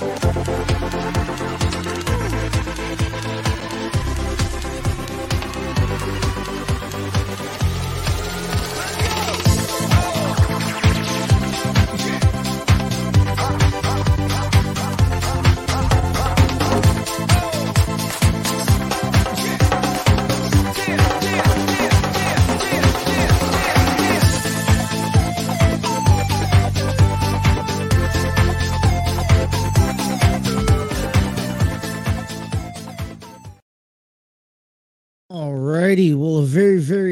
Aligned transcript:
Well, 0.00 0.12
a 0.12 0.77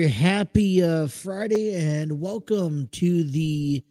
happy 0.09 0.83
uh, 0.83 1.07
Friday, 1.09 1.75
and 1.75 2.21
welcome 2.21 2.89
to 2.93 3.25
the 3.25 3.83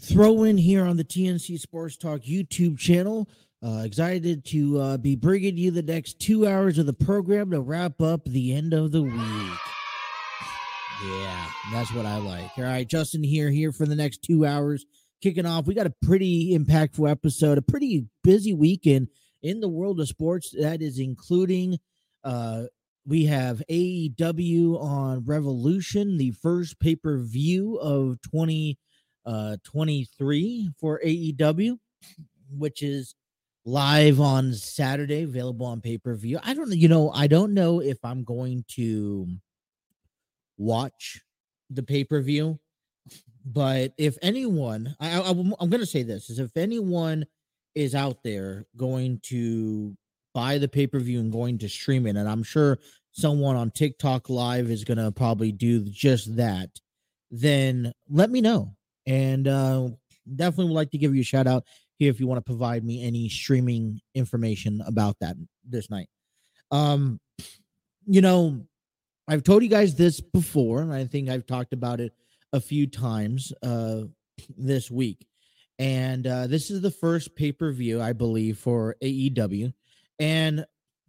throw 0.00 0.42
in 0.42 0.58
here 0.58 0.84
on 0.84 0.96
the 0.96 1.04
TNC 1.04 1.58
Sports 1.60 1.96
Talk 1.96 2.22
YouTube 2.22 2.78
channel. 2.78 3.28
Uh, 3.64 3.82
excited 3.84 4.44
to 4.44 4.78
uh, 4.80 4.96
be 4.96 5.16
bringing 5.16 5.56
you 5.56 5.70
the 5.70 5.82
next 5.82 6.18
two 6.18 6.46
hours 6.46 6.78
of 6.78 6.86
the 6.86 6.92
program 6.92 7.50
to 7.50 7.60
wrap 7.60 8.00
up 8.00 8.24
the 8.24 8.52
end 8.52 8.72
of 8.72 8.92
the 8.92 9.02
week. 9.02 9.58
Yeah, 11.04 11.46
that's 11.72 11.92
what 11.92 12.06
I 12.06 12.18
like. 12.18 12.50
All 12.56 12.64
right, 12.64 12.88
Justin 12.88 13.22
here, 13.22 13.50
here 13.50 13.72
for 13.72 13.86
the 13.86 13.96
next 13.96 14.22
two 14.22 14.44
hours, 14.44 14.84
kicking 15.22 15.46
off. 15.46 15.66
We 15.66 15.74
got 15.74 15.86
a 15.86 15.94
pretty 16.04 16.56
impactful 16.58 17.10
episode, 17.10 17.58
a 17.58 17.62
pretty 17.62 18.06
busy 18.22 18.54
weekend 18.54 19.08
in 19.42 19.60
the 19.60 19.68
world 19.68 20.00
of 20.00 20.08
sports. 20.08 20.54
That 20.58 20.82
is 20.82 20.98
including 20.98 21.78
uh, 22.24 22.64
we 23.06 23.26
have 23.26 23.62
AEW 23.70 24.80
on 24.80 25.24
Revolution, 25.24 26.16
the 26.16 26.30
first 26.30 26.80
pay 26.80 26.96
per 26.96 27.18
view 27.18 27.76
of 27.76 28.20
2023 28.22 28.76
uh, 29.26 30.70
for 30.78 31.00
AEW, 31.04 31.78
which 32.50 32.82
is 32.82 33.14
live 33.66 34.20
on 34.20 34.52
Saturday, 34.54 35.22
available 35.22 35.66
on 35.66 35.80
pay 35.80 35.98
per 35.98 36.14
view. 36.14 36.38
I 36.42 36.54
don't 36.54 36.68
know, 36.70 36.74
you 36.76 36.88
know, 36.88 37.10
I 37.10 37.26
don't 37.26 37.52
know 37.54 37.80
if 37.80 37.98
I'm 38.04 38.24
going 38.24 38.64
to 38.68 39.28
watch 40.56 41.20
the 41.70 41.82
pay 41.82 42.04
per 42.04 42.22
view, 42.22 42.58
but 43.44 43.92
if 43.98 44.16
anyone, 44.22 44.96
I, 44.98 45.20
I, 45.20 45.28
I'm 45.30 45.50
going 45.50 45.80
to 45.80 45.86
say 45.86 46.02
this 46.02 46.30
is 46.30 46.38
if 46.38 46.56
anyone 46.56 47.26
is 47.74 47.94
out 47.94 48.22
there 48.22 48.66
going 48.76 49.20
to 49.24 49.94
buy 50.34 50.58
the 50.58 50.68
pay 50.68 50.86
per 50.86 50.98
view 50.98 51.20
and 51.20 51.32
going 51.32 51.58
to 51.58 51.68
stream 51.68 52.06
it. 52.06 52.16
And 52.16 52.28
I'm 52.28 52.42
sure 52.42 52.78
someone 53.12 53.56
on 53.56 53.70
TikTok 53.70 54.28
Live 54.28 54.70
is 54.70 54.84
going 54.84 54.98
to 54.98 55.10
probably 55.12 55.52
do 55.52 55.80
just 55.84 56.36
that. 56.36 56.68
Then 57.30 57.92
let 58.10 58.30
me 58.30 58.40
know. 58.40 58.74
And 59.06 59.48
uh, 59.48 59.88
definitely 60.34 60.66
would 60.66 60.76
like 60.76 60.90
to 60.90 60.98
give 60.98 61.14
you 61.14 61.22
a 61.22 61.24
shout 61.24 61.46
out 61.46 61.64
here 61.96 62.10
if 62.10 62.20
you 62.20 62.26
want 62.26 62.38
to 62.38 62.50
provide 62.50 62.84
me 62.84 63.04
any 63.04 63.28
streaming 63.28 64.00
information 64.14 64.82
about 64.86 65.16
that 65.20 65.36
this 65.68 65.90
night. 65.90 66.08
Um, 66.70 67.20
you 68.06 68.20
know, 68.20 68.66
I've 69.28 69.44
told 69.44 69.62
you 69.62 69.68
guys 69.68 69.94
this 69.94 70.20
before, 70.20 70.82
and 70.82 70.92
I 70.92 71.04
think 71.06 71.28
I've 71.28 71.46
talked 71.46 71.72
about 71.72 72.00
it 72.00 72.12
a 72.52 72.60
few 72.60 72.86
times 72.86 73.52
uh, 73.62 74.02
this 74.56 74.90
week. 74.90 75.26
And 75.78 76.26
uh, 76.26 76.46
this 76.46 76.70
is 76.70 76.80
the 76.80 76.90
first 76.90 77.34
pay 77.34 77.52
per 77.52 77.72
view, 77.72 78.00
I 78.00 78.12
believe, 78.12 78.58
for 78.58 78.96
AEW 79.02 79.72
and 80.18 80.64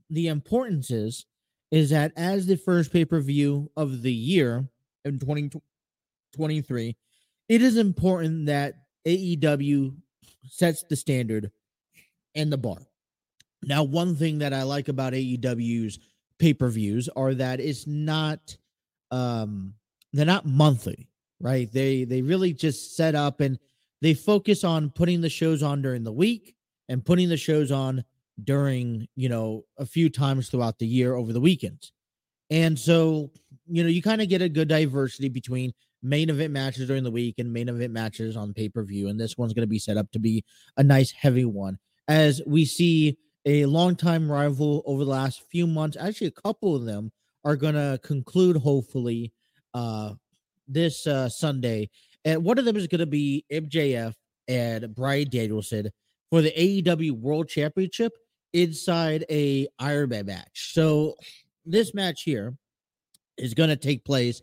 the 0.09 0.27
importance 0.27 0.91
is 0.91 1.25
is 1.71 1.89
that 1.89 2.13
as 2.15 2.45
the 2.45 2.55
first 2.55 2.93
pay-per-view 2.93 3.69
of 3.75 4.01
the 4.01 4.13
year 4.13 4.67
in 5.03 5.19
2023, 5.19 6.95
it 7.49 7.61
is 7.61 7.77
important 7.77 8.45
that 8.45 8.75
AEW 9.05 9.95
sets 10.47 10.83
the 10.83 10.95
standard 10.95 11.51
and 12.35 12.51
the 12.51 12.57
bar. 12.57 12.77
Now, 13.63 13.83
one 13.83 14.15
thing 14.15 14.39
that 14.39 14.53
I 14.53 14.63
like 14.63 14.87
about 14.87 15.13
AEW's 15.13 15.99
pay-per-views 16.39 17.09
are 17.15 17.33
that 17.33 17.59
it's 17.59 17.87
not 17.87 18.55
um 19.11 19.73
they're 20.13 20.25
not 20.25 20.45
monthly, 20.45 21.07
right? 21.39 21.71
They 21.71 22.03
they 22.03 22.21
really 22.21 22.53
just 22.53 22.95
set 22.95 23.15
up 23.15 23.41
and 23.41 23.59
they 24.01 24.13
focus 24.13 24.63
on 24.63 24.91
putting 24.91 25.21
the 25.21 25.29
shows 25.29 25.63
on 25.63 25.81
during 25.81 26.03
the 26.03 26.11
week 26.11 26.55
and 26.89 27.03
putting 27.03 27.29
the 27.29 27.37
shows 27.37 27.71
on 27.71 28.03
during 28.43 29.07
you 29.15 29.29
know 29.29 29.63
a 29.77 29.85
few 29.85 30.09
times 30.09 30.49
throughout 30.49 30.79
the 30.79 30.87
year 30.87 31.15
over 31.15 31.33
the 31.33 31.41
weekends. 31.41 31.91
And 32.49 32.77
so 32.77 33.31
you 33.67 33.83
know 33.83 33.89
you 33.89 34.01
kind 34.01 34.21
of 34.21 34.29
get 34.29 34.41
a 34.41 34.49
good 34.49 34.67
diversity 34.67 35.29
between 35.29 35.73
main 36.03 36.29
event 36.29 36.51
matches 36.51 36.87
during 36.87 37.03
the 37.03 37.11
week 37.11 37.35
and 37.39 37.51
main 37.51 37.67
event 37.67 37.91
matches 37.91 38.37
on 38.37 38.53
pay-per-view 38.53 39.07
and 39.07 39.19
this 39.19 39.37
one's 39.37 39.53
going 39.53 39.63
to 39.63 39.67
be 39.67 39.79
set 39.79 39.97
up 39.97 40.11
to 40.11 40.19
be 40.19 40.43
a 40.77 40.83
nice 40.83 41.11
heavy 41.11 41.45
one. 41.45 41.79
As 42.07 42.41
we 42.45 42.65
see 42.65 43.17
a 43.45 43.65
longtime 43.65 44.31
rival 44.31 44.83
over 44.85 45.03
the 45.03 45.09
last 45.09 45.43
few 45.49 45.65
months 45.65 45.97
actually 45.99 46.27
a 46.27 46.41
couple 46.41 46.75
of 46.75 46.85
them 46.85 47.11
are 47.43 47.55
going 47.55 47.73
to 47.73 47.99
conclude 48.03 48.57
hopefully 48.57 49.31
uh 49.73 50.13
this 50.67 51.07
uh 51.07 51.29
sunday. 51.29 51.89
And 52.23 52.43
one 52.43 52.57
of 52.57 52.65
them 52.65 52.75
is 52.75 52.87
going 52.87 52.99
to 52.99 53.05
be 53.07 53.45
mjf 53.51 54.13
and 54.47 54.93
bryan 54.93 55.29
danielson 55.29 55.89
for 56.29 56.41
the 56.41 56.51
aew 56.51 57.11
world 57.11 57.47
championship 57.49 58.13
inside 58.55 59.25
a 59.29 59.67
Ironman 59.79 60.27
match. 60.27 60.73
So 60.73 61.15
this 61.65 61.93
match 61.93 62.23
here 62.23 62.57
is 63.37 63.53
going 63.53 63.69
to 63.69 63.75
take 63.75 64.05
place 64.05 64.41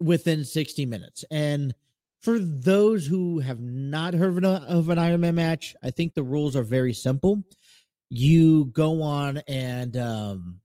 within 0.00 0.44
60 0.44 0.84
minutes. 0.84 1.24
And 1.30 1.72
for 2.20 2.40
those 2.40 3.06
who 3.06 3.38
have 3.38 3.60
not 3.60 4.14
heard 4.14 4.30
of 4.30 4.38
an, 4.38 4.44
of 4.44 4.88
an 4.88 4.98
Iron 4.98 5.34
match, 5.34 5.76
I 5.82 5.90
think 5.90 6.14
the 6.14 6.24
rules 6.24 6.56
are 6.56 6.64
very 6.64 6.92
simple. 6.92 7.44
You 8.10 8.66
go 8.66 9.00
on 9.00 9.38
and 9.46 9.96
um 9.96 10.60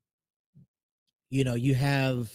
you 1.29 1.43
know, 1.43 1.55
you 1.55 1.75
have 1.75 2.31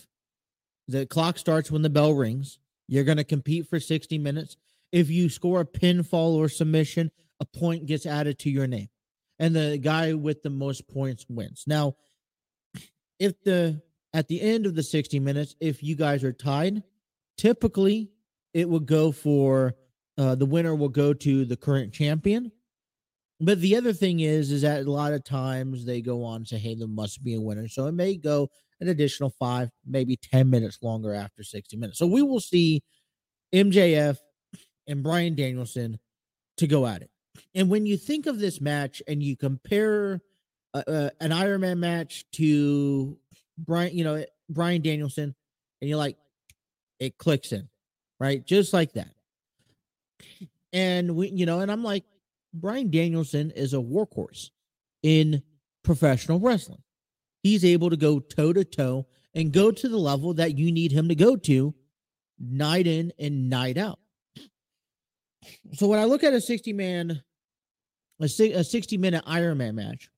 the 0.86 1.06
clock 1.06 1.38
starts 1.38 1.70
when 1.70 1.82
the 1.82 1.90
bell 1.90 2.12
rings. 2.12 2.58
You're 2.88 3.04
going 3.04 3.16
to 3.16 3.24
compete 3.24 3.66
for 3.66 3.80
60 3.80 4.18
minutes. 4.18 4.58
If 4.92 5.08
you 5.08 5.30
score 5.30 5.60
a 5.60 5.64
pinfall 5.64 6.34
or 6.34 6.50
submission, 6.50 7.10
a 7.40 7.46
point 7.46 7.86
gets 7.86 8.04
added 8.04 8.38
to 8.40 8.50
your 8.50 8.66
name 8.66 8.90
and 9.38 9.54
the 9.54 9.78
guy 9.78 10.12
with 10.14 10.42
the 10.42 10.50
most 10.50 10.88
points 10.88 11.26
wins. 11.28 11.64
Now, 11.66 11.96
if 13.18 13.40
the 13.42 13.82
at 14.14 14.28
the 14.28 14.40
end 14.40 14.66
of 14.66 14.74
the 14.74 14.82
60 14.82 15.20
minutes, 15.20 15.56
if 15.60 15.82
you 15.82 15.96
guys 15.96 16.22
are 16.22 16.32
tied, 16.32 16.82
typically 17.38 18.10
it 18.52 18.68
will 18.68 18.80
go 18.80 19.12
for 19.12 19.74
uh, 20.18 20.34
the 20.34 20.46
winner 20.46 20.74
will 20.74 20.88
go 20.88 21.14
to 21.14 21.44
the 21.44 21.56
current 21.56 21.92
champion. 21.92 22.52
But 23.40 23.60
the 23.60 23.76
other 23.76 23.92
thing 23.92 24.20
is, 24.20 24.52
is 24.52 24.62
that 24.62 24.86
a 24.86 24.90
lot 24.90 25.12
of 25.12 25.24
times 25.24 25.84
they 25.84 26.00
go 26.00 26.22
on 26.22 26.42
to 26.42 26.46
say, 26.46 26.58
hey, 26.58 26.74
there 26.74 26.86
must 26.86 27.24
be 27.24 27.34
a 27.34 27.40
winner. 27.40 27.66
So 27.66 27.86
it 27.86 27.92
may 27.92 28.16
go 28.16 28.48
an 28.80 28.88
additional 28.88 29.34
five, 29.38 29.70
maybe 29.86 30.16
10 30.16 30.48
minutes 30.48 30.78
longer 30.82 31.14
after 31.14 31.42
60 31.42 31.76
minutes. 31.76 31.98
So 31.98 32.06
we 32.06 32.22
will 32.22 32.40
see 32.40 32.82
MJF 33.52 34.18
and 34.86 35.02
Bryan 35.02 35.34
Danielson 35.34 35.98
to 36.58 36.66
go 36.66 36.86
at 36.86 37.02
it. 37.02 37.10
And 37.54 37.68
when 37.68 37.86
you 37.86 37.96
think 37.96 38.26
of 38.26 38.38
this 38.38 38.60
match 38.60 39.02
and 39.06 39.22
you 39.22 39.36
compare 39.36 40.20
uh, 40.74 40.82
uh, 40.86 41.10
an 41.20 41.32
Iron 41.32 41.60
Man 41.60 41.80
match 41.80 42.24
to 42.32 43.18
Bryan, 43.58 43.96
you 43.96 44.04
know, 44.04 44.24
Bryan 44.48 44.82
Danielson, 44.82 45.34
and 45.80 45.88
you're 45.88 45.98
like, 45.98 46.16
it 46.98 47.18
clicks 47.18 47.52
in, 47.52 47.68
right? 48.20 48.44
Just 48.46 48.72
like 48.72 48.92
that. 48.92 49.10
And 50.72 51.16
we, 51.16 51.28
you 51.28 51.44
know, 51.44 51.60
and 51.60 51.70
I'm 51.70 51.84
like, 51.84 52.04
Bryan 52.54 52.90
Danielson 52.90 53.50
is 53.50 53.74
a 53.74 53.78
workhorse 53.78 54.50
in 55.02 55.42
professional 55.82 56.38
wrestling. 56.38 56.82
He's 57.42 57.64
able 57.64 57.90
to 57.90 57.96
go 57.96 58.20
toe 58.20 58.52
to 58.52 58.64
toe 58.64 59.06
and 59.34 59.52
go 59.52 59.70
to 59.70 59.88
the 59.88 59.98
level 59.98 60.34
that 60.34 60.56
you 60.56 60.70
need 60.70 60.92
him 60.92 61.08
to 61.08 61.14
go 61.14 61.36
to 61.36 61.74
night 62.38 62.86
in 62.86 63.12
and 63.18 63.50
night 63.50 63.76
out. 63.76 63.98
So 65.74 65.88
when 65.88 65.98
I 65.98 66.04
look 66.04 66.22
at 66.22 66.34
a 66.34 66.40
60 66.40 66.72
man, 66.72 67.22
a, 68.22 68.52
a 68.52 68.64
60 68.64 68.98
minute 68.98 69.24
Ironman 69.26 69.74
match, 69.74 70.08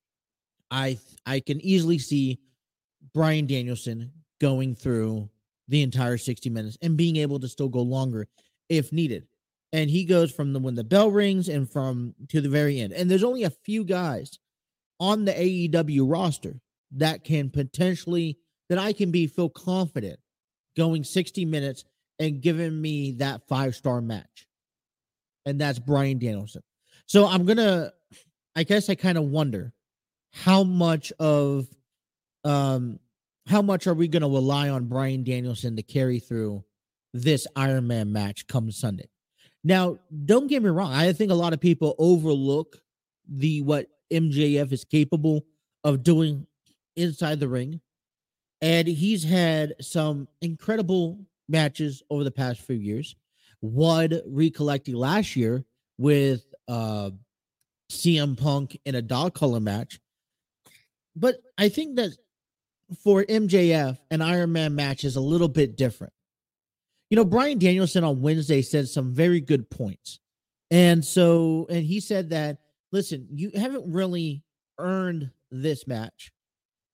I 0.70 0.98
I 1.26 1.40
can 1.40 1.60
easily 1.60 1.98
see 1.98 2.38
Bryan 3.12 3.46
Danielson 3.46 4.12
going 4.40 4.74
through 4.74 5.28
the 5.68 5.82
entire 5.82 6.18
60 6.18 6.50
minutes 6.50 6.76
and 6.82 6.96
being 6.96 7.16
able 7.16 7.40
to 7.40 7.48
still 7.48 7.68
go 7.68 7.80
longer 7.80 8.26
if 8.68 8.92
needed. 8.92 9.26
And 9.72 9.90
he 9.90 10.04
goes 10.04 10.30
from 10.30 10.52
the 10.52 10.60
when 10.60 10.74
the 10.74 10.84
bell 10.84 11.10
rings 11.10 11.48
and 11.48 11.68
from 11.68 12.14
to 12.28 12.40
the 12.40 12.48
very 12.48 12.80
end. 12.80 12.92
And 12.92 13.10
there's 13.10 13.24
only 13.24 13.44
a 13.44 13.50
few 13.50 13.84
guys 13.84 14.38
on 15.00 15.24
the 15.24 15.32
AEW 15.32 16.10
roster 16.10 16.60
that 16.92 17.24
can 17.24 17.50
potentially 17.50 18.38
that 18.68 18.78
I 18.78 18.92
can 18.92 19.10
be 19.10 19.26
feel 19.26 19.48
confident 19.48 20.18
going 20.76 21.04
60 21.04 21.44
minutes 21.44 21.84
and 22.18 22.40
giving 22.40 22.80
me 22.80 23.12
that 23.12 23.46
five 23.48 23.74
star 23.74 24.00
match. 24.00 24.46
And 25.46 25.60
that's 25.60 25.78
Bryan 25.78 26.18
Danielson. 26.18 26.62
So 27.06 27.26
I'm 27.26 27.44
gonna 27.44 27.92
I 28.56 28.64
guess 28.64 28.88
I 28.88 28.94
kind 28.94 29.18
of 29.18 29.24
wonder 29.24 29.72
how 30.32 30.64
much 30.64 31.12
of 31.18 31.66
um 32.44 32.98
how 33.46 33.62
much 33.62 33.86
are 33.86 33.94
we 33.94 34.08
gonna 34.08 34.28
rely 34.28 34.68
on 34.68 34.86
Bryan 34.86 35.24
Danielson 35.24 35.76
to 35.76 35.82
carry 35.82 36.18
through 36.18 36.64
this 37.12 37.46
Iron 37.56 37.86
Man 37.86 38.12
match 38.12 38.46
come 38.46 38.70
Sunday? 38.70 39.08
Now, 39.62 39.98
don't 40.26 40.46
get 40.46 40.62
me 40.62 40.68
wrong. 40.68 40.92
I 40.92 41.12
think 41.12 41.30
a 41.30 41.34
lot 41.34 41.54
of 41.54 41.60
people 41.60 41.94
overlook 41.98 42.76
the 43.28 43.62
what 43.62 43.86
MJF 44.12 44.72
is 44.72 44.84
capable 44.84 45.44
of 45.82 46.02
doing 46.02 46.46
inside 46.96 47.40
the 47.40 47.48
ring. 47.48 47.80
And 48.60 48.86
he's 48.86 49.24
had 49.24 49.74
some 49.80 50.28
incredible 50.40 51.18
matches 51.48 52.02
over 52.10 52.24
the 52.24 52.30
past 52.30 52.60
few 52.60 52.76
years. 52.76 53.16
One 53.60 54.20
recollecting 54.26 54.94
last 54.94 55.36
year 55.36 55.64
with 55.98 56.53
uh, 56.68 57.10
CM 57.90 58.36
Punk 58.38 58.78
in 58.84 58.94
a 58.94 59.02
dog 59.02 59.34
collar 59.34 59.60
match. 59.60 60.00
But 61.16 61.36
I 61.58 61.68
think 61.68 61.96
that 61.96 62.10
for 63.02 63.24
MJF, 63.24 63.98
an 64.10 64.20
Iron 64.20 64.52
Man 64.52 64.74
match 64.74 65.04
is 65.04 65.16
a 65.16 65.20
little 65.20 65.48
bit 65.48 65.76
different. 65.76 66.12
You 67.10 67.16
know, 67.16 67.24
Bryan 67.24 67.58
Danielson 67.58 68.04
on 68.04 68.22
Wednesday 68.22 68.62
said 68.62 68.88
some 68.88 69.12
very 69.14 69.40
good 69.40 69.70
points. 69.70 70.20
And 70.70 71.04
so, 71.04 71.66
and 71.70 71.84
he 71.84 72.00
said 72.00 72.30
that 72.30 72.58
listen, 72.90 73.26
you 73.30 73.50
haven't 73.54 73.92
really 73.92 74.42
earned 74.78 75.30
this 75.50 75.86
match. 75.86 76.32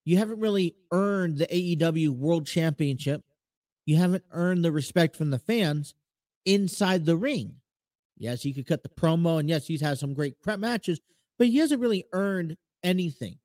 You 0.04 0.16
haven't 0.16 0.40
really 0.40 0.74
earned 0.92 1.38
the 1.38 1.46
AEW 1.46 2.08
World 2.10 2.46
Championship. 2.46 3.22
You 3.86 3.96
haven't 3.96 4.24
earned 4.32 4.64
the 4.64 4.72
respect 4.72 5.14
from 5.14 5.30
the 5.30 5.38
fans 5.38 5.94
inside 6.46 7.04
the 7.04 7.16
ring. 7.16 7.56
Yes, 8.20 8.42
he 8.42 8.52
could 8.52 8.68
cut 8.68 8.84
the 8.84 8.88
promo, 8.88 9.40
and 9.40 9.48
yes, 9.48 9.66
he's 9.66 9.80
had 9.80 9.98
some 9.98 10.14
great 10.14 10.40
prep 10.40 10.60
matches, 10.60 11.00
but 11.38 11.48
he 11.48 11.56
hasn't 11.56 11.80
really 11.80 12.04
earned 12.12 12.56
anything. 12.84 13.38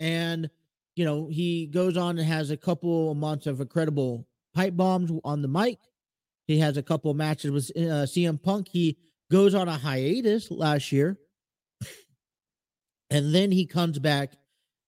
And 0.00 0.50
you 0.96 1.04
know, 1.04 1.28
he 1.28 1.66
goes 1.66 1.96
on 1.96 2.18
and 2.18 2.26
has 2.26 2.50
a 2.50 2.56
couple 2.56 3.14
months 3.14 3.46
of 3.46 3.60
incredible 3.60 4.26
pipe 4.54 4.76
bombs 4.76 5.10
on 5.24 5.42
the 5.42 5.48
mic. 5.48 5.78
He 6.46 6.58
has 6.58 6.76
a 6.76 6.82
couple 6.82 7.14
matches 7.14 7.50
with 7.50 7.70
uh, 7.76 8.04
CM 8.04 8.42
Punk. 8.42 8.68
He 8.68 8.98
goes 9.30 9.54
on 9.54 9.68
a 9.68 9.78
hiatus 9.78 10.50
last 10.50 10.92
year 10.92 11.18
and 13.12 13.34
then 13.34 13.52
he 13.52 13.66
comes 13.66 13.98
back 13.98 14.32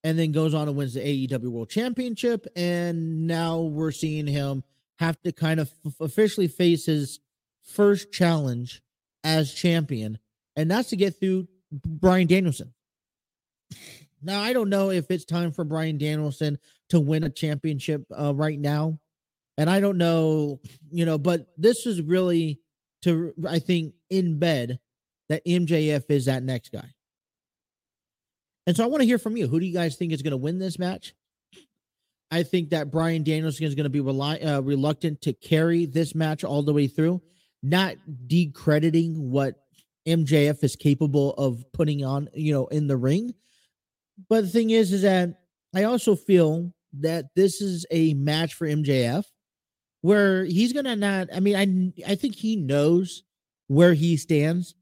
and 0.03 0.19
then 0.19 0.33
goes 0.33 0.55
on 0.55 0.69
and 0.69 0.77
wins 0.77 0.95
the 0.95 1.00
AEW 1.00 1.49
World 1.49 1.71
Championship. 1.71 2.47
And 2.57 3.27
now 3.27 3.61
we're 3.61 3.91
seeing 3.91 4.27
him 4.27 4.65
have 4.99 5.21
to 5.23 5.33
kind 5.33 5.61
of 5.61 5.73
f- 5.87 6.00
officially 6.00 6.49
face 6.49 6.87
his 6.87 7.21
first 7.62 8.12
challenge 8.12 8.83
as 9.25 9.53
champion, 9.53 10.19
and 10.55 10.71
that's 10.71 10.91
to 10.91 10.97
get 10.97 11.19
through 11.19 11.49
Bryan 11.73 12.29
Danielson. 12.29 12.73
Now, 14.23 14.41
I 14.41 14.53
don't 14.53 14.71
know 14.71 14.91
if 14.91 15.11
it's 15.11 15.25
time 15.25 15.53
for 15.53 15.65
Bryan 15.65 15.99
Danielson 15.99 16.59
to 16.91 17.00
win 17.00 17.25
a 17.25 17.31
championship 17.31 18.05
uh, 18.17 18.35
right 18.35 18.59
now. 18.59 18.99
And 19.59 19.69
I 19.69 19.81
don't 19.81 19.99
know, 19.99 20.61
you 20.91 21.05
know, 21.05 21.19
but 21.19 21.47
this 21.56 21.87
is 21.87 22.00
really 22.03 22.61
to, 23.03 23.32
I 23.49 23.59
think, 23.59 23.94
in 24.11 24.38
bed 24.38 24.81
that 25.29 25.44
MJF 25.47 26.05
is 26.11 26.25
that 26.25 26.43
next 26.43 26.73
guy. 26.73 26.88
And 28.67 28.76
so 28.76 28.82
I 28.82 28.87
want 28.87 29.03
to 29.03 29.06
hear 29.06 29.19
from 29.19 29.37
you. 29.37 29.47
Who 29.47 29.61
do 29.61 29.67
you 29.67 29.75
guys 29.75 29.97
think 29.97 30.12
is 30.12 30.23
going 30.23 30.32
to 30.32 30.37
win 30.38 30.59
this 30.59 30.79
match? 30.79 31.15
I 32.31 32.43
think 32.43 32.71
that 32.71 32.91
Bryan 32.91 33.23
Danielson 33.23 33.67
is 33.67 33.75
going 33.75 33.85
to 33.85 33.91
be 33.91 34.00
rely, 34.00 34.38
uh, 34.38 34.61
reluctant 34.61 35.21
to 35.23 35.32
carry 35.35 35.87
this 35.87 36.15
match 36.15 36.43
all 36.43 36.62
the 36.62 36.73
way 36.73 36.88
through, 36.88 37.23
not 37.64 37.96
decrediting 38.26 39.31
what 39.31 39.56
MJF 40.06 40.62
is 40.62 40.76
capable 40.76 41.32
of 41.34 41.64
putting 41.72 42.05
on, 42.05 42.28
you 42.34 42.52
know, 42.52 42.66
in 42.66 42.87
the 42.87 42.96
ring. 42.96 43.34
But 44.28 44.43
the 44.43 44.49
thing 44.49 44.70
is, 44.70 44.93
is 44.93 45.02
that 45.02 45.40
I 45.75 45.84
also 45.84 46.14
feel 46.14 46.72
that 47.00 47.34
this 47.34 47.61
is 47.61 47.87
a 47.90 48.14
match 48.14 48.55
for 48.55 48.66
MJF 48.66 49.25
where 50.02 50.44
he's 50.44 50.72
to 50.84 50.94
not, 50.94 51.28
I 51.34 51.40
mean, 51.40 51.56
I, 52.06 52.12
I 52.12 52.14
think 52.14 52.34
he 52.34 52.56
knows 52.56 53.22
where 53.66 53.94
he 53.94 54.16
stands 54.16 54.75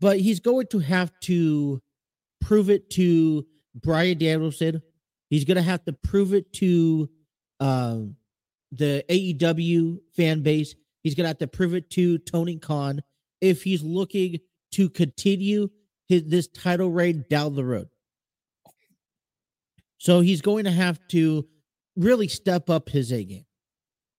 but 0.00 0.18
he's 0.18 0.40
going 0.40 0.66
to 0.68 0.78
have 0.78 1.12
to 1.20 1.80
prove 2.40 2.70
it 2.70 2.90
to 2.90 3.46
Bryan 3.74 4.18
Danielson. 4.18 4.82
He's 5.30 5.44
to 5.56 5.62
have 5.62 5.84
to 5.84 5.92
prove 5.92 6.34
it 6.34 6.52
to 6.54 7.08
um, 7.60 8.16
the 8.76 9.04
AEW 9.08 9.98
fan 10.16 10.42
base. 10.42 10.74
He's 11.02 11.14
going 11.14 11.24
to 11.24 11.28
have 11.28 11.38
to 11.38 11.46
prove 11.46 11.74
it 11.74 11.90
to 11.90 12.18
Tony 12.18 12.56
Khan 12.56 13.00
if 13.40 13.62
he's 13.62 13.82
looking 13.82 14.38
to 14.72 14.88
continue 14.88 15.68
his, 16.08 16.24
this 16.24 16.48
title 16.48 16.90
reign 16.90 17.24
down 17.30 17.54
the 17.54 17.64
road. 17.64 17.88
So 19.98 20.20
he's 20.20 20.40
going 20.40 20.64
to 20.64 20.70
have 20.70 21.00
to 21.08 21.46
really 21.96 22.28
step 22.28 22.68
up 22.70 22.88
his 22.88 23.12
A 23.12 23.24
game. 23.24 23.46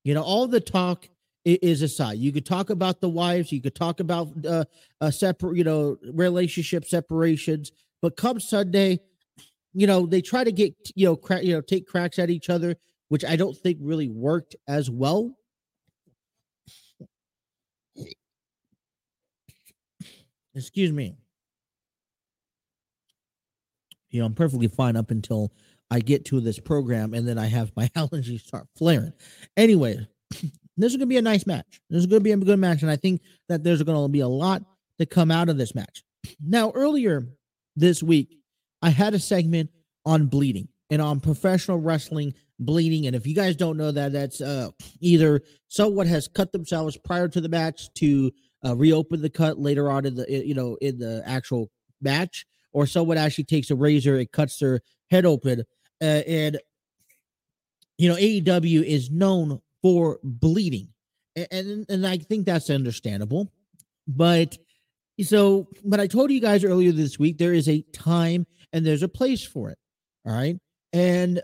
You 0.03 0.13
know, 0.13 0.23
all 0.23 0.47
the 0.47 0.61
talk 0.61 1.07
is 1.45 1.81
aside. 1.81 2.17
You 2.17 2.31
could 2.31 2.45
talk 2.45 2.69
about 2.69 2.99
the 2.99 3.09
wives, 3.09 3.51
you 3.51 3.61
could 3.61 3.75
talk 3.75 3.99
about 3.99 4.29
uh, 4.45 4.65
a 5.01 5.11
separate, 5.11 5.57
you 5.57 5.63
know, 5.63 5.97
relationship 6.13 6.85
separations, 6.85 7.71
but 8.01 8.17
come 8.17 8.39
Sunday, 8.39 8.99
you 9.73 9.87
know, 9.87 10.05
they 10.05 10.21
try 10.21 10.43
to 10.43 10.51
get, 10.51 10.73
you 10.95 11.05
know, 11.05 11.15
crack, 11.15 11.43
you 11.43 11.53
know, 11.53 11.61
take 11.61 11.87
cracks 11.87 12.19
at 12.19 12.29
each 12.29 12.49
other, 12.49 12.75
which 13.09 13.23
I 13.25 13.35
don't 13.35 13.55
think 13.55 13.77
really 13.81 14.09
worked 14.09 14.55
as 14.67 14.89
well. 14.89 15.35
Excuse 20.55 20.91
me. 20.91 21.15
You 24.09 24.21
know, 24.21 24.25
I'm 24.25 24.33
perfectly 24.33 24.67
fine 24.67 24.95
up 24.95 25.11
until 25.11 25.51
I 25.91 25.99
get 25.99 26.25
to 26.25 26.39
this 26.41 26.59
program 26.59 27.13
and 27.13 27.27
then 27.27 27.37
I 27.37 27.45
have 27.45 27.71
my 27.75 27.87
allergies 27.95 28.41
start 28.41 28.67
flaring. 28.75 29.13
Anyway, 29.55 30.07
this 30.31 30.91
is 30.91 30.97
going 30.97 31.01
to 31.01 31.05
be 31.05 31.17
a 31.17 31.21
nice 31.21 31.45
match. 31.45 31.81
This 31.89 31.99
is 31.99 32.05
going 32.07 32.21
to 32.21 32.23
be 32.23 32.31
a 32.31 32.37
good 32.37 32.59
match. 32.59 32.81
And 32.81 32.91
I 32.91 32.95
think 32.95 33.21
that 33.49 33.63
there's 33.63 33.83
going 33.83 34.03
to 34.03 34.11
be 34.11 34.21
a 34.21 34.27
lot 34.27 34.63
to 34.99 35.05
come 35.05 35.31
out 35.31 35.49
of 35.49 35.57
this 35.57 35.75
match. 35.75 36.03
Now, 36.41 36.71
earlier 36.71 37.29
this 37.75 38.03
week, 38.03 38.37
I 38.81 38.89
had 38.89 39.13
a 39.13 39.19
segment 39.19 39.69
on 40.05 40.27
bleeding 40.27 40.67
and 40.89 41.01
on 41.01 41.19
professional 41.19 41.79
wrestling 41.79 42.33
bleeding. 42.59 43.07
And 43.07 43.15
if 43.15 43.27
you 43.27 43.35
guys 43.35 43.55
don't 43.55 43.77
know 43.77 43.91
that, 43.91 44.13
that's 44.13 44.41
uh, 44.41 44.69
either 44.99 45.41
someone 45.67 46.07
has 46.07 46.27
cut 46.27 46.51
themselves 46.51 46.97
prior 46.97 47.27
to 47.27 47.41
the 47.41 47.49
match 47.49 47.93
to 47.95 48.31
uh, 48.65 48.75
reopen 48.75 49.21
the 49.21 49.29
cut 49.29 49.59
later 49.59 49.89
on 49.89 50.05
in 50.05 50.15
the 50.15 50.25
you 50.29 50.53
know 50.53 50.77
in 50.81 50.97
the 50.97 51.21
actual 51.25 51.69
match, 52.01 52.45
or 52.73 52.85
someone 52.85 53.17
actually 53.17 53.43
takes 53.43 53.69
a 53.69 53.75
razor 53.75 54.17
and 54.17 54.31
cuts 54.31 54.57
their 54.59 54.81
head 55.09 55.25
open. 55.25 55.63
Uh, 56.01 56.21
and 56.27 56.59
you 57.97 58.09
know 58.09 58.15
AEW 58.15 58.83
is 58.83 59.09
known 59.11 59.61
for 59.81 60.19
bleeding. 60.23 60.89
And, 61.35 61.47
and, 61.51 61.85
and 61.89 62.07
I 62.07 62.17
think 62.17 62.45
that's 62.45 62.69
understandable. 62.69 63.51
But 64.07 64.57
so, 65.21 65.67
but 65.83 65.99
I 65.99 66.07
told 66.07 66.31
you 66.31 66.39
guys 66.39 66.63
earlier 66.63 66.91
this 66.91 67.19
week 67.19 67.37
there 67.37 67.53
is 67.53 67.67
a 67.67 67.81
time 67.93 68.45
and 68.73 68.85
there's 68.85 69.03
a 69.03 69.07
place 69.07 69.43
for 69.43 69.69
it. 69.69 69.77
All 70.25 70.33
right. 70.33 70.57
And 70.93 71.41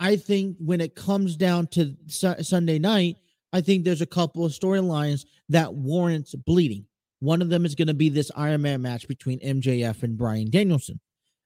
I 0.00 0.16
think 0.16 0.56
when 0.58 0.80
it 0.80 0.96
comes 0.96 1.36
down 1.36 1.66
to 1.68 1.94
su- 2.06 2.42
Sunday 2.42 2.78
night, 2.78 3.18
I 3.52 3.60
think 3.60 3.84
there's 3.84 4.00
a 4.00 4.06
couple 4.06 4.44
of 4.44 4.52
storylines 4.52 5.26
that 5.50 5.74
warrants 5.74 6.34
bleeding. 6.34 6.86
One 7.20 7.42
of 7.42 7.50
them 7.50 7.66
is 7.66 7.74
going 7.74 7.88
to 7.88 7.94
be 7.94 8.08
this 8.08 8.30
Iron 8.34 8.62
Man 8.62 8.80
match 8.80 9.06
between 9.06 9.40
MJF 9.40 10.02
and 10.02 10.16
Bryan 10.16 10.50
Danielson. 10.50 11.00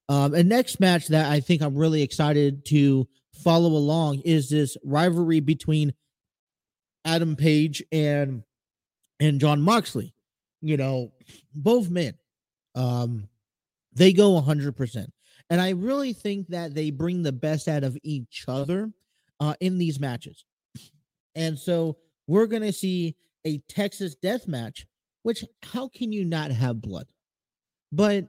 Um, 0.08 0.34
and 0.34 0.48
next 0.48 0.78
match 0.78 1.08
that 1.08 1.30
I 1.30 1.40
think 1.40 1.62
I'm 1.62 1.74
really 1.74 2.02
excited 2.02 2.64
to 2.66 3.08
follow 3.42 3.70
along 3.70 4.20
is 4.20 4.50
this 4.50 4.76
rivalry 4.84 5.40
between 5.40 5.92
Adam 7.04 7.34
Page 7.34 7.82
and 7.90 8.44
and 9.18 9.40
Jon 9.40 9.60
Moxley. 9.62 10.14
You 10.60 10.76
know, 10.76 11.12
both 11.54 11.90
men. 11.90 12.14
Um, 12.74 13.28
they 13.94 14.12
go 14.12 14.40
100%. 14.40 15.06
And 15.50 15.60
I 15.60 15.70
really 15.70 16.12
think 16.12 16.48
that 16.48 16.74
they 16.74 16.90
bring 16.90 17.22
the 17.22 17.32
best 17.32 17.68
out 17.68 17.84
of 17.84 17.96
each 18.02 18.44
other 18.48 18.90
uh, 19.40 19.54
in 19.60 19.78
these 19.78 20.00
matches. 20.00 20.44
And 21.34 21.58
so 21.58 21.96
we're 22.26 22.46
going 22.46 22.62
to 22.62 22.72
see 22.72 23.16
a 23.44 23.58
Texas 23.68 24.14
death 24.14 24.48
match, 24.48 24.86
which 25.22 25.44
how 25.62 25.88
can 25.88 26.12
you 26.12 26.24
not 26.24 26.50
have 26.50 26.80
blood? 26.80 27.06
But 27.92 28.28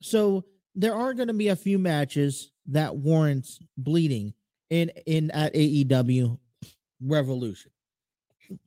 so 0.00 0.44
there 0.74 0.94
are 0.94 1.12
going 1.14 1.28
to 1.28 1.34
be 1.34 1.48
a 1.48 1.56
few 1.56 1.78
matches 1.78 2.52
that 2.66 2.94
warrants 2.94 3.58
bleeding 3.76 4.32
in 4.70 4.90
in 5.06 5.30
at 5.32 5.54
AEW 5.54 6.38
Revolution. 7.00 7.70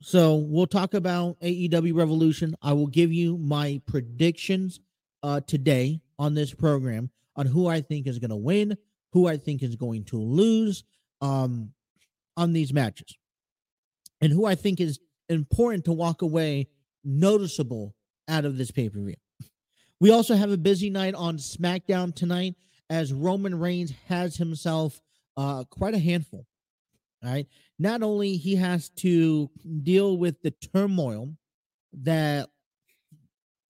So 0.00 0.36
we'll 0.36 0.66
talk 0.66 0.94
about 0.94 1.40
AEW 1.40 1.94
Revolution. 1.94 2.54
I 2.62 2.72
will 2.72 2.86
give 2.86 3.12
you 3.12 3.38
my 3.38 3.80
predictions 3.86 4.80
uh, 5.22 5.40
today 5.40 6.00
on 6.18 6.34
this 6.34 6.52
program 6.52 7.10
on 7.36 7.46
who 7.46 7.66
I 7.66 7.80
think 7.80 8.06
is 8.06 8.18
going 8.18 8.30
to 8.30 8.36
win, 8.36 8.76
who 9.12 9.26
I 9.26 9.36
think 9.36 9.62
is 9.62 9.76
going 9.76 10.04
to 10.06 10.16
lose 10.16 10.84
um, 11.20 11.72
on 12.36 12.52
these 12.52 12.72
matches, 12.72 13.16
and 14.20 14.32
who 14.32 14.46
I 14.46 14.54
think 14.54 14.80
is 14.80 14.98
important 15.28 15.84
to 15.86 15.92
walk 15.92 16.22
away 16.22 16.68
noticeable 17.04 17.94
out 18.28 18.44
of 18.44 18.56
this 18.56 18.70
pay 18.70 18.88
per 18.88 19.00
view. 19.00 19.16
We 20.00 20.10
also 20.10 20.34
have 20.34 20.50
a 20.50 20.56
busy 20.56 20.90
night 20.90 21.14
on 21.14 21.36
SmackDown 21.36 22.14
tonight 22.14 22.56
as 22.90 23.12
Roman 23.12 23.58
Reigns 23.58 23.92
has 24.08 24.36
himself 24.36 25.00
uh, 25.36 25.64
quite 25.70 25.94
a 25.94 25.98
handful. 25.98 26.46
All 27.24 27.30
right. 27.30 27.46
Not 27.78 28.02
only 28.02 28.36
he 28.36 28.56
has 28.56 28.88
to 28.96 29.48
deal 29.82 30.18
with 30.18 30.42
the 30.42 30.50
turmoil 30.50 31.36
that 31.92 32.50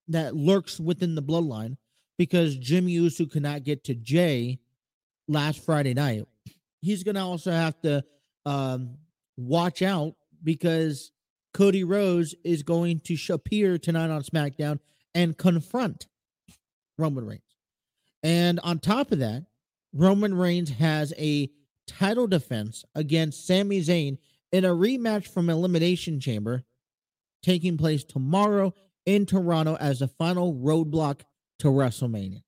that 0.07 0.35
lurks 0.35 0.79
within 0.79 1.15
the 1.15 1.23
bloodline 1.23 1.77
because 2.17 2.55
Jimmy 2.55 2.93
Uso 2.93 3.25
could 3.25 3.43
not 3.43 3.63
get 3.63 3.83
to 3.85 3.95
Jey 3.95 4.59
last 5.27 5.63
Friday 5.63 5.93
night. 5.93 6.27
He's 6.81 7.03
going 7.03 7.15
to 7.15 7.21
also 7.21 7.51
have 7.51 7.79
to 7.81 8.03
um, 8.45 8.97
watch 9.37 9.81
out 9.81 10.15
because 10.43 11.11
Cody 11.53 11.83
Rhodes 11.83 12.35
is 12.43 12.63
going 12.63 12.99
to 13.01 13.17
appear 13.33 13.77
tonight 13.77 14.09
on 14.09 14.23
SmackDown 14.23 14.79
and 15.15 15.37
confront 15.37 16.07
Roman 16.97 17.25
Reigns. 17.25 17.41
And 18.23 18.59
on 18.61 18.79
top 18.79 19.11
of 19.11 19.19
that, 19.19 19.45
Roman 19.93 20.33
Reigns 20.33 20.71
has 20.71 21.13
a 21.17 21.49
title 21.87 22.27
defense 22.27 22.83
against 22.95 23.45
Sami 23.45 23.81
Zayn 23.81 24.17
in 24.51 24.65
a 24.65 24.69
rematch 24.69 25.27
from 25.27 25.49
Elimination 25.49 26.19
Chamber 26.19 26.63
taking 27.43 27.77
place 27.77 28.03
tomorrow 28.03 28.73
in 29.05 29.25
Toronto 29.25 29.75
as 29.75 29.99
the 29.99 30.07
final 30.07 30.53
roadblock 30.53 31.21
to 31.59 31.67
WrestleMania. 31.67 32.41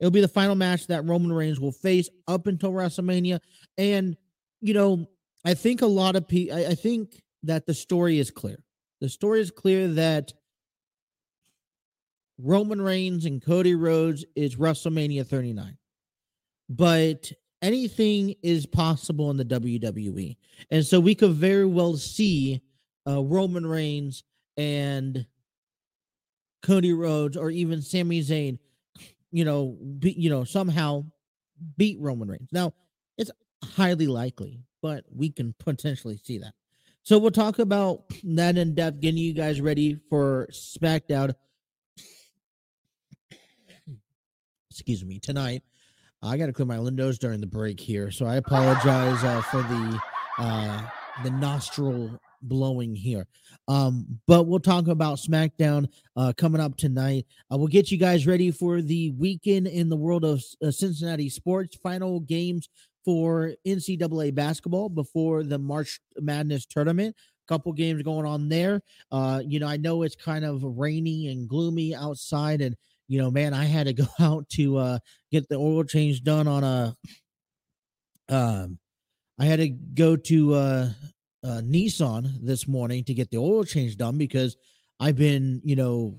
It'll 0.00 0.10
be 0.10 0.20
the 0.20 0.28
final 0.28 0.56
match 0.56 0.88
that 0.88 1.04
Roman 1.04 1.32
Reigns 1.32 1.60
will 1.60 1.72
face 1.72 2.08
up 2.26 2.46
until 2.46 2.72
WrestleMania. 2.72 3.40
And, 3.78 4.16
you 4.60 4.74
know, 4.74 5.06
I 5.44 5.54
think 5.54 5.82
a 5.82 5.86
lot 5.86 6.16
of 6.16 6.26
people, 6.26 6.56
I 6.56 6.74
think 6.74 7.22
that 7.44 7.66
the 7.66 7.74
story 7.74 8.18
is 8.18 8.30
clear. 8.30 8.62
The 9.00 9.08
story 9.08 9.40
is 9.40 9.50
clear 9.50 9.88
that 9.88 10.32
Roman 12.38 12.80
Reigns 12.80 13.24
and 13.26 13.44
Cody 13.44 13.74
Rhodes 13.74 14.24
is 14.34 14.56
WrestleMania 14.56 15.26
39. 15.26 15.76
But 16.68 17.30
anything 17.60 18.34
is 18.42 18.66
possible 18.66 19.30
in 19.30 19.36
the 19.36 19.44
WWE. 19.44 20.36
And 20.70 20.84
so 20.84 20.98
we 20.98 21.14
could 21.14 21.32
very 21.32 21.66
well 21.66 21.96
see 21.96 22.60
uh, 23.06 23.22
Roman 23.22 23.66
Reigns 23.66 24.24
and 24.56 25.26
Cody 26.62 26.92
Rhodes 26.92 27.36
or 27.36 27.50
even 27.50 27.82
Sami 27.82 28.20
Zayn, 28.20 28.58
you 29.30 29.44
know, 29.44 29.76
be, 29.98 30.12
you 30.12 30.30
know, 30.30 30.44
somehow 30.44 31.04
beat 31.76 31.98
Roman 32.00 32.28
Reigns. 32.28 32.48
Now, 32.52 32.72
it's 33.18 33.30
highly 33.64 34.06
likely, 34.06 34.60
but 34.80 35.04
we 35.14 35.30
can 35.30 35.54
potentially 35.58 36.20
see 36.22 36.38
that. 36.38 36.54
So 37.02 37.18
we'll 37.18 37.32
talk 37.32 37.58
about 37.58 38.04
that 38.22 38.56
in 38.56 38.74
depth, 38.74 39.00
getting 39.00 39.18
you 39.18 39.34
guys 39.34 39.60
ready 39.60 39.98
for 40.08 40.48
SmackDown. 40.52 41.34
Excuse 44.70 45.04
me, 45.04 45.18
tonight. 45.18 45.62
I 46.22 46.36
got 46.36 46.46
to 46.46 46.52
clear 46.52 46.66
my 46.66 46.78
windows 46.78 47.18
during 47.18 47.40
the 47.40 47.48
break 47.48 47.80
here, 47.80 48.12
so 48.12 48.26
I 48.26 48.36
apologize 48.36 49.24
uh, 49.24 49.42
for 49.42 49.62
the 49.62 50.00
uh, 50.38 50.82
the 51.24 51.30
nostril 51.30 52.20
blowing 52.42 52.94
here. 52.94 53.26
Um, 53.68 54.20
but 54.26 54.46
we'll 54.46 54.60
talk 54.60 54.88
about 54.88 55.18
SmackDown 55.18 55.88
uh, 56.16 56.32
coming 56.36 56.60
up 56.60 56.76
tonight. 56.76 57.26
Uh, 57.52 57.58
we'll 57.58 57.68
get 57.68 57.90
you 57.90 57.98
guys 57.98 58.26
ready 58.26 58.50
for 58.50 58.82
the 58.82 59.10
weekend 59.12 59.66
in 59.66 59.88
the 59.88 59.96
world 59.96 60.24
of 60.24 60.42
uh, 60.62 60.70
Cincinnati 60.70 61.28
sports. 61.28 61.76
Final 61.82 62.20
games 62.20 62.68
for 63.04 63.52
NCAA 63.66 64.34
basketball 64.34 64.88
before 64.88 65.42
the 65.42 65.58
March 65.58 66.00
Madness 66.20 66.66
tournament. 66.66 67.16
A 67.16 67.48
couple 67.48 67.72
games 67.72 68.02
going 68.02 68.26
on 68.26 68.48
there. 68.48 68.80
Uh, 69.10 69.42
you 69.44 69.58
know, 69.58 69.66
I 69.66 69.76
know 69.76 70.02
it's 70.02 70.16
kind 70.16 70.44
of 70.44 70.62
rainy 70.62 71.28
and 71.28 71.48
gloomy 71.48 71.94
outside, 71.94 72.60
and 72.60 72.76
you 73.08 73.20
know, 73.20 73.30
man, 73.30 73.54
I 73.54 73.64
had 73.64 73.86
to 73.86 73.92
go 73.92 74.06
out 74.20 74.48
to 74.50 74.76
uh, 74.78 74.98
get 75.30 75.48
the 75.48 75.56
oil 75.56 75.84
change 75.84 76.22
done 76.22 76.46
on 76.46 76.64
a. 76.64 76.96
Um, 78.28 78.78
I 79.38 79.46
had 79.46 79.58
to 79.58 79.68
go 79.68 80.16
to 80.16 80.54
uh, 80.54 80.88
uh, 81.44 81.60
Nissan 81.62 82.38
this 82.40 82.68
morning 82.68 83.04
to 83.04 83.14
get 83.14 83.30
the 83.30 83.38
oil 83.38 83.64
change 83.64 83.96
done 83.96 84.18
because 84.18 84.56
I've 85.00 85.16
been, 85.16 85.60
you 85.64 85.76
know, 85.76 86.18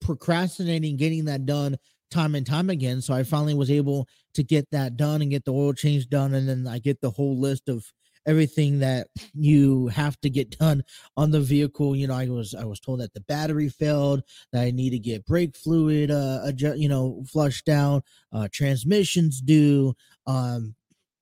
procrastinating 0.00 0.96
getting 0.96 1.26
that 1.26 1.46
done 1.46 1.76
time 2.10 2.34
and 2.34 2.46
time 2.46 2.70
again. 2.70 3.00
So 3.00 3.14
I 3.14 3.22
finally 3.22 3.54
was 3.54 3.70
able 3.70 4.08
to 4.34 4.42
get 4.42 4.70
that 4.72 4.96
done 4.96 5.22
and 5.22 5.30
get 5.30 5.44
the 5.44 5.52
oil 5.52 5.72
change 5.72 6.08
done, 6.08 6.34
and 6.34 6.48
then 6.48 6.66
I 6.66 6.78
get 6.78 7.00
the 7.00 7.10
whole 7.10 7.38
list 7.38 7.68
of 7.68 7.84
everything 8.26 8.78
that 8.78 9.08
you 9.34 9.88
have 9.88 10.20
to 10.20 10.30
get 10.30 10.56
done 10.58 10.82
on 11.16 11.30
the 11.30 11.40
vehicle. 11.40 11.96
You 11.96 12.06
know, 12.06 12.14
I 12.14 12.28
was 12.28 12.54
I 12.54 12.64
was 12.64 12.80
told 12.80 13.00
that 13.00 13.14
the 13.14 13.20
battery 13.22 13.68
failed, 13.68 14.22
that 14.52 14.62
I 14.62 14.70
need 14.70 14.90
to 14.90 14.98
get 14.98 15.26
brake 15.26 15.56
fluid, 15.56 16.10
uh, 16.10 16.40
adjust, 16.44 16.78
you 16.78 16.88
know, 16.88 17.24
flushed 17.26 17.64
down, 17.64 18.02
uh, 18.32 18.48
transmissions 18.52 19.40
due, 19.40 19.94
um, 20.26 20.74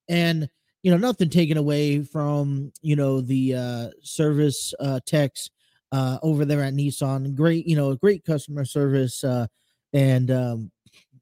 and 0.09 0.49
you 0.83 0.91
know, 0.91 0.97
nothing 0.97 1.29
taken 1.29 1.57
away 1.57 2.03
from 2.03 2.73
you 2.83 2.97
know 2.97 3.21
the 3.21 3.55
uh, 3.55 3.89
service 4.03 4.73
uh, 4.81 5.01
techs 5.07 5.51
uh, 5.93 6.19
over 6.23 6.45
there 6.45 6.63
at 6.63 6.75
Nissan. 6.75 7.35
Great, 7.35 7.67
you 7.67 7.77
know, 7.77 7.91
a 7.91 7.97
great 7.97 8.25
customer 8.25 8.65
service, 8.65 9.23
uh, 9.25 9.47
and 9.93 10.31
um, 10.31 10.71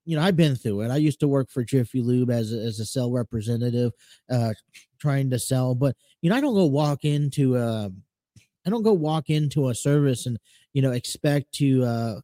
you 0.04 0.16
know, 0.16 0.22
I've 0.22 0.36
been 0.36 0.56
through 0.56 0.82
it. 0.82 0.90
I 0.90 0.96
used 0.96 1.20
to 1.20 1.28
work 1.28 1.50
for 1.50 1.64
Jiffy 1.64 2.00
Lube 2.00 2.30
as 2.30 2.52
as 2.52 2.80
a 2.80 2.86
sell 2.86 3.10
representative, 3.10 3.92
uh, 4.30 4.54
trying 4.98 5.30
to 5.30 5.38
sell. 5.38 5.74
But 5.74 5.96
you 6.22 6.30
know, 6.30 6.36
I 6.36 6.40
don't 6.40 6.54
go 6.54 6.66
walk 6.66 7.04
into 7.04 7.56
a, 7.56 7.86
uh, 7.86 7.88
I 8.66 8.70
don't 8.70 8.82
go 8.82 8.92
walk 8.92 9.30
into 9.30 9.68
a 9.68 9.74
service 9.74 10.26
and 10.26 10.38
you 10.72 10.82
know 10.82 10.92
expect 10.92 11.52
to 11.54 11.84
uh, 11.84 12.20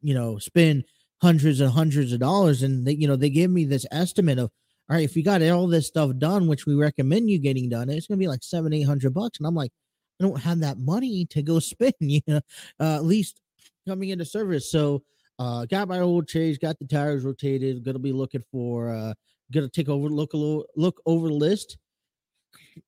you 0.00 0.14
know 0.14 0.38
spend 0.38 0.84
hundreds 1.20 1.60
and 1.60 1.70
hundreds 1.72 2.12
of 2.12 2.20
dollars. 2.20 2.62
And 2.62 2.86
they, 2.86 2.92
you 2.92 3.08
know, 3.08 3.16
they 3.16 3.30
give 3.30 3.50
me 3.50 3.64
this 3.64 3.86
estimate 3.90 4.38
of 4.38 4.50
all 4.88 4.96
right, 4.96 5.04
if 5.04 5.16
you 5.16 5.24
got 5.24 5.42
all 5.42 5.66
this 5.66 5.88
stuff 5.88 6.12
done, 6.18 6.46
which 6.46 6.64
we 6.64 6.74
recommend 6.74 7.28
you 7.28 7.38
getting 7.38 7.68
done, 7.68 7.90
it's 7.90 8.06
gonna 8.06 8.18
be 8.18 8.28
like 8.28 8.44
seven, 8.44 8.72
eight 8.72 8.82
hundred 8.82 9.14
bucks. 9.14 9.38
And 9.38 9.46
I'm 9.46 9.54
like, 9.54 9.72
I 10.20 10.24
don't 10.24 10.40
have 10.40 10.60
that 10.60 10.78
money 10.78 11.26
to 11.30 11.42
go 11.42 11.58
spend, 11.60 11.94
you 12.00 12.20
know, 12.26 12.40
uh, 12.80 12.96
at 12.96 13.04
least 13.04 13.40
coming 13.86 14.10
into 14.10 14.24
service. 14.24 14.70
So 14.70 15.02
uh 15.38 15.66
got 15.66 15.88
my 15.88 16.00
old 16.00 16.28
change, 16.28 16.60
got 16.60 16.78
the 16.78 16.86
tires 16.86 17.24
rotated, 17.24 17.84
gonna 17.84 17.98
be 17.98 18.12
looking 18.12 18.44
for 18.50 18.90
uh 18.90 19.14
gonna 19.52 19.68
take 19.68 19.88
over 19.88 20.08
little 20.08 20.64
look 20.76 21.00
over 21.04 21.28
the 21.28 21.34
list, 21.34 21.78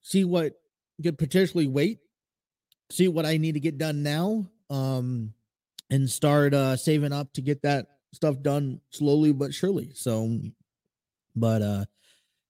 see 0.03 0.25
what 0.25 0.55
could 1.03 1.19
potentially 1.19 1.67
wait, 1.67 1.99
see 2.91 3.09
what 3.09 3.27
I 3.27 3.37
need 3.37 3.53
to 3.53 3.61
get 3.61 3.79
done 3.79 4.03
now. 4.03 4.47
Um 4.71 5.35
and 5.91 6.09
start 6.09 6.55
uh 6.55 6.77
saving 6.77 7.13
up 7.13 7.33
to 7.33 7.43
get 7.43 7.63
that 7.63 7.87
stuff 8.15 8.41
done 8.41 8.81
slowly 8.91 9.33
but 9.33 9.53
surely. 9.53 9.91
So 9.95 10.41
but 11.39 11.63
uh 11.63 11.85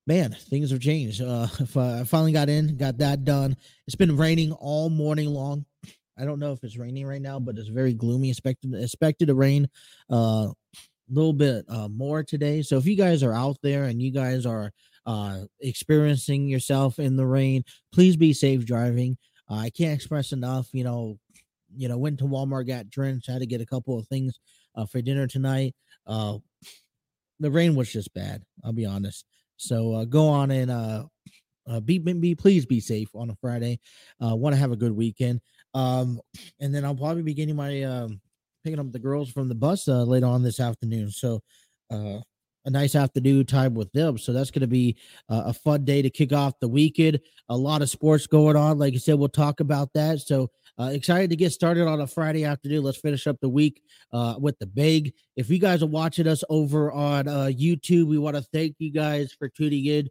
man, 0.08 0.34
things 0.48 0.70
have 0.70 0.80
changed. 0.80 1.20
Uh, 1.20 1.46
I 1.76 2.04
finally 2.04 2.32
got 2.32 2.48
in, 2.48 2.76
got 2.76 2.98
that 2.98 3.24
done. 3.24 3.56
It's 3.86 3.94
been 3.94 4.16
raining 4.16 4.52
all 4.52 4.88
morning 4.88 5.28
long. 5.28 5.66
I 6.18 6.24
don't 6.24 6.40
know 6.40 6.52
if 6.52 6.64
it's 6.64 6.78
raining 6.78 7.06
right 7.06 7.22
now, 7.22 7.38
but 7.38 7.56
it's 7.58 7.68
very 7.68 7.92
gloomy. 7.92 8.30
Expected 8.30 8.74
expected 8.74 9.28
to 9.28 9.34
rain 9.34 9.68
uh, 10.10 10.48
a 10.48 11.12
little 11.12 11.32
bit 11.32 11.64
uh, 11.68 11.88
more 11.88 12.24
today. 12.24 12.62
So 12.62 12.76
if 12.76 12.86
you 12.86 12.96
guys 12.96 13.22
are 13.22 13.34
out 13.34 13.58
there 13.62 13.84
and 13.84 14.02
you 14.02 14.10
guys 14.10 14.44
are 14.44 14.72
uh, 15.06 15.42
experiencing 15.60 16.48
yourself 16.48 16.98
in 16.98 17.16
the 17.16 17.26
rain, 17.26 17.62
please 17.92 18.16
be 18.16 18.32
safe 18.32 18.66
driving. 18.66 19.16
Uh, 19.48 19.56
I 19.56 19.70
can't 19.70 19.94
express 19.94 20.32
enough. 20.32 20.68
You 20.72 20.84
know, 20.84 21.18
you 21.76 21.88
know, 21.88 21.98
went 21.98 22.18
to 22.18 22.24
Walmart, 22.24 22.66
got 22.66 22.90
drenched, 22.90 23.30
had 23.30 23.40
to 23.40 23.46
get 23.46 23.60
a 23.60 23.66
couple 23.66 23.98
of 23.98 24.08
things 24.08 24.40
uh, 24.74 24.86
for 24.86 25.00
dinner 25.00 25.26
tonight. 25.26 25.74
The 27.40 27.50
rain 27.50 27.74
was 27.74 27.92
just 27.92 28.12
bad. 28.14 28.42
I'll 28.64 28.72
be 28.72 28.86
honest. 28.86 29.24
So 29.56 29.94
uh, 29.94 30.04
go 30.04 30.28
on 30.28 30.50
and 30.50 30.70
uh, 30.70 31.04
uh, 31.68 31.80
be, 31.80 31.98
be 31.98 32.34
please 32.34 32.66
be 32.66 32.80
safe 32.80 33.08
on 33.14 33.30
a 33.30 33.36
Friday. 33.40 33.80
Uh, 34.24 34.34
Want 34.34 34.54
to 34.54 34.58
have 34.58 34.72
a 34.72 34.76
good 34.76 34.92
weekend. 34.92 35.40
Um, 35.74 36.20
and 36.60 36.74
then 36.74 36.84
I'll 36.84 36.94
probably 36.94 37.22
be 37.22 37.34
getting 37.34 37.56
my 37.56 37.82
um, 37.82 38.20
picking 38.64 38.80
up 38.80 38.90
the 38.92 38.98
girls 38.98 39.30
from 39.30 39.48
the 39.48 39.54
bus 39.54 39.86
uh, 39.88 40.02
later 40.02 40.26
on 40.26 40.42
this 40.42 40.60
afternoon. 40.60 41.10
So 41.10 41.42
uh, 41.90 42.18
a 42.64 42.70
nice 42.70 42.94
afternoon 42.94 43.46
time 43.46 43.74
with 43.74 43.90
them. 43.92 44.18
So 44.18 44.32
that's 44.32 44.50
going 44.50 44.60
to 44.60 44.66
be 44.66 44.96
uh, 45.28 45.44
a 45.46 45.52
fun 45.52 45.84
day 45.84 46.02
to 46.02 46.10
kick 46.10 46.32
off 46.32 46.58
the 46.60 46.68
weekend. 46.68 47.20
A 47.48 47.56
lot 47.56 47.82
of 47.82 47.90
sports 47.90 48.26
going 48.26 48.56
on. 48.56 48.78
Like 48.78 48.94
I 48.94 48.98
said, 48.98 49.18
we'll 49.18 49.28
talk 49.28 49.60
about 49.60 49.92
that. 49.94 50.20
So 50.20 50.50
uh, 50.78 50.90
excited 50.92 51.30
to 51.30 51.36
get 51.36 51.52
started 51.52 51.86
on 51.86 52.00
a 52.00 52.06
Friday 52.06 52.44
afternoon. 52.44 52.82
Let's 52.82 52.98
finish 52.98 53.26
up 53.26 53.38
the 53.40 53.48
week 53.48 53.82
uh, 54.12 54.36
with 54.38 54.58
the 54.58 54.66
big. 54.66 55.12
If 55.36 55.50
you 55.50 55.58
guys 55.58 55.82
are 55.82 55.86
watching 55.86 56.28
us 56.28 56.44
over 56.48 56.92
on 56.92 57.26
uh, 57.26 57.50
YouTube, 57.52 58.06
we 58.06 58.18
want 58.18 58.36
to 58.36 58.42
thank 58.42 58.76
you 58.78 58.92
guys 58.92 59.32
for 59.32 59.48
tuning 59.48 59.86
in 59.86 60.08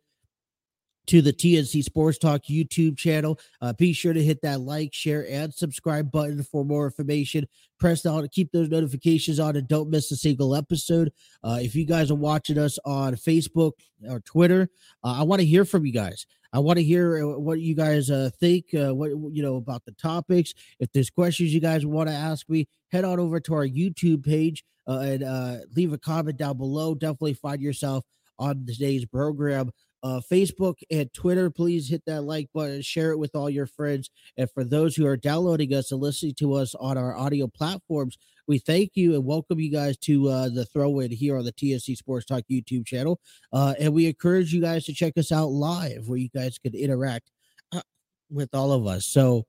to 1.07 1.21
the 1.21 1.33
TNC 1.33 1.83
Sports 1.83 2.17
Talk 2.17 2.43
YouTube 2.43 2.97
channel. 2.97 3.39
Uh, 3.61 3.73
be 3.73 3.93
sure 3.93 4.13
to 4.13 4.23
hit 4.23 4.41
that 4.41 4.61
like, 4.61 4.93
share, 4.93 5.25
and 5.29 5.53
subscribe 5.53 6.11
button 6.11 6.43
for 6.43 6.63
more 6.63 6.85
information. 6.85 7.47
Press 7.79 8.01
down 8.01 8.21
to 8.21 8.29
keep 8.29 8.51
those 8.51 8.69
notifications 8.69 9.39
on 9.39 9.55
and 9.55 9.67
don't 9.67 9.89
miss 9.89 10.11
a 10.11 10.15
single 10.15 10.55
episode. 10.55 11.11
Uh, 11.43 11.59
if 11.61 11.75
you 11.75 11.85
guys 11.85 12.11
are 12.11 12.15
watching 12.15 12.57
us 12.57 12.77
on 12.85 13.15
Facebook 13.15 13.73
or 14.09 14.19
Twitter, 14.19 14.69
uh, 15.03 15.15
I 15.19 15.23
want 15.23 15.39
to 15.39 15.45
hear 15.45 15.65
from 15.65 15.85
you 15.85 15.93
guys. 15.93 16.25
I 16.53 16.59
want 16.59 16.77
to 16.77 16.83
hear 16.83 17.23
uh, 17.23 17.37
what 17.37 17.59
you 17.59 17.75
guys 17.75 18.09
uh, 18.09 18.29
think, 18.39 18.73
uh, 18.73 18.93
what 18.93 19.09
you 19.09 19.43
know 19.43 19.57
about 19.57 19.85
the 19.85 19.91
topics. 19.93 20.53
If 20.79 20.91
there's 20.91 21.09
questions 21.09 21.53
you 21.53 21.59
guys 21.59 21.85
want 21.85 22.09
to 22.09 22.15
ask 22.15 22.47
me, 22.49 22.67
head 22.91 23.05
on 23.05 23.19
over 23.19 23.39
to 23.41 23.53
our 23.53 23.67
YouTube 23.67 24.25
page 24.25 24.63
and 24.87 25.65
leave 25.75 25.93
a 25.93 25.97
comment 25.97 26.37
down 26.37 26.57
below. 26.57 26.95
Definitely 26.95 27.33
find 27.33 27.61
yourself 27.61 28.05
on 28.39 28.65
today's 28.65 29.05
program 29.05 29.71
uh, 30.03 30.21
Facebook 30.31 30.75
and 30.91 31.11
Twitter. 31.13 31.49
Please 31.49 31.89
hit 31.89 32.03
that 32.05 32.21
like 32.21 32.49
button, 32.53 32.81
share 32.81 33.11
it 33.11 33.19
with 33.19 33.35
all 33.35 33.49
your 33.49 33.67
friends. 33.67 34.09
And 34.37 34.49
for 34.51 34.63
those 34.63 34.95
who 34.95 35.05
are 35.05 35.17
downloading 35.17 35.73
us 35.73 35.91
and 35.91 36.01
listening 36.01 36.35
to 36.35 36.53
us 36.53 36.75
on 36.75 36.97
our 36.97 37.15
audio 37.15 37.47
platforms, 37.47 38.17
we 38.47 38.59
thank 38.59 38.91
you 38.95 39.15
and 39.15 39.25
welcome 39.25 39.59
you 39.59 39.71
guys 39.71 39.97
to 39.97 40.29
uh, 40.29 40.49
the 40.49 40.65
throw 40.65 40.99
in 40.99 41.11
here 41.11 41.37
on 41.37 41.43
the 41.43 41.51
TSC 41.51 41.97
Sports 41.97 42.25
Talk 42.25 42.43
YouTube 42.49 42.85
channel. 42.85 43.19
Uh, 43.51 43.73
and 43.79 43.93
we 43.93 44.07
encourage 44.07 44.53
you 44.53 44.61
guys 44.61 44.85
to 44.85 44.93
check 44.93 45.17
us 45.17 45.31
out 45.31 45.47
live 45.47 46.07
where 46.07 46.17
you 46.17 46.29
guys 46.29 46.57
could 46.57 46.73
interact 46.73 47.29
uh, 47.73 47.81
with 48.29 48.53
all 48.53 48.71
of 48.71 48.87
us. 48.87 49.05
So, 49.05 49.45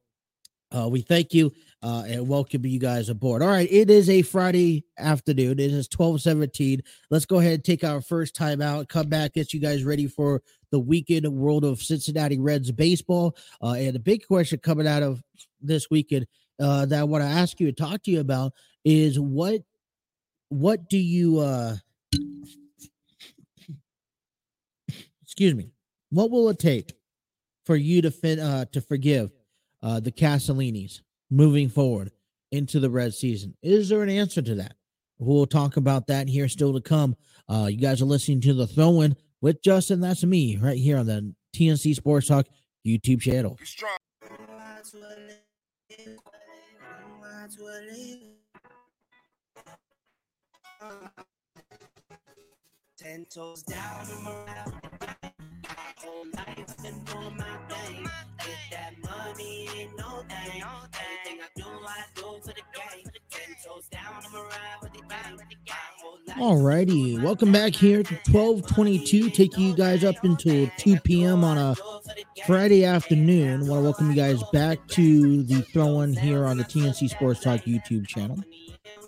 uh, 0.76 0.88
we 0.88 1.00
thank 1.00 1.32
you 1.32 1.52
uh, 1.82 2.04
and 2.06 2.28
welcome 2.28 2.64
you 2.66 2.78
guys 2.78 3.08
aboard. 3.08 3.42
All 3.42 3.48
right, 3.48 3.70
it 3.70 3.90
is 3.90 4.10
a 4.10 4.22
Friday 4.22 4.84
afternoon. 4.98 5.52
It 5.52 5.70
is 5.70 5.88
1217. 5.94 6.82
Let's 7.10 7.26
go 7.26 7.38
ahead 7.38 7.54
and 7.54 7.64
take 7.64 7.84
our 7.84 8.00
first 8.00 8.34
time 8.34 8.60
out, 8.60 8.88
come 8.88 9.08
back, 9.08 9.34
get 9.34 9.54
you 9.54 9.60
guys 9.60 9.84
ready 9.84 10.06
for 10.06 10.42
the 10.70 10.78
weekend 10.78 11.26
world 11.28 11.64
of 11.64 11.80
Cincinnati 11.80 12.38
Reds 12.38 12.70
baseball. 12.70 13.36
Uh, 13.62 13.72
and 13.78 13.94
the 13.94 14.00
big 14.00 14.26
question 14.26 14.58
coming 14.58 14.86
out 14.86 15.02
of 15.02 15.22
this 15.60 15.90
weekend 15.90 16.26
uh, 16.60 16.84
that 16.86 17.00
I 17.00 17.04
want 17.04 17.22
to 17.22 17.28
ask 17.28 17.60
you 17.60 17.68
and 17.68 17.76
talk 17.76 18.02
to 18.02 18.10
you 18.10 18.20
about 18.20 18.52
is 18.84 19.18
what 19.18 19.62
what 20.50 20.88
do 20.88 20.96
you 20.96 21.40
uh 21.40 21.76
excuse 25.22 25.54
me 25.54 25.70
what 26.10 26.30
will 26.30 26.48
it 26.48 26.58
take 26.58 26.94
for 27.66 27.76
you 27.76 28.00
to 28.00 28.10
fin- 28.10 28.40
uh 28.40 28.64
to 28.72 28.80
forgive 28.80 29.30
uh, 29.82 30.00
the 30.00 30.12
Castellinis 30.12 31.00
moving 31.30 31.68
forward 31.68 32.10
into 32.50 32.80
the 32.80 32.90
red 32.90 33.14
season? 33.14 33.54
Is 33.62 33.88
there 33.88 34.02
an 34.02 34.08
answer 34.08 34.42
to 34.42 34.54
that? 34.56 34.74
We'll 35.18 35.46
talk 35.46 35.76
about 35.76 36.06
that 36.06 36.28
here 36.28 36.48
still 36.48 36.72
to 36.74 36.80
come. 36.80 37.16
Uh, 37.48 37.68
you 37.70 37.78
guys 37.78 38.00
are 38.00 38.06
listening 38.06 38.40
to 38.42 38.54
the 38.54 38.66
throw 38.66 39.00
in 39.00 39.16
with 39.40 39.62
Justin. 39.62 40.00
That's 40.00 40.24
me 40.24 40.56
right 40.56 40.78
here 40.78 40.98
on 40.98 41.06
the 41.06 41.34
TNC 41.56 41.94
Sports 41.94 42.28
Talk 42.28 42.46
YouTube 42.86 43.20
channel. 43.20 43.58
Ten 52.96 53.24
toes 53.26 53.62
down 53.62 55.07
whole 56.08 56.26
life 56.36 56.76
doing 56.82 57.36
my 57.36 57.58
thing. 57.68 58.08
Get 58.38 58.48
that 58.72 58.92
money 59.02 59.68
ain't 59.76 59.98
no 59.98 60.24
thing. 60.28 60.62
Everything 60.62 61.40
I 61.42 61.48
do, 61.56 61.64
I 61.64 62.04
do 62.14 62.40
for 62.40 62.48
the 62.48 62.62
game. 62.74 63.06
Ten 63.30 63.54
toes 63.66 63.88
down, 63.90 64.22
I'ma 64.26 64.40
ride 64.40 64.82
with 64.82 64.92
the 64.92 65.00
gang. 65.08 65.38
Alrighty, 66.38 67.20
welcome 67.22 67.50
back 67.50 67.74
here 67.74 68.02
to 68.02 68.14
1222, 68.30 69.30
taking 69.30 69.64
you 69.64 69.74
guys 69.74 70.04
up 70.04 70.22
until 70.22 70.70
2 70.78 71.00
p.m. 71.00 71.42
on 71.42 71.58
a 71.58 71.74
Friday 72.46 72.84
afternoon. 72.84 73.66
Want 73.66 73.80
to 73.80 73.84
welcome 73.84 74.10
you 74.10 74.16
guys 74.16 74.42
back 74.52 74.86
to 74.88 75.42
the 75.42 75.62
throw 75.62 76.02
in 76.02 76.14
here 76.14 76.44
on 76.44 76.56
the 76.56 76.64
TNC 76.64 77.10
Sports 77.10 77.40
Talk 77.40 77.62
YouTube 77.62 78.06
channel. 78.06 78.36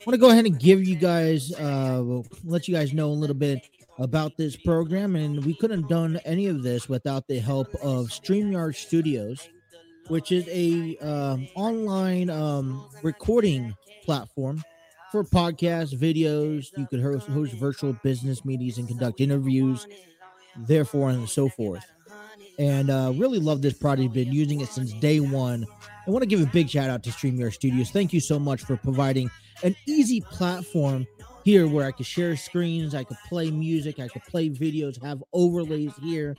Want 0.07 0.13
to 0.13 0.19
go 0.19 0.31
ahead 0.31 0.47
and 0.47 0.59
give 0.59 0.85
you 0.85 0.97
guys, 0.97 1.53
uh, 1.55 2.03
let 2.45 2.67
you 2.67 2.75
guys 2.75 2.93
know 2.93 3.09
a 3.09 3.13
little 3.13 3.37
bit 3.37 3.69
about 4.01 4.37
this 4.37 4.57
program, 4.57 5.15
and 5.15 5.45
we 5.45 5.55
couldn't 5.55 5.83
have 5.83 5.89
done 5.89 6.19
any 6.25 6.47
of 6.47 6.63
this 6.63 6.89
without 6.89 7.29
the 7.29 7.39
help 7.39 7.73
of 7.77 8.07
StreamYard 8.07 8.75
Studios, 8.75 9.49
which 10.09 10.33
is 10.33 10.49
a 10.49 10.97
um, 10.99 11.47
online 11.55 12.31
um, 12.31 12.89
recording 13.03 13.75
platform 14.05 14.63
for 15.13 15.23
podcasts, 15.23 15.95
videos. 15.95 16.77
You 16.77 16.87
could 16.87 17.03
host, 17.03 17.29
host 17.29 17.53
virtual 17.53 17.93
business 18.03 18.45
meetings 18.45 18.79
and 18.79 18.89
conduct 18.89 19.21
interviews, 19.21 19.87
therefore, 20.57 21.11
and 21.11 21.29
so 21.29 21.49
forth. 21.51 21.85
And 22.59 22.91
uh, 22.91 23.13
really 23.17 23.39
love 23.39 23.63
this 23.63 23.75
product. 23.75 24.15
Been 24.15 24.33
using 24.33 24.61
it 24.61 24.69
since 24.69 24.93
day 24.95 25.21
one. 25.21 25.67
I 26.07 26.11
want 26.11 26.23
to 26.23 26.27
give 26.27 26.41
a 26.41 26.47
big 26.47 26.71
shout 26.71 26.91
out 26.91 27.03
to 27.05 27.11
StreamYard 27.11 27.53
Studios. 27.53 27.91
Thank 27.91 28.13
you 28.13 28.21
so 28.21 28.39
much 28.39 28.63
for 28.63 28.77
providing 28.77 29.31
an 29.63 29.77
easy 29.87 30.23
platform 30.23 31.07
here 31.51 31.67
where 31.67 31.85
I 31.85 31.91
could 31.91 32.07
share 32.07 32.37
screens, 32.37 32.95
I 32.95 33.03
could 33.03 33.17
play 33.29 33.51
music, 33.51 33.99
I 33.99 34.07
could 34.07 34.23
play 34.23 34.49
videos, 34.51 35.03
have 35.03 35.21
overlays 35.33 35.93
here. 36.01 36.37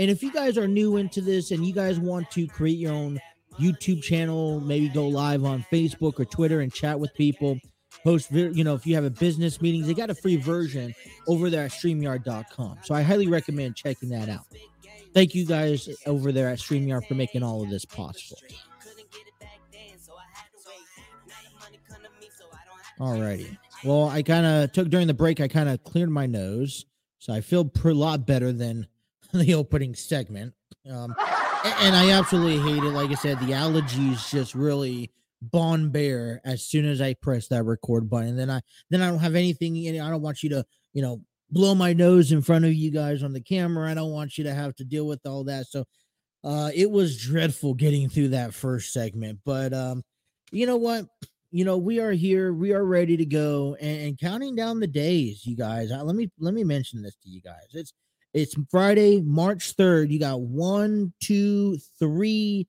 And 0.00 0.10
if 0.10 0.20
you 0.20 0.32
guys 0.32 0.58
are 0.58 0.66
new 0.66 0.96
into 0.96 1.20
this 1.20 1.52
and 1.52 1.64
you 1.64 1.72
guys 1.72 2.00
want 2.00 2.28
to 2.32 2.48
create 2.48 2.76
your 2.76 2.92
own 2.92 3.20
YouTube 3.60 4.02
channel, 4.02 4.58
maybe 4.58 4.88
go 4.88 5.06
live 5.06 5.44
on 5.44 5.64
Facebook 5.70 6.18
or 6.18 6.24
Twitter 6.24 6.58
and 6.58 6.74
chat 6.74 6.98
with 6.98 7.14
people, 7.14 7.56
host, 8.02 8.32
you 8.32 8.64
know, 8.64 8.74
if 8.74 8.84
you 8.84 8.96
have 8.96 9.04
a 9.04 9.10
business 9.10 9.62
meetings, 9.62 9.86
they 9.86 9.94
got 9.94 10.10
a 10.10 10.14
free 10.14 10.34
version 10.34 10.92
over 11.28 11.50
there 11.50 11.64
at 11.64 11.70
StreamYard.com. 11.70 12.78
So 12.82 12.96
I 12.96 13.02
highly 13.02 13.28
recommend 13.28 13.76
checking 13.76 14.08
that 14.08 14.28
out. 14.28 14.46
Thank 15.14 15.36
you 15.36 15.46
guys 15.46 15.88
over 16.04 16.32
there 16.32 16.48
at 16.48 16.58
StreamYard 16.58 17.06
for 17.06 17.14
making 17.14 17.44
all 17.44 17.62
of 17.62 17.70
this 17.70 17.84
possible. 17.84 18.38
Alrighty. 22.98 23.56
Well, 23.84 24.08
I 24.08 24.22
kind 24.22 24.44
of 24.44 24.72
took 24.72 24.88
during 24.88 25.06
the 25.06 25.14
break, 25.14 25.40
I 25.40 25.48
kind 25.48 25.68
of 25.68 25.82
cleared 25.84 26.10
my 26.10 26.26
nose. 26.26 26.84
So 27.18 27.32
I 27.32 27.40
feel 27.40 27.70
a 27.84 27.88
lot 27.88 28.26
better 28.26 28.52
than 28.52 28.86
the 29.32 29.54
opening 29.54 29.94
segment. 29.94 30.54
Um, 30.90 31.14
and 31.80 31.94
I 31.94 32.10
absolutely 32.10 32.58
hate 32.58 32.82
it. 32.82 32.92
Like 32.92 33.10
I 33.10 33.14
said, 33.14 33.38
the 33.40 33.52
allergies 33.52 34.30
just 34.30 34.54
really 34.54 35.10
bon 35.40 35.90
bear 35.90 36.40
as 36.44 36.62
soon 36.62 36.84
as 36.84 37.00
I 37.00 37.14
press 37.14 37.48
that 37.48 37.64
record 37.64 38.08
button. 38.08 38.36
Then 38.36 38.50
I 38.50 38.60
then 38.90 39.02
I 39.02 39.10
don't 39.10 39.18
have 39.18 39.34
anything. 39.34 39.76
I 40.00 40.10
don't 40.10 40.22
want 40.22 40.42
you 40.42 40.50
to, 40.50 40.64
you 40.92 41.02
know, 41.02 41.20
blow 41.50 41.74
my 41.74 41.92
nose 41.92 42.32
in 42.32 42.42
front 42.42 42.64
of 42.64 42.74
you 42.74 42.90
guys 42.90 43.22
on 43.22 43.32
the 43.32 43.40
camera. 43.40 43.90
I 43.90 43.94
don't 43.94 44.12
want 44.12 44.38
you 44.38 44.44
to 44.44 44.54
have 44.54 44.74
to 44.76 44.84
deal 44.84 45.06
with 45.06 45.20
all 45.26 45.44
that. 45.44 45.66
So 45.66 45.84
uh 46.44 46.70
it 46.74 46.90
was 46.90 47.20
dreadful 47.20 47.74
getting 47.74 48.08
through 48.08 48.28
that 48.28 48.54
first 48.54 48.92
segment. 48.92 49.40
But 49.44 49.72
um, 49.72 50.02
you 50.50 50.66
know 50.66 50.76
what? 50.76 51.06
You 51.50 51.64
know 51.64 51.78
we 51.78 51.98
are 52.00 52.12
here 52.12 52.52
we 52.52 52.72
are 52.72 52.84
ready 52.84 53.16
to 53.16 53.24
go 53.24 53.76
and, 53.80 54.00
and 54.00 54.20
counting 54.20 54.54
down 54.54 54.80
the 54.80 54.86
days 54.86 55.46
you 55.46 55.56
guys 55.56 55.90
uh, 55.90 56.02
let 56.02 56.14
me 56.14 56.30
let 56.38 56.54
me 56.54 56.64
mention 56.64 57.02
this 57.02 57.16
to 57.22 57.28
you 57.28 57.40
guys 57.40 57.66
it's 57.72 57.92
it's 58.34 58.54
friday 58.70 59.20
march 59.22 59.76
3rd 59.76 60.10
you 60.10 60.18
got 60.18 60.40
one 60.40 61.12
two 61.20 61.78
three 61.98 62.66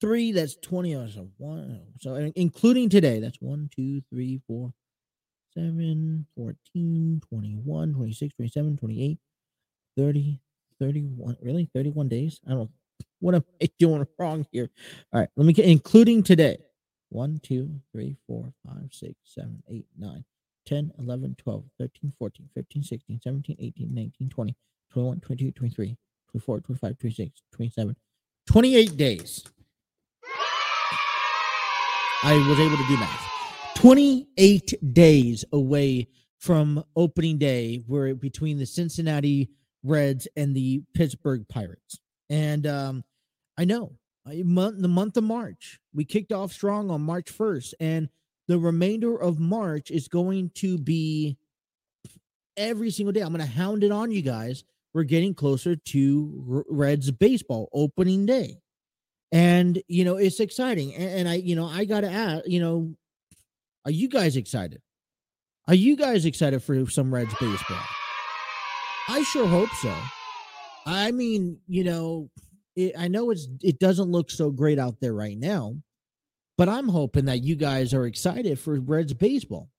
three 0.00 0.32
that's 0.32 0.56
20 0.56 0.94
oh, 0.94 1.08
so 1.08 1.28
one 1.38 1.82
so 2.00 2.14
including 2.36 2.88
today 2.88 3.18
that's 3.18 3.40
one 3.40 3.68
two 3.74 4.00
three 4.10 4.40
four 4.46 4.72
seven 5.54 6.26
14 6.36 7.20
21 7.28 7.94
26 7.94 8.34
27 8.34 8.76
28 8.76 9.18
30 9.96 10.40
31 10.78 11.36
really 11.40 11.70
31 11.74 12.08
days? 12.08 12.40
I 12.46 12.50
don't 12.50 12.70
what 13.20 13.34
am 13.34 13.44
i 13.62 13.68
doing 13.78 14.06
wrong 14.18 14.46
here? 14.52 14.70
All 15.12 15.20
right 15.20 15.28
let 15.36 15.46
me 15.46 15.52
get 15.52 15.64
including 15.64 16.22
today 16.22 16.58
1, 17.16 17.40
2, 17.42 17.80
3, 17.92 18.16
4, 18.26 18.52
5, 18.66 18.74
6, 18.92 19.14
7, 19.24 19.62
8, 19.70 19.86
9, 19.98 20.24
10, 20.66 20.92
11, 20.98 21.36
12, 21.38 21.64
13, 21.78 22.12
14, 22.18 22.48
15, 22.54 22.82
16, 22.82 23.20
17, 23.22 23.56
18, 23.58 23.94
19, 23.94 24.28
20, 24.28 24.56
21, 24.90 25.20
22, 25.20 25.50
23, 25.52 25.96
24, 26.30 26.60
25, 26.60 26.98
26, 26.98 27.42
27, 27.52 27.96
28 28.46 28.96
days. 28.98 29.44
I 32.22 32.34
was 32.46 32.60
able 32.60 32.76
to 32.76 32.86
do 32.86 32.98
math. 32.98 33.30
28 33.76 34.92
days 34.92 35.44
away 35.52 36.08
from 36.38 36.84
opening 36.96 37.38
day. 37.38 37.82
We're 37.88 38.14
between 38.14 38.58
the 38.58 38.66
Cincinnati 38.66 39.48
Reds 39.82 40.28
and 40.36 40.54
the 40.54 40.82
Pittsburgh 40.92 41.48
Pirates. 41.48 41.98
And 42.28 42.66
um, 42.66 43.04
I 43.56 43.64
know 43.64 43.92
Uh, 44.26 44.44
month, 44.44 44.80
the 44.80 44.88
month 44.88 45.16
of 45.16 45.24
March. 45.24 45.78
We 45.94 46.04
kicked 46.04 46.32
off 46.32 46.52
strong 46.52 46.90
on 46.90 47.02
March 47.02 47.26
1st, 47.26 47.74
and 47.78 48.08
the 48.48 48.58
remainder 48.58 49.16
of 49.16 49.38
March 49.38 49.90
is 49.90 50.08
going 50.08 50.50
to 50.56 50.78
be 50.78 51.36
every 52.56 52.90
single 52.90 53.12
day. 53.12 53.20
I'm 53.20 53.32
going 53.32 53.40
to 53.40 53.46
hound 53.46 53.84
it 53.84 53.92
on 53.92 54.10
you 54.10 54.22
guys. 54.22 54.64
We're 54.94 55.04
getting 55.04 55.34
closer 55.34 55.76
to 55.76 56.64
Reds 56.68 57.10
baseball 57.10 57.68
opening 57.72 58.26
day. 58.26 58.60
And, 59.30 59.82
you 59.88 60.04
know, 60.04 60.16
it's 60.16 60.40
exciting. 60.40 60.94
And, 60.94 61.20
and 61.20 61.28
I, 61.28 61.34
you 61.34 61.54
know, 61.54 61.66
I 61.66 61.84
got 61.84 62.00
to 62.00 62.10
ask, 62.10 62.44
you 62.46 62.60
know, 62.60 62.94
are 63.84 63.90
you 63.90 64.08
guys 64.08 64.36
excited? 64.36 64.80
Are 65.68 65.74
you 65.74 65.96
guys 65.96 66.24
excited 66.24 66.62
for 66.62 66.88
some 66.88 67.12
Reds 67.12 67.34
baseball? 67.38 67.82
I 69.08 69.22
sure 69.24 69.46
hope 69.46 69.70
so. 69.82 69.94
I 70.86 71.10
mean, 71.10 71.58
you 71.66 71.84
know, 71.84 72.30
it, 72.76 72.92
I 72.96 73.08
know 73.08 73.30
it's 73.30 73.48
it 73.62 73.78
doesn't 73.78 74.10
look 74.10 74.30
so 74.30 74.50
great 74.50 74.78
out 74.78 75.00
there 75.00 75.14
right 75.14 75.36
now, 75.36 75.76
but 76.56 76.68
I'm 76.68 76.88
hoping 76.88 77.24
that 77.24 77.42
you 77.42 77.56
guys 77.56 77.92
are 77.94 78.06
excited 78.06 78.58
for 78.58 78.78
Reds 78.78 79.14
baseball. 79.14 79.70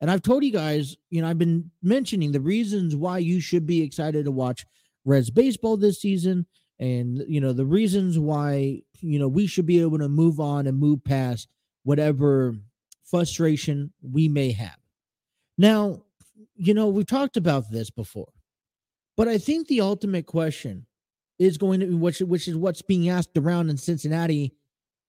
And 0.00 0.10
I've 0.10 0.22
told 0.22 0.44
you 0.44 0.52
guys, 0.52 0.96
you 1.10 1.20
know, 1.20 1.28
I've 1.28 1.38
been 1.38 1.70
mentioning 1.82 2.32
the 2.32 2.40
reasons 2.40 2.94
why 2.94 3.18
you 3.18 3.40
should 3.40 3.66
be 3.66 3.82
excited 3.82 4.24
to 4.24 4.30
watch 4.30 4.64
Reds 5.04 5.30
baseball 5.30 5.76
this 5.76 6.00
season 6.00 6.46
and 6.78 7.24
you 7.28 7.40
know 7.40 7.52
the 7.52 7.66
reasons 7.66 8.18
why 8.18 8.80
you 9.00 9.18
know 9.18 9.28
we 9.28 9.46
should 9.46 9.66
be 9.66 9.80
able 9.80 9.98
to 9.98 10.08
move 10.08 10.40
on 10.40 10.66
and 10.66 10.78
move 10.78 11.02
past 11.04 11.48
whatever 11.82 12.54
frustration 13.04 13.92
we 14.02 14.28
may 14.28 14.52
have. 14.52 14.76
Now, 15.56 16.02
you 16.54 16.74
know, 16.74 16.88
we've 16.88 17.06
talked 17.06 17.36
about 17.36 17.70
this 17.70 17.90
before. 17.90 18.28
But 19.16 19.26
I 19.26 19.38
think 19.38 19.66
the 19.66 19.80
ultimate 19.80 20.26
question 20.26 20.86
is 21.38 21.58
going 21.58 21.80
to 21.80 21.86
be 21.86 21.94
which 21.94 22.20
which 22.20 22.48
is 22.48 22.56
what's 22.56 22.82
being 22.82 23.08
asked 23.08 23.36
around 23.36 23.70
in 23.70 23.76
Cincinnati, 23.76 24.54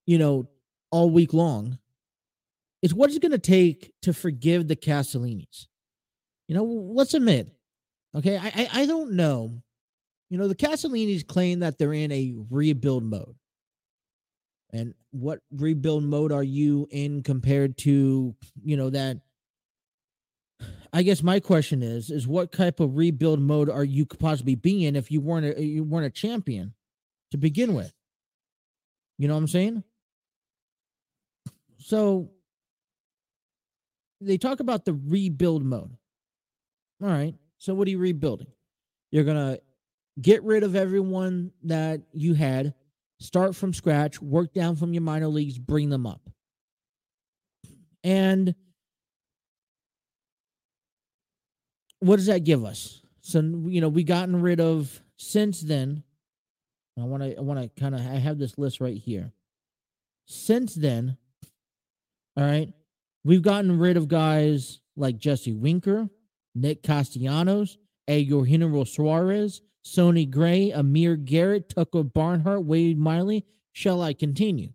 you 0.05 0.17
know, 0.17 0.49
all 0.91 1.09
week 1.09 1.33
long 1.33 1.79
is 2.81 2.93
what 2.93 3.09
is 3.09 3.15
it 3.15 3.21
going 3.21 3.31
to 3.31 3.37
take 3.37 3.93
to 4.03 4.13
forgive 4.13 4.67
the 4.67 4.75
Castellinis? 4.75 5.67
You 6.47 6.55
know, 6.55 6.63
let's 6.63 7.13
admit, 7.13 7.49
okay, 8.15 8.37
I, 8.37 8.47
I, 8.55 8.69
I 8.81 8.85
don't 8.85 9.11
know. 9.13 9.61
You 10.29 10.37
know, 10.37 10.47
the 10.47 10.55
Castellinis 10.55 11.27
claim 11.27 11.59
that 11.59 11.77
they're 11.77 11.93
in 11.93 12.11
a 12.11 12.33
rebuild 12.49 13.03
mode. 13.03 13.35
And 14.71 14.93
what 15.11 15.39
rebuild 15.51 16.03
mode 16.03 16.31
are 16.31 16.43
you 16.43 16.87
in 16.91 17.23
compared 17.23 17.77
to, 17.79 18.35
you 18.63 18.77
know, 18.77 18.89
that? 18.91 19.17
I 20.91 21.03
guess 21.03 21.21
my 21.21 21.39
question 21.39 21.83
is, 21.83 22.09
is 22.09 22.27
what 22.27 22.51
type 22.51 22.79
of 22.79 22.97
rebuild 22.97 23.39
mode 23.39 23.69
are 23.69 23.83
you 23.83 24.05
possibly 24.05 24.55
be 24.55 24.85
in 24.85 24.95
if 24.95 25.11
you 25.11 25.21
weren't 25.21 25.57
a, 25.57 25.63
you 25.63 25.83
weren't 25.83 26.07
a 26.07 26.09
champion 26.09 26.73
to 27.31 27.37
begin 27.37 27.73
with? 27.75 27.93
You 29.17 29.27
know 29.27 29.35
what 29.35 29.41
I'm 29.41 29.47
saying? 29.47 29.83
So 31.79 32.31
they 34.21 34.37
talk 34.37 34.59
about 34.59 34.85
the 34.85 34.93
rebuild 34.93 35.63
mode. 35.63 35.95
All 37.01 37.09
right. 37.09 37.35
So 37.57 37.73
what 37.73 37.87
are 37.87 37.91
you 37.91 37.99
rebuilding? 37.99 38.47
You're 39.11 39.23
to 39.23 39.61
get 40.19 40.43
rid 40.43 40.63
of 40.63 40.75
everyone 40.75 41.51
that 41.63 42.01
you 42.13 42.33
had, 42.33 42.73
start 43.19 43.55
from 43.55 43.73
scratch, 43.73 44.21
work 44.21 44.53
down 44.53 44.75
from 44.75 44.93
your 44.93 45.01
minor 45.01 45.27
leagues, 45.27 45.57
bring 45.57 45.89
them 45.89 46.05
up. 46.05 46.29
And 48.03 48.55
what 51.99 52.17
does 52.17 52.27
that 52.27 52.43
give 52.43 52.63
us? 52.65 53.01
So 53.21 53.39
you 53.41 53.81
know, 53.81 53.89
we 53.89 54.03
gotten 54.03 54.41
rid 54.41 54.59
of 54.59 55.01
since 55.17 55.61
then. 55.61 56.03
I 56.99 57.03
want 57.03 57.23
to 57.23 57.37
I 57.37 57.41
want 57.41 57.61
to 57.61 57.81
kind 57.81 57.95
of 57.95 58.01
I 58.01 58.15
have 58.15 58.37
this 58.37 58.57
list 58.57 58.81
right 58.81 58.97
here. 58.97 59.31
Since 60.25 60.75
then, 60.75 61.17
all 62.35 62.43
right, 62.43 62.71
we've 63.23 63.41
gotten 63.41 63.79
rid 63.79 63.97
of 63.97 64.07
guys 64.07 64.79
like 64.95 65.17
Jesse 65.17 65.53
Winker, 65.53 66.09
Nick 66.55 66.83
Castellanos, 66.83 67.77
Eugenio 68.07 68.83
Suarez, 68.83 69.61
Sonny 69.81 70.25
Gray, 70.25 70.71
Amir 70.71 71.15
Garrett, 71.15 71.69
Tucker 71.69 72.03
Barnhart, 72.03 72.65
Wade 72.65 72.99
Miley. 72.99 73.45
Shall 73.71 74.01
I 74.01 74.13
continue? 74.13 74.69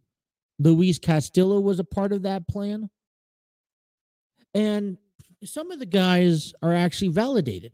Luis 0.58 0.98
Castillo 0.98 1.60
was 1.60 1.78
a 1.78 1.84
part 1.84 2.12
of 2.12 2.22
that 2.22 2.48
plan. 2.48 2.88
And 4.54 4.98
some 5.48 5.70
of 5.70 5.78
the 5.78 5.86
guys 5.86 6.52
are 6.62 6.74
actually 6.74 7.08
validated. 7.08 7.72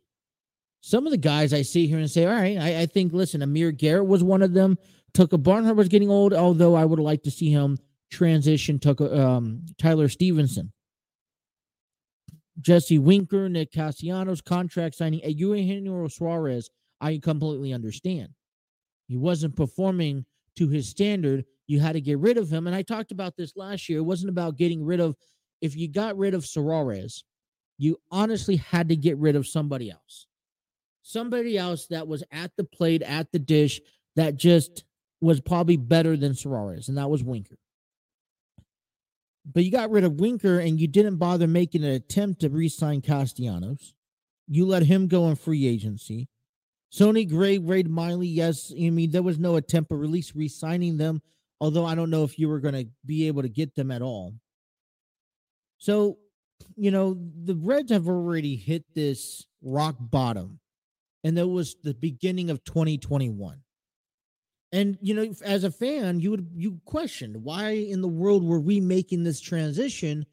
Some 0.81 1.07
of 1.07 1.11
the 1.11 1.19
guys 1.19 1.53
I 1.53 1.63
see 1.63 1.87
here 1.87 1.99
and 1.99 2.11
say, 2.11 2.25
all 2.25 2.33
right, 2.33 2.57
I, 2.57 2.81
I 2.81 2.87
think, 2.87 3.13
listen, 3.13 3.43
Amir 3.43 3.71
Garrett 3.73 4.07
was 4.07 4.25
one 4.25 4.43
of 4.43 4.55
them. 4.55 4.79
Tucker 5.13 5.39
Barnhart 5.39 5.77
was 5.77 5.89
getting 5.89 6.11
old, 6.11 6.33
although 6.33 6.75
I 6.75 6.85
would 6.85 7.01
like 7.01 7.23
to 7.25 7.31
see 7.31 7.51
him 7.51 7.79
transition 8.11 8.79
to 8.81 9.21
um, 9.21 9.67
Tyler 9.79 10.09
Stephenson. 10.09 10.73
Jesse 12.61 12.99
Winker, 12.99 13.49
Nick 13.49 13.73
Castellanos, 13.73 14.41
contract 14.41 14.95
signing. 14.95 15.21
Eugenio 15.25 16.09
Suarez, 16.09 16.71
I 17.01 17.19
completely 17.19 17.73
understand. 17.73 18.29
He 19.07 19.17
wasn't 19.17 19.57
performing 19.57 20.25
to 20.57 20.69
his 20.69 20.89
standard. 20.89 21.45
You 21.67 21.81
had 21.81 21.93
to 21.93 22.01
get 22.01 22.19
rid 22.19 22.37
of 22.37 22.51
him. 22.51 22.67
And 22.67 22.77
I 22.77 22.83
talked 22.83 23.13
about 23.13 23.37
this 23.37 23.57
last 23.57 23.89
year. 23.89 23.99
It 23.99 24.03
wasn't 24.03 24.31
about 24.31 24.57
getting 24.57 24.85
rid 24.85 25.01
of, 25.01 25.17
if 25.61 25.77
you 25.77 25.89
got 25.89 26.17
rid 26.17 26.35
of 26.35 26.47
Suarez, 26.47 27.25
you 27.81 27.99
honestly 28.11 28.57
had 28.57 28.91
to 28.91 28.97
get 28.97 29.17
rid 29.17 29.37
of 29.37 29.47
somebody 29.47 29.91
else. 29.91 30.27
Somebody 31.03 31.57
else 31.57 31.87
that 31.87 32.07
was 32.07 32.23
at 32.31 32.51
the 32.59 32.65
plate, 32.65 33.01
at 33.01 33.33
the 33.33 33.39
dish, 33.39 33.81
that 34.17 34.37
just 34.37 34.85
was 35.23 35.41
probably 35.41 35.79
better 35.79 36.15
than 36.15 36.35
Suarez, 36.35 36.89
and 36.89 36.99
that 36.99 37.09
was 37.09 37.25
Winker. 37.25 37.57
But 39.51 39.65
you 39.65 39.73
got 39.73 39.91
rid 39.91 40.05
of 40.05 40.21
Winker 40.21 40.59
and 40.59 40.79
you 40.79 40.89
didn't 40.89 41.17
bother 41.17 41.47
making 41.47 41.83
an 41.83 41.93
attempt 41.93 42.43
to 42.43 42.51
re 42.51 42.69
sign 42.69 43.01
Castellanos. 43.01 43.95
You 44.47 44.67
let 44.67 44.83
him 44.83 45.09
go 45.09 45.29
in 45.29 45.37
free 45.37 45.67
agency. 45.67 46.29
Sonny 46.91 47.25
Gray, 47.25 47.57
Wade 47.57 47.89
Miley, 47.89 48.27
yes. 48.27 48.73
I 48.79 48.91
mean, 48.91 49.11
there 49.11 49.23
was 49.23 49.39
no 49.39 49.57
attempt 49.57 49.91
at 49.91 49.99
release 49.99 50.37
re 50.37 50.49
signing 50.49 50.99
them, 50.99 51.23
although 51.61 51.87
I 51.87 51.95
don't 51.95 52.11
know 52.11 52.25
if 52.25 52.39
you 52.39 52.51
were 52.51 52.61
going 52.61 52.75
to 52.75 52.87
be 53.07 53.27
able 53.27 53.41
to 53.41 53.49
get 53.49 53.75
them 53.75 53.91
at 53.91 54.03
all. 54.03 54.35
So 55.79 56.19
you 56.77 56.91
know, 56.91 57.17
the 57.45 57.55
Reds 57.55 57.93
have 57.93 58.09
already 58.09 58.57
hit 58.57 58.85
this 58.95 59.47
rock 59.63 59.97
bottom, 59.99 60.61
and 61.25 61.37
that 61.37 61.49
was 61.49 61.77
the 61.83 61.95
beginning 61.95 62.51
of 62.51 62.65
2021. 62.65 63.63
And 64.73 64.99
you 65.01 65.15
know, 65.15 65.35
as 65.45 65.65
a 65.65 65.71
fan, 65.71 66.21
you 66.21 66.31
would 66.31 66.51
you 66.55 66.81
questioned 66.85 67.43
why 67.43 67.71
in 67.71 68.03
the 68.03 68.09
world 68.09 68.45
were 68.45 68.61
we 68.61 68.81
making 68.81 69.25
this 69.25 69.41
transition 69.41 70.27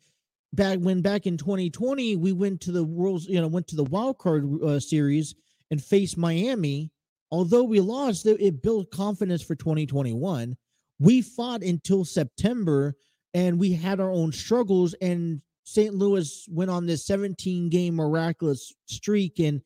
back 0.53 0.79
when 0.79 1.01
back 1.01 1.25
in 1.25 1.37
2020 1.37 2.15
we 2.15 2.31
went 2.31 2.61
to 2.61 2.71
the 2.71 2.83
world's 2.83 3.27
you 3.27 3.41
know 3.41 3.47
went 3.47 3.67
to 3.67 3.75
the 3.75 3.83
wild 3.83 4.17
card 4.17 4.47
uh, 4.63 4.79
series 4.79 5.35
and 5.71 5.83
faced 5.83 6.17
Miami. 6.17 6.91
Although 7.29 7.63
we 7.63 7.81
lost, 7.81 8.25
it, 8.25 8.39
it 8.39 8.61
built 8.61 8.91
confidence 8.91 9.41
for 9.41 9.55
2021. 9.55 10.55
We 10.99 11.21
fought 11.21 11.61
until 11.61 12.05
September, 12.05 12.95
and 13.33 13.59
we 13.59 13.73
had 13.73 13.99
our 13.99 14.09
own 14.09 14.31
struggles 14.31 14.95
and 15.01 15.41
St. 15.67 15.93
Louis 15.93 16.47
went 16.49 16.71
on 16.71 16.85
this 16.85 17.05
17 17.05 17.67
game 17.67 17.95
miraculous 17.95 18.71
streak 18.85 19.37
and 19.37 19.61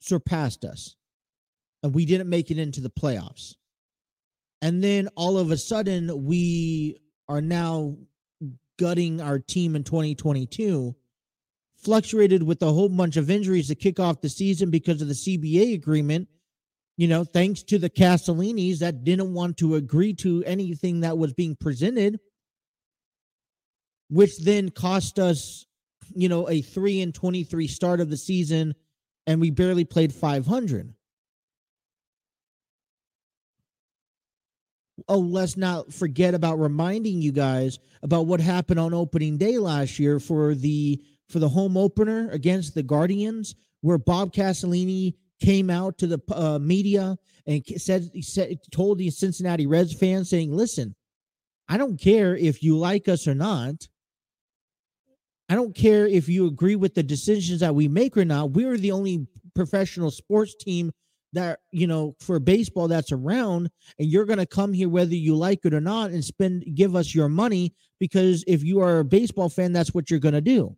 surpassed 0.00 0.64
us. 0.64 0.96
And 1.84 1.94
we 1.94 2.04
didn't 2.04 2.28
make 2.28 2.50
it 2.50 2.58
into 2.58 2.80
the 2.80 2.90
playoffs. 2.90 3.54
And 4.60 4.82
then 4.82 5.08
all 5.14 5.38
of 5.38 5.52
a 5.52 5.56
sudden, 5.56 6.24
we 6.24 6.98
are 7.28 7.40
now 7.40 7.96
gutting 8.80 9.20
our 9.20 9.38
team 9.38 9.76
in 9.76 9.84
2022, 9.84 10.96
fluctuated 11.76 12.42
with 12.42 12.60
a 12.62 12.72
whole 12.72 12.88
bunch 12.88 13.16
of 13.16 13.30
injuries 13.30 13.68
to 13.68 13.76
kick 13.76 14.00
off 14.00 14.20
the 14.20 14.28
season 14.28 14.70
because 14.70 15.00
of 15.00 15.06
the 15.06 15.14
CBA 15.14 15.74
agreement. 15.74 16.26
You 16.96 17.06
know, 17.06 17.22
thanks 17.22 17.62
to 17.64 17.78
the 17.78 17.90
Castellinis 17.90 18.80
that 18.80 19.04
didn't 19.04 19.32
want 19.32 19.56
to 19.58 19.76
agree 19.76 20.14
to 20.14 20.42
anything 20.44 21.00
that 21.00 21.16
was 21.16 21.32
being 21.32 21.54
presented 21.54 22.18
which 24.08 24.38
then 24.38 24.70
cost 24.70 25.18
us, 25.18 25.66
you 26.14 26.28
know, 26.28 26.48
a 26.48 26.62
three 26.62 27.00
and 27.00 27.14
23 27.14 27.66
start 27.66 28.00
of 28.00 28.10
the 28.10 28.16
season, 28.16 28.74
and 29.26 29.40
we 29.40 29.50
barely 29.50 29.84
played 29.84 30.12
500. 30.12 30.92
Oh, 35.08 35.18
let's 35.18 35.56
not 35.56 35.92
forget 35.92 36.34
about 36.34 36.58
reminding 36.58 37.20
you 37.20 37.32
guys 37.32 37.78
about 38.02 38.26
what 38.26 38.40
happened 38.40 38.80
on 38.80 38.94
opening 38.94 39.36
day 39.36 39.58
last 39.58 39.98
year 39.98 40.18
for 40.18 40.54
the 40.54 41.02
for 41.28 41.38
the 41.38 41.48
home 41.48 41.76
opener 41.76 42.30
against 42.30 42.74
the 42.74 42.82
Guardians, 42.82 43.54
where 43.82 43.98
Bob 43.98 44.32
Castellini 44.32 45.14
came 45.40 45.70
out 45.70 45.98
to 45.98 46.06
the 46.06 46.20
uh, 46.32 46.58
media 46.58 47.18
and 47.46 47.62
said, 47.76 48.10
said 48.22 48.58
told 48.72 48.98
the 48.98 49.10
Cincinnati 49.10 49.66
Reds 49.66 49.92
fans 49.92 50.30
saying, 50.30 50.56
"Listen, 50.56 50.94
I 51.68 51.76
don't 51.76 52.00
care 52.00 52.36
if 52.36 52.62
you 52.62 52.78
like 52.78 53.08
us 53.08 53.26
or 53.26 53.34
not. 53.34 53.88
I 55.48 55.54
don't 55.54 55.74
care 55.74 56.06
if 56.06 56.28
you 56.28 56.46
agree 56.46 56.76
with 56.76 56.94
the 56.94 57.02
decisions 57.02 57.60
that 57.60 57.74
we 57.74 57.88
make 57.88 58.16
or 58.16 58.24
not. 58.24 58.50
We're 58.50 58.76
the 58.76 58.92
only 58.92 59.26
professional 59.54 60.10
sports 60.10 60.54
team 60.54 60.92
that, 61.32 61.60
you 61.70 61.86
know, 61.86 62.16
for 62.20 62.38
baseball 62.40 62.88
that's 62.88 63.12
around. 63.12 63.70
And 63.98 64.08
you're 64.08 64.24
going 64.24 64.38
to 64.38 64.46
come 64.46 64.72
here 64.72 64.88
whether 64.88 65.14
you 65.14 65.36
like 65.36 65.64
it 65.64 65.74
or 65.74 65.80
not 65.80 66.10
and 66.10 66.24
spend, 66.24 66.64
give 66.74 66.96
us 66.96 67.14
your 67.14 67.28
money 67.28 67.74
because 68.00 68.44
if 68.46 68.64
you 68.64 68.80
are 68.80 69.00
a 69.00 69.04
baseball 69.04 69.48
fan, 69.48 69.72
that's 69.72 69.94
what 69.94 70.10
you're 70.10 70.20
going 70.20 70.34
to 70.34 70.40
do. 70.40 70.76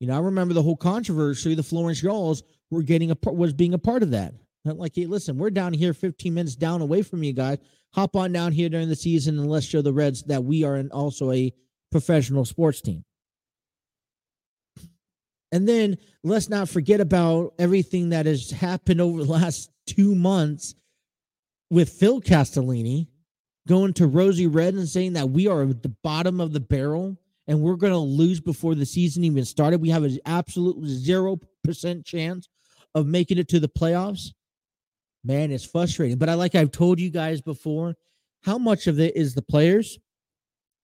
You 0.00 0.06
know, 0.06 0.14
I 0.14 0.20
remember 0.20 0.54
the 0.54 0.62
whole 0.62 0.76
controversy. 0.76 1.54
The 1.54 1.62
Florence 1.62 2.02
Y'alls 2.02 2.44
were 2.70 2.82
getting 2.82 3.10
a 3.10 3.16
part 3.16 3.36
was 3.36 3.52
being 3.52 3.74
a 3.74 3.78
part 3.78 4.02
of 4.02 4.12
that. 4.12 4.32
like, 4.64 4.92
hey, 4.94 5.06
listen, 5.06 5.38
we're 5.38 5.50
down 5.50 5.72
here 5.72 5.92
15 5.92 6.32
minutes 6.32 6.54
down 6.54 6.82
away 6.82 7.02
from 7.02 7.22
you 7.24 7.32
guys. 7.32 7.58
Hop 7.94 8.16
on 8.16 8.32
down 8.32 8.52
here 8.52 8.68
during 8.68 8.88
the 8.88 8.96
season 8.96 9.38
and 9.38 9.50
let's 9.50 9.66
show 9.66 9.82
the 9.82 9.92
Reds 9.92 10.22
that 10.24 10.44
we 10.44 10.64
are 10.64 10.74
an, 10.74 10.90
also 10.90 11.32
a 11.32 11.52
professional 11.90 12.44
sports 12.44 12.80
team. 12.80 13.04
And 15.50 15.66
then 15.66 15.96
let's 16.22 16.48
not 16.48 16.68
forget 16.68 17.00
about 17.00 17.54
everything 17.58 18.10
that 18.10 18.26
has 18.26 18.50
happened 18.50 19.00
over 19.00 19.24
the 19.24 19.32
last 19.32 19.70
two 19.86 20.14
months 20.14 20.74
with 21.70 21.88
Phil 21.88 22.20
Castellini 22.20 23.08
going 23.66 23.92
to 23.94 24.06
Rosie 24.06 24.46
Red 24.46 24.74
and 24.74 24.88
saying 24.88 25.14
that 25.14 25.30
we 25.30 25.46
are 25.46 25.62
at 25.62 25.82
the 25.82 25.94
bottom 26.02 26.40
of 26.40 26.52
the 26.52 26.60
barrel 26.60 27.16
and 27.46 27.60
we're 27.60 27.76
going 27.76 27.92
to 27.92 27.98
lose 27.98 28.40
before 28.40 28.74
the 28.74 28.86
season 28.86 29.24
even 29.24 29.44
started. 29.44 29.80
We 29.80 29.90
have 29.90 30.04
an 30.04 30.18
absolute 30.26 30.82
0% 30.82 32.04
chance 32.04 32.48
of 32.94 33.06
making 33.06 33.38
it 33.38 33.48
to 33.48 33.60
the 33.60 33.68
playoffs. 33.68 34.32
Man, 35.28 35.52
it's 35.52 35.64
frustrating. 35.64 36.16
But 36.16 36.30
I 36.30 36.34
like 36.34 36.54
I've 36.54 36.72
told 36.72 36.98
you 36.98 37.10
guys 37.10 37.42
before, 37.42 37.94
how 38.40 38.56
much 38.56 38.86
of 38.86 38.98
it 38.98 39.14
is 39.14 39.34
the 39.34 39.42
players 39.42 39.98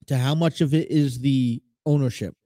to 0.06 0.18
how 0.18 0.34
much 0.34 0.60
of 0.60 0.74
it 0.74 0.90
is 0.90 1.18
the 1.18 1.62
ownership. 1.86 2.36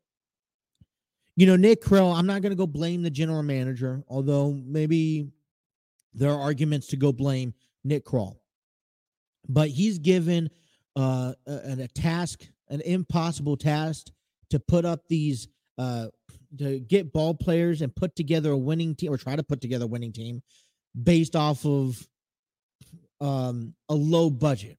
You 1.35 1.47
know, 1.47 1.57
Nick 1.57 1.83
Krall, 1.83 2.17
I'm 2.17 2.27
not 2.27 2.41
going 2.41 2.51
to 2.51 2.57
go 2.57 2.69
blame 2.69 3.03
the 3.03 3.11
general 3.11 3.43
manager, 3.43 4.05
although 4.09 4.53
maybe 4.65 5.33
there 6.15 6.31
are 6.31 6.41
arguments 6.41 6.87
to 6.89 6.97
go 6.97 7.13
blame 7.13 7.53
Nick 7.83 8.05
Krall. 8.05 8.37
But 9.49 9.71
he's 9.71 9.99
given 9.99 10.51
uh, 10.95 11.33
a, 11.49 11.81
a 11.81 11.89
task, 11.89 12.47
an 12.69 12.81
impossible 12.83 13.57
task 13.57 14.07
to 14.51 14.61
put 14.61 14.85
up 14.85 15.09
these, 15.09 15.49
uh, 15.79 16.07
to 16.59 16.79
get 16.79 17.13
ball 17.13 17.35
players 17.35 17.83
and 17.83 17.95
put 17.95 18.15
together 18.15 18.53
a 18.53 18.57
winning 18.57 18.95
team 18.95 19.13
or 19.13 19.17
try 19.17 19.35
to 19.35 19.43
put 19.43 19.61
together 19.61 19.87
a 19.87 19.89
winning 19.89 20.13
team 20.13 20.43
based 21.01 21.37
off 21.37 21.65
of 21.65 22.07
um, 23.21 23.75
a 23.89 23.95
low 23.95 24.31
budget. 24.31 24.79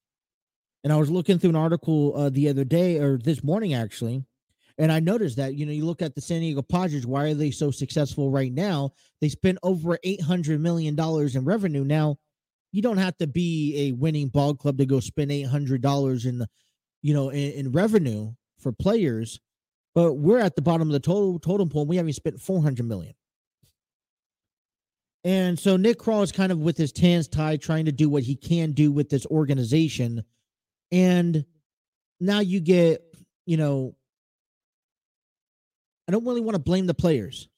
And 0.83 0.93
I 0.93 0.97
was 0.97 1.09
looking 1.09 1.39
through 1.39 1.51
an 1.51 1.55
article 1.55 2.15
uh, 2.15 2.29
the 2.29 2.49
other 2.49 2.63
day 2.63 2.99
or 2.99 3.17
this 3.17 3.43
morning 3.43 3.73
actually, 3.73 4.23
and 4.77 4.93
I 4.93 5.01
noticed 5.01 5.35
that 5.35 5.55
you 5.55 5.65
know 5.65 5.73
you 5.73 5.85
look 5.85 6.01
at 6.01 6.15
the 6.15 6.21
San 6.21 6.39
Diego 6.39 6.61
Padres. 6.61 7.05
Why 7.05 7.25
are 7.25 7.33
they 7.33 7.51
so 7.51 7.69
successful 7.69 8.31
right 8.31 8.51
now? 8.51 8.93
They 9.19 9.27
spent 9.27 9.57
over 9.61 9.99
eight 10.03 10.21
hundred 10.21 10.61
million 10.61 10.95
dollars 10.95 11.35
in 11.35 11.43
revenue. 11.43 11.83
Now, 11.83 12.17
you 12.71 12.81
don't 12.81 12.97
have 12.97 13.17
to 13.17 13.27
be 13.27 13.89
a 13.89 13.91
winning 13.91 14.29
ball 14.29 14.55
club 14.55 14.77
to 14.77 14.85
go 14.85 15.01
spend 15.01 15.33
eight 15.33 15.47
hundred 15.47 15.81
dollars 15.81 16.25
in, 16.25 16.45
you 17.01 17.13
know, 17.13 17.29
in, 17.29 17.51
in, 17.51 17.71
revenue 17.73 18.31
for 18.57 18.71
players. 18.71 19.41
But 19.95 20.13
we're 20.13 20.39
at 20.39 20.55
the 20.55 20.61
bottom 20.61 20.87
of 20.87 20.93
the 20.93 20.99
total 21.01 21.39
totem 21.39 21.67
pole. 21.67 21.85
We 21.85 21.97
haven't 21.97 22.13
spent 22.13 22.39
four 22.39 22.61
hundred 22.63 22.87
million. 22.87 23.15
And 25.23 25.59
so 25.59 25.75
Nick 25.75 25.99
Krall 25.99 26.23
is 26.23 26.31
kind 26.31 26.51
of 26.51 26.59
with 26.59 26.77
his 26.77 26.97
hands 26.97 27.27
tied, 27.27 27.61
trying 27.61 27.85
to 27.85 27.91
do 27.91 28.09
what 28.09 28.23
he 28.23 28.35
can 28.35 28.71
do 28.71 28.91
with 28.91 29.09
this 29.09 29.25
organization. 29.25 30.23
And 30.91 31.45
now 32.19 32.39
you 32.39 32.59
get, 32.59 33.03
you 33.45 33.57
know, 33.57 33.95
I 36.07 36.11
don't 36.11 36.25
really 36.25 36.41
want 36.41 36.55
to 36.55 36.59
blame 36.59 36.87
the 36.87 36.93
players. 36.93 37.49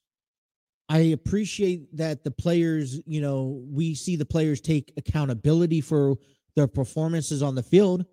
I 0.89 0.99
appreciate 0.99 1.95
that 1.95 2.23
the 2.23 2.31
players, 2.31 2.99
you 3.05 3.21
know, 3.21 3.63
we 3.69 3.95
see 3.95 4.17
the 4.17 4.25
players 4.25 4.59
take 4.59 4.91
accountability 4.97 5.79
for 5.79 6.17
their 6.55 6.67
performances 6.67 7.41
on 7.41 7.55
the 7.55 7.63
field. 7.63 8.05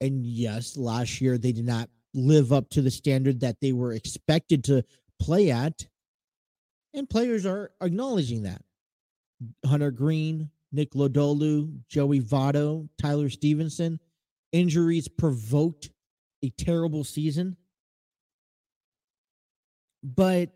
And 0.00 0.26
yes, 0.26 0.76
last 0.76 1.22
year 1.22 1.38
they 1.38 1.52
did 1.52 1.64
not 1.64 1.88
live 2.12 2.52
up 2.52 2.68
to 2.70 2.82
the 2.82 2.90
standard 2.90 3.40
that 3.40 3.60
they 3.60 3.72
were 3.72 3.92
expected 3.92 4.64
to 4.64 4.84
play 5.18 5.50
at. 5.50 5.86
And 6.92 7.08
players 7.08 7.46
are 7.46 7.70
acknowledging 7.80 8.42
that. 8.42 8.62
Hunter 9.64 9.90
Greene, 9.90 10.50
Nick 10.72 10.92
Lodolo, 10.92 11.70
Joey 11.88 12.20
Votto, 12.20 12.88
Tyler 13.00 13.30
Stephenson. 13.30 14.00
Injuries 14.52 15.08
provoked 15.08 15.90
a 16.42 16.50
terrible 16.50 17.04
season. 17.04 17.56
But 20.02 20.50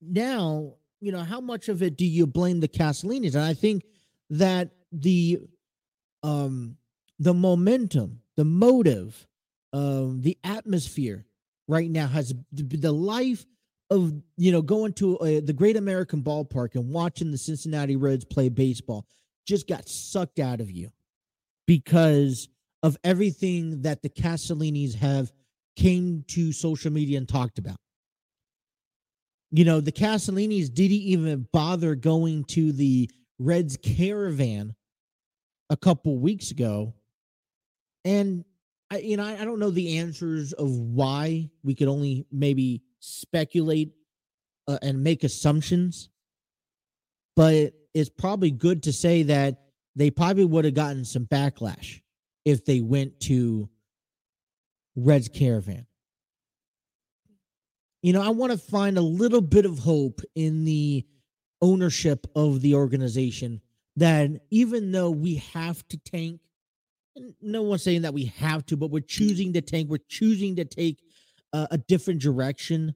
now, 0.00 0.74
you 1.00 1.12
know, 1.12 1.20
how 1.20 1.40
much 1.40 1.68
of 1.68 1.82
it 1.82 1.96
do 1.96 2.06
you 2.06 2.26
blame 2.26 2.60
the 2.60 2.68
Castellinis? 2.68 3.34
And 3.34 3.44
I 3.44 3.54
think 3.54 3.84
that 4.30 4.70
the 4.90 5.38
um 6.22 6.76
the 7.18 7.34
momentum, 7.34 8.20
the 8.36 8.44
motive, 8.44 9.26
um, 9.72 10.20
the 10.22 10.36
atmosphere 10.42 11.24
right 11.68 11.90
now 11.90 12.08
has 12.08 12.34
the 12.52 12.92
life 12.92 13.46
of 13.92 14.12
you 14.36 14.50
know 14.50 14.62
going 14.62 14.92
to 14.94 15.18
a, 15.22 15.40
the 15.40 15.52
Great 15.52 15.76
American 15.76 16.22
Ballpark 16.22 16.74
and 16.74 16.90
watching 16.90 17.30
the 17.30 17.38
Cincinnati 17.38 17.96
Reds 17.96 18.24
play 18.24 18.48
baseball 18.48 19.06
just 19.46 19.68
got 19.68 19.88
sucked 19.88 20.38
out 20.38 20.60
of 20.60 20.70
you 20.70 20.90
because 21.66 22.48
of 22.82 22.96
everything 23.04 23.82
that 23.82 24.02
the 24.02 24.08
Castellinis 24.08 24.94
have 24.94 25.32
came 25.76 26.24
to 26.28 26.52
social 26.52 26.92
media 26.92 27.18
and 27.18 27.28
talked 27.28 27.58
about. 27.58 27.76
You 29.50 29.64
know, 29.64 29.80
the 29.80 29.92
Castellinis 29.92 30.72
didn't 30.72 30.96
even 30.96 31.46
bother 31.52 31.94
going 31.94 32.44
to 32.44 32.72
the 32.72 33.10
Reds 33.38 33.76
caravan 33.76 34.74
a 35.68 35.76
couple 35.76 36.18
weeks 36.18 36.50
ago. 36.50 36.94
And 38.04 38.44
I, 38.90 38.98
you 38.98 39.16
know, 39.16 39.24
I, 39.24 39.40
I 39.40 39.44
don't 39.44 39.58
know 39.58 39.70
the 39.70 39.98
answers 39.98 40.52
of 40.52 40.70
why 40.70 41.50
we 41.62 41.74
could 41.74 41.88
only 41.88 42.26
maybe 42.32 42.82
speculate 43.02 43.92
uh, 44.68 44.78
and 44.80 45.02
make 45.02 45.24
assumptions, 45.24 46.08
but 47.34 47.72
it's 47.94 48.10
probably 48.10 48.50
good 48.50 48.84
to 48.84 48.92
say 48.92 49.24
that 49.24 49.60
they 49.96 50.10
probably 50.10 50.44
would 50.44 50.64
have 50.64 50.74
gotten 50.74 51.04
some 51.04 51.26
backlash 51.26 52.00
if 52.44 52.64
they 52.64 52.80
went 52.80 53.20
to 53.20 53.68
Red's 54.96 55.28
Caravan. 55.28 55.86
You 58.02 58.12
know, 58.12 58.22
I 58.22 58.30
want 58.30 58.52
to 58.52 58.58
find 58.58 58.98
a 58.98 59.02
little 59.02 59.40
bit 59.40 59.64
of 59.64 59.78
hope 59.78 60.20
in 60.34 60.64
the 60.64 61.04
ownership 61.60 62.26
of 62.34 62.60
the 62.60 62.74
organization 62.74 63.60
that 63.96 64.30
even 64.50 64.92
though 64.92 65.10
we 65.10 65.36
have 65.52 65.86
to 65.88 65.98
tank, 65.98 66.40
no 67.40 67.62
one's 67.62 67.82
saying 67.82 68.02
that 68.02 68.14
we 68.14 68.26
have 68.36 68.64
to, 68.66 68.76
but 68.76 68.90
we're 68.90 69.00
choosing 69.00 69.52
to 69.52 69.60
tank, 69.60 69.90
we're 69.90 69.98
choosing 70.08 70.56
to 70.56 70.64
take 70.64 71.02
a, 71.52 71.68
a 71.72 71.78
different 71.78 72.20
direction 72.20 72.94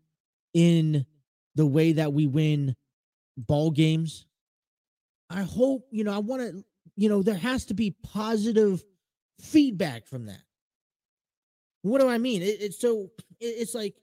in 0.55 1.07
the 1.55 1.67
way 1.67 1.93
that 1.93 2.13
we 2.13 2.27
win 2.27 2.77
ball 3.37 3.71
games. 3.71 4.27
I 5.29 5.43
hope, 5.43 5.89
you 5.91 6.05
know, 6.05 6.13
I 6.13 6.19
want 6.19 6.43
to, 6.43 6.65
you 6.97 7.09
know, 7.09 7.23
there 7.23 7.35
has 7.35 7.67
to 7.67 7.75
be 7.75 7.97
positive 8.03 8.85
feedback 9.41 10.07
from 10.07 10.27
that. 10.27 10.43
What 11.83 12.01
do 12.01 12.09
I 12.09 12.19
mean? 12.19 12.43
It, 12.43 12.61
it's 12.61 12.81
so, 12.81 13.11
it, 13.41 13.47
it's 13.47 13.75
like, 13.75 13.95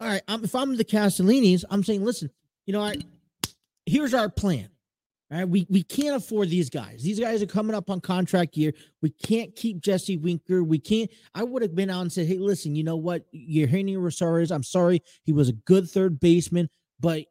all 0.00 0.08
right, 0.08 0.22
I'm, 0.28 0.44
if 0.44 0.54
I'm 0.54 0.76
the 0.76 0.84
Castellinis, 0.84 1.64
I'm 1.70 1.82
saying, 1.82 2.04
listen, 2.04 2.30
you 2.66 2.72
know, 2.72 2.82
I, 2.82 2.96
here's 3.86 4.14
our 4.14 4.28
plan. 4.28 4.68
All 5.30 5.38
right, 5.38 5.48
we 5.48 5.66
we 5.68 5.82
can't 5.82 6.16
afford 6.16 6.48
these 6.48 6.70
guys. 6.70 7.02
These 7.02 7.20
guys 7.20 7.42
are 7.42 7.46
coming 7.46 7.76
up 7.76 7.90
on 7.90 8.00
contract 8.00 8.56
year. 8.56 8.72
We 9.02 9.10
can't 9.10 9.54
keep 9.54 9.80
Jesse 9.80 10.16
Winker. 10.16 10.64
We 10.64 10.78
can't. 10.78 11.10
I 11.34 11.44
would 11.44 11.60
have 11.60 11.74
been 11.74 11.90
out 11.90 12.00
and 12.00 12.12
said, 12.12 12.26
"Hey, 12.26 12.38
listen, 12.38 12.74
you 12.74 12.82
know 12.82 12.96
what? 12.96 13.26
Eugenio 13.30 14.00
Rosario's, 14.00 14.50
I'm 14.50 14.62
sorry. 14.62 15.02
He 15.24 15.32
was 15.32 15.50
a 15.50 15.52
good 15.52 15.90
third 15.90 16.18
baseman, 16.18 16.70
but 16.98 17.26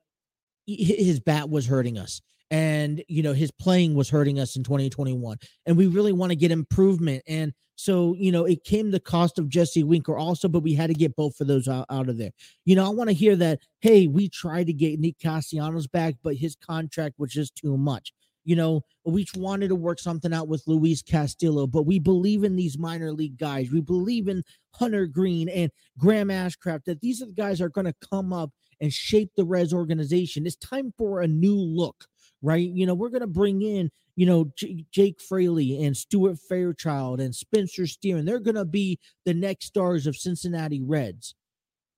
his 0.67 1.19
bat 1.19 1.49
was 1.49 1.65
hurting 1.65 1.97
us, 1.97 2.21
and 2.51 3.03
you 3.07 3.23
know 3.23 3.33
his 3.33 3.49
playing 3.49 3.95
was 3.95 4.09
hurting 4.09 4.39
us 4.39 4.55
in 4.55 4.63
2021. 4.63 5.39
And 5.65 5.75
we 5.75 5.87
really 5.87 6.13
want 6.13 6.31
to 6.31 6.35
get 6.35 6.51
improvement. 6.51 7.23
And 7.27 7.51
so, 7.77 8.15
you 8.17 8.31
know, 8.31 8.43
it 8.43 8.63
came 8.63 8.89
the 8.89 8.99
cost 8.99 9.37
of 9.37 9.49
Jesse 9.49 9.83
Winker 9.83 10.17
also, 10.17 10.47
but 10.47 10.63
we 10.63 10.73
had 10.73 10.87
to 10.87 10.95
get 10.95 11.15
both 11.15 11.39
of 11.39 11.45
those 11.45 11.67
out, 11.67 11.85
out 11.91 12.09
of 12.09 12.17
there. 12.17 12.31
You 12.65 12.75
know, 12.75 12.83
I 12.83 12.89
want 12.89 13.11
to 13.11 13.13
hear 13.13 13.35
that, 13.35 13.59
hey, 13.81 14.07
we 14.07 14.29
tried 14.29 14.65
to 14.65 14.73
get 14.73 14.99
Nick 14.99 15.19
Castellanos 15.19 15.85
back, 15.85 16.15
but 16.23 16.35
his 16.35 16.55
contract 16.55 17.19
was 17.19 17.31
just 17.31 17.55
too 17.55 17.77
much. 17.77 18.13
You 18.45 18.55
know, 18.55 18.81
we 19.05 19.27
wanted 19.35 19.67
to 19.67 19.75
work 19.75 19.99
something 19.99 20.33
out 20.33 20.47
with 20.47 20.63
Luis 20.65 21.03
Castillo, 21.03 21.67
but 21.67 21.83
we 21.83 21.99
believe 21.99 22.43
in 22.43 22.55
these 22.55 22.79
minor 22.79 23.11
league 23.11 23.37
guys. 23.37 23.69
We 23.71 23.81
believe 23.81 24.27
in 24.27 24.43
Hunter 24.73 25.05
Greene 25.05 25.47
and 25.47 25.69
Graham 25.99 26.29
Ashcraft, 26.29 26.85
that 26.85 27.01
these 27.01 27.21
are 27.21 27.27
the 27.27 27.33
guys 27.33 27.61
are 27.61 27.69
going 27.69 27.85
to 27.85 27.95
come 28.09 28.33
up 28.33 28.49
and 28.81 28.91
shape 28.91 29.29
the 29.35 29.45
Reds 29.45 29.73
organization. 29.73 30.47
It's 30.47 30.55
time 30.55 30.93
for 30.97 31.21
a 31.21 31.27
new 31.27 31.55
look, 31.55 32.05
right? 32.41 32.67
You 32.67 32.87
know, 32.87 32.95
we're 32.95 33.09
going 33.09 33.21
to 33.21 33.27
bring 33.27 33.61
in 33.61 33.91
you 34.17 34.25
know, 34.25 34.51
J- 34.57 34.83
Jake 34.91 35.21
Fraley 35.21 35.81
and 35.83 35.95
Stuart 35.95 36.39
Fairchild 36.49 37.21
and 37.21 37.33
Spencer 37.33 37.85
Steer, 37.85 38.17
and 38.17 38.27
they're 38.27 38.39
going 38.39 38.55
to 38.55 38.65
be 38.65 38.99
the 39.25 39.33
next 39.33 39.67
stars 39.67 40.07
of 40.07 40.17
Cincinnati 40.17 40.81
Reds. 40.81 41.35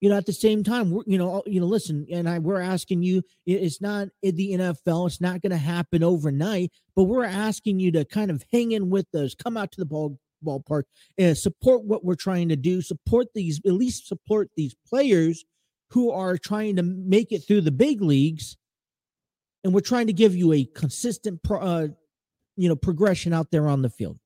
You 0.02 0.10
know, 0.10 0.18
at 0.18 0.26
the 0.26 0.34
same 0.34 0.64
time, 0.64 0.92
we're, 0.92 1.04
you 1.08 1.18
know, 1.18 1.42
you 1.46 1.62
know, 1.62 1.66
listen, 1.66 2.06
and 2.12 2.30
I, 2.30 2.40
we're 2.40 2.62
asking 2.62 3.04
you, 3.04 3.22
it's 3.46 3.82
not 3.82 4.10
in 4.22 4.36
the 4.36 4.52
NFL, 4.52 5.08
it's 5.08 5.22
not 5.22 5.42
going 5.42 5.52
to 5.52 5.58
happen 5.58 6.04
overnight, 6.04 6.72
but 6.94 7.06
we're 7.06 7.24
asking 7.24 7.80
you 7.80 7.92
to 7.94 8.04
kind 8.06 8.30
of 8.32 8.44
hang 8.52 8.74
in 8.74 8.90
with 8.90 9.08
us, 9.16 9.34
come 9.34 9.58
out 9.58 9.72
to 9.72 9.80
the 9.80 9.86
ball 9.86 10.20
ballpark, 10.46 10.84
and 11.18 11.38
support 11.38 11.84
what 11.84 12.04
we're 12.04 12.16
trying 12.16 12.50
to 12.50 12.56
do, 12.56 12.82
support 12.82 13.28
these, 13.34 13.62
at 13.66 13.74
least 13.74 14.08
support 14.08 14.50
these 14.56 14.76
players 14.88 15.46
who 15.92 16.12
are 16.12 16.38
trying 16.38 16.76
to 16.76 16.84
make 16.84 17.32
it 17.32 17.40
through 17.40 17.62
the 17.62 17.72
big 17.72 18.02
leagues 18.02 18.58
and 19.64 19.74
we're 19.74 19.82
trying 19.82 20.08
to 20.08 20.14
give 20.14 20.36
you 20.36 20.54
a 20.54 20.66
consistent 20.66 21.44
pro, 21.44 21.60
uh, 21.60 21.88
you 22.60 22.70
know 22.70 22.76
progression 22.76 23.34
out 23.34 23.52
there 23.52 23.68
on 23.68 23.82
the 23.82 23.90
field 23.90 24.20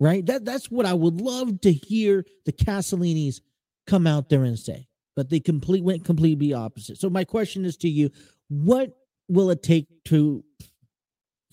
right 0.00 0.26
that 0.26 0.44
that's 0.44 0.70
what 0.70 0.86
i 0.86 0.94
would 0.94 1.20
love 1.20 1.60
to 1.60 1.72
hear 1.72 2.24
the 2.44 2.52
Castellinis 2.52 3.40
come 3.86 4.06
out 4.06 4.28
there 4.28 4.44
and 4.44 4.58
say 4.58 4.86
but 5.16 5.30
they 5.30 5.40
complete 5.40 5.84
went 5.84 6.04
completely 6.04 6.52
opposite 6.52 6.98
so 6.98 7.08
my 7.08 7.24
question 7.24 7.64
is 7.64 7.76
to 7.76 7.88
you 7.88 8.10
what 8.48 8.96
will 9.28 9.50
it 9.50 9.62
take 9.62 9.86
to 10.04 10.44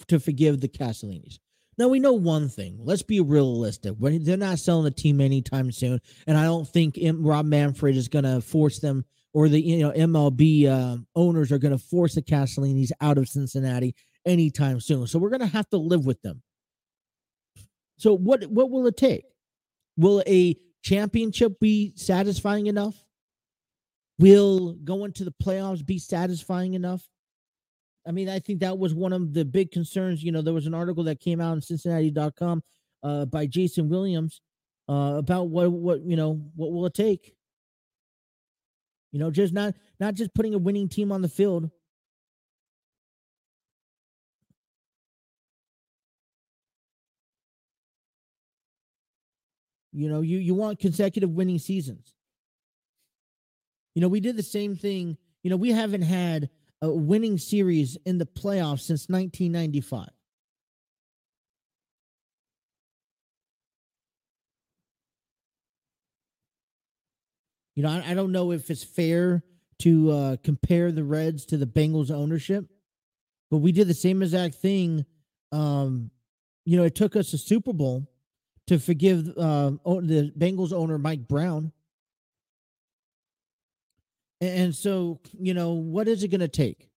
to 0.07 0.19
forgive 0.19 0.61
the 0.61 0.67
Castellinis 0.67 1.39
now 1.79 1.87
we 1.87 2.01
know 2.01 2.11
one 2.11 2.49
thing. 2.49 2.77
Let's 2.83 3.03
be 3.03 3.21
realistic. 3.21 3.95
When 3.97 4.21
they're 4.25 4.35
not 4.35 4.59
selling 4.59 4.83
the 4.83 4.91
team 4.91 5.21
anytime 5.21 5.71
soon, 5.71 6.01
and 6.27 6.37
I 6.37 6.43
don't 6.43 6.67
think 6.67 6.99
Rob 7.01 7.45
Manfred 7.45 7.95
is 7.95 8.09
going 8.09 8.25
to 8.25 8.41
force 8.41 8.79
them, 8.79 9.05
or 9.33 9.47
the 9.47 9.61
you 9.61 9.77
know 9.77 9.91
MLB 9.91 10.67
uh, 10.67 10.97
owners 11.15 11.53
are 11.53 11.57
going 11.57 11.71
to 11.71 11.81
force 11.81 12.15
the 12.15 12.21
Castellinis 12.21 12.91
out 12.99 13.17
of 13.17 13.29
Cincinnati 13.29 13.95
anytime 14.25 14.79
soon. 14.79 15.07
So 15.07 15.19
we're 15.19 15.29
going 15.29 15.41
to 15.41 15.47
have 15.47 15.69
to 15.69 15.77
live 15.77 16.05
with 16.05 16.21
them. 16.21 16.41
So 17.97 18.15
what 18.15 18.45
what 18.45 18.69
will 18.69 18.87
it 18.87 18.97
take? 18.97 19.25
Will 19.97 20.23
a 20.25 20.55
championship 20.81 21.59
be 21.59 21.93
satisfying 21.95 22.67
enough? 22.67 22.95
Will 24.17 24.73
going 24.73 25.13
to 25.13 25.25
the 25.25 25.33
playoffs 25.43 25.85
be 25.85 25.99
satisfying 25.99 26.73
enough? 26.73 27.03
I 28.07 28.11
mean, 28.11 28.29
I 28.29 28.39
think 28.39 28.61
that 28.61 28.77
was 28.77 28.93
one 28.93 29.13
of 29.13 29.33
the 29.33 29.43
big 29.45 29.71
concerns. 29.71 30.23
You 30.23 30.31
know, 30.31 30.41
there 30.41 30.53
was 30.53 30.65
an 30.65 30.73
article 30.73 31.03
that 31.05 31.19
came 31.19 31.41
out 31.41 31.53
in 31.53 31.61
Cincinnati.com 31.61 32.63
uh, 33.03 33.25
by 33.25 33.45
Jason 33.45 33.89
Williams 33.89 34.41
uh, 34.87 35.15
about 35.17 35.49
what 35.49 35.71
what 35.71 36.01
you 36.01 36.15
know 36.15 36.41
what 36.55 36.71
will 36.71 36.85
it 36.85 36.93
take. 36.93 37.35
You 39.11 39.19
know, 39.19 39.31
just 39.31 39.53
not 39.53 39.75
not 39.99 40.15
just 40.15 40.33
putting 40.33 40.53
a 40.53 40.57
winning 40.57 40.89
team 40.89 41.11
on 41.11 41.21
the 41.21 41.29
field. 41.29 41.69
You 49.91 50.09
know, 50.09 50.21
you 50.21 50.37
you 50.37 50.53
want 50.53 50.79
consecutive 50.79 51.31
winning 51.31 51.59
seasons. 51.59 52.13
You 53.95 54.01
know, 54.01 54.07
we 54.07 54.19
did 54.19 54.37
the 54.37 54.43
same 54.43 54.75
thing. 54.75 55.17
You 55.43 55.49
know, 55.49 55.57
we 55.57 55.71
haven't 55.71 56.03
had 56.03 56.49
a 56.81 56.89
winning 56.89 57.37
series 57.37 57.97
in 58.05 58.17
the 58.17 58.25
playoffs 58.25 58.81
since 58.81 59.09
1995. 59.09 60.09
You 67.75 67.83
know, 67.83 67.89
I, 67.89 68.11
I 68.11 68.13
don't 68.13 68.31
know 68.31 68.51
if 68.51 68.69
it's 68.69 68.83
fair 68.83 69.43
to 69.79 70.11
uh, 70.11 70.35
compare 70.43 70.91
the 70.91 71.03
Reds 71.03 71.45
to 71.47 71.57
the 71.57 71.65
Bengals 71.65 72.11
ownership, 72.11 72.65
but 73.49 73.57
we 73.57 73.71
did 73.71 73.87
the 73.87 73.93
same 73.93 74.21
exact 74.21 74.55
thing. 74.55 75.05
Um, 75.51 76.11
you 76.65 76.77
know, 76.77 76.83
it 76.83 76.95
took 76.95 77.15
us 77.15 77.33
a 77.33 77.37
Super 77.37 77.73
Bowl 77.73 78.07
to 78.69 78.79
forgive 78.79 79.27
uh, 79.37 79.71
the 79.83 80.31
Bengals 80.37 80.73
owner 80.73 80.97
Mike 80.97 81.27
Brown 81.27 81.71
and 84.41 84.73
so, 84.73 85.19
you 85.37 85.53
know, 85.53 85.73
what 85.73 86.07
is 86.07 86.23
it 86.23 86.29
going 86.29 86.39
to 86.39 86.47
take? 86.47 86.89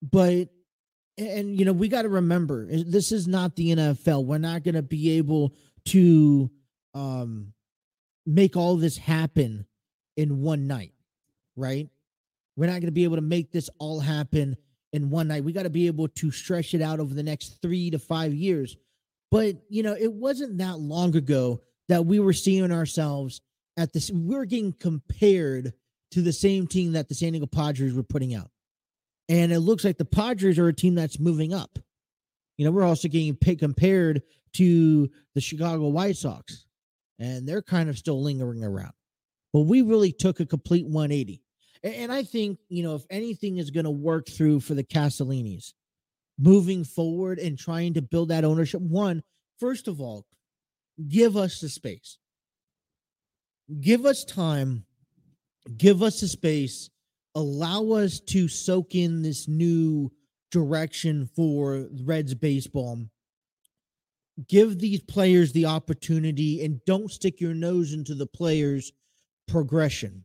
But, 0.00 0.48
and, 1.18 1.58
you 1.58 1.64
know, 1.64 1.72
we 1.72 1.88
got 1.88 2.02
to 2.02 2.08
remember 2.08 2.66
this 2.66 3.12
is 3.12 3.26
not 3.26 3.56
the 3.56 3.74
NFL. 3.74 4.24
We're 4.24 4.38
not 4.38 4.62
going 4.62 4.76
to 4.76 4.82
be 4.82 5.18
able 5.18 5.54
to 5.86 6.50
um, 6.94 7.52
make 8.24 8.56
all 8.56 8.76
this 8.76 8.96
happen 8.96 9.66
in 10.16 10.40
one 10.40 10.66
night, 10.66 10.92
right? 11.56 11.88
We're 12.56 12.66
not 12.66 12.74
going 12.74 12.86
to 12.86 12.92
be 12.92 13.04
able 13.04 13.16
to 13.16 13.22
make 13.22 13.50
this 13.50 13.68
all 13.78 14.00
happen 14.00 14.56
in 14.92 15.10
one 15.10 15.28
night. 15.28 15.44
We 15.44 15.52
got 15.52 15.64
to 15.64 15.70
be 15.70 15.88
able 15.88 16.08
to 16.08 16.30
stretch 16.30 16.74
it 16.74 16.82
out 16.82 17.00
over 17.00 17.12
the 17.12 17.22
next 17.22 17.60
three 17.60 17.90
to 17.90 17.98
five 17.98 18.34
years. 18.34 18.76
But, 19.30 19.56
you 19.68 19.82
know, 19.82 19.94
it 19.98 20.12
wasn't 20.12 20.58
that 20.58 20.78
long 20.78 21.16
ago 21.16 21.60
that 21.88 22.06
we 22.06 22.18
were 22.18 22.32
seeing 22.32 22.72
ourselves 22.72 23.40
at 23.76 23.92
this, 23.92 24.10
we 24.10 24.34
are 24.34 24.44
getting 24.44 24.72
compared 24.72 25.72
to 26.10 26.22
the 26.22 26.32
same 26.32 26.66
team 26.66 26.92
that 26.92 27.08
the 27.08 27.14
San 27.14 27.32
Diego 27.32 27.46
Padres 27.46 27.94
were 27.94 28.02
putting 28.02 28.34
out. 28.34 28.50
And 29.28 29.52
it 29.52 29.60
looks 29.60 29.84
like 29.84 29.96
the 29.96 30.04
Padres 30.04 30.58
are 30.58 30.68
a 30.68 30.74
team 30.74 30.96
that's 30.96 31.20
moving 31.20 31.54
up. 31.54 31.78
You 32.58 32.64
know, 32.64 32.72
we're 32.72 32.84
also 32.84 33.08
getting 33.08 33.36
compared 33.56 34.22
to 34.54 35.10
the 35.34 35.40
Chicago 35.40 35.88
White 35.88 36.16
Sox, 36.16 36.66
and 37.18 37.48
they're 37.48 37.62
kind 37.62 37.88
of 37.88 37.96
still 37.96 38.20
lingering 38.22 38.64
around. 38.64 38.92
But 39.52 39.60
we 39.60 39.82
really 39.82 40.12
took 40.12 40.40
a 40.40 40.46
complete 40.46 40.86
180. 40.86 41.42
And 41.82 42.12
I 42.12 42.24
think, 42.24 42.58
you 42.68 42.82
know, 42.82 42.96
if 42.96 43.06
anything 43.08 43.56
is 43.56 43.70
going 43.70 43.84
to 43.84 43.90
work 43.90 44.28
through 44.28 44.60
for 44.60 44.74
the 44.74 44.84
Castellinis 44.84 45.72
moving 46.40 46.84
forward 46.84 47.38
and 47.38 47.58
trying 47.58 47.94
to 47.94 48.02
build 48.02 48.28
that 48.28 48.44
ownership, 48.44 48.80
one, 48.80 49.22
first 49.58 49.88
of 49.88 50.00
all, 50.00 50.26
give 51.08 51.36
us 51.36 51.60
the 51.60 51.68
space. 51.68 52.18
Give 53.80 54.06
us 54.06 54.24
time 54.24 54.84
give 55.76 56.02
us 56.02 56.22
a 56.22 56.28
space, 56.28 56.90
allow 57.34 57.92
us 57.92 58.20
to 58.20 58.48
soak 58.48 58.94
in 58.94 59.22
this 59.22 59.48
new 59.48 60.10
direction 60.50 61.28
for 61.34 61.86
Reds 62.04 62.34
baseball. 62.34 62.98
Give 64.48 64.78
these 64.78 65.00
players 65.02 65.52
the 65.52 65.66
opportunity 65.66 66.64
and 66.64 66.80
don't 66.86 67.10
stick 67.10 67.40
your 67.40 67.54
nose 67.54 67.92
into 67.92 68.14
the 68.14 68.26
players' 68.26 68.92
progression, 69.46 70.24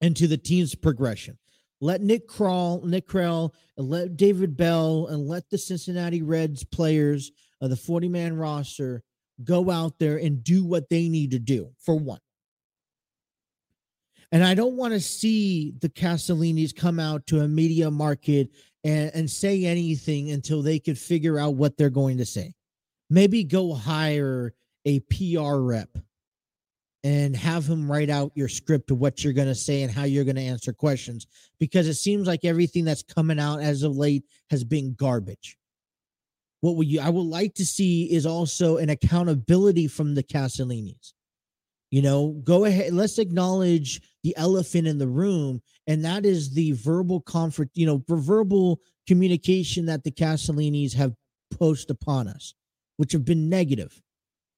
into 0.00 0.26
the 0.26 0.36
team's 0.36 0.74
progression. 0.74 1.38
Let 1.80 2.00
Nick 2.00 2.28
Krall, 2.28 2.82
Nick 2.84 3.06
Krall, 3.06 3.52
and 3.76 3.88
let 3.88 4.16
David 4.16 4.56
Bell, 4.56 5.06
and 5.06 5.28
let 5.28 5.48
the 5.48 5.58
Cincinnati 5.58 6.22
Reds 6.22 6.64
players 6.64 7.30
of 7.60 7.70
the 7.70 7.76
40 7.76 8.08
man 8.08 8.36
roster 8.36 9.02
go 9.44 9.70
out 9.70 9.98
there 9.98 10.16
and 10.16 10.42
do 10.42 10.64
what 10.64 10.88
they 10.88 11.08
need 11.08 11.30
to 11.30 11.38
do 11.38 11.70
for 11.78 11.96
one. 11.96 12.18
And 14.30 14.44
I 14.44 14.54
don't 14.54 14.76
want 14.76 14.92
to 14.92 15.00
see 15.00 15.72
the 15.80 15.88
Castellinis 15.88 16.74
come 16.74 17.00
out 17.00 17.26
to 17.28 17.40
a 17.40 17.48
media 17.48 17.90
market 17.90 18.50
and, 18.84 19.10
and 19.14 19.30
say 19.30 19.64
anything 19.64 20.30
until 20.30 20.62
they 20.62 20.78
can 20.78 20.96
figure 20.96 21.38
out 21.38 21.54
what 21.54 21.76
they're 21.76 21.88
going 21.88 22.18
to 22.18 22.26
say. 22.26 22.54
Maybe 23.08 23.44
go 23.44 23.72
hire 23.72 24.52
a 24.84 25.00
PR 25.00 25.56
rep 25.56 25.96
and 27.04 27.36
have 27.36 27.66
him 27.66 27.90
write 27.90 28.10
out 28.10 28.32
your 28.34 28.48
script 28.48 28.90
of 28.90 28.98
what 28.98 29.22
you're 29.22 29.32
going 29.32 29.48
to 29.48 29.54
say 29.54 29.82
and 29.82 29.92
how 29.92 30.04
you're 30.04 30.24
going 30.24 30.36
to 30.36 30.42
answer 30.42 30.72
questions 30.72 31.26
because 31.60 31.86
it 31.86 31.94
seems 31.94 32.26
like 32.26 32.44
everything 32.44 32.84
that's 32.84 33.02
coming 33.02 33.38
out 33.38 33.60
as 33.60 33.82
of 33.82 33.96
late 33.96 34.24
has 34.50 34.64
been 34.64 34.94
garbage. 34.94 35.56
What 36.60 36.76
would 36.76 36.88
you 36.88 37.00
I 37.00 37.08
would 37.08 37.26
like 37.26 37.54
to 37.54 37.64
see 37.64 38.12
is 38.12 38.26
also 38.26 38.78
an 38.78 38.90
accountability 38.90 39.86
from 39.86 40.14
the 40.14 40.24
Castellinis. 40.24 41.12
You 41.90 42.02
know, 42.02 42.40
go 42.44 42.64
ahead. 42.64 42.92
Let's 42.92 43.18
acknowledge 43.18 44.02
the 44.22 44.36
elephant 44.36 44.86
in 44.86 44.98
the 44.98 45.06
room, 45.06 45.62
and 45.86 46.04
that 46.04 46.26
is 46.26 46.52
the 46.52 46.72
verbal 46.72 47.20
comfort, 47.20 47.70
you 47.74 47.86
know, 47.86 48.02
verbal 48.08 48.80
communication 49.06 49.86
that 49.86 50.04
the 50.04 50.10
Castellinis 50.10 50.94
have 50.94 51.14
posted 51.50 51.90
upon 51.90 52.28
us, 52.28 52.54
which 52.98 53.12
have 53.12 53.24
been 53.24 53.48
negative. 53.48 54.02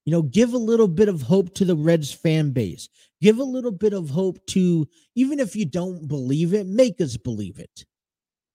You 0.04 0.12
know, 0.12 0.22
give 0.22 0.54
a 0.54 0.58
little 0.58 0.88
bit 0.88 1.08
of 1.08 1.22
hope 1.22 1.54
to 1.54 1.64
the 1.64 1.76
Reds 1.76 2.12
fan 2.12 2.52
base. 2.52 2.88
Give 3.20 3.38
a 3.38 3.44
little 3.44 3.72
bit 3.72 3.92
of 3.92 4.08
hope 4.10 4.44
to, 4.46 4.88
even 5.14 5.38
if 5.38 5.54
you 5.54 5.66
don't 5.66 6.08
believe 6.08 6.54
it, 6.54 6.66
make 6.66 7.00
us 7.00 7.16
believe 7.16 7.58
it. 7.58 7.84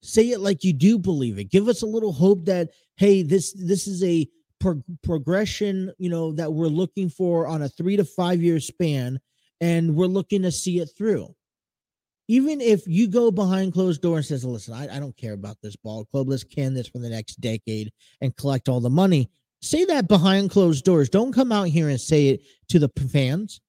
Say 0.02 0.32
it 0.32 0.40
like 0.40 0.64
you 0.64 0.74
do 0.74 0.98
believe 0.98 1.38
it. 1.38 1.46
Give 1.52 1.68
us 1.68 1.82
a 1.82 1.88
little 1.88 2.14
hope 2.14 2.46
that, 2.46 2.70
hey, 2.98 3.22
this 3.22 3.54
this 3.54 3.88
is 3.88 4.04
a 4.04 4.28
pro- 4.60 4.84
progression, 5.04 5.92
you 5.98 6.10
know, 6.10 6.32
that 6.34 6.54
we're 6.54 6.68
looking 6.68 7.10
for 7.10 7.48
on 7.48 7.62
a 7.62 7.70
three 7.70 7.96
to 7.98 8.06
five 8.06 8.42
year 8.42 8.60
span, 8.60 9.20
and 9.62 9.96
we're 9.96 10.06
looking 10.06 10.42
to 10.44 10.52
see 10.52 10.80
it 10.80 10.90
through. 10.98 11.34
Even 12.28 12.60
if 12.60 12.88
you 12.88 13.08
go 13.08 13.30
behind 13.30 13.74
closed 13.74 14.02
door 14.02 14.18
and 14.18 14.26
says, 14.26 14.44
"Listen, 14.44 14.74
I, 14.74 14.96
I 14.96 15.00
don't 15.00 15.18
care 15.18 15.34
about 15.34 15.58
this 15.62 15.76
ball 15.76 16.06
club. 16.06 16.28
Let's 16.30 16.44
can 16.44 16.74
this 16.74 16.88
for 16.88 17.00
the 17.00 17.10
next 17.10 17.40
decade 17.40 17.92
and 18.22 18.36
collect 18.36 18.68
all 18.68 18.80
the 18.80 18.90
money." 18.90 19.30
Say 19.66 19.84
that 19.86 20.08
behind 20.08 20.52
closed 20.52 20.86
doors. 20.86 21.10
Don't 21.10 21.34
come 21.34 21.52
out 21.52 21.70
here 21.70 21.90
and 21.90 22.00
say 22.00 22.28
it 22.28 22.42
to 22.70 22.78
the 22.78 22.90
fans. 23.12 23.62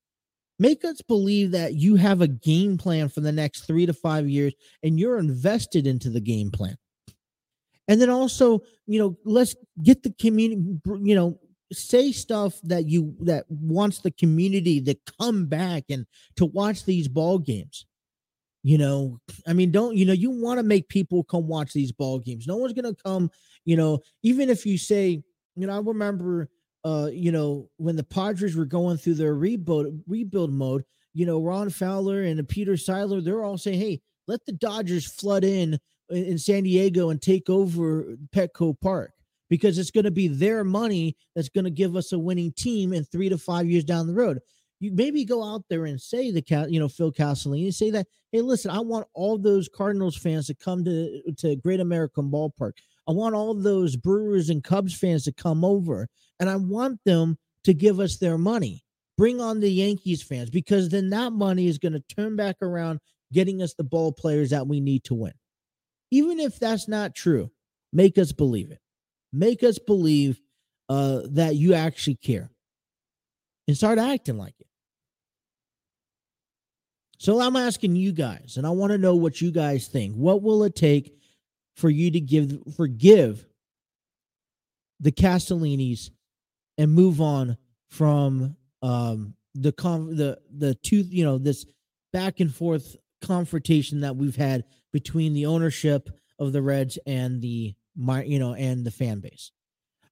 Make 0.59 0.84
us 0.84 1.01
believe 1.01 1.53
that 1.53 1.74
you 1.74 1.97
have 1.97 2.20
a 2.20 2.28
game 2.28 2.76
plan 2.76 3.09
for 3.09 3.20
the 3.20 3.32
next 3.32 3.62
three 3.62 3.86
to 3.86 3.94
five 3.94 4.28
years 4.28 4.53
and 4.82 5.01
you're 5.01 5.18
invested 5.18 5.86
into 5.86 6.11
the 6.11 6.20
game 6.20 6.51
plan 6.51 6.76
and 7.88 8.01
then 8.01 8.11
also 8.11 8.61
you 8.86 8.99
know 8.99 9.16
let's 9.24 9.55
get 9.82 10.03
the 10.03 10.12
community 10.20 10.62
you 11.03 11.14
know 11.14 11.38
say 11.72 12.12
stuff 12.12 12.61
that 12.62 12.86
you 12.86 13.14
that 13.20 13.44
wants 13.49 14.01
the 14.01 14.11
community 14.11 14.80
to 14.80 14.97
come 15.20 15.47
back 15.47 15.84
and 15.88 16.07
to 16.36 16.47
watch 16.47 16.84
these 16.84 17.09
ball 17.09 17.38
games 17.38 17.86
you 18.62 18.78
know 18.78 19.18
i 19.47 19.53
mean 19.53 19.70
don't 19.70 19.97
you 19.97 20.05
know 20.05 20.12
you 20.12 20.30
want 20.30 20.59
to 20.59 20.62
make 20.62 20.88
people 20.88 21.24
come 21.24 21.47
watch 21.47 21.72
these 21.72 21.92
ball 21.92 22.18
games 22.18 22.47
no 22.47 22.57
one's 22.57 22.72
gonna 22.72 22.94
come 22.94 23.30
you 23.64 23.76
know 23.76 24.01
even 24.22 24.49
if 24.49 24.64
you 24.64 24.78
say 24.78 25.22
you 25.57 25.67
know 25.67 25.75
i 25.75 25.81
remember 25.81 26.49
uh 26.85 27.09
you 27.13 27.33
know 27.33 27.69
when 27.79 27.97
the 27.97 28.05
padres 28.05 28.55
were 28.55 28.65
going 28.65 28.97
through 28.97 29.15
their 29.15 29.35
rebuild 29.35 29.87
rebuild 30.07 30.53
mode 30.53 30.85
you 31.17 31.25
know, 31.25 31.43
Ron 31.43 31.71
Fowler 31.71 32.25
and 32.25 32.47
Peter 32.47 32.73
Seidler, 32.73 33.25
they're 33.25 33.43
all 33.43 33.57
saying, 33.57 33.81
hey, 33.81 34.03
let 34.29 34.45
the 34.45 34.53
Dodgers 34.53 35.11
flood 35.11 35.45
in 35.45 35.79
in 36.11 36.37
San 36.37 36.65
Diego 36.65 37.09
and 37.09 37.21
take 37.21 37.49
over 37.49 38.17
Petco 38.35 38.79
Park 38.79 39.13
because 39.49 39.79
it's 39.79 39.91
going 39.91 40.05
to 40.05 40.11
be 40.11 40.29
their 40.29 40.63
money 40.63 41.17
that's 41.35 41.49
going 41.49 41.65
to 41.65 41.71
give 41.71 41.97
us 41.97 42.13
a 42.13 42.19
winning 42.19 42.53
team 42.53 42.93
in 42.93 43.03
three 43.03 43.31
to 43.31 43.39
five 43.39 43.67
years 43.67 43.83
down 43.83 44.07
the 44.07 44.13
road. 44.13 44.41
You 44.79 44.93
maybe 44.93 45.25
go 45.25 45.43
out 45.43 45.63
there 45.71 45.87
and 45.87 45.99
say 45.99 46.31
the 46.31 46.67
you 46.69 46.79
know, 46.79 46.89
Phil 46.89 47.11
Castellini, 47.11 47.73
say 47.73 47.91
that, 47.93 48.07
hey, 48.31 48.43
listen, 48.43 48.71
I 48.71 48.81
want 48.81 49.09
all 49.15 49.39
those 49.39 49.71
Cardinals 49.71 50.19
fans 50.19 50.49
to 50.49 50.55
come 50.55 50.85
to 50.85 51.23
to 51.39 51.57
Great 51.57 51.81
American 51.81 52.31
Ballpark. 52.31 52.73
I 53.09 53.13
want 53.13 53.35
all 53.35 53.55
those 53.55 53.97
Brewers 53.97 54.51
and 54.51 54.65
Cubs 54.65 54.95
fans 54.95 55.25
to 55.25 55.33
come 55.33 55.65
over, 55.65 56.09
and 56.41 56.51
I 56.51 56.57
want 56.57 57.01
them 57.05 57.39
to 57.65 57.73
give 57.73 58.01
us 58.01 58.17
their 58.17 58.39
money. 58.39 58.85
Bring 59.17 59.41
on 59.41 59.61
the 59.61 59.71
Yankees 59.71 60.23
fans 60.23 60.51
because 60.51 60.89
then 60.89 61.11
that 61.11 61.33
money 61.33 61.69
is 61.69 61.79
going 61.79 61.93
to 61.93 62.05
turn 62.15 62.37
back 62.37 62.57
around, 62.61 63.01
getting 63.33 63.63
us 63.63 63.75
the 63.75 63.85
ball 63.85 64.13
players 64.13 64.51
that 64.51 64.67
we 64.67 64.81
need 64.81 65.05
to 65.05 65.15
win. 65.15 65.33
Even 66.11 66.39
if 66.39 66.59
that's 66.59 66.87
not 66.87 67.15
true, 67.15 67.51
make 67.93 68.19
us 68.19 68.33
believe 68.33 68.71
it. 68.71 68.81
Make 69.33 69.63
us 69.63 69.79
believe 69.79 70.41
uh, 70.89 71.23
that 71.31 71.57
you 71.57 71.75
actually 71.75 72.17
care 72.17 72.51
and 73.67 73.77
start 73.77 73.99
acting 73.99 74.39
like 74.39 74.55
it. 74.61 74.67
So 77.19 77.41
I'm 77.41 77.57
asking 77.57 77.97
you 77.97 78.13
guys, 78.13 78.57
and 78.57 78.67
I 78.67 78.71
want 78.71 78.93
to 78.93 78.99
know 78.99 79.17
what 79.17 79.41
you 79.41 79.51
guys 79.51 79.89
think. 79.89 80.15
What 80.15 80.43
will 80.43 80.63
it 80.65 80.77
take 80.77 81.16
for 81.77 81.91
you 81.91 82.11
to 82.11 82.20
give 82.20 82.59
forgive 82.77 83.47
the 85.01 85.12
Castellinis 85.12 86.11
and 86.79 86.93
move 86.93 87.20
on 87.20 87.57
from 87.91 88.57
um, 88.83 89.35
the 89.55 89.72
the 89.72 90.39
the 90.57 90.74
two 90.74 90.97
you 90.97 91.24
know 91.24 91.39
this 91.39 91.66
back 92.12 92.41
and 92.41 92.55
forth 92.55 92.97
confrontation 93.22 94.01
that 94.01 94.16
we've 94.16 94.37
had 94.37 94.64
between 94.93 95.35
the 95.35 95.47
ownership 95.47 96.09
of 96.39 96.53
the 96.53 96.62
Reds 96.62 96.99
and 97.07 97.41
the 97.41 97.74
my 97.97 98.22
you 98.22 98.39
know 98.39 98.55
and 98.55 98.85
the 98.85 98.91
fan 98.91 99.20
base. 99.20 99.53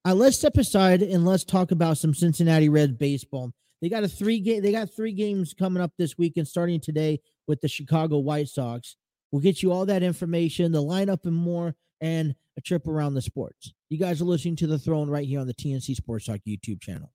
Uh, 0.06 0.14
let's 0.14 0.38
step 0.38 0.56
aside 0.58 1.02
and 1.02 1.24
let's 1.24 1.44
talk 1.44 1.70
about 1.70 1.96
some 1.96 2.14
Cincinnati 2.14 2.68
Reds 2.68 2.92
baseball. 2.92 3.52
They 3.80 3.88
got 3.88 4.04
a 4.04 4.08
three 4.08 4.40
game. 4.40 4.62
They 4.62 4.72
got 4.72 4.94
three 4.94 5.12
games 5.12 5.54
coming 5.54 5.82
up 5.82 5.92
this 5.98 6.16
weekend, 6.18 6.48
starting 6.48 6.80
today 6.80 7.20
with 7.46 7.60
the 7.60 7.68
Chicago 7.68 8.18
White 8.18 8.48
Sox. 8.48 8.96
We'll 9.34 9.40
get 9.40 9.64
you 9.64 9.72
all 9.72 9.84
that 9.86 10.04
information, 10.04 10.70
the 10.70 10.80
lineup, 10.80 11.24
and 11.24 11.34
more, 11.34 11.74
and 12.00 12.36
a 12.56 12.60
trip 12.60 12.86
around 12.86 13.14
the 13.14 13.20
sports. 13.20 13.74
You 13.90 13.98
guys 13.98 14.22
are 14.22 14.26
listening 14.26 14.54
to 14.58 14.68
the 14.68 14.78
Throw 14.78 15.02
In 15.02 15.10
right 15.10 15.26
here 15.26 15.40
on 15.40 15.48
the 15.48 15.54
TNC 15.54 15.96
Sports 15.96 16.26
Talk 16.26 16.38
YouTube 16.46 16.80
channel. 16.80 17.10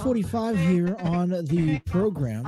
Alrighty, 0.00 0.24
1245 0.24 0.56
here 0.58 0.96
on 1.00 1.28
the 1.44 1.78
program. 1.80 2.46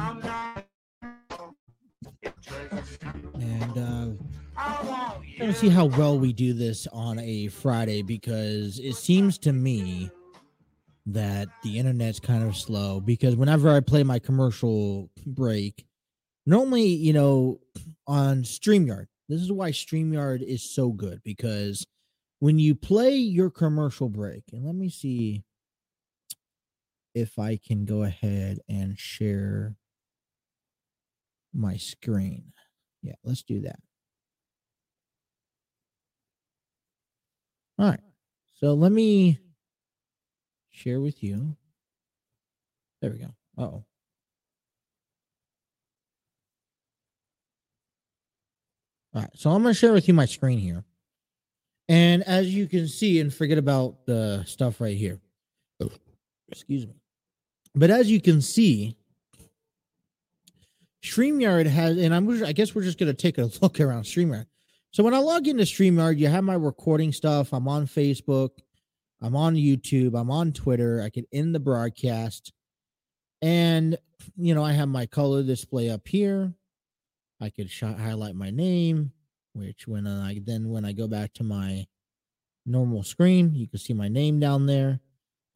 And 3.35 3.79
uh 3.79 4.07
going 5.39 5.53
to 5.53 5.59
see 5.59 5.69
how 5.69 5.85
well 5.85 6.19
we 6.19 6.33
do 6.33 6.55
this 6.55 6.87
on 6.93 7.19
a 7.19 7.49
Friday 7.49 8.01
because 8.01 8.79
it 8.79 8.95
seems 8.95 9.37
to 9.39 9.53
me 9.53 10.11
that 11.05 11.49
the 11.63 11.79
internet's 11.79 12.21
kind 12.21 12.45
of 12.45 12.57
slow 12.57 13.01
because 13.01 13.37
whenever 13.37 13.69
I 13.69 13.81
play 13.81 14.03
my 14.03 14.19
commercial 14.19 15.11
break, 15.27 15.85
normally, 16.47 16.87
you 16.87 17.13
know, 17.13 17.61
on 18.07 18.45
StreamYard, 18.45 19.09
this 19.29 19.43
is 19.43 19.53
why 19.53 19.73
StreamYard 19.73 20.43
is 20.43 20.63
so 20.63 20.91
good 20.91 21.21
because 21.23 21.87
when 22.39 22.59
you 22.59 22.75
play 22.75 23.17
your 23.17 23.51
commercial 23.51 24.09
break, 24.09 24.45
and 24.53 24.65
let 24.65 24.75
me 24.75 24.89
see 24.89 25.45
if 27.15 27.39
I 27.39 27.57
can 27.57 27.85
go 27.85 28.03
ahead 28.03 28.59
and 28.69 28.99
share 28.99 29.77
my 31.53 31.77
screen. 31.77 32.53
Yeah, 33.03 33.15
let's 33.25 33.43
do 33.43 33.61
that. 33.63 33.79
All 37.79 37.89
right. 37.89 38.01
So 38.61 38.75
let 38.75 38.93
me 38.93 39.39
share 40.71 41.01
with 41.01 41.23
you. 41.23 41.57
There 43.01 43.11
we 43.11 43.19
go. 43.19 43.35
oh. 43.59 43.85
All 49.15 49.21
right. 49.21 49.31
So 49.35 49.51
I'm 49.51 49.63
going 49.63 49.75
to 49.75 49.79
share 49.79 49.93
with 49.93 50.09
you 50.09 50.15
my 50.15 50.27
screen 50.27 50.59
here. 50.59 50.85
And 51.89 52.23
as 52.23 52.55
you 52.55 52.67
can 52.67 52.89
see, 52.89 53.21
and 53.21 53.35
forget 53.35 53.59
about 53.59 54.07
the 54.07 54.45
stuff 54.47 54.81
right 54.81 54.97
here. 54.97 55.21
Excuse 56.51 56.87
me. 56.87 57.02
But 57.75 57.91
as 57.91 58.11
you 58.11 58.21
can 58.21 58.41
see, 58.41 58.97
StreamYard 61.03 61.67
has, 61.67 61.99
and 61.99 62.15
I'm, 62.15 62.45
I 62.45 62.53
guess 62.53 62.75
we're 62.75 62.83
just 62.83 62.99
going 62.99 63.15
to 63.15 63.15
take 63.15 63.39
a 63.39 63.51
look 63.63 63.81
around 63.81 64.05
StreamYard. 64.05 64.47
So 64.93 65.03
when 65.03 65.15
I 65.15 65.19
log 65.19 65.49
into 65.49 65.65
StreamYard, 65.65 66.19
you 66.19 66.29
have 66.29 66.45
my 66.45 66.55
recording 66.55 67.13
stuff. 67.13 67.53
I'm 67.53 67.67
on 67.67 67.87
Facebook, 67.87 68.51
I'm 69.23 69.35
on 69.35 69.55
YouTube, 69.55 70.19
I'm 70.19 70.31
on 70.31 70.53
Twitter. 70.53 71.01
I 71.03 71.09
can 71.09 71.25
end 71.33 71.55
the 71.55 71.61
broadcast. 71.61 72.53
And, 73.41 73.97
you 74.37 74.55
know, 74.55 74.63
I 74.63 74.73
have 74.73 74.89
my 74.89 75.07
color 75.07 75.43
display 75.43 75.91
up 75.91 76.07
here. 76.07 76.53
I 77.41 77.51
could 77.51 77.71
sh- 77.71 77.81
highlight 77.83 78.37
my 78.37 78.51
name, 78.51 79.13
which 79.55 79.89
when 79.89 80.07
I 80.07 80.41
then 80.45 80.69
when 80.69 80.85
I 80.85 80.93
go 80.93 81.09
back 81.09 81.33
to 81.35 81.43
my 81.43 81.87
normal 82.67 83.03
screen, 83.03 83.53
you 83.55 83.67
can 83.67 83.81
see 83.81 83.95
my 83.95 84.09
name 84.09 84.39
down 84.39 84.67
there 84.67 85.01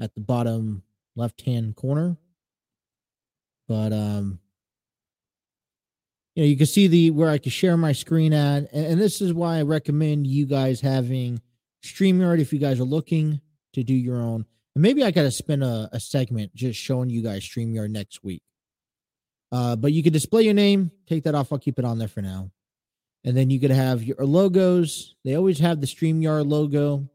at 0.00 0.14
the 0.14 0.20
bottom 0.20 0.82
left 1.16 1.42
hand 1.42 1.74
corner. 1.74 2.16
But 3.66 3.92
um 3.92 4.38
you 6.34 6.42
know, 6.42 6.48
you 6.48 6.56
can 6.56 6.66
see 6.66 6.86
the 6.86 7.10
where 7.10 7.30
I 7.30 7.38
can 7.38 7.50
share 7.50 7.76
my 7.78 7.92
screen 7.92 8.34
at, 8.34 8.70
and, 8.72 8.86
and 8.86 9.00
this 9.00 9.22
is 9.22 9.32
why 9.32 9.56
I 9.56 9.62
recommend 9.62 10.26
you 10.26 10.44
guys 10.44 10.82
having 10.82 11.40
StreamYard 11.82 12.40
if 12.40 12.52
you 12.52 12.58
guys 12.58 12.78
are 12.78 12.84
looking 12.84 13.40
to 13.72 13.82
do 13.82 13.94
your 13.94 14.20
own. 14.20 14.44
And 14.74 14.82
maybe 14.82 15.02
I 15.02 15.10
gotta 15.10 15.30
spend 15.30 15.64
a, 15.64 15.88
a 15.92 15.98
segment 15.98 16.54
just 16.54 16.78
showing 16.78 17.08
you 17.08 17.22
guys 17.22 17.42
StreamYard 17.42 17.90
next 17.90 18.22
week. 18.22 18.42
Uh, 19.50 19.76
but 19.76 19.92
you 19.92 20.02
can 20.02 20.12
display 20.12 20.42
your 20.42 20.54
name, 20.54 20.90
take 21.06 21.24
that 21.24 21.34
off, 21.34 21.52
I'll 21.52 21.58
keep 21.58 21.78
it 21.78 21.84
on 21.84 21.98
there 21.98 22.08
for 22.08 22.20
now. 22.20 22.50
And 23.24 23.36
then 23.36 23.48
you 23.48 23.58
could 23.58 23.70
have 23.70 24.02
your 24.02 24.18
logos. 24.18 25.14
They 25.24 25.34
always 25.34 25.58
have 25.58 25.80
the 25.80 25.86
StreamYard 25.86 26.48
logo. 26.48 27.08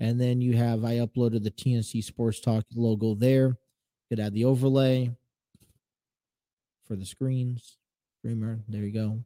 And 0.00 0.18
then 0.18 0.40
you 0.40 0.56
have, 0.56 0.84
I 0.84 0.94
uploaded 0.94 1.44
the 1.44 1.50
TNC 1.50 2.02
Sports 2.02 2.40
Talk 2.40 2.64
logo 2.74 3.14
there. 3.14 3.58
Could 4.08 4.18
add 4.18 4.34
the 4.34 4.46
overlay 4.46 5.10
for 6.86 6.96
the 6.96 7.04
screens. 7.04 7.76
Streamer, 8.18 8.60
there 8.66 8.82
you 8.82 8.92
go. 8.92 9.22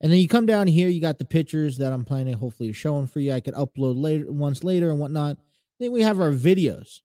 And 0.00 0.10
then 0.10 0.18
you 0.18 0.28
come 0.28 0.44
down 0.44 0.66
here, 0.66 0.88
you 0.88 1.00
got 1.00 1.18
the 1.18 1.24
pictures 1.24 1.78
that 1.78 1.92
I'm 1.92 2.04
planning, 2.04 2.34
hopefully, 2.34 2.72
showing 2.72 3.06
for 3.06 3.20
you. 3.20 3.32
I 3.32 3.40
could 3.40 3.54
upload 3.54 4.00
later, 4.00 4.30
once 4.30 4.64
later, 4.64 4.90
and 4.90 4.98
whatnot. 4.98 5.38
Then 5.78 5.92
we 5.92 6.02
have 6.02 6.20
our 6.20 6.32
videos. 6.32 7.00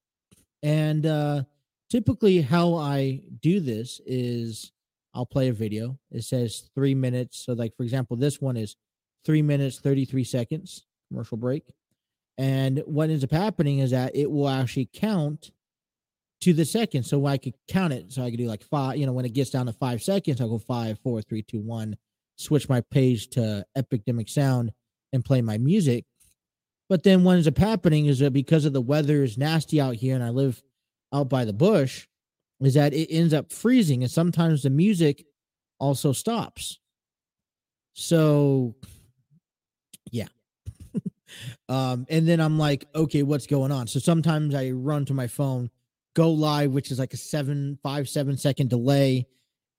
And 0.64 1.06
uh, 1.06 1.44
typically, 1.90 2.42
how 2.42 2.76
I 2.76 3.22
do 3.42 3.60
this 3.60 4.02
is 4.06 4.72
I'll 5.14 5.26
play 5.26 5.50
a 5.50 5.54
video. 5.54 6.00
It 6.12 6.24
says 6.24 6.70
three 6.74 6.96
minutes. 6.96 7.46
So, 7.46 7.54
like, 7.54 7.76
for 7.78 7.84
example, 7.84 8.18
this 8.18 8.42
one 8.42 8.58
is 8.58 8.76
three 9.24 9.42
minutes, 9.42 9.80
33 9.80 10.24
seconds 10.24 10.86
commercial 11.08 11.38
break. 11.38 11.64
And 12.38 12.84
what 12.86 13.10
ends 13.10 13.24
up 13.24 13.32
happening 13.32 13.80
is 13.80 13.92
that 13.92 14.16
it 14.16 14.30
will 14.30 14.50
actually 14.50 14.90
count 14.92 15.52
to 16.42 16.54
the 16.54 16.66
second. 16.66 17.04
So 17.04 17.26
I 17.26 17.38
could 17.38 17.54
count 17.68 17.94
it. 17.94 18.12
So 18.12 18.24
I 18.24 18.30
could 18.30 18.40
do 18.40 18.48
like 18.48 18.64
five, 18.64 18.98
you 18.98 19.06
know, 19.06 19.14
when 19.14 19.26
it 19.26 19.34
gets 19.34 19.52
down 19.52 19.68
to 19.68 19.74
five 19.74 20.04
seconds, 20.04 20.42
I'll 20.42 20.50
go 20.50 20.58
five, 20.58 21.00
four, 21.00 21.22
three, 21.22 21.42
two, 21.42 21.62
one, 21.62 21.96
switch 22.36 22.68
my 22.68 22.82
page 22.82 23.30
to 23.32 23.66
Epidemic 23.76 24.28
Sound 24.28 24.72
and 25.14 25.24
play 25.24 25.42
my 25.42 25.58
music. 25.58 26.06
But 26.90 27.04
then 27.04 27.24
what 27.24 27.34
ends 27.34 27.48
up 27.48 27.58
happening 27.58 28.08
is 28.08 28.20
that 28.20 28.34
because 28.34 28.66
of 28.66 28.74
the 28.74 28.82
weather 28.82 29.24
is 29.24 29.38
nasty 29.38 29.80
out 29.80 29.96
here 29.96 30.14
and 30.14 30.24
I 30.24 30.30
live 30.30 30.62
out 31.14 31.30
by 31.30 31.46
the 31.46 31.54
bush, 31.54 32.08
is 32.62 32.74
that 32.76 32.94
it 32.94 33.12
ends 33.12 33.34
up 33.34 33.52
freezing 33.52 34.04
and 34.04 34.12
sometimes 34.12 34.64
the 34.64 34.70
music 34.70 35.26
also 35.80 36.12
stops. 36.12 36.80
So. 37.94 38.76
Um, 41.70 42.06
and 42.10 42.28
then 42.28 42.40
I'm 42.40 42.58
like, 42.58 42.86
okay, 42.96 43.24
what's 43.24 43.48
going 43.48 43.72
on? 43.72 43.88
So 43.88 44.00
sometimes 44.00 44.56
I 44.56 44.72
run 44.72 45.06
to 45.06 45.14
my 45.14 45.28
phone, 45.28 45.70
go 46.16 46.32
live, 46.32 46.72
which 46.72 46.92
is 46.92 47.00
like 47.00 47.14
a 47.14 47.18
seven, 47.18 47.78
five, 47.84 48.10
seven 48.10 48.38
second 48.38 48.70
delay. 48.70 49.28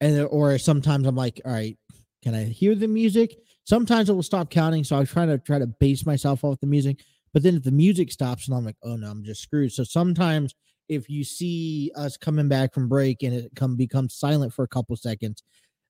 And 0.01 0.27
or 0.27 0.59
sometimes 0.59 1.07
I'm 1.07 1.17
like, 1.17 1.41
all 1.45 1.53
right, 1.53 1.77
can 2.23 2.35
I 2.35 2.45
hear 2.45 2.75
the 2.75 2.89
music? 2.89 3.39
Sometimes 3.65 4.11
it 4.11 4.13
will 4.13 4.23
stop 4.23 4.51
counting. 4.51 4.85
So 4.85 4.99
I 4.99 5.05
try 5.05 5.27
to 5.27 5.39
try 5.39 5.59
to 5.59 5.67
base 5.67 6.05
myself 6.05 6.45
off 6.45 6.61
the 6.61 6.67
music. 6.67 7.01
But 7.33 7.43
then 7.43 7.57
if 7.57 7.65
the 7.65 7.73
music 7.73 8.13
stops 8.13 8.47
and 8.47 8.57
I'm 8.57 8.65
like, 8.65 8.77
oh 8.83 8.97
no, 8.97 9.11
I'm 9.11 9.25
just 9.25 9.43
screwed. 9.43 9.73
So 9.73 9.85
sometimes 9.85 10.55
if 10.89 11.09
you 11.09 11.25
see 11.25 11.91
us 11.97 12.17
coming 12.17 12.49
back 12.49 12.73
from 12.73 12.89
break 12.89 13.23
and 13.23 13.35
it 13.35 13.51
come 13.57 13.77
becomes 13.77 14.15
silent 14.15 14.53
for 14.53 14.63
a 14.63 14.69
couple 14.69 14.97
seconds, 14.97 15.43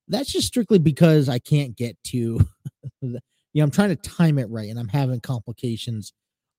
that's 0.08 0.32
just 0.32 0.46
strictly 0.46 0.78
because 0.78 1.28
I 1.28 1.38
can't 1.38 1.76
get 1.76 1.96
to 2.04 2.40
you 3.56 3.62
know, 3.62 3.64
I'm 3.64 3.70
trying 3.70 3.88
to 3.88 3.96
time 3.96 4.38
it 4.38 4.50
right 4.50 4.68
and 4.68 4.78
I'm 4.78 4.86
having 4.86 5.18
complications 5.18 6.12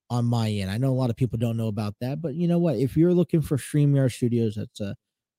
on 0.09 0.25
my 0.25 0.49
end. 0.49 0.71
I 0.71 0.79
know 0.79 0.89
a 0.89 0.97
lot 0.97 1.11
of 1.11 1.15
people 1.15 1.37
don't 1.37 1.55
know 1.55 1.67
about 1.67 1.93
that, 2.01 2.23
but 2.23 2.33
you 2.33 2.47
know 2.47 2.57
what? 2.57 2.77
If 2.77 2.97
you're 2.97 3.13
looking 3.13 3.43
for 3.43 3.55
StreamYard 3.55 4.11
Studios, 4.11 4.55
that's 4.55 4.81
a 4.81 4.95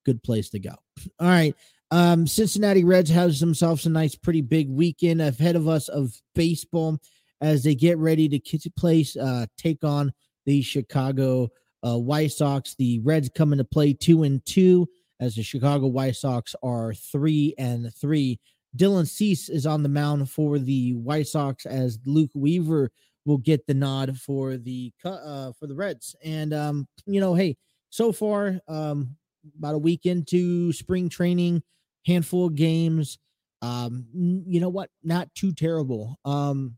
good 0.06 0.22
place 0.22 0.50
to 0.50 0.60
go. 0.60 0.70
All 1.18 1.26
right. 1.26 1.56
Um, 1.90 2.28
Cincinnati 2.28 2.84
Reds 2.84 3.10
has 3.10 3.40
themselves 3.40 3.86
a 3.86 3.90
nice, 3.90 4.14
pretty 4.14 4.40
big 4.40 4.70
weekend 4.70 5.20
ahead 5.20 5.56
of 5.56 5.66
us 5.66 5.88
of 5.88 6.14
baseball 6.36 7.00
as 7.40 7.64
they 7.64 7.74
get 7.74 7.98
ready 7.98 8.28
to 8.28 8.70
place, 8.76 9.16
uh, 9.16 9.46
take 9.56 9.82
on 9.82 10.12
the 10.46 10.62
Chicago 10.62 11.48
uh, 11.84 11.98
White 11.98 12.30
Sox. 12.30 12.76
The 12.76 13.00
Reds 13.00 13.30
come 13.34 13.50
into 13.50 13.64
play 13.64 13.94
two 13.94 14.22
and 14.22 14.46
two 14.46 14.88
as 15.18 15.34
the 15.34 15.42
Chicago 15.42 15.88
White 15.88 16.14
Sox 16.14 16.54
are 16.62 16.94
three 16.94 17.52
and 17.58 17.92
three. 17.96 18.38
Dylan 18.76 19.08
Cease 19.08 19.48
is 19.48 19.66
on 19.66 19.82
the 19.82 19.88
mound 19.88 20.30
for 20.30 20.58
the 20.58 20.94
White 20.94 21.26
Sox 21.26 21.66
as 21.66 21.98
Luke 22.04 22.30
Weaver 22.34 22.90
will 23.24 23.38
get 23.38 23.66
the 23.66 23.74
nod 23.74 24.18
for 24.18 24.56
the 24.56 24.92
uh, 25.04 25.52
for 25.58 25.66
the 25.66 25.74
Reds. 25.74 26.14
And 26.24 26.52
um, 26.52 26.88
you 27.06 27.20
know, 27.20 27.34
hey, 27.34 27.56
so 27.90 28.12
far, 28.12 28.60
um, 28.68 29.16
about 29.58 29.74
a 29.74 29.78
week 29.78 30.06
into 30.06 30.72
spring 30.72 31.08
training, 31.08 31.62
handful 32.06 32.46
of 32.46 32.54
games. 32.54 33.18
Um, 33.60 34.06
you 34.14 34.60
know 34.60 34.68
what? 34.68 34.90
Not 35.02 35.34
too 35.34 35.52
terrible. 35.52 36.18
Um, 36.24 36.76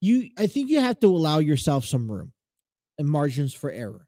you, 0.00 0.30
I 0.38 0.46
think 0.46 0.70
you 0.70 0.80
have 0.80 1.00
to 1.00 1.06
allow 1.06 1.38
yourself 1.38 1.84
some 1.84 2.10
room 2.10 2.32
and 2.98 3.08
margins 3.08 3.54
for 3.54 3.70
error. 3.70 4.06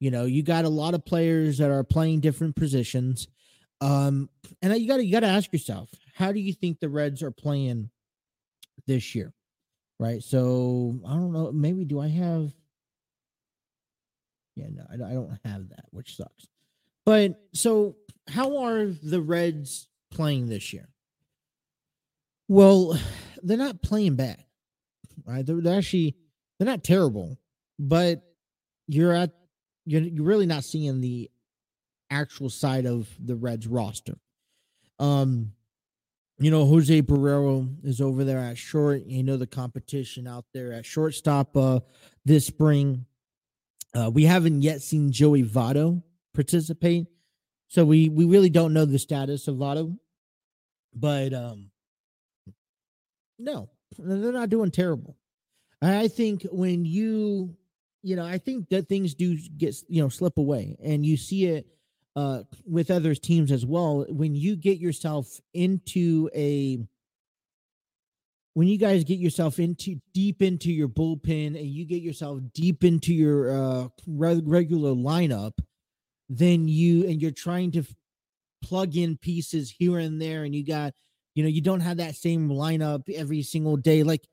You 0.00 0.10
know, 0.10 0.24
you 0.24 0.42
got 0.42 0.64
a 0.64 0.70
lot 0.70 0.94
of 0.94 1.04
players 1.04 1.58
that 1.58 1.70
are 1.70 1.84
playing 1.84 2.20
different 2.20 2.56
positions. 2.56 3.28
Um, 3.80 4.28
and 4.62 4.74
you 4.76 4.88
got 4.88 4.96
to 4.96 5.04
you 5.04 5.12
got 5.12 5.20
to 5.20 5.26
ask 5.26 5.52
yourself, 5.52 5.90
how 6.14 6.32
do 6.32 6.40
you 6.40 6.52
think 6.52 6.80
the 6.80 6.88
Reds 6.88 7.22
are 7.22 7.30
playing 7.30 7.90
this 8.86 9.14
year? 9.14 9.32
Right. 9.98 10.22
So 10.22 10.98
I 11.06 11.14
don't 11.14 11.32
know. 11.32 11.52
Maybe 11.52 11.84
do 11.84 12.00
I 12.00 12.08
have? 12.08 12.52
Yeah, 14.56 14.66
no, 14.72 14.84
I 14.90 14.96
don't 14.96 15.38
have 15.44 15.68
that, 15.70 15.86
which 15.90 16.16
sucks. 16.16 16.46
But 17.04 17.40
so, 17.52 17.96
how 18.28 18.64
are 18.64 18.86
the 18.86 19.20
Reds 19.20 19.88
playing 20.10 20.46
this 20.46 20.72
year? 20.72 20.88
Well, 22.48 22.98
they're 23.42 23.58
not 23.58 23.82
playing 23.82 24.16
bad, 24.16 24.42
right? 25.26 25.44
They're, 25.44 25.60
they're 25.60 25.78
actually 25.78 26.16
they're 26.58 26.66
not 26.66 26.84
terrible, 26.84 27.38
but 27.78 28.22
you're 28.86 29.12
at 29.12 29.32
you're, 29.84 30.02
you're 30.02 30.24
really 30.24 30.46
not 30.46 30.64
seeing 30.64 31.00
the 31.00 31.30
actual 32.10 32.48
side 32.48 32.86
of 32.86 33.08
the 33.18 33.36
Reds 33.36 33.66
roster. 33.66 34.14
Um, 34.98 35.52
you 36.38 36.50
know, 36.50 36.66
Jose 36.66 37.02
Barrero 37.02 37.68
is 37.84 38.00
over 38.00 38.24
there 38.24 38.38
at 38.38 38.58
short. 38.58 39.04
You 39.06 39.22
know, 39.22 39.36
the 39.36 39.46
competition 39.46 40.26
out 40.26 40.44
there 40.52 40.72
at 40.72 40.84
shortstop 40.84 41.56
uh, 41.56 41.80
this 42.24 42.46
spring. 42.46 43.06
Uh, 43.94 44.10
we 44.12 44.24
haven't 44.24 44.62
yet 44.62 44.82
seen 44.82 45.12
Joey 45.12 45.44
Votto 45.44 46.02
participate, 46.34 47.06
so 47.68 47.84
we 47.84 48.08
we 48.08 48.24
really 48.24 48.50
don't 48.50 48.72
know 48.72 48.84
the 48.84 48.98
status 48.98 49.46
of 49.46 49.56
Votto. 49.56 49.96
But 50.92 51.32
um, 51.32 51.70
no, 53.38 53.70
they're 53.96 54.32
not 54.32 54.50
doing 54.50 54.72
terrible. 54.72 55.16
I 55.80 56.08
think 56.08 56.46
when 56.50 56.84
you 56.84 57.56
you 58.02 58.16
know, 58.16 58.24
I 58.26 58.38
think 58.38 58.68
that 58.68 58.88
things 58.88 59.14
do 59.14 59.38
get 59.56 59.76
you 59.88 60.02
know 60.02 60.08
slip 60.08 60.36
away, 60.38 60.76
and 60.82 61.06
you 61.06 61.16
see 61.16 61.46
it 61.46 61.66
uh, 62.16 62.42
with 62.66 62.90
other 62.90 63.14
teams 63.14 63.50
as 63.50 63.66
well. 63.66 64.06
When 64.08 64.34
you 64.34 64.56
get 64.56 64.78
yourself 64.78 65.40
into 65.52 66.30
a 66.34 66.78
when 68.54 68.68
you 68.68 68.78
guys 68.78 69.02
get 69.02 69.18
yourself 69.18 69.58
into 69.58 70.00
deep 70.12 70.40
into 70.40 70.72
your 70.72 70.88
bullpen 70.88 71.58
and 71.58 71.66
you 71.66 71.84
get 71.84 72.02
yourself 72.02 72.40
deep 72.52 72.84
into 72.84 73.12
your 73.12 73.50
uh, 73.50 73.88
re- 74.06 74.42
regular 74.44 74.92
lineup, 74.92 75.58
then 76.28 76.68
you 76.68 77.04
and 77.08 77.20
you're 77.20 77.32
trying 77.32 77.72
to 77.72 77.80
f- 77.80 77.94
plug 78.62 78.96
in 78.96 79.16
pieces 79.16 79.74
here 79.76 79.98
and 79.98 80.22
there, 80.22 80.44
and 80.44 80.54
you 80.54 80.64
got 80.64 80.94
you 81.34 81.42
know 81.42 81.48
you 81.48 81.60
don't 81.60 81.80
have 81.80 81.96
that 81.96 82.14
same 82.14 82.48
lineup 82.48 83.12
every 83.12 83.42
single 83.42 83.76
day. 83.76 84.04
Like 84.04 84.26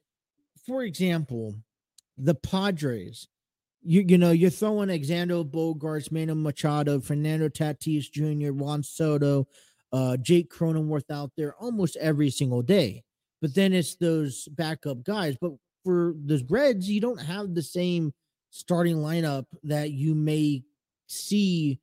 for 0.68 0.84
example, 0.84 1.56
the 2.18 2.36
Padres 2.36 3.28
you 3.84 4.04
you 4.08 4.18
know 4.18 4.32
you're 4.32 4.50
throwing 4.50 4.90
Xander 4.90 5.50
Bogaerts, 5.50 6.12
Manny 6.12 6.34
Machado, 6.34 7.00
Fernando 7.00 7.50
Tatis 7.50 8.12
Jr., 8.12 8.54
Juan 8.54 8.84
Soto, 8.84 9.48
uh, 9.92 10.18
Jake 10.18 10.52
Cronenworth 10.52 11.10
out 11.12 11.32
there 11.38 11.56
almost 11.56 11.98
every 11.98 12.30
single 12.30 12.62
day. 12.62 13.04
But 13.42 13.56
then 13.56 13.74
it's 13.74 13.96
those 13.96 14.48
backup 14.50 15.04
guys. 15.04 15.36
But 15.40 15.54
for 15.84 16.14
the 16.26 16.46
Reds, 16.50 16.90
you 16.90 17.02
don't 17.02 17.22
have 17.22 17.56
the 17.56 17.64
same 17.64 18.14
starting 18.52 18.98
lineup 18.98 19.46
that 19.64 19.92
you 19.92 20.14
may 20.14 20.64
see 21.08 21.80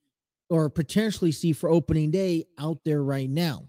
or 0.51 0.71
potentially 0.71 1.33
see 1.33 1.53
for 1.53 1.69
opening 1.69 2.11
day 2.11 2.47
out 2.59 2.79
there 2.85 3.03
right 3.03 3.29
now. 3.29 3.69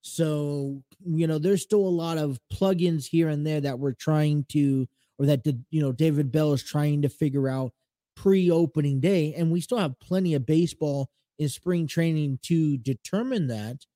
So, 0.00 0.82
you 1.04 1.26
know, 1.26 1.38
there's 1.38 1.62
still 1.62 1.86
a 1.86 1.88
lot 1.88 2.18
of 2.18 2.40
plugins 2.52 3.06
here 3.06 3.28
and 3.28 3.46
there 3.46 3.60
that 3.60 3.78
we're 3.78 3.92
trying 3.92 4.44
to 4.50 4.88
or 5.18 5.26
that 5.26 5.42
did 5.42 5.64
you 5.70 5.80
know 5.80 5.92
David 5.92 6.30
Bell 6.30 6.52
is 6.52 6.62
trying 6.62 7.02
to 7.02 7.08
figure 7.08 7.48
out 7.48 7.72
pre-opening 8.16 9.00
day, 9.00 9.34
and 9.36 9.50
we 9.50 9.60
still 9.60 9.78
have 9.78 10.00
plenty 10.00 10.34
of 10.34 10.46
baseball 10.46 11.08
in 11.38 11.48
spring 11.48 11.86
training 11.86 12.38
to 12.42 12.76
determine 12.78 13.46
that. 13.48 13.86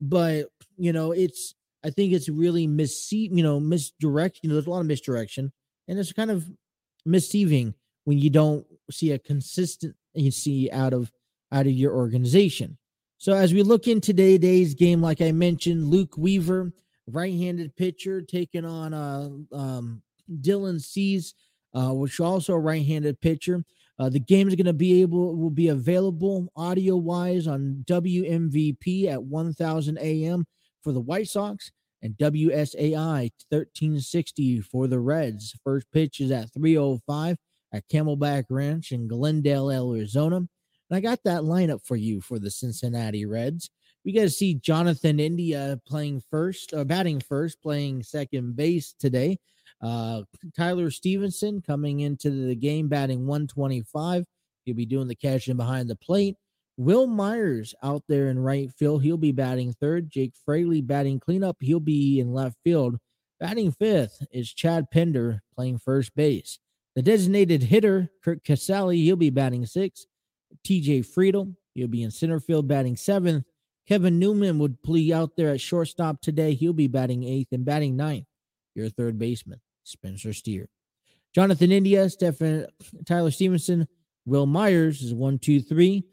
But 0.00 0.46
you 0.76 0.92
know, 0.92 1.12
it's 1.12 1.54
I 1.84 1.90
think 1.90 2.12
it's 2.12 2.28
really 2.28 2.66
mis 2.66 3.10
you 3.12 3.42
know 3.42 3.60
misdirection. 3.60 4.40
You 4.42 4.48
know, 4.48 4.54
there's 4.54 4.66
a 4.66 4.70
lot 4.70 4.80
of 4.80 4.86
misdirection, 4.86 5.52
and 5.88 5.98
it's 5.98 6.12
kind 6.12 6.30
of 6.30 6.48
misleading 7.04 7.74
when 8.04 8.18
you 8.18 8.30
don't 8.30 8.66
see 8.90 9.12
a 9.12 9.18
consistency 9.18 10.70
out 10.72 10.92
of 10.92 11.12
out 11.52 11.66
of 11.66 11.72
your 11.72 11.94
organization. 11.94 12.78
So 13.18 13.34
as 13.34 13.54
we 13.54 13.62
look 13.62 13.86
in 13.86 14.00
today's 14.00 14.74
game, 14.74 15.00
like 15.00 15.20
I 15.20 15.30
mentioned, 15.30 15.86
Luke 15.86 16.16
Weaver, 16.16 16.72
right-handed 17.06 17.76
pitcher, 17.76 18.20
taking 18.20 18.64
on 18.64 18.92
uh, 18.92 19.28
um, 19.52 20.02
Dylan 20.40 20.80
Cease, 20.80 21.34
uh, 21.74 21.92
which 21.92 22.20
also 22.20 22.54
a 22.54 22.58
right-handed 22.58 23.20
pitcher. 23.20 23.64
Uh, 23.98 24.08
the 24.08 24.20
game 24.20 24.48
is 24.48 24.54
going 24.54 24.66
to 24.66 24.72
be 24.72 25.02
able 25.02 25.36
will 25.36 25.50
be 25.50 25.68
available 25.68 26.50
audio 26.56 26.96
wise 26.96 27.46
on 27.46 27.84
WMVP 27.86 29.06
at 29.06 29.22
1000 29.22 29.98
AM 29.98 30.46
for 30.82 30.92
the 30.92 31.00
White 31.00 31.28
Sox 31.28 31.70
and 32.02 32.14
WSAI 32.14 33.30
1360 33.50 34.60
for 34.60 34.86
the 34.88 34.98
Reds. 34.98 35.54
First 35.62 35.86
pitch 35.92 36.20
is 36.20 36.30
at 36.30 36.52
305 36.52 37.36
at 37.72 37.88
Camelback 37.88 38.44
Ranch 38.50 38.92
in 38.92 39.08
Glendale, 39.08 39.70
Arizona. 39.70 40.36
And 40.36 40.48
I 40.90 41.00
got 41.00 41.20
that 41.24 41.42
lineup 41.42 41.84
for 41.84 41.96
you 41.96 42.20
for 42.20 42.38
the 42.38 42.50
Cincinnati 42.50 43.24
Reds. 43.24 43.70
We 44.04 44.12
got 44.12 44.22
to 44.22 44.30
see 44.30 44.54
Jonathan 44.54 45.20
India 45.20 45.80
playing 45.86 46.22
first, 46.28 46.74
uh, 46.74 46.84
batting 46.84 47.20
first, 47.20 47.62
playing 47.62 48.02
second 48.02 48.56
base 48.56 48.94
today. 48.98 49.38
Uh, 49.82 50.22
Tyler 50.56 50.90
Stephenson 50.90 51.60
coming 51.60 52.00
into 52.00 52.30
the 52.30 52.54
game 52.54 52.88
batting 52.88 53.26
125. 53.26 54.24
He'll 54.64 54.76
be 54.76 54.86
doing 54.86 55.08
the 55.08 55.14
catching 55.14 55.56
behind 55.56 55.90
the 55.90 55.96
plate. 55.96 56.36
Wil 56.76 57.06
Myers 57.06 57.74
out 57.82 58.02
there 58.08 58.28
in 58.28 58.38
right 58.38 58.70
field. 58.72 59.02
He'll 59.02 59.16
be 59.16 59.32
batting 59.32 59.72
third. 59.72 60.10
Jake 60.10 60.32
Fraley 60.44 60.80
batting 60.80 61.20
cleanup. 61.20 61.56
He'll 61.60 61.80
be 61.80 62.20
in 62.20 62.32
left 62.32 62.56
field. 62.64 62.96
Batting 63.40 63.72
fifth 63.72 64.24
is 64.30 64.52
Chad 64.52 64.90
Pinder 64.90 65.42
playing 65.54 65.78
first 65.78 66.14
base. 66.14 66.58
The 66.94 67.02
designated 67.02 67.64
hitter, 67.64 68.10
Curt 68.22 68.44
Casali, 68.44 68.96
he'll 68.96 69.16
be 69.16 69.30
batting 69.30 69.66
sixth. 69.66 70.06
TJ 70.66 71.06
Friedl, 71.06 71.54
he'll 71.74 71.88
be 71.88 72.02
in 72.02 72.10
center 72.10 72.38
field 72.38 72.68
batting 72.68 72.96
seventh. 72.96 73.44
Kevin 73.88 74.18
Newman 74.18 74.58
would 74.58 74.82
play 74.82 75.12
out 75.12 75.36
there 75.36 75.50
at 75.50 75.60
shortstop 75.60 76.20
today. 76.20 76.54
He'll 76.54 76.72
be 76.72 76.86
batting 76.86 77.24
eighth 77.24 77.52
and 77.52 77.64
batting 77.64 77.96
ninth. 77.96 78.26
Your 78.74 78.88
third 78.88 79.18
baseman. 79.18 79.60
Spencer 79.84 80.32
Steer. 80.32 80.68
Jonathan 81.34 81.72
India, 81.72 82.08
Stephen 82.10 82.66
Tyler 83.06 83.30
Stephenson, 83.30 83.88
Wil 84.26 84.46
Myers 84.46 85.02
is 85.02 85.14
one, 85.14 85.38
two, 85.38 85.60
three. 85.60 86.04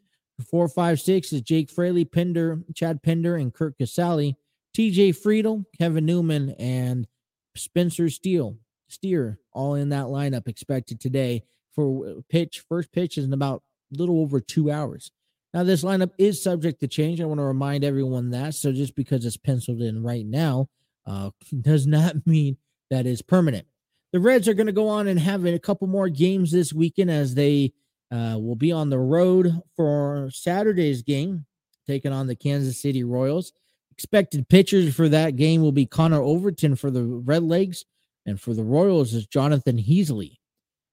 Four, 0.49 0.69
five, 0.69 1.01
six 1.01 1.33
is 1.33 1.41
Jake 1.41 1.69
Fraley, 1.69 2.05
Pinder, 2.05 2.61
Chad 2.73 3.03
Pinder, 3.03 3.35
and 3.35 3.53
Curt 3.53 3.77
Casali. 3.77 4.35
TJ 4.75 5.17
Friedl, 5.17 5.65
Kevin 5.77 6.05
Newman, 6.05 6.51
and 6.51 7.07
Spencer 7.55 8.09
Steele, 8.09 8.55
Steer, 8.87 9.39
all 9.51 9.75
in 9.75 9.89
that 9.89 10.05
lineup 10.05 10.47
expected 10.47 11.01
today 11.01 11.43
for 11.75 12.21
pitch. 12.29 12.63
First 12.69 12.91
pitch 12.93 13.17
is 13.17 13.25
in 13.25 13.33
about 13.33 13.63
a 13.93 13.97
little 13.97 14.21
over 14.21 14.39
two 14.39 14.71
hours. 14.71 15.11
Now, 15.53 15.63
this 15.63 15.83
lineup 15.83 16.11
is 16.17 16.41
subject 16.41 16.79
to 16.79 16.87
change. 16.87 17.19
I 17.19 17.25
want 17.25 17.39
to 17.39 17.43
remind 17.43 17.83
everyone 17.83 18.29
that. 18.29 18.53
So, 18.53 18.71
just 18.71 18.95
because 18.95 19.25
it's 19.25 19.37
penciled 19.37 19.81
in 19.81 20.03
right 20.03 20.25
now 20.25 20.69
uh, 21.05 21.31
does 21.61 21.87
not 21.87 22.15
mean 22.25 22.57
that 22.89 23.05
is 23.05 23.21
permanent. 23.21 23.65
The 24.11 24.19
Reds 24.19 24.47
are 24.47 24.53
going 24.53 24.67
to 24.67 24.73
go 24.73 24.87
on 24.87 25.07
and 25.07 25.19
have 25.19 25.45
a 25.45 25.59
couple 25.59 25.87
more 25.87 26.09
games 26.09 26.51
this 26.51 26.73
weekend 26.73 27.11
as 27.11 27.35
they 27.35 27.73
uh, 28.11 28.37
will 28.39 28.55
be 28.55 28.71
on 28.71 28.89
the 28.89 28.97
road 28.97 29.61
for 29.75 30.29
Saturday's 30.31 31.03
game, 31.03 31.45
taking 31.85 32.11
on 32.11 32.27
the 32.27 32.35
Kansas 32.35 32.81
City 32.81 33.03
Royals. 33.03 33.53
Expected 33.91 34.49
pitchers 34.49 34.95
for 34.95 35.09
that 35.09 35.35
game 35.35 35.61
will 35.61 35.71
be 35.71 35.85
Connor 35.85 36.21
Overton 36.21 36.75
for 36.75 36.89
the 36.89 37.03
Red 37.03 37.43
Legs, 37.43 37.85
and 38.25 38.39
for 38.41 38.53
the 38.53 38.63
Royals 38.63 39.13
is 39.13 39.27
Jonathan 39.27 39.77
Heasley. 39.77 40.37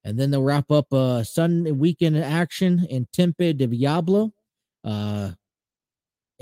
And 0.05 0.19
then 0.19 0.31
they'll 0.31 0.43
wrap 0.43 0.71
up 0.71 0.93
a 0.93 0.97
uh, 0.97 1.25
Sunday 1.25 1.73
weekend 1.73 2.17
action 2.17 2.87
in 2.91 3.09
Tempe 3.13 3.55
de 3.55 3.67
Diablo 3.67 4.33
uh, 4.85 5.31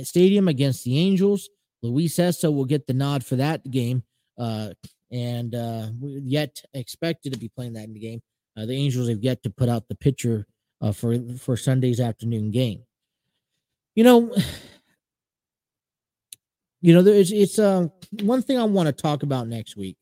Stadium 0.02 0.48
against 0.48 0.84
the 0.84 0.98
Angels. 0.98 1.48
Luis 1.82 2.16
Cessa 2.16 2.52
will 2.52 2.64
get 2.64 2.86
the 2.86 2.94
nod 2.94 3.24
for 3.24 3.36
that 3.36 3.70
game, 3.70 4.02
uh, 4.38 4.70
and 5.14 5.54
uh, 5.54 5.86
yet 6.02 6.60
expected 6.74 7.32
to 7.32 7.38
be 7.38 7.48
playing 7.48 7.74
that 7.74 7.84
in 7.84 7.94
the 7.94 8.00
game. 8.00 8.20
Uh, 8.56 8.66
the 8.66 8.74
Angels 8.74 9.08
have 9.08 9.22
yet 9.22 9.44
to 9.44 9.50
put 9.50 9.68
out 9.68 9.86
the 9.88 9.94
pitcher 9.94 10.44
uh, 10.80 10.90
for 10.90 11.16
for 11.38 11.56
Sunday's 11.56 12.00
afternoon 12.00 12.50
game. 12.50 12.82
You 13.94 14.02
know, 14.02 14.34
you 16.80 16.92
know, 16.92 17.02
there's 17.02 17.30
it's 17.30 17.60
uh, 17.60 17.86
one 18.22 18.42
thing 18.42 18.58
I 18.58 18.64
want 18.64 18.88
to 18.88 18.92
talk 18.92 19.22
about 19.22 19.46
next 19.46 19.76
week. 19.76 19.96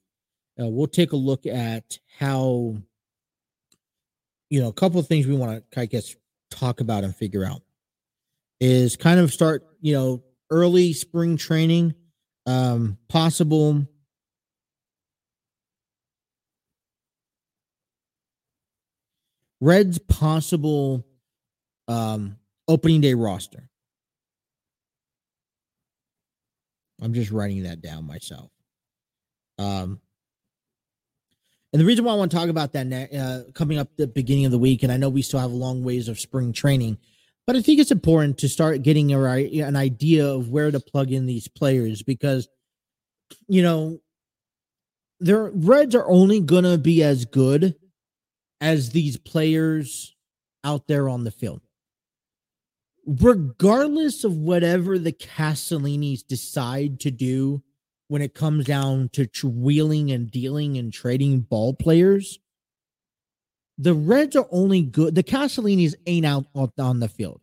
Uh, 0.59 0.69
we'll 0.69 0.87
take 0.87 1.13
a 1.13 1.17
look 1.17 1.47
at 1.47 1.99
how 2.19 2.77
you 4.49 4.63
know 4.63 4.69
a 4.69 4.73
couple 4.73 4.99
of 4.99 5.07
things 5.07 5.27
we 5.27 5.37
want 5.37 5.63
to 5.71 5.81
I 5.81 5.87
guess 5.87 6.17
talk 6.51 6.81
about 6.81 7.05
and 7.05 7.15
figure 7.15 7.45
out 7.45 7.61
is 8.61 8.97
kind 8.97 9.21
of 9.21 9.33
start 9.33 9.67
you 9.81 9.93
know 9.93 10.23
early 10.51 10.93
spring 10.93 11.39
training 11.39 11.95
um 12.47 12.99
possible 13.09 13.87
Reds 19.63 19.99
possible 19.99 21.07
um 21.87 22.37
opening 22.67 23.01
day 23.01 23.15
roster. 23.15 23.71
I'm 27.01 27.15
just 27.15 27.31
writing 27.31 27.63
that 27.63 27.81
down 27.81 28.05
myself. 28.05 28.51
Um 29.59 30.01
and 31.73 31.81
the 31.81 31.87
reason 31.87 32.05
why 32.05 32.13
I 32.13 32.17
want 32.17 32.33
to 32.33 32.37
talk 32.37 32.49
about 32.49 32.73
that 32.73 33.15
uh, 33.15 33.51
coming 33.53 33.79
up 33.79 33.89
the 33.97 34.09
beginning 34.09 34.47
of 34.47 34.51
the 34.51 34.59
week, 34.59 34.83
and 34.83 34.91
I 34.91 34.97
know 34.97 35.09
we 35.09 35.23
still 35.23 35.41
have 35.41 35.53
a 35.53 35.55
long 35.55 35.85
ways 35.85 36.09
of 36.09 36.21
spring 36.21 36.53
training, 36.53 36.99
but 37.47 37.55
I 37.55 37.63
think 37.63 37.79
it's 37.79 37.93
important 37.93 38.39
to 38.39 38.49
start 38.49 38.83
getting 38.83 39.15
a, 39.15 39.19
an 39.19 39.77
idea 39.77 40.27
of 40.27 40.51
where 40.51 40.71
to 40.71 40.81
plug 40.81 41.13
in 41.13 41.25
these 41.25 41.49
players 41.49 42.03
because, 42.03 42.49
you 43.47 43.63
know, 43.63 44.01
their 45.19 45.51
Reds 45.55 45.95
are 45.95 46.07
only 46.07 46.41
going 46.41 46.65
to 46.65 46.77
be 46.77 47.03
as 47.03 47.25
good 47.25 47.75
as 48.63 48.91
these 48.91 49.19
players 49.19 50.15
out 50.65 50.87
there 50.87 51.09
on 51.09 51.25
the 51.25 51.31
field. 51.31 51.61
Regardless 53.05 54.23
of 54.23 54.37
whatever 54.37 54.99
the 54.99 55.13
Castellinis 55.13 56.25
decide 56.25 57.01
to 57.01 57.11
do 57.11 57.63
when 58.07 58.23
it 58.23 58.35
comes 58.35 58.65
down 58.65 59.09
to 59.15 59.49
wheeling 59.49 60.13
and 60.13 60.31
dealing 60.31 60.77
and 60.77 60.93
trading 60.93 61.41
ball 61.41 61.75
players. 61.75 62.39
The 63.79 63.95
Reds 63.95 64.37
are 64.37 64.47
only 64.53 64.83
good. 64.83 65.15
The 65.15 65.23
Castellinis 65.23 65.95
ain't 66.07 66.27
out 66.27 66.45
on 66.79 67.01
the 67.01 67.09
field. 67.09 67.41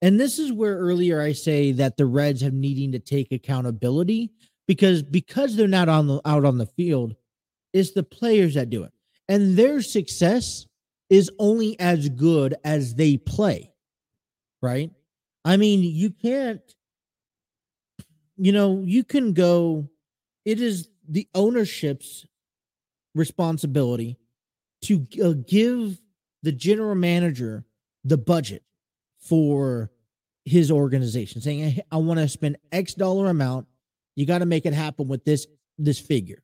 And 0.00 0.18
this 0.18 0.38
is 0.38 0.52
where 0.52 0.78
earlier 0.78 1.20
I 1.20 1.32
say 1.32 1.72
that 1.72 1.96
the 1.96 2.06
Reds 2.06 2.40
have 2.42 2.54
needing 2.54 2.92
to 2.92 3.00
take 3.00 3.32
accountability 3.32 4.30
because 4.66 5.02
because 5.02 5.56
they're 5.56 5.68
not 5.68 5.88
on 5.88 6.06
the 6.06 6.20
out 6.24 6.44
on 6.44 6.58
the 6.58 6.66
field, 6.66 7.16
it's 7.72 7.90
the 7.90 8.02
players 8.02 8.54
that 8.54 8.70
do 8.70 8.84
it. 8.84 8.92
And 9.28 9.56
their 9.56 9.82
success 9.82 10.66
is 11.08 11.30
only 11.38 11.78
as 11.78 12.08
good 12.08 12.54
as 12.64 12.94
they 12.94 13.16
play. 13.16 13.72
Right? 14.60 14.90
I 15.44 15.56
mean, 15.56 15.82
you 15.82 16.10
can't 16.10 16.60
you 18.42 18.50
know, 18.50 18.82
you 18.84 19.04
can 19.04 19.34
go, 19.34 19.88
it 20.44 20.60
is 20.60 20.88
the 21.08 21.28
ownership's 21.32 22.26
responsibility 23.14 24.18
to 24.82 25.06
uh, 25.22 25.34
give 25.46 26.00
the 26.42 26.50
general 26.50 26.96
manager 26.96 27.64
the 28.02 28.18
budget 28.18 28.64
for 29.20 29.92
his 30.44 30.72
organization 30.72 31.40
saying 31.40 31.80
i 31.92 31.96
want 31.96 32.18
to 32.18 32.26
spend 32.26 32.56
x 32.72 32.94
dollar 32.94 33.28
amount 33.28 33.64
you 34.16 34.26
got 34.26 34.38
to 34.38 34.46
make 34.46 34.66
it 34.66 34.72
happen 34.72 35.06
with 35.06 35.24
this 35.24 35.46
this 35.78 36.00
figure 36.00 36.42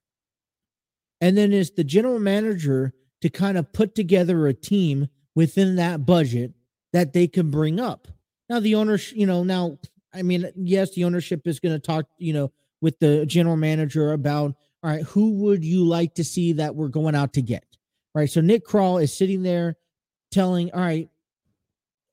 and 1.20 1.36
then 1.36 1.52
it's 1.52 1.70
the 1.70 1.84
general 1.84 2.18
manager 2.18 2.92
to 3.20 3.28
kind 3.28 3.58
of 3.58 3.72
put 3.72 3.94
together 3.94 4.46
a 4.46 4.54
team 4.54 5.08
within 5.34 5.76
that 5.76 6.06
budget 6.06 6.52
that 6.92 7.12
they 7.12 7.26
can 7.26 7.50
bring 7.50 7.78
up 7.80 8.08
now 8.48 8.60
the 8.60 8.74
owners 8.74 9.12
you 9.12 9.26
know 9.26 9.42
now 9.42 9.78
I 10.14 10.22
mean, 10.22 10.50
yes, 10.56 10.94
the 10.94 11.04
ownership 11.04 11.46
is 11.46 11.60
going 11.60 11.74
to 11.74 11.78
talk, 11.78 12.06
you 12.18 12.32
know, 12.32 12.52
with 12.80 12.98
the 12.98 13.26
general 13.26 13.56
manager 13.56 14.12
about, 14.12 14.54
all 14.82 14.90
right, 14.90 15.02
who 15.02 15.32
would 15.42 15.64
you 15.64 15.84
like 15.84 16.14
to 16.14 16.24
see 16.24 16.54
that 16.54 16.74
we're 16.74 16.88
going 16.88 17.14
out 17.14 17.34
to 17.34 17.42
get? 17.42 17.64
Right. 18.14 18.30
So 18.30 18.40
Nick 18.40 18.66
Krall 18.66 19.02
is 19.02 19.16
sitting 19.16 19.42
there 19.42 19.76
telling, 20.30 20.72
all 20.72 20.80
right, 20.80 21.08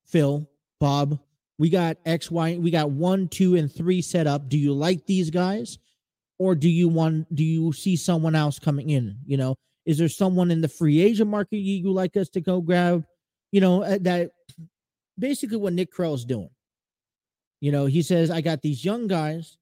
Phil, 0.06 0.48
Bob, 0.80 1.20
we 1.58 1.70
got 1.70 1.98
X, 2.06 2.30
Y, 2.30 2.58
we 2.58 2.70
got 2.70 2.92
one, 2.92 3.28
two, 3.28 3.56
and 3.56 3.74
three 3.74 4.02
set 4.02 4.28
up. 4.28 4.50
Do 4.50 4.58
you 4.58 4.74
like 4.74 5.06
these 5.06 5.30
guys? 5.30 5.80
Or 6.38 6.56
do 6.56 6.70
you 6.70 6.90
want, 6.90 7.34
do 7.34 7.44
you 7.44 7.72
see 7.72 7.96
someone 7.96 8.36
else 8.36 8.60
coming 8.60 8.90
in? 8.90 9.18
You 9.26 9.38
know, 9.38 9.56
is 9.86 9.98
there 9.98 10.10
someone 10.10 10.52
in 10.52 10.62
the 10.62 10.68
free 10.68 11.02
agent 11.02 11.30
market 11.30 11.58
you, 11.58 11.92
like 11.92 12.18
us 12.18 12.30
to 12.30 12.42
go 12.42 12.62
grab? 12.62 13.06
You 13.52 13.62
know, 13.62 13.84
uh, 13.84 14.00
that 14.02 14.32
basically 15.18 15.58
what 15.58 15.74
Nick 15.74 15.94
Krall 15.94 16.16
is 16.16 16.26
doing. 16.26 16.50
You 17.62 17.72
know, 17.72 17.86
he 17.86 18.02
says, 18.02 18.30
I 18.30 18.42
got 18.42 18.62
these 18.62 18.84
young 18.84 19.08
guys, 19.08 19.58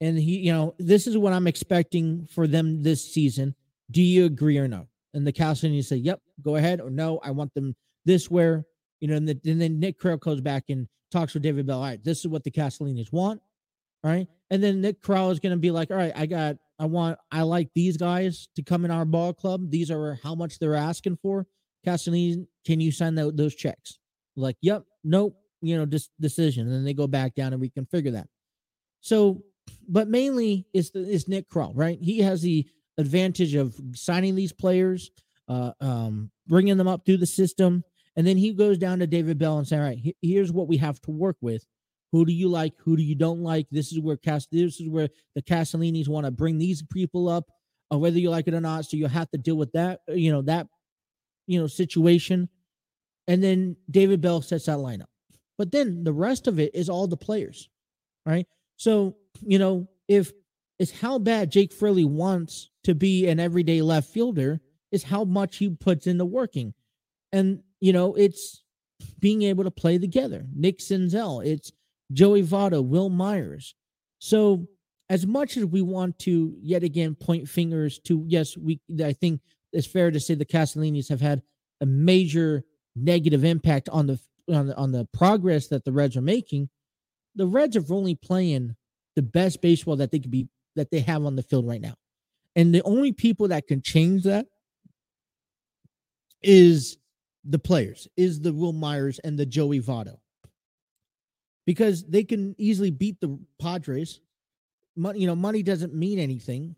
and 0.00 0.16
he, 0.18 0.38
you 0.38 0.52
know, 0.52 0.74
this 0.78 1.06
is 1.06 1.18
what 1.18 1.32
I'm 1.32 1.46
expecting 1.46 2.26
for 2.32 2.46
them 2.46 2.82
this 2.82 3.12
season. 3.12 3.54
Do 3.90 4.00
you 4.00 4.26
agree 4.26 4.58
or 4.58 4.68
no? 4.68 4.86
And 5.14 5.26
the 5.26 5.32
Castellini 5.32 5.84
say, 5.84 5.96
Yep, 5.96 6.20
go 6.40 6.56
ahead, 6.56 6.80
or 6.80 6.90
no, 6.90 7.18
I 7.22 7.30
want 7.30 7.52
them 7.54 7.74
this 8.04 8.30
where, 8.30 8.64
you 9.00 9.08
know, 9.08 9.16
and, 9.16 9.28
the, 9.28 9.38
and 9.44 9.60
then 9.60 9.80
Nick 9.80 10.00
Krall 10.00 10.20
goes 10.20 10.40
back 10.40 10.64
and 10.68 10.88
talks 11.10 11.34
with 11.34 11.42
David 11.42 11.66
Bell. 11.66 11.78
All 11.78 11.84
right, 11.84 12.02
this 12.02 12.20
is 12.20 12.28
what 12.28 12.44
the 12.44 12.50
Castellinis 12.50 13.12
want. 13.12 13.40
Right. 14.04 14.26
And 14.50 14.62
then 14.62 14.80
Nick 14.80 15.00
Krall 15.00 15.30
is 15.30 15.40
going 15.40 15.52
to 15.52 15.58
be 15.58 15.70
like, 15.70 15.90
All 15.90 15.96
right, 15.96 16.12
I 16.14 16.26
got, 16.26 16.56
I 16.78 16.86
want, 16.86 17.18
I 17.30 17.42
like 17.42 17.70
these 17.74 17.96
guys 17.96 18.48
to 18.56 18.62
come 18.62 18.84
in 18.84 18.90
our 18.90 19.04
ball 19.04 19.32
club. 19.32 19.70
These 19.70 19.90
are 19.90 20.18
how 20.22 20.34
much 20.34 20.58
they're 20.58 20.74
asking 20.74 21.18
for. 21.22 21.46
Castellini, 21.86 22.46
can 22.66 22.80
you 22.80 22.92
sign 22.92 23.14
those 23.14 23.54
checks? 23.54 23.98
Like, 24.36 24.56
yep, 24.60 24.84
nope, 25.04 25.36
you 25.60 25.76
know, 25.76 25.86
dis- 25.86 26.10
decision. 26.20 26.66
And 26.66 26.74
then 26.74 26.84
they 26.84 26.94
go 26.94 27.06
back 27.06 27.34
down 27.34 27.52
and 27.52 27.62
reconfigure 27.62 28.12
that. 28.12 28.28
So, 29.00 29.42
but 29.88 30.08
mainly 30.08 30.66
it's 30.72 30.90
the, 30.90 31.00
it's 31.00 31.28
Nick 31.28 31.48
Krall, 31.48 31.72
right? 31.74 31.98
He 32.00 32.20
has 32.20 32.42
the 32.42 32.66
advantage 32.98 33.54
of 33.54 33.74
signing 33.94 34.34
these 34.34 34.52
players, 34.52 35.10
uh, 35.48 35.72
um, 35.80 36.30
bringing 36.46 36.76
them 36.76 36.88
up 36.88 37.04
through 37.04 37.18
the 37.18 37.26
system, 37.26 37.84
and 38.16 38.26
then 38.26 38.36
he 38.36 38.52
goes 38.52 38.78
down 38.78 38.98
to 38.98 39.06
David 39.06 39.38
Bell 39.38 39.58
and 39.58 39.66
say, 39.66 39.76
"All 39.76 39.82
right, 39.82 40.14
here's 40.20 40.52
what 40.52 40.68
we 40.68 40.76
have 40.76 41.00
to 41.02 41.10
work 41.10 41.36
with. 41.40 41.64
Who 42.12 42.26
do 42.26 42.32
you 42.32 42.48
like? 42.48 42.74
Who 42.84 42.96
do 42.96 43.02
you 43.02 43.14
don't 43.14 43.42
like? 43.42 43.66
This 43.70 43.90
is 43.90 43.98
where 43.98 44.16
Cast. 44.16 44.50
This 44.52 44.80
is 44.80 44.88
where 44.88 45.08
the 45.34 45.42
Castellinis 45.42 46.08
want 46.08 46.26
to 46.26 46.30
bring 46.30 46.58
these 46.58 46.82
people 46.82 47.28
up, 47.28 47.50
uh, 47.92 47.98
whether 47.98 48.18
you 48.18 48.30
like 48.30 48.46
it 48.46 48.54
or 48.54 48.60
not. 48.60 48.84
So 48.84 48.98
you 48.98 49.06
have 49.06 49.30
to 49.30 49.38
deal 49.38 49.56
with 49.56 49.72
that, 49.72 50.00
uh, 50.08 50.12
you 50.12 50.30
know, 50.30 50.42
that, 50.42 50.66
you 51.46 51.58
know, 51.58 51.66
situation. 51.66 52.48
And 53.26 53.42
then 53.42 53.76
David 53.90 54.20
Bell 54.20 54.42
sets 54.42 54.66
that 54.66 54.78
lineup. 54.78 55.06
But 55.56 55.72
then 55.72 56.04
the 56.04 56.12
rest 56.12 56.46
of 56.46 56.58
it 56.58 56.74
is 56.74 56.88
all 56.88 57.06
the 57.06 57.16
players, 57.16 57.70
right? 58.26 58.46
So, 58.76 59.16
you 59.40 59.58
know, 59.58 59.88
if 60.08 60.32
it's 60.78 60.90
how 60.90 61.18
bad 61.18 61.50
Jake 61.50 61.72
Fraley 61.72 62.04
wants 62.04 62.68
to 62.84 62.94
be 62.94 63.28
an 63.28 63.40
everyday 63.40 63.80
left 63.80 64.10
fielder, 64.10 64.60
is 64.90 65.02
how 65.02 65.24
much 65.24 65.56
he 65.56 65.70
puts 65.70 66.06
into 66.06 66.24
working. 66.24 66.74
And, 67.32 67.62
you 67.80 67.92
know, 67.94 68.14
it's 68.14 68.62
being 69.18 69.42
able 69.42 69.64
to 69.64 69.70
play 69.70 69.98
together. 69.98 70.44
Nick 70.54 70.78
Senzel, 70.78 71.44
it's 71.46 71.72
Joey 72.12 72.42
Votto, 72.42 72.84
Wil 72.84 73.10
Myers. 73.10 73.74
So, 74.18 74.66
as 75.08 75.26
much 75.26 75.56
as 75.56 75.66
we 75.66 75.82
want 75.82 76.18
to 76.20 76.56
yet 76.62 76.82
again 76.82 77.14
point 77.14 77.48
fingers 77.48 77.98
to, 78.04 78.24
yes, 78.26 78.56
we, 78.56 78.80
I 79.04 79.12
think 79.12 79.42
it's 79.72 79.86
fair 79.86 80.10
to 80.10 80.18
say 80.18 80.34
the 80.34 80.46
Castellinis 80.46 81.08
have 81.08 81.20
had 81.20 81.42
a 81.80 81.86
major 81.86 82.64
negative 82.96 83.44
impact 83.44 83.88
on 83.90 84.06
the 84.06 84.18
on 84.52 84.66
the, 84.68 84.76
on 84.76 84.92
the 84.92 85.06
progress 85.12 85.68
that 85.68 85.84
the 85.84 85.92
Reds 85.92 86.16
are 86.16 86.22
making, 86.22 86.68
the 87.36 87.46
Reds 87.46 87.76
are 87.76 87.84
only 87.90 88.14
playing 88.14 88.74
the 89.14 89.22
best 89.22 89.60
baseball 89.62 89.96
that 89.96 90.10
they 90.10 90.18
could 90.18 90.30
be 90.30 90.48
that 90.76 90.90
they 90.90 91.00
have 91.00 91.24
on 91.24 91.36
the 91.36 91.42
field 91.42 91.66
right 91.66 91.80
now. 91.80 91.94
And 92.56 92.74
the 92.74 92.82
only 92.82 93.12
people 93.12 93.48
that 93.48 93.66
can 93.66 93.82
change 93.82 94.24
that 94.24 94.46
is 96.42 96.98
the 97.44 97.58
players, 97.58 98.08
is 98.16 98.40
the 98.40 98.52
Wil 98.52 98.72
Myers 98.72 99.18
and 99.20 99.38
the 99.38 99.46
Joey 99.46 99.80
Votto. 99.80 100.16
Because 101.72 102.04
they 102.04 102.22
can 102.22 102.54
easily 102.58 102.90
beat 102.90 103.18
the 103.18 103.38
Padres. 103.58 104.20
Money, 104.94 105.20
you 105.20 105.26
know, 105.26 105.34
money 105.34 105.62
doesn't 105.62 105.94
mean 105.94 106.18
anything. 106.18 106.76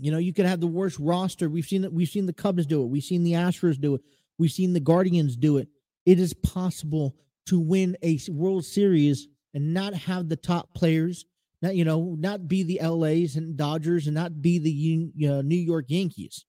You 0.00 0.10
know, 0.10 0.18
you 0.18 0.32
could 0.32 0.46
have 0.46 0.58
the 0.58 0.66
worst 0.66 0.98
roster. 0.98 1.48
We've 1.48 1.64
seen 1.64 1.82
that 1.82 1.92
we've 1.92 2.08
seen 2.08 2.26
the 2.26 2.32
Cubs 2.32 2.66
do 2.66 2.82
it. 2.82 2.86
We've 2.86 3.04
seen 3.04 3.22
the 3.22 3.34
Astros 3.34 3.80
do 3.80 3.94
it. 3.94 4.00
We've 4.36 4.50
seen 4.50 4.72
the 4.72 4.80
Guardians 4.80 5.36
do 5.36 5.58
it. 5.58 5.68
It 6.06 6.18
is 6.18 6.34
possible 6.34 7.14
to 7.46 7.60
win 7.60 7.96
a 8.02 8.18
World 8.30 8.64
Series 8.64 9.28
and 9.54 9.72
not 9.72 9.94
have 9.94 10.28
the 10.28 10.34
top 10.34 10.74
players, 10.74 11.24
not 11.62 11.76
you 11.76 11.84
know, 11.84 12.16
not 12.18 12.48
be 12.48 12.64
the 12.64 12.80
LA's 12.84 13.36
and 13.36 13.56
Dodgers 13.56 14.08
and 14.08 14.14
not 14.16 14.42
be 14.42 14.58
the 14.58 15.28
uh, 15.28 15.42
New 15.42 15.54
York 15.54 15.84
Yankees. 15.86 16.44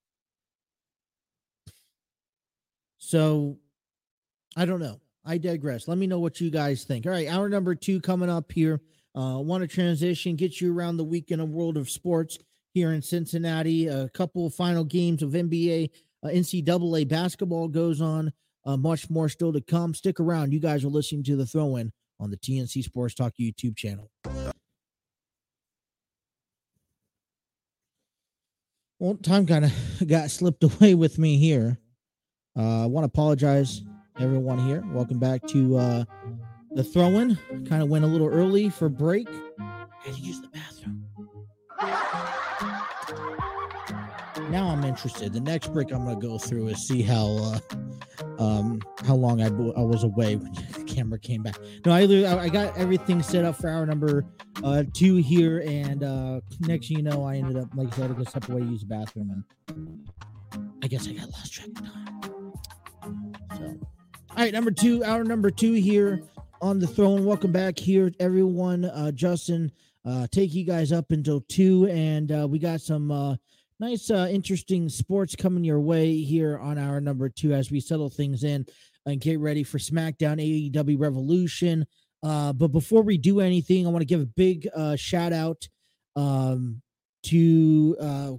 So 2.97 3.59
I 4.57 4.65
don't 4.65 4.80
know. 4.80 4.99
I 5.30 5.38
digress. 5.38 5.88
Let 5.88 5.99
me 5.99 6.07
know 6.07 6.19
what 6.19 6.41
you 6.41 6.49
guys 6.49 6.86
think. 6.86 7.05
All 7.05 7.11
right, 7.11 7.27
hour 7.27 7.49
number 7.49 7.75
two 7.75 8.01
coming 8.01 8.32
up 8.32 8.51
here. 8.51 8.82
Uh, 9.15 9.38
want 9.38 9.61
to 9.61 9.67
transition, 9.67 10.36
get 10.36 10.59
you 10.59 10.75
around 10.75 10.97
the 10.97 11.03
week 11.03 11.30
in 11.30 11.39
a 11.39 11.45
world 11.45 11.77
of 11.77 11.88
sports 11.88 12.39
here 12.73 12.93
in 12.93 13.01
Cincinnati. 13.03 13.86
A 13.86 14.09
couple 14.09 14.47
of 14.47 14.55
final 14.55 14.84
games 14.84 15.21
of 15.21 15.34
NBA, 15.34 15.91
uh, 16.23 16.30
NCAA 16.30 17.07
basketball 17.07 17.67
goes 17.67 18.01
on. 18.01 18.34
Uh, 18.65 18.75
much 18.75 19.07
more 19.11 19.30
still 19.30 19.53
to 19.53 19.61
come. 19.61 19.93
Stick 19.93 20.19
around. 20.19 20.51
You 20.51 20.59
guys 20.59 20.84
are 20.84 20.89
listening 20.89 21.23
to 21.25 21.36
the 21.36 21.45
throw 21.45 21.75
in 21.75 21.91
on 22.19 22.32
the 22.32 22.38
TNC 22.38 22.84
Sports 22.84 23.13
Talk 23.13 23.34
YouTube 23.39 23.77
channel. 23.77 24.09
Well, 28.97 29.13
time 29.21 29.45
kind 29.45 29.65
of 29.65 29.73
got 30.07 30.32
slipped 30.32 30.63
away 30.82 30.95
with 30.95 31.19
me 31.19 31.38
here. 31.38 31.77
Uh, 32.57 32.84
I 32.84 32.86
want 32.88 33.03
to 33.03 33.09
apologize, 33.09 33.84
everyone 34.20 34.59
here. 34.59 34.84
Welcome 34.91 35.17
back 35.17 35.41
to 35.47 35.78
uh, 35.78 36.03
the 36.72 36.84
throw 36.84 37.07
in. 37.20 37.38
Kind 37.67 37.82
of 37.82 37.89
went 37.89 38.03
a 38.03 38.07
little 38.07 38.28
early 38.28 38.70
for 38.70 38.89
break. 38.89 39.28
Had 40.03 40.15
to 40.15 40.22
use 40.22 40.41
the 40.41 40.49
bathroom. 40.49 41.05
Now 44.51 44.67
I'm 44.70 44.84
interested. 44.84 45.32
The 45.32 45.39
next 45.39 45.72
break 45.72 45.91
I'm 45.91 46.03
going 46.05 46.20
to 46.20 46.28
go 46.28 46.38
through 46.38 46.67
is 46.70 46.86
see 46.86 47.01
how 47.01 47.38
uh, 47.38 47.59
um, 48.43 48.82
how 49.05 49.15
long 49.15 49.41
I, 49.41 49.47
I 49.47 49.84
was 49.84 50.03
away 50.03 50.36
when 50.36 50.51
the 50.74 50.84
camera 50.86 51.20
came 51.20 51.43
back. 51.43 51.57
No, 51.86 51.93
I 51.93 52.01
I 52.39 52.49
got 52.49 52.76
everything 52.78 53.22
set 53.22 53.45
up 53.45 53.55
for 53.55 53.70
hour 53.70 53.86
number 53.86 54.26
uh, 54.63 54.84
two 54.93 55.15
here, 55.17 55.63
and 55.65 56.03
uh, 56.03 56.41
next 56.61 56.88
thing 56.88 56.97
you 56.97 57.03
know, 57.03 57.24
I 57.24 57.38
ended 57.38 57.57
up 57.57 57.70
like 57.76 57.88
I 57.93 57.95
said, 57.95 58.05
I 58.05 58.07
had 58.07 58.17
to 58.17 58.30
step 58.30 58.49
away 58.49 58.61
use 58.61 58.82
the 58.82 58.88
bathroom, 58.88 59.43
and 59.70 60.09
I 60.84 60.88
guess 60.88 61.07
I 61.07 61.13
got 61.13 61.30
lost 61.30 61.53
track 61.53 61.67
of 61.70 61.76
time. 61.76 62.53
So, 63.57 63.80
all 64.39 64.45
right, 64.45 64.53
number 64.53 64.71
two, 64.71 65.03
hour 65.03 65.25
number 65.25 65.51
two 65.51 65.73
here 65.73 66.23
on 66.61 66.79
the 66.79 66.87
throw 66.87 67.17
in. 67.17 67.25
Welcome 67.25 67.51
back 67.51 67.77
here, 67.77 68.09
everyone. 68.21 68.85
Uh, 68.85 69.11
Justin, 69.11 69.69
uh, 70.05 70.27
take 70.31 70.53
you 70.53 70.63
guys 70.63 70.93
up 70.93 71.11
until 71.11 71.41
two, 71.49 71.87
and 71.87 72.31
uh, 72.31 72.47
we 72.49 72.57
got 72.57 72.79
some 72.79 73.11
uh, 73.11 73.35
nice, 73.81 74.09
uh, 74.09 74.29
interesting 74.31 74.87
sports 74.87 75.35
coming 75.35 75.65
your 75.65 75.81
way 75.81 76.21
here 76.21 76.57
on 76.57 76.77
our 76.77 77.01
number 77.01 77.27
two 77.27 77.51
as 77.51 77.69
we 77.69 77.81
settle 77.81 78.09
things 78.09 78.45
in 78.45 78.65
and 79.05 79.19
get 79.19 79.41
ready 79.41 79.61
for 79.61 79.77
SmackDown 79.77 80.39
AEW 80.39 80.97
Revolution. 80.97 81.85
Uh, 82.23 82.53
but 82.53 82.69
before 82.69 83.01
we 83.01 83.17
do 83.17 83.41
anything, 83.41 83.85
I 83.85 83.89
want 83.89 84.03
to 84.03 84.05
give 84.05 84.21
a 84.21 84.25
big 84.25 84.69
uh, 84.73 84.95
shout 84.95 85.33
out 85.33 85.67
um, 86.15 86.81
to. 87.23 87.97
Uh, 87.99 88.31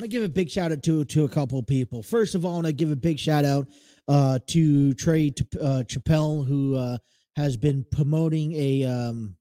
I 0.00 0.06
give 0.06 0.22
a 0.22 0.28
big 0.28 0.50
shout 0.50 0.72
out 0.72 0.82
to 0.84 1.04
to 1.04 1.24
a 1.24 1.28
couple 1.28 1.58
of 1.58 1.66
people. 1.66 2.02
First 2.02 2.34
of 2.34 2.44
all, 2.44 2.52
I 2.52 2.54
want 2.54 2.66
to 2.68 2.72
give 2.72 2.90
a 2.90 2.96
big 2.96 3.18
shout 3.18 3.44
out 3.44 3.68
uh, 4.08 4.38
to 4.48 4.94
Trey 4.94 5.32
uh, 5.60 5.82
Chappelle, 5.86 6.46
who 6.46 6.76
uh, 6.76 6.98
has 7.36 7.56
been 7.56 7.84
promoting 7.92 8.52
a 8.54 8.84
um, 8.84 9.36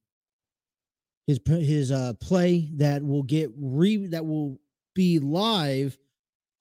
his 1.27 1.39
his 1.45 1.91
uh 1.91 2.13
play 2.19 2.69
that 2.75 3.03
will 3.03 3.23
get 3.23 3.49
re 3.57 4.07
that 4.07 4.25
will 4.25 4.59
be 4.93 5.19
live 5.19 5.97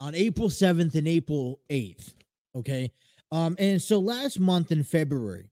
on 0.00 0.14
April 0.14 0.48
7th 0.48 0.94
and 0.94 1.08
April 1.08 1.60
8th. 1.70 2.14
Okay. 2.56 2.90
Um, 3.32 3.54
and 3.58 3.80
so 3.80 3.98
last 3.98 4.40
month 4.40 4.72
in 4.72 4.82
February, 4.82 5.50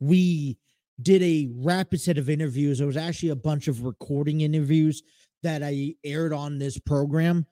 we 0.00 0.58
did 1.02 1.22
a 1.22 1.50
rapid 1.56 2.00
set 2.00 2.18
of 2.18 2.30
interviews. 2.30 2.80
It 2.80 2.86
was 2.86 2.96
actually 2.96 3.30
a 3.30 3.36
bunch 3.36 3.68
of 3.68 3.84
recording 3.84 4.40
interviews 4.40 5.02
that 5.44 5.62
I 5.62 5.94
aired 6.04 6.32
on 6.32 6.58
this 6.58 6.78
program. 6.78 7.46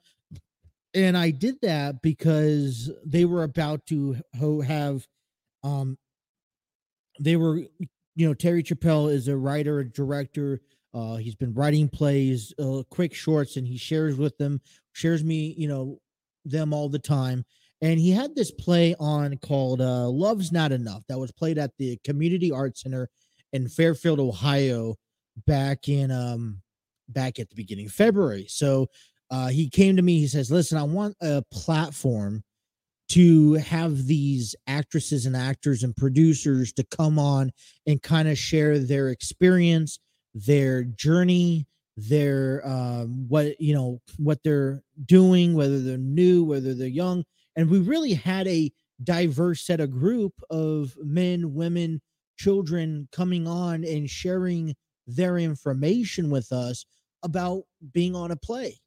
And 0.93 1.17
I 1.17 1.31
did 1.31 1.55
that 1.63 2.01
because 2.01 2.91
they 3.05 3.25
were 3.25 3.43
about 3.43 3.85
to 3.87 4.17
have 4.65 5.07
um 5.63 5.97
they 7.19 7.35
were 7.35 7.61
you 8.15 8.27
know, 8.27 8.33
Terry 8.33 8.63
Chappelle 8.63 9.11
is 9.11 9.27
a 9.27 9.35
writer, 9.35 9.79
a 9.79 9.85
director. 9.89 10.61
Uh, 10.93 11.15
he's 11.15 11.35
been 11.35 11.53
writing 11.53 11.89
plays, 11.89 12.53
uh, 12.59 12.83
quick 12.91 13.13
shorts, 13.13 13.57
and 13.57 13.67
he 13.67 13.77
shares 13.77 14.15
with 14.15 14.37
them, 14.37 14.61
shares 14.91 15.23
me, 15.23 15.55
you 15.57 15.67
know, 15.67 15.99
them 16.45 16.73
all 16.73 16.89
the 16.89 16.99
time. 16.99 17.43
And 17.81 17.99
he 17.99 18.11
had 18.11 18.35
this 18.35 18.51
play 18.51 18.95
on 18.99 19.37
called 19.37 19.81
uh, 19.81 20.07
"Love's 20.07 20.51
Not 20.51 20.71
Enough" 20.71 21.03
that 21.09 21.19
was 21.19 21.31
played 21.31 21.57
at 21.57 21.71
the 21.77 21.97
Community 22.03 22.51
Arts 22.51 22.83
Center 22.83 23.09
in 23.51 23.67
Fairfield, 23.67 24.19
Ohio, 24.19 24.95
back 25.47 25.89
in 25.89 26.11
um 26.11 26.61
back 27.09 27.39
at 27.39 27.49
the 27.49 27.55
beginning 27.55 27.87
of 27.87 27.91
February. 27.91 28.45
So 28.49 28.87
uh, 29.29 29.47
he 29.47 29.69
came 29.69 29.95
to 29.95 30.01
me. 30.01 30.19
He 30.19 30.27
says, 30.27 30.51
"Listen, 30.51 30.77
I 30.77 30.83
want 30.83 31.15
a 31.21 31.43
platform 31.51 32.43
to 33.09 33.53
have 33.53 34.07
these 34.07 34.55
actresses 34.67 35.25
and 35.25 35.35
actors 35.35 35.83
and 35.83 35.95
producers 35.95 36.71
to 36.73 36.83
come 36.85 37.19
on 37.19 37.51
and 37.85 38.01
kind 38.01 38.27
of 38.27 38.37
share 38.37 38.79
their 38.79 39.09
experience, 39.09 39.99
their 40.33 40.83
journey, 40.83 41.67
their 41.95 42.65
um, 42.65 43.27
what 43.27 43.59
you 43.59 43.73
know 43.73 44.01
what 44.17 44.39
they're 44.43 44.81
doing, 45.05 45.53
whether 45.53 45.79
they're 45.79 45.97
new, 45.97 46.43
whether 46.43 46.73
they're 46.73 46.87
young, 46.87 47.23
and 47.55 47.69
we 47.69 47.79
really 47.79 48.13
had 48.13 48.47
a 48.47 48.71
diverse 49.03 49.65
set 49.65 49.79
of 49.79 49.91
group 49.91 50.33
of 50.49 50.95
men, 51.01 51.53
women, 51.53 52.01
children 52.37 53.07
coming 53.11 53.47
on 53.47 53.83
and 53.83 54.09
sharing 54.09 54.75
their 55.07 55.37
information 55.37 56.29
with 56.29 56.51
us 56.51 56.85
about 57.23 57.63
being 57.93 58.15
on 58.15 58.31
a 58.31 58.35
play 58.35 58.77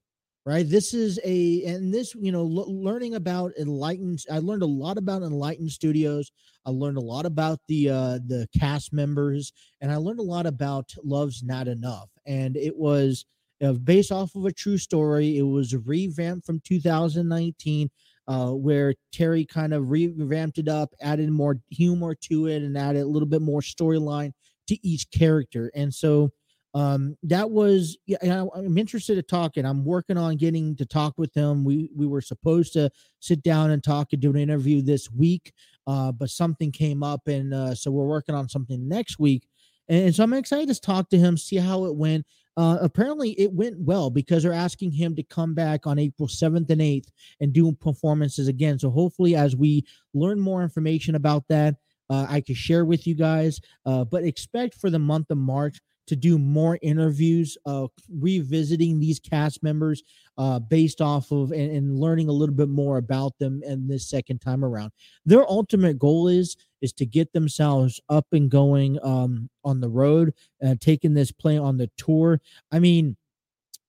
right? 0.47 0.67
This 0.67 0.95
is 0.95 1.19
a 1.25 1.65
and 1.65 1.93
this 1.93 2.15
you 2.15 2.33
know 2.33 2.45
learning 2.45 3.17
about 3.17 3.53
enlightened 3.59 4.21
i 4.31 4.39
learned 4.39 4.63
a 4.63 4.67
lot 4.67 4.97
about 4.97 5.23
enlightened 5.23 5.71
studios 5.71 6.31
i 6.65 6.71
learned 6.71 6.97
a 6.97 7.01
lot 7.01 7.27
about 7.27 7.59
the 7.67 7.91
uh 7.91 8.19
the 8.27 8.49
cast 8.59 8.93
members 8.93 9.53
and 9.81 9.91
i 9.91 9.97
learned 9.97 10.21
a 10.21 10.23
lot 10.23 10.47
about 10.47 10.95
love's 11.05 11.43
not 11.43 11.69
enough 11.69 12.09
and 12.27 12.57
it 12.57 12.77
was 12.77 13.27
uh, 13.63 13.73
based 13.73 14.13
off 14.13 14.35
of 14.35 14.45
a 14.45 14.53
true 14.53 14.79
story 14.79 15.37
it 15.37 15.43
was 15.43 15.75
revamped 15.75 16.47
from 16.47 16.61
2019 16.61 17.91
uh, 18.29 18.51
where 18.51 18.93
Terry 19.13 19.45
kind 19.45 19.73
of 19.73 19.93
revamped 19.93 20.59
it 20.59 20.67
up, 20.67 20.93
added 21.01 21.31
more 21.31 21.61
humor 21.71 22.13
to 22.23 22.49
it, 22.49 22.61
and 22.65 22.77
added 22.77 23.03
a 23.03 23.07
little 23.07 23.29
bit 23.29 23.41
more 23.41 23.61
storyline 23.61 24.33
to 24.67 24.87
each 24.87 25.11
character. 25.11 25.71
And 25.75 25.93
so 25.93 26.31
um, 26.77 27.17
that 27.23 27.51
was 27.51 27.97
yeah, 28.07 28.45
I'm 28.55 28.77
interested 28.77 29.15
to 29.15 29.23
talk 29.23 29.57
and 29.57 29.67
I'm 29.67 29.83
working 29.83 30.19
on 30.19 30.37
getting 30.37 30.77
to 30.77 30.85
talk 30.85 31.15
with 31.17 31.35
him. 31.35 31.65
We 31.65 31.91
we 31.97 32.07
were 32.07 32.21
supposed 32.21 32.75
to 32.75 32.91
sit 33.19 33.43
down 33.43 33.71
and 33.71 33.83
talk 33.83 34.13
and 34.13 34.21
do 34.21 34.29
an 34.29 34.37
interview 34.37 34.83
this 34.83 35.11
week, 35.11 35.55
uh, 35.87 36.13
but 36.13 36.29
something 36.29 36.71
came 36.71 37.03
up 37.03 37.29
and 37.29 37.55
uh, 37.55 37.75
so 37.75 37.91
we're 37.91 38.05
working 38.05 38.35
on 38.35 38.51
something 38.51 38.87
next 38.87 39.19
week. 39.19 39.49
And, 39.89 40.15
so 40.15 40.25
I'm 40.25 40.35
excited 40.35 40.75
to 40.75 40.79
talk 40.79 41.09
to 41.11 41.19
him, 41.19 41.39
see 41.39 41.57
how 41.57 41.87
it 41.87 41.97
went. 41.97 42.27
Uh, 42.59 42.77
apparently 42.83 43.31
it 43.41 43.53
went 43.53 43.79
well 43.79 44.11
because 44.11 44.43
they're 44.43 44.53
asking 44.53 44.91
him 44.91 45.15
to 45.17 45.23
come 45.23 45.55
back 45.55 45.87
on 45.87 45.99
April 45.99 46.29
7th 46.29 46.69
and 46.71 46.81
8th 46.81 47.09
and 47.41 47.53
do 47.53 47.73
performances 47.73 48.49
again. 48.49 48.79
So 48.79 48.91
hopefully 48.91 49.35
as 49.35 49.57
we 49.57 49.87
learn 50.13 50.41
more 50.41 50.63
information 50.63 51.15
about 51.15 51.45
that, 51.49 51.77
uh, 52.11 52.27
I 52.29 52.41
can 52.41 52.55
share 52.55 52.85
with 52.85 53.07
you 53.07 53.15
guys. 53.15 53.61
Uh, 53.85 54.05
but 54.05 54.25
expect 54.25 54.75
for 54.75 54.91
the 54.91 54.99
month 54.99 55.31
of 55.31 55.39
March 55.39 55.79
to 56.07 56.17
do 56.17 56.39
more 56.39 56.79
interviews, 56.83 57.59
uh, 57.67 57.89
revisiting 58.09 59.01
these 59.01 59.19
cast 59.19 59.63
members 59.63 60.03
uh, 60.39 60.59
based 60.59 61.01
off 61.01 61.33
of 61.33 61.51
and, 61.51 61.71
and, 61.75 61.99
learning 61.99 62.29
a 62.29 62.33
little 62.33 62.55
bit 62.55 62.69
more 62.69 62.99
about 62.99 63.37
them 63.39 63.61
and 63.67 63.91
this 63.91 64.09
second 64.09 64.39
time 64.41 64.65
around. 64.65 64.93
Their 65.25 65.49
ultimate 65.51 65.99
goal 65.99 66.29
is 66.29 66.57
is 66.81 66.93
to 66.93 67.07
get 67.07 67.33
themselves 67.33 68.01
up 68.09 68.27
and 68.33 68.51
going 68.51 68.99
um, 69.03 69.49
on 69.65 69.81
the 69.81 69.89
road, 69.89 70.33
uh, 70.65 70.77
taking 70.81 71.15
this 71.15 71.33
play 71.33 71.59
on 71.59 71.77
the 71.77 71.91
tour. 71.97 72.41
I 72.71 72.79
mean, 72.79 73.17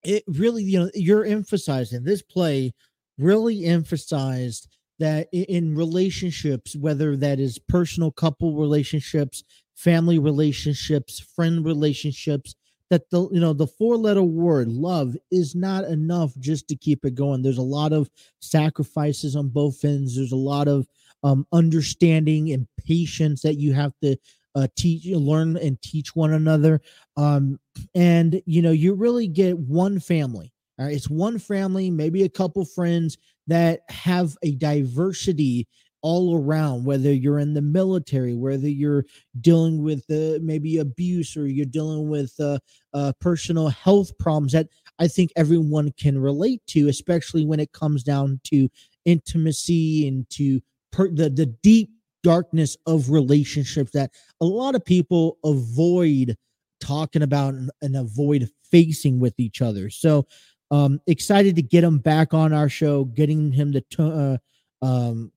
it 0.04 0.24
really, 0.28 0.64
you 0.64 0.80
know, 0.80 0.92
you're 0.96 1.26
emphasizing 1.26 2.04
this 2.04 2.22
play 2.22 2.74
really 3.18 3.66
emphasized 3.66 4.68
that 5.00 5.28
in 5.32 5.76
relationships, 5.76 6.76
whether 6.76 7.16
that 7.18 7.40
is 7.40 7.60
personal 7.60 8.12
couple 8.12 8.56
relationships, 8.56 9.44
family 9.76 10.20
relationships, 10.20 11.20
friend 11.20 11.66
relationships, 11.66 12.56
that 12.90 13.10
the 13.10 13.28
you 13.32 13.40
know 13.40 13.54
the 13.54 13.68
four 13.68 13.98
letter 13.98 14.24
word 14.24 14.70
love 14.70 15.16
is 15.30 15.56
not 15.56 15.84
enough 15.84 16.34
just 16.40 16.68
to 16.70 16.76
keep 16.76 17.04
it 17.06 17.16
going. 17.16 17.42
There's 17.42 17.58
a 17.58 17.62
lot 17.62 17.92
of 17.94 18.10
sacrifices 18.40 19.36
on 19.36 19.50
both 19.50 19.84
ends. 19.84 20.16
There's 20.16 20.32
a 20.32 20.38
lot 20.38 20.68
of 20.68 20.88
um, 21.24 21.46
understanding 21.52 22.52
and 22.52 22.68
patience 22.86 23.42
that 23.42 23.56
you 23.56 23.74
have 23.74 23.94
to 24.02 24.16
uh, 24.56 24.68
teach 24.76 25.06
learn 25.06 25.58
and 25.58 25.82
teach 25.82 26.16
one 26.16 26.34
another. 26.34 26.82
Um, 27.18 27.60
and 27.94 28.42
you 28.46 28.62
know 28.62 28.72
you 28.72 28.94
really 28.94 29.28
get 29.28 29.58
one 29.58 30.00
family 30.00 30.54
all 30.80 30.86
right? 30.86 30.96
It's 30.96 31.10
one 31.10 31.40
family 31.40 31.90
maybe 31.90 32.24
a 32.24 32.30
couple 32.30 32.66
friends 32.66 33.18
that 33.48 33.82
have 33.90 34.36
a 34.44 34.52
diversity 34.52 35.68
all 36.04 36.38
around 36.38 36.86
whether 36.86 37.12
you're 37.12 37.40
in 37.40 37.54
the 37.54 37.62
military 37.62 38.36
whether 38.36 38.70
you're 38.70 39.04
dealing 39.42 39.82
with 39.82 40.04
uh, 40.12 40.38
maybe 40.42 40.78
abuse 40.78 41.36
or 41.36 41.48
you're 41.48 41.66
dealing 41.66 42.08
with 42.08 42.34
uh, 42.40 42.60
uh, 42.94 43.12
personal 43.20 43.68
health 43.68 44.16
problems 44.20 44.52
that 44.52 44.68
i 45.00 45.08
think 45.08 45.32
everyone 45.36 45.92
can 46.00 46.20
relate 46.20 46.62
to 46.68 46.88
especially 46.88 47.46
when 47.46 47.60
it 47.60 47.72
comes 47.72 48.04
down 48.04 48.40
to 48.44 48.70
intimacy 49.06 50.08
and 50.08 50.30
to 50.30 50.62
per- 50.92 51.12
the, 51.12 51.30
the 51.30 51.48
deep 51.64 51.90
darkness 52.24 52.78
of 52.86 53.10
relationships 53.10 53.92
that 53.92 54.12
a 54.42 54.46
lot 54.46 54.76
of 54.76 54.86
people 54.86 55.38
avoid 55.44 56.36
talking 56.80 57.22
about 57.22 57.54
and, 57.54 57.72
and 57.82 57.96
avoid 57.96 58.50
facing 58.70 59.20
with 59.20 59.34
each 59.40 59.62
other. 59.62 59.90
So 59.90 60.28
um 60.72 61.00
excited 61.08 61.56
to 61.56 61.62
get 61.62 61.84
him 61.84 61.98
back 61.98 62.34
on 62.34 62.54
our 62.54 62.70
show 62.70 63.06
getting 63.06 63.52
him 63.52 63.72
to 63.74 63.82
t- 63.82 63.98
uh, 64.00 64.38
um 64.82 65.32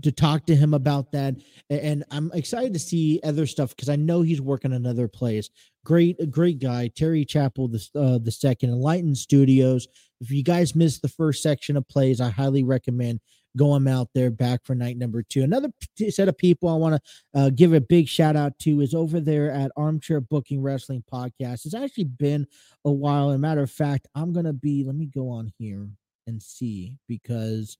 to 0.00 0.12
talk 0.12 0.46
to 0.46 0.54
him 0.54 0.74
about 0.74 1.10
that. 1.12 1.34
And 1.70 2.04
i'm 2.10 2.30
excited 2.32 2.72
to 2.72 2.78
see 2.78 3.20
other 3.24 3.46
stuff 3.46 3.70
because 3.70 3.88
i 3.88 3.96
know 3.96 4.22
he's 4.22 4.40
working 4.40 4.72
on 4.72 4.86
other 4.86 5.08
plays. 5.08 5.50
Great 5.84 6.30
great 6.30 6.58
guy 6.58 6.88
terry 6.88 7.24
chappell 7.24 7.68
the, 7.68 7.86
uh, 7.94 8.18
the 8.18 8.30
second 8.32 8.70
enlightened 8.70 9.18
studios. 9.18 9.88
If 10.20 10.30
you 10.30 10.42
guys 10.42 10.74
missed 10.74 11.02
the 11.02 11.08
first 11.08 11.42
section 11.42 11.76
of 11.76 11.88
plays 11.88 12.20
i 12.20 12.28
highly 12.30 12.64
recommend 12.64 13.20
going 13.56 13.88
out 13.88 14.08
there 14.14 14.30
back 14.30 14.60
for 14.64 14.74
night 14.74 14.96
number 14.96 15.22
two. 15.22 15.42
Another 15.42 15.68
set 16.10 16.28
of 16.28 16.38
people 16.38 16.68
i 16.68 16.74
want 16.74 16.94
to 16.94 17.40
uh, 17.40 17.50
give 17.50 17.72
a 17.72 17.80
big 17.80 18.08
shout 18.08 18.36
out 18.36 18.58
to 18.58 18.80
is 18.80 18.94
over 18.94 19.20
there 19.20 19.50
at 19.50 19.72
armchair 19.76 20.20
booking 20.20 20.62
wrestling 20.62 21.02
podcast. 21.12 21.64
It's 21.64 21.74
actually 21.74 22.04
been 22.04 22.46
a 22.84 22.92
while. 22.92 23.30
And 23.30 23.40
matter 23.40 23.62
of 23.62 23.70
fact 23.70 24.06
i'm 24.14 24.32
gonna 24.32 24.52
be 24.52 24.84
let 24.84 24.94
me 24.94 25.06
go 25.06 25.28
on 25.28 25.52
here 25.58 25.88
and 26.26 26.42
see 26.42 26.94
because 27.08 27.78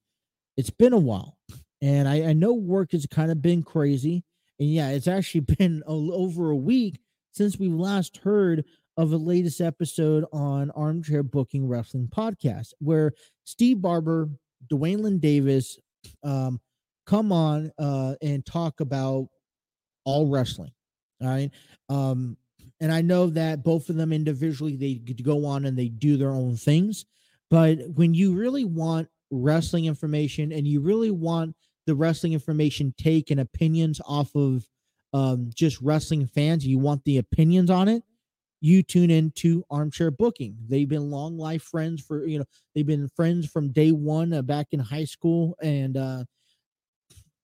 it's 0.56 0.70
been 0.70 0.92
a 0.92 0.98
while. 0.98 1.38
And 1.80 2.08
I, 2.08 2.30
I 2.30 2.32
know 2.32 2.52
work 2.52 2.92
has 2.92 3.06
kind 3.06 3.30
of 3.30 3.40
been 3.40 3.62
crazy. 3.62 4.24
And 4.58 4.68
yeah, 4.68 4.88
it's 4.90 5.06
actually 5.06 5.40
been 5.58 5.82
a, 5.86 5.92
over 5.92 6.50
a 6.50 6.56
week 6.56 6.98
since 7.32 7.58
we 7.58 7.68
last 7.68 8.16
heard 8.18 8.64
of 8.96 9.10
the 9.10 9.18
latest 9.18 9.60
episode 9.60 10.24
on 10.32 10.72
Armchair 10.72 11.22
Booking 11.22 11.68
Wrestling 11.68 12.08
Podcast, 12.08 12.72
where 12.80 13.12
Steve 13.44 13.80
Barber, 13.80 14.28
Dwayne 14.70 15.00
Lynn 15.00 15.18
Davis 15.18 15.78
um, 16.22 16.60
come 17.06 17.32
on 17.32 17.72
uh, 17.78 18.14
and 18.22 18.44
talk 18.44 18.80
about 18.80 19.28
all 20.04 20.26
wrestling. 20.28 20.72
All 21.20 21.28
right. 21.28 21.50
Um, 21.88 22.36
and 22.80 22.92
I 22.92 23.00
know 23.00 23.26
that 23.30 23.64
both 23.64 23.88
of 23.88 23.96
them 23.96 24.12
individually, 24.12 24.76
they 24.76 24.96
could 24.96 25.24
go 25.24 25.44
on 25.44 25.64
and 25.64 25.76
they 25.76 25.88
do 25.88 26.16
their 26.16 26.30
own 26.30 26.56
things. 26.56 27.04
But 27.50 27.78
when 27.94 28.14
you 28.14 28.34
really 28.34 28.64
want 28.64 29.08
wrestling 29.30 29.86
information 29.86 30.52
and 30.52 30.66
you 30.66 30.80
really 30.80 31.10
want 31.10 31.56
the 31.86 31.94
wrestling 31.94 32.34
information 32.34 32.94
take 32.98 33.30
and 33.30 33.40
opinions 33.40 34.00
off 34.06 34.34
of 34.36 34.66
um, 35.12 35.50
just 35.54 35.80
wrestling 35.80 36.26
fans, 36.26 36.66
you 36.66 36.78
want 36.78 37.04
the 37.04 37.18
opinions 37.18 37.70
on 37.70 37.88
it, 37.88 38.02
you 38.60 38.82
tune 38.82 39.10
into 39.10 39.64
Armchair 39.70 40.10
Booking. 40.10 40.56
They've 40.68 40.88
been 40.88 41.10
long 41.10 41.38
life 41.38 41.62
friends 41.62 42.02
for 42.02 42.26
you 42.26 42.38
know 42.38 42.44
they've 42.74 42.86
been 42.86 43.08
friends 43.08 43.46
from 43.46 43.72
day 43.72 43.92
one 43.92 44.32
uh, 44.32 44.42
back 44.42 44.68
in 44.72 44.80
high 44.80 45.04
school, 45.04 45.56
and 45.62 45.96
uh, 45.96 46.24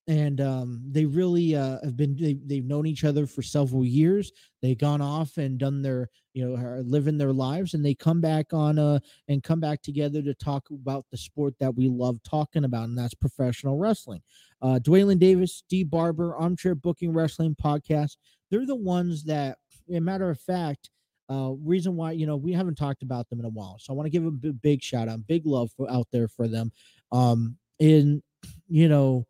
and 0.06 0.40
um, 0.40 0.82
they 0.90 1.06
really 1.06 1.56
uh, 1.56 1.78
have 1.82 1.96
been 1.96 2.16
they, 2.16 2.36
they've 2.44 2.64
known 2.64 2.86
each 2.86 3.04
other 3.04 3.26
for 3.26 3.42
several 3.42 3.84
years 3.84 4.32
they've 4.60 4.78
gone 4.78 5.00
off 5.00 5.36
and 5.38 5.58
done 5.58 5.80
their 5.82 6.10
you 6.34 6.46
know 6.46 6.56
are 6.56 6.82
living 6.82 7.16
their 7.16 7.32
lives 7.32 7.74
and 7.74 7.84
they 7.84 7.94
come 7.94 8.20
back 8.20 8.52
on 8.52 8.78
uh 8.78 8.98
and 9.28 9.42
come 9.42 9.60
back 9.60 9.80
together 9.82 10.20
to 10.20 10.34
talk 10.34 10.64
about 10.70 11.06
the 11.10 11.16
sport 11.16 11.54
that 11.58 11.74
we 11.74 11.88
love 11.88 12.18
talking 12.22 12.64
about 12.64 12.84
and 12.84 12.98
that's 12.98 13.14
professional 13.14 13.78
wrestling 13.78 14.20
uh 14.62 14.78
dwayne 14.82 15.18
davis 15.18 15.54
steve 15.54 15.90
barber 15.90 16.36
armchair 16.36 16.74
booking 16.74 17.12
wrestling 17.12 17.54
podcast 17.54 18.16
they're 18.50 18.66
the 18.66 18.74
ones 18.76 19.24
that 19.24 19.56
a 19.92 20.00
matter 20.00 20.28
of 20.28 20.40
fact 20.40 20.90
uh 21.30 21.52
reason 21.62 21.96
why 21.96 22.12
you 22.12 22.26
know 22.26 22.36
we 22.36 22.52
haven't 22.52 22.76
talked 22.76 23.02
about 23.02 23.28
them 23.28 23.38
in 23.40 23.46
a 23.46 23.50
while 23.50 23.78
so 23.80 23.92
i 23.92 23.96
want 23.96 24.06
to 24.06 24.10
give 24.10 24.26
a 24.26 24.30
big, 24.30 24.60
big 24.60 24.82
shout 24.82 25.08
out 25.08 25.26
big 25.26 25.46
love 25.46 25.70
for, 25.76 25.90
out 25.90 26.06
there 26.12 26.28
for 26.28 26.48
them. 26.48 26.70
Um 27.12 27.56
in 27.78 28.22
you 28.68 28.88
know 28.88 29.26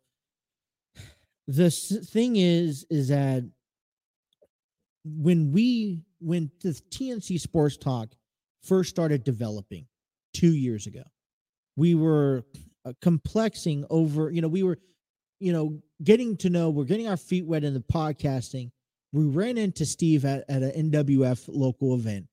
the 1.47 1.69
thing 1.69 2.37
is 2.37 2.85
is 2.89 3.09
that 3.09 3.43
when 5.03 5.51
we 5.51 6.01
when 6.19 6.49
the 6.63 6.69
TNC 6.69 7.39
Sports 7.39 7.77
Talk 7.77 8.09
first 8.63 8.89
started 8.89 9.23
developing 9.23 9.85
2 10.33 10.53
years 10.53 10.87
ago 10.87 11.03
we 11.75 11.93
were 11.95 12.43
uh, 12.85 12.93
complexing 13.01 13.85
over 13.89 14.31
you 14.31 14.41
know 14.41 14.47
we 14.47 14.63
were 14.63 14.79
you 15.39 15.53
know 15.53 15.79
getting 16.03 16.35
to 16.37 16.49
know 16.49 16.69
we're 16.69 16.83
getting 16.83 17.07
our 17.07 17.17
feet 17.17 17.45
wet 17.45 17.63
in 17.63 17.73
the 17.73 17.79
podcasting 17.79 18.71
we 19.15 19.25
ran 19.25 19.57
into 19.57 19.85
Steve 19.85 20.25
at, 20.25 20.43
at 20.49 20.61
an 20.61 20.91
NWF 20.91 21.45
local 21.47 21.95
event 21.95 22.27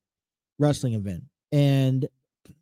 wrestling 0.58 0.94
event 0.94 1.24
and 1.50 2.06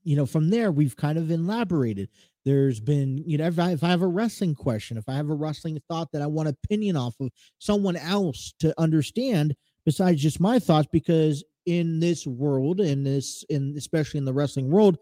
you 0.04 0.16
know 0.16 0.26
from 0.26 0.50
there 0.50 0.70
we've 0.70 0.96
kind 0.96 1.18
of 1.18 1.30
elaborated 1.30 2.08
there's 2.44 2.80
been, 2.80 3.18
you 3.26 3.38
know, 3.38 3.46
if 3.46 3.58
I, 3.58 3.72
if 3.72 3.84
I 3.84 3.88
have 3.88 4.02
a 4.02 4.06
wrestling 4.06 4.54
question, 4.54 4.96
if 4.96 5.08
I 5.08 5.14
have 5.14 5.28
a 5.28 5.34
wrestling 5.34 5.78
thought 5.88 6.10
that 6.12 6.22
I 6.22 6.26
want 6.26 6.48
opinion 6.48 6.96
off 6.96 7.14
of 7.20 7.30
someone 7.58 7.96
else 7.96 8.54
to 8.60 8.74
understand 8.80 9.54
besides 9.84 10.22
just 10.22 10.40
my 10.40 10.58
thoughts, 10.58 10.88
because 10.90 11.44
in 11.66 12.00
this 12.00 12.26
world, 12.26 12.80
in 12.80 13.04
this, 13.04 13.44
in 13.50 13.74
especially 13.76 14.18
in 14.18 14.24
the 14.24 14.32
wrestling 14.32 14.70
world, 14.70 14.98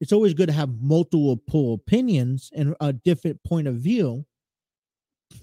it's 0.00 0.12
always 0.12 0.32
good 0.32 0.48
to 0.48 0.54
have 0.54 0.80
multiple 0.80 1.74
opinions 1.74 2.50
and 2.54 2.74
a 2.80 2.92
different 2.92 3.42
point 3.44 3.68
of 3.68 3.76
view. 3.76 4.24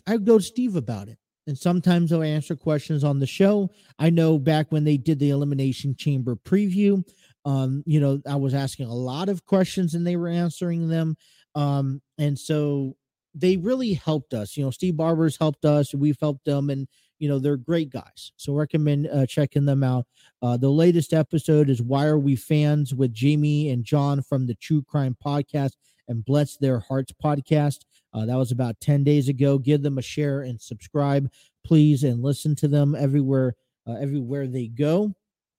I 0.07 0.17
go 0.17 0.37
to 0.37 0.43
Steve 0.43 0.75
about 0.75 1.09
it. 1.09 1.17
And 1.47 1.57
sometimes 1.57 2.11
I'll 2.11 2.23
answer 2.23 2.55
questions 2.55 3.03
on 3.03 3.19
the 3.19 3.27
show. 3.27 3.69
I 3.99 4.09
know 4.09 4.39
back 4.39 4.71
when 4.71 4.83
they 4.83 4.97
did 4.97 5.19
the 5.19 5.29
Elimination 5.29 5.95
Chamber 5.95 6.35
preview, 6.35 7.03
um, 7.45 7.83
you 7.85 7.99
know, 7.99 8.19
I 8.27 8.35
was 8.35 8.53
asking 8.53 8.87
a 8.87 8.93
lot 8.93 9.29
of 9.29 9.45
questions 9.45 9.93
and 9.93 10.05
they 10.05 10.15
were 10.15 10.27
answering 10.27 10.87
them. 10.89 11.15
Um, 11.53 12.01
and 12.17 12.37
so 12.37 12.95
they 13.35 13.57
really 13.57 13.93
helped 13.93 14.33
us. 14.33 14.55
You 14.57 14.63
know, 14.63 14.71
Steve 14.71 14.97
Barber's 14.97 15.37
helped 15.37 15.65
us, 15.65 15.93
we've 15.93 16.17
helped 16.19 16.45
them, 16.45 16.69
and 16.69 16.87
you 17.19 17.29
know 17.29 17.39
they're 17.39 17.57
great 17.57 17.89
guys. 17.89 18.31
So 18.37 18.53
recommend 18.53 19.07
uh, 19.07 19.25
checking 19.25 19.65
them 19.65 19.83
out. 19.83 20.05
Uh, 20.41 20.57
the 20.57 20.69
latest 20.69 21.13
episode 21.13 21.69
is 21.69 21.81
"Why 21.81 22.05
Are 22.05 22.19
We 22.19 22.35
Fans" 22.35 22.95
with 22.95 23.13
Jamie 23.13 23.69
and 23.69 23.83
John 23.83 24.21
from 24.21 24.47
the 24.47 24.55
True 24.55 24.81
Crime 24.83 25.15
Podcast 25.23 25.73
and 26.07 26.23
Bless 26.25 26.57
Their 26.57 26.79
Hearts 26.79 27.13
podcast. 27.23 27.79
Uh, 28.15 28.25
that 28.25 28.37
was 28.37 28.51
about 28.51 28.79
ten 28.79 29.03
days 29.03 29.27
ago. 29.27 29.57
Give 29.57 29.81
them 29.81 29.97
a 29.97 30.01
share 30.01 30.41
and 30.41 30.61
subscribe, 30.61 31.29
please, 31.65 32.03
and 32.03 32.23
listen 32.23 32.55
to 32.57 32.67
them 32.67 32.95
everywhere 32.95 33.55
uh, 33.87 33.95
everywhere 33.95 34.47
they 34.47 34.67
go. 34.67 35.13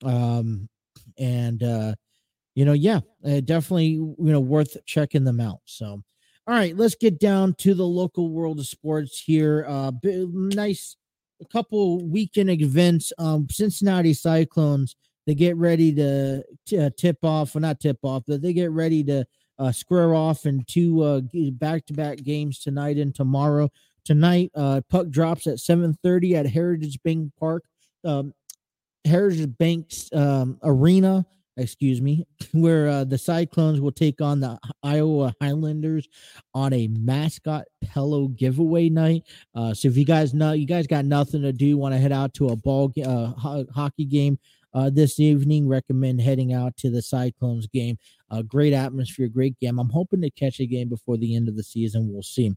Um, 0.04 0.68
and 1.18 1.62
uh, 1.62 1.94
you 2.54 2.64
know, 2.64 2.72
yeah, 2.72 3.00
uh, 3.24 3.40
definitely, 3.40 3.88
you 3.88 4.16
know, 4.18 4.40
worth 4.40 4.76
checking 4.86 5.24
them 5.24 5.40
out. 5.40 5.60
So, 5.66 6.02
all 6.46 6.54
right, 6.54 6.74
let's 6.76 6.94
get 6.94 7.20
down 7.20 7.54
to 7.58 7.74
the 7.74 7.86
local 7.86 8.30
world 8.30 8.58
of 8.58 8.66
sports 8.66 9.20
here. 9.20 9.66
Uh, 9.68 9.92
nice, 10.02 10.96
a 11.42 11.44
couple 11.46 12.06
weekend 12.08 12.50
events. 12.50 13.12
Um, 13.18 13.46
Cincinnati 13.50 14.14
Cyclones 14.14 14.96
they 15.26 15.34
get 15.34 15.56
ready 15.56 15.92
to 15.92 16.42
t- 16.66 16.78
uh, 16.78 16.90
tip 16.96 17.18
off, 17.24 17.54
or 17.56 17.60
not 17.60 17.80
tip 17.80 17.98
off, 18.02 18.22
but 18.26 18.40
they 18.40 18.52
get 18.52 18.70
ready 18.70 19.02
to 19.04 19.26
uh, 19.58 19.72
square 19.72 20.14
off 20.14 20.46
in 20.46 20.64
two 20.68 21.02
uh, 21.02 21.20
back-to-back 21.52 22.18
games 22.18 22.58
tonight 22.58 22.96
and 22.98 23.14
tomorrow. 23.14 23.70
Tonight, 24.04 24.50
uh, 24.54 24.82
puck 24.88 25.08
drops 25.08 25.46
at 25.46 25.58
7:30 25.58 26.34
at 26.34 26.46
Heritage 26.46 26.98
Bank 27.02 27.32
Park. 27.38 27.64
Um, 28.04 28.32
Heritage 29.04 29.56
Banks 29.58 30.08
um, 30.12 30.58
Arena, 30.62 31.26
excuse 31.56 32.00
me, 32.00 32.26
where 32.52 32.88
uh, 32.88 33.04
the 33.04 33.18
Cyclones 33.18 33.80
will 33.80 33.92
take 33.92 34.20
on 34.20 34.40
the 34.40 34.58
Iowa 34.82 35.34
Heartlanders 35.42 36.06
on 36.54 36.72
a 36.72 36.88
mascot 36.88 37.64
pillow 37.80 38.28
giveaway 38.28 38.88
night. 38.88 39.24
Uh, 39.54 39.74
so 39.74 39.88
if 39.88 39.96
you 39.96 40.04
guys 40.04 40.34
know, 40.34 40.52
you 40.52 40.66
guys 40.66 40.86
got 40.86 41.04
nothing 41.04 41.42
to 41.42 41.52
do, 41.52 41.76
want 41.76 41.94
to 41.94 41.98
head 41.98 42.12
out 42.12 42.34
to 42.34 42.48
a 42.48 42.56
ball 42.56 42.92
uh, 43.04 43.26
ho- 43.26 43.66
hockey 43.74 44.04
game 44.04 44.38
uh, 44.76 44.90
this 44.90 45.18
evening, 45.18 45.66
recommend 45.66 46.20
heading 46.20 46.52
out 46.52 46.76
to 46.76 46.90
the 46.90 47.02
Cyclones 47.02 47.66
game. 47.66 47.96
A 48.30 48.42
great 48.42 48.72
atmosphere, 48.72 49.26
great 49.28 49.58
game. 49.58 49.78
I'm 49.78 49.88
hoping 49.88 50.20
to 50.20 50.30
catch 50.30 50.60
a 50.60 50.66
game 50.66 50.88
before 50.88 51.16
the 51.16 51.34
end 51.34 51.48
of 51.48 51.56
the 51.56 51.62
season. 51.64 52.12
We'll 52.12 52.22
see. 52.22 52.54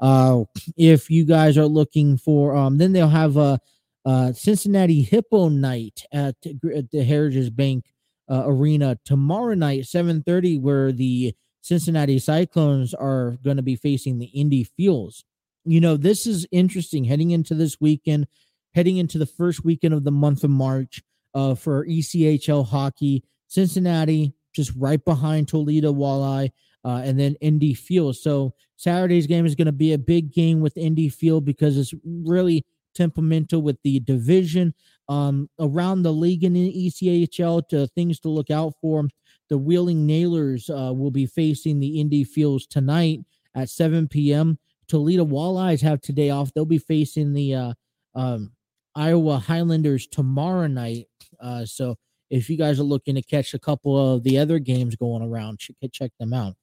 Uh, 0.00 0.44
if 0.76 1.08
you 1.08 1.24
guys 1.24 1.56
are 1.56 1.66
looking 1.66 2.18
for, 2.18 2.56
um, 2.56 2.76
then 2.76 2.92
they'll 2.92 3.08
have 3.08 3.36
a 3.36 3.58
Uh, 4.06 4.32
Cincinnati 4.32 5.02
Hippo 5.02 5.50
Night 5.50 6.06
at, 6.10 6.34
at 6.74 6.90
the 6.90 7.04
Heritage 7.04 7.54
Bank 7.54 7.84
uh, 8.30 8.44
Arena 8.46 8.96
tomorrow 9.04 9.54
night, 9.54 9.84
7:30, 9.84 10.58
where 10.58 10.90
the 10.90 11.34
Cincinnati 11.60 12.18
Cyclones 12.18 12.94
are 12.94 13.36
going 13.44 13.58
to 13.58 13.62
be 13.62 13.76
facing 13.76 14.18
the 14.18 14.32
Indy 14.32 14.64
Fuels. 14.64 15.22
You 15.66 15.80
know, 15.82 15.98
this 15.98 16.26
is 16.26 16.46
interesting 16.50 17.04
heading 17.04 17.32
into 17.32 17.54
this 17.54 17.76
weekend, 17.78 18.26
heading 18.72 18.96
into 18.96 19.18
the 19.18 19.26
first 19.26 19.64
weekend 19.64 19.92
of 19.92 20.04
the 20.04 20.10
month 20.24 20.44
of 20.44 20.50
March 20.50 21.02
uh, 21.34 21.54
for 21.54 21.86
ECHL 21.86 22.66
hockey. 22.66 23.24
Cincinnati 23.48 24.34
just 24.52 24.72
right 24.76 25.04
behind 25.04 25.48
Toledo 25.48 25.92
Walleye, 25.92 26.50
uh, 26.84 27.02
and 27.04 27.18
then 27.18 27.36
Indy 27.40 27.74
Fuels. 27.74 28.22
So 28.22 28.54
Saturday's 28.76 29.26
game 29.26 29.46
is 29.46 29.54
going 29.54 29.66
to 29.66 29.72
be 29.72 29.92
a 29.92 29.98
big 29.98 30.32
game 30.32 30.60
with 30.60 30.76
Indy 30.76 31.08
Fuel 31.08 31.40
because 31.40 31.76
it's 31.76 31.94
really 32.04 32.64
temperamental 32.94 33.62
with 33.62 33.78
the 33.84 34.00
division 34.00 34.74
um, 35.08 35.48
around 35.58 36.02
the 36.02 36.12
league 36.12 36.44
in 36.44 36.54
the 36.54 36.90
ECHL 36.90 37.66
to 37.68 37.86
things 37.88 38.20
to 38.20 38.28
look 38.28 38.50
out 38.50 38.74
for. 38.80 39.08
The 39.48 39.58
Wheeling 39.58 40.06
Nailers 40.06 40.70
uh, 40.70 40.92
will 40.94 41.10
be 41.10 41.26
facing 41.26 41.80
the 41.80 42.00
Indy 42.00 42.24
Fuels 42.24 42.66
tonight 42.66 43.20
at 43.54 43.68
7 43.68 44.06
p.m. 44.08 44.58
Toledo 44.86 45.24
Walleyes 45.24 45.82
have 45.82 46.00
today 46.00 46.30
off. 46.30 46.52
They'll 46.54 46.64
be 46.64 46.78
facing 46.78 47.32
the 47.32 47.54
uh, 47.54 47.72
um, 48.14 48.52
Iowa 48.94 49.42
Heartlanders 49.44 50.08
tomorrow 50.10 50.66
night. 50.66 51.06
Uh, 51.40 51.64
so 51.64 51.96
if 52.30 52.48
you 52.48 52.56
guys 52.56 52.78
are 52.78 52.84
looking 52.84 53.16
to 53.16 53.22
catch 53.22 53.54
a 53.54 53.58
couple 53.58 54.14
of 54.14 54.22
the 54.22 54.38
other 54.38 54.58
games 54.58 54.96
going 54.96 55.22
around, 55.22 55.60
check 55.92 56.12
them 56.18 56.32
out. 56.32 56.54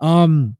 Um, 0.00 0.56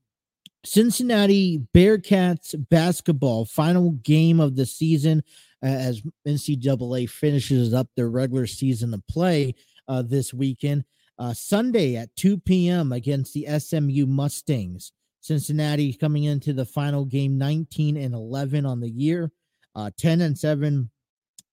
Cincinnati 0.64 1.60
Bearcats 1.74 2.54
basketball 2.70 3.44
final 3.44 3.90
game 3.90 4.40
of 4.40 4.56
the 4.56 4.64
season 4.64 5.22
as 5.62 6.02
NCAA 6.26 7.08
finishes 7.08 7.74
up 7.74 7.88
their 7.96 8.08
regular 8.08 8.46
season 8.46 8.94
of 8.94 9.06
play 9.06 9.54
uh, 9.88 10.02
this 10.02 10.32
weekend. 10.32 10.84
Uh, 11.18 11.32
Sunday 11.32 11.96
at 11.96 12.14
2 12.16 12.38
p.m. 12.38 12.92
against 12.92 13.34
the 13.34 13.46
SMU 13.58 14.06
Mustangs. 14.06 14.92
Cincinnati 15.20 15.92
coming 15.94 16.24
into 16.24 16.52
the 16.52 16.66
final 16.66 17.04
game 17.04 17.38
19 17.38 17.96
and 17.96 18.14
11 18.14 18.66
on 18.66 18.80
the 18.80 18.90
year, 18.90 19.30
uh, 19.74 19.90
10 19.96 20.20
and 20.20 20.36
7 20.36 20.90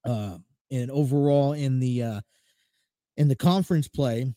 uh, 0.03 0.37
and 0.71 0.89
overall 0.89 1.53
in 1.53 1.79
the 1.79 2.03
uh, 2.03 2.21
in 3.17 3.27
the 3.27 3.35
conference 3.35 3.87
play. 3.87 4.33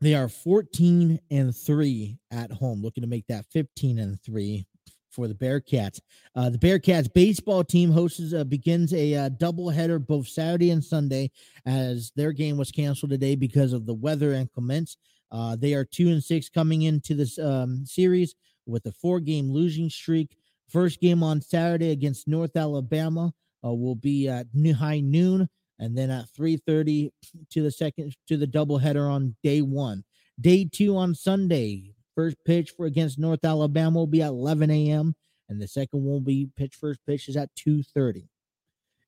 They 0.00 0.14
are 0.14 0.28
14 0.30 1.20
and 1.30 1.54
3 1.54 2.18
at 2.30 2.50
home, 2.50 2.80
looking 2.80 3.02
to 3.02 3.06
make 3.06 3.26
that 3.26 3.44
15 3.52 3.98
and 3.98 4.18
3 4.22 4.66
for 5.10 5.28
the 5.28 5.34
Bearcats. 5.34 6.00
Uh, 6.34 6.48
the 6.48 6.56
Bearcats 6.56 7.12
baseball 7.12 7.62
team 7.64 7.90
hosts 7.90 8.32
uh, 8.32 8.44
begins 8.44 8.94
a 8.94 9.14
uh, 9.14 9.28
doubleheader 9.30 10.04
both 10.04 10.26
Saturday 10.26 10.70
and 10.70 10.82
Sunday, 10.82 11.30
as 11.66 12.12
their 12.16 12.32
game 12.32 12.56
was 12.56 12.70
canceled 12.70 13.10
today 13.10 13.34
because 13.34 13.74
of 13.74 13.84
the 13.84 13.92
weather 13.94 14.32
inclements. 14.32 14.96
Uh, 15.30 15.54
they 15.56 15.74
are 15.74 15.84
two 15.84 16.08
and 16.08 16.24
six 16.24 16.48
coming 16.48 16.82
into 16.82 17.14
this 17.14 17.38
um, 17.38 17.84
series 17.84 18.34
with 18.66 18.86
a 18.86 18.92
four-game 18.92 19.50
losing 19.50 19.90
streak. 19.90 20.36
First 20.68 21.00
game 21.00 21.22
on 21.22 21.42
Saturday 21.42 21.90
against 21.90 22.28
North 22.28 22.56
Alabama 22.56 23.32
uh, 23.64 23.72
will 23.72 23.94
be 23.94 24.28
at 24.28 24.46
high 24.76 25.00
noon, 25.00 25.48
and 25.78 25.96
then 25.96 26.10
at 26.10 26.26
3:30 26.38 27.10
to 27.50 27.62
the 27.62 27.70
second 27.70 28.14
to 28.28 28.36
the 28.36 28.46
doubleheader 28.46 29.10
on 29.10 29.36
day 29.42 29.62
one. 29.62 30.04
Day 30.40 30.68
two 30.70 30.96
on 30.96 31.14
Sunday, 31.14 31.94
First 32.20 32.36
pitch 32.44 32.72
for 32.76 32.86
against 32.86 33.18
North 33.18 33.44
Alabama 33.44 33.98
will 33.98 34.06
be 34.06 34.22
at 34.22 34.28
11 34.28 34.70
a.m. 34.70 35.14
and 35.48 35.58
the 35.58 35.68
second 35.68 36.04
will 36.04 36.20
be 36.20 36.50
pitch 36.56 36.74
first 36.74 37.00
pitch 37.06 37.28
is 37.28 37.36
at 37.36 37.48
2:30. 37.54 38.28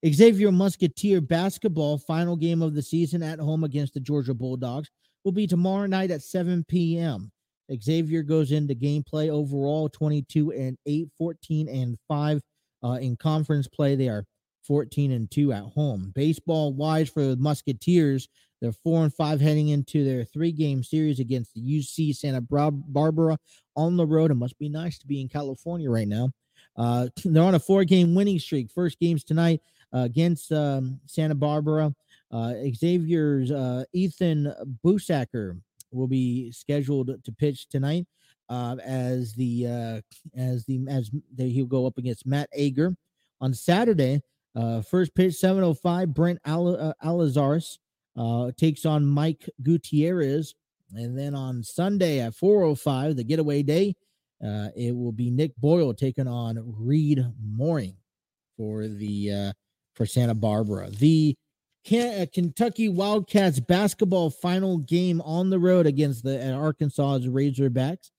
Xavier 0.07 0.50
Musketeer 0.50 1.20
basketball 1.20 1.98
final 1.98 2.36
game 2.36 2.62
of 2.62 2.74
the 2.74 2.82
season 2.82 3.22
at 3.22 3.38
home 3.38 3.64
against 3.64 3.94
the 3.94 4.00
Georgia 4.00 4.34
Bulldogs 4.34 4.90
will 5.24 5.32
be 5.32 5.46
tomorrow 5.46 5.86
night 5.86 6.11
at 6.11 6.22
7 6.22 6.64
p.m. 6.68 7.30
Xavier 7.80 8.22
goes 8.22 8.50
into 8.50 8.74
gameplay 8.74 9.28
overall 9.28 9.88
22 9.90 10.53
and 10.53 10.78
8, 10.86 11.09
14 11.18 11.68
and 11.68 11.98
5 12.09 12.40
uh, 12.82 12.92
in 12.92 13.14
conference 13.16 13.68
play. 13.68 13.94
They 13.94 14.09
are 14.09 14.24
14 14.67 15.13
and 15.13 15.31
2 15.31 15.53
at 15.53 15.63
home. 15.63 16.13
Baseball 16.15 16.73
wise 16.73 17.09
for 17.09 17.23
the 17.23 17.37
Musketeers, 17.37 18.29
they're 18.61 18.73
four 18.73 19.03
and 19.03 19.13
five 19.13 19.41
heading 19.41 19.69
into 19.69 20.05
their 20.05 20.25
three 20.25 20.53
game 20.53 20.85
series 20.85 21.19
against 21.19 21.53
the 21.55 21.61
UC 21.61 22.15
Santa 22.15 22.41
Barbara 22.41 23.37
on 23.75 23.97
the 23.97 24.07
road. 24.07 24.31
It 24.31 24.35
must 24.35 24.59
be 24.59 24.69
nice 24.69 24.99
to 24.99 25.07
be 25.07 25.21
in 25.21 25.29
California 25.29 25.91
right 25.91 26.07
now. 26.07 26.31
Uh, 26.77 27.09
they're 27.25 27.43
on 27.43 27.57
a 27.57 27.61
four 27.61 27.85
game 27.85 28.15
winning 28.15 28.39
streak. 28.39 28.71
First 28.71 29.01
games 29.01 29.25
tonight 29.25 29.61
uh, 29.93 30.01
against 30.01 30.53
um, 30.53 31.01
Santa 31.07 31.35
Barbara. 31.35 31.93
Uh, 32.31 32.55
Xavier's 32.75 33.51
uh, 33.51 33.85
Ethan 33.93 34.53
Busacker 34.85 35.61
will 35.91 36.07
be 36.07 36.51
scheduled 36.53 37.23
to 37.25 37.33
pitch 37.33 37.69
tonight 37.69 38.07
uh, 38.49 38.77
as 38.85 39.35
the 39.35 39.67
uh, 39.67 40.01
as 40.37 40.65
the 40.67 40.87
as 40.89 41.11
the, 41.35 41.49
he'll 41.49 41.67
go 41.67 41.87
up 41.87 41.99
against 41.99 42.27
Matt 42.27 42.49
Ager 42.53 42.97
on 43.41 43.53
Saturday. 43.55 44.23
First 44.82 45.14
pitch 45.14 45.34
705 45.34 46.14
Brent 46.14 46.38
Al- 46.44 46.94
Alazaris 47.05 47.78
uh, 48.16 48.50
takes 48.57 48.84
on 48.84 49.07
Mike 49.07 49.48
Gutierrez. 49.62 50.55
And 50.94 51.18
then 51.18 51.34
on 51.34 51.62
Sunday 51.62 52.20
at 52.20 52.34
405, 52.34 53.16
the 53.16 53.24
getaway 53.24 53.62
day, 53.62 53.94
uh, 54.44 54.68
it 54.76 54.94
will 54.94 55.12
be 55.12 55.30
Nick 55.30 55.57
Boyle 55.57 55.94
taking 55.94 56.28
on 56.28 56.59
Reed 56.78 57.24
Mooring 57.42 57.96
for 58.57 58.88
the 58.88 59.32
uh, 59.32 59.53
for 59.94 60.05
Santa 60.05 60.34
Barbara. 60.34 60.90
The 60.90 61.36
uh, 61.90 62.26
Kentucky 62.32 62.88
Wildcats 62.88 63.61
basketball 63.61 64.30
final 64.30 64.78
game 64.78 65.20
on 65.22 65.50
the 65.50 65.59
road 65.59 65.86
against 65.86 66.24
the 66.24 66.38
uh, 66.38 66.57
Arkansas's 66.57 67.28
Razorbacks. 67.28 68.11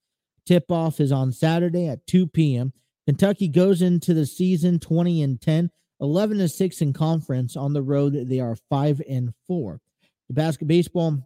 Tip 0.46 0.70
off 0.70 1.00
is 1.00 1.12
on 1.12 1.32
Saturday 1.32 1.88
at 1.88 2.06
2 2.06 2.26
p.m. 2.26 2.72
Kentucky 3.06 3.48
goes 3.48 3.82
into 3.82 4.14
the 4.14 4.26
season 4.26 4.78
20 4.78 5.22
and 5.22 5.40
10, 5.40 5.70
11 6.00 6.40
and 6.40 6.50
6 6.50 6.80
in 6.80 6.92
conference. 6.92 7.56
On 7.56 7.72
the 7.72 7.82
road, 7.82 8.28
they 8.28 8.40
are 8.40 8.56
5 8.70 9.02
and 9.08 9.32
4. 9.46 9.80
The 10.28 10.34
basket 10.34 10.68
baseball, 10.68 11.18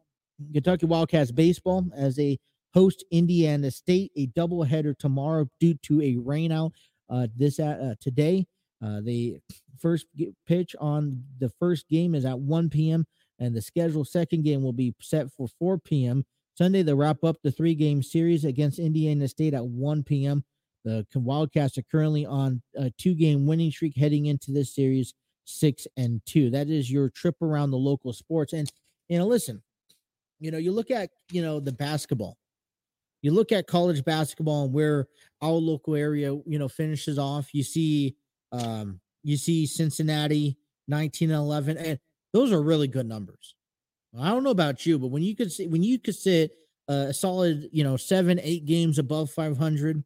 Kentucky 0.52 0.86
Wildcats 0.86 1.30
baseball 1.30 1.86
as 1.96 2.16
they 2.16 2.38
host 2.74 3.04
Indiana 3.10 3.70
State, 3.70 4.12
a 4.16 4.26
doubleheader 4.28 4.96
tomorrow 4.98 5.48
due 5.60 5.74
to 5.82 6.00
a 6.02 6.16
rainout. 6.16 6.72
Uh, 7.10 7.26
this 7.36 7.58
uh, 7.58 7.94
today, 8.00 8.46
uh, 8.84 9.00
the 9.02 9.38
first 9.78 10.06
pitch 10.46 10.76
on 10.80 11.22
the 11.38 11.50
first 11.58 11.88
game 11.88 12.14
is 12.14 12.24
at 12.24 12.38
1 12.38 12.68
p.m. 12.68 13.06
and 13.38 13.54
the 13.54 13.62
scheduled 13.62 14.08
second 14.08 14.44
game 14.44 14.62
will 14.62 14.72
be 14.72 14.94
set 15.00 15.32
for 15.32 15.48
4 15.58 15.78
p.m. 15.78 16.24
Sunday, 16.58 16.82
they 16.82 16.92
wrap 16.92 17.22
up 17.22 17.36
the 17.42 17.52
three 17.52 17.76
game 17.76 18.02
series 18.02 18.44
against 18.44 18.80
Indiana 18.80 19.28
State 19.28 19.54
at 19.54 19.64
1 19.64 20.02
p.m. 20.02 20.44
The 20.88 21.18
Wildcats 21.18 21.78
are 21.78 21.84
currently 21.90 22.26
on 22.26 22.62
a 22.76 22.90
two 22.90 23.14
game 23.14 23.46
winning 23.46 23.70
streak 23.70 23.96
heading 23.96 24.26
into 24.26 24.52
this 24.52 24.74
series, 24.74 25.14
six 25.44 25.86
and 25.96 26.20
two. 26.26 26.50
That 26.50 26.68
is 26.68 26.90
your 26.90 27.10
trip 27.10 27.40
around 27.42 27.70
the 27.70 27.78
local 27.78 28.12
sports. 28.12 28.52
And 28.52 28.70
you 29.08 29.18
know, 29.18 29.26
listen, 29.26 29.62
you 30.40 30.50
know, 30.50 30.58
you 30.58 30.72
look 30.72 30.90
at, 30.90 31.10
you 31.32 31.42
know, 31.42 31.60
the 31.60 31.72
basketball, 31.72 32.36
you 33.22 33.32
look 33.32 33.52
at 33.52 33.66
college 33.66 34.04
basketball 34.04 34.64
and 34.64 34.72
where 34.72 35.06
our 35.42 35.52
local 35.52 35.94
area, 35.94 36.34
you 36.46 36.58
know, 36.58 36.68
finishes 36.68 37.18
off. 37.18 37.52
You 37.52 37.62
see, 37.62 38.16
um, 38.52 39.00
you 39.22 39.36
see 39.36 39.66
Cincinnati 39.66 40.56
19 40.86 41.30
11, 41.30 41.76
and 41.76 41.98
those 42.32 42.52
are 42.52 42.62
really 42.62 42.88
good 42.88 43.06
numbers. 43.06 43.54
I 44.18 44.28
don't 44.28 44.44
know 44.44 44.50
about 44.50 44.86
you, 44.86 44.98
but 44.98 45.08
when 45.08 45.22
you 45.22 45.36
could 45.36 45.52
see, 45.52 45.66
when 45.66 45.82
you 45.82 45.98
could 45.98 46.14
sit 46.14 46.52
a 46.88 47.12
solid, 47.12 47.68
you 47.72 47.84
know, 47.84 47.96
seven, 47.96 48.40
eight 48.42 48.64
games 48.64 48.98
above 48.98 49.30
500, 49.30 50.02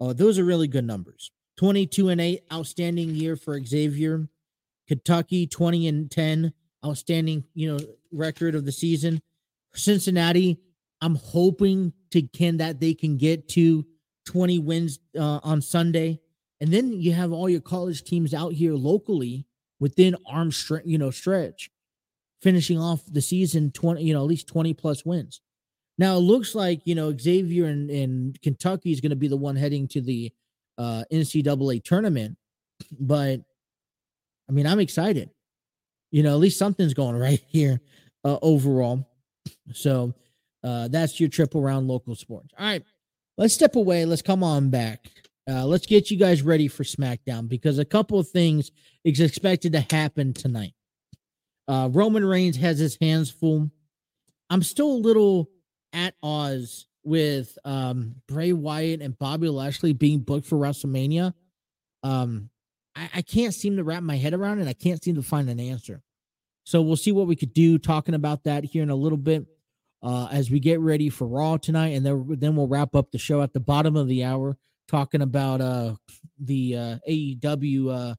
uh, 0.00 0.12
those 0.12 0.38
are 0.38 0.44
really 0.44 0.68
good 0.68 0.86
numbers. 0.86 1.30
22 1.58 2.08
and 2.08 2.20
8, 2.20 2.42
outstanding 2.52 3.14
year 3.14 3.36
for 3.36 3.62
Xavier. 3.62 4.28
Kentucky 4.88 5.46
20 5.46 5.86
and 5.86 6.10
10, 6.10 6.52
outstanding, 6.84 7.44
you 7.54 7.70
know, 7.70 7.78
record 8.10 8.56
of 8.56 8.64
the 8.64 8.72
season. 8.72 9.20
Cincinnati, 9.72 10.58
I'm 11.00 11.14
hoping 11.14 11.92
to 12.10 12.22
can 12.22 12.56
that 12.56 12.80
they 12.80 12.94
can 12.94 13.16
get 13.16 13.48
to 13.50 13.86
20 14.26 14.58
wins 14.58 14.98
uh, 15.16 15.38
on 15.44 15.62
Sunday. 15.62 16.18
And 16.60 16.72
then 16.72 16.92
you 16.92 17.12
have 17.12 17.30
all 17.30 17.48
your 17.48 17.60
college 17.60 18.02
teams 18.02 18.34
out 18.34 18.52
here 18.52 18.74
locally 18.74 19.46
within 19.78 20.16
arm 20.26 20.50
stretch, 20.50 20.82
you 20.84 20.98
know, 20.98 21.12
stretch, 21.12 21.70
finishing 22.42 22.78
off 22.78 23.02
the 23.06 23.22
season 23.22 23.70
20, 23.70 24.02
you 24.02 24.12
know, 24.12 24.20
at 24.20 24.26
least 24.26 24.48
20 24.48 24.74
plus 24.74 25.04
wins. 25.04 25.40
Now 26.00 26.16
it 26.16 26.20
looks 26.20 26.56
like, 26.56 26.80
you 26.84 26.96
know, 26.96 27.16
Xavier 27.16 27.66
and 27.66 28.40
Kentucky 28.42 28.90
is 28.90 29.00
going 29.00 29.10
to 29.10 29.16
be 29.16 29.28
the 29.28 29.36
one 29.36 29.54
heading 29.54 29.86
to 29.88 30.00
the 30.00 30.32
uh, 30.78 31.04
NCAA 31.12 31.84
tournament. 31.84 32.36
But 32.98 33.40
I 34.48 34.52
mean, 34.52 34.66
I'm 34.66 34.80
excited 34.80 35.30
you 36.10 36.22
know, 36.22 36.30
at 36.30 36.40
least 36.40 36.58
something's 36.58 36.94
going 36.94 37.16
right 37.18 37.42
here 37.48 37.80
uh, 38.24 38.38
overall. 38.42 39.06
So 39.72 40.14
uh, 40.62 40.88
that's 40.88 41.18
your 41.18 41.28
trip 41.28 41.54
around 41.54 41.88
local 41.88 42.14
sports. 42.14 42.48
All 42.58 42.66
right, 42.66 42.84
let's 43.38 43.54
step 43.54 43.76
away. 43.76 44.04
Let's 44.04 44.22
come 44.22 44.42
on 44.42 44.70
back. 44.70 45.06
uh, 45.48 45.64
let's 45.64 45.86
get 45.86 46.10
you 46.10 46.16
guys 46.16 46.42
ready 46.42 46.68
for 46.68 46.84
SmackDown 46.84 47.48
because 47.48 47.78
a 47.78 47.84
couple 47.84 48.18
of 48.18 48.28
things 48.28 48.70
is 49.04 49.20
expected 49.20 49.72
to 49.72 49.86
happen 49.94 50.32
tonight. 50.32 50.74
Uh, 51.66 51.88
Roman 51.90 52.24
Reigns 52.24 52.56
has 52.56 52.78
his 52.78 52.98
hands 53.00 53.30
full. 53.30 53.70
I'm 54.50 54.62
still 54.62 54.90
a 54.90 54.92
little 54.92 55.48
at 55.92 56.14
odds 56.22 56.86
with 57.02 57.58
um, 57.64 58.16
Bray 58.28 58.52
Wyatt 58.52 59.00
and 59.00 59.18
Bobby 59.18 59.48
Lashley 59.48 59.92
being 59.92 60.20
booked 60.20 60.46
for 60.46 60.58
WrestleMania. 60.58 61.34
Um, 62.02 62.50
I, 62.94 63.10
I 63.16 63.22
can't 63.22 63.54
seem 63.54 63.76
to 63.76 63.84
wrap 63.84 64.02
my 64.02 64.16
head 64.16 64.34
around 64.34 64.60
it. 64.60 64.68
I 64.68 64.72
can't 64.72 65.02
seem 65.02 65.14
to 65.16 65.22
find 65.22 65.48
an 65.48 65.60
answer. 65.60 66.02
So 66.64 66.82
we'll 66.82 66.96
see 66.96 67.12
what 67.12 67.26
we 67.26 67.36
could 67.36 67.54
do 67.54 67.78
talking 67.78 68.14
about 68.14 68.44
that 68.44 68.64
here 68.64 68.82
in 68.82 68.90
a 68.90 68.94
little 68.94 69.18
bit 69.18 69.46
uh, 70.02 70.28
as 70.30 70.50
we 70.50 70.60
get 70.60 70.80
ready 70.80 71.08
for 71.08 71.26
Raw 71.26 71.56
tonight, 71.56 71.88
and 71.88 72.04
then 72.06 72.26
then 72.38 72.56
we'll 72.56 72.68
wrap 72.68 72.94
up 72.94 73.10
the 73.10 73.18
show 73.18 73.42
at 73.42 73.52
the 73.52 73.60
bottom 73.60 73.96
of 73.96 74.08
the 74.08 74.24
hour 74.24 74.56
talking 74.88 75.22
about 75.22 75.60
uh, 75.60 75.94
the 76.38 76.76
uh, 76.76 76.96
AEW 77.08 78.10
uh, 78.12 78.14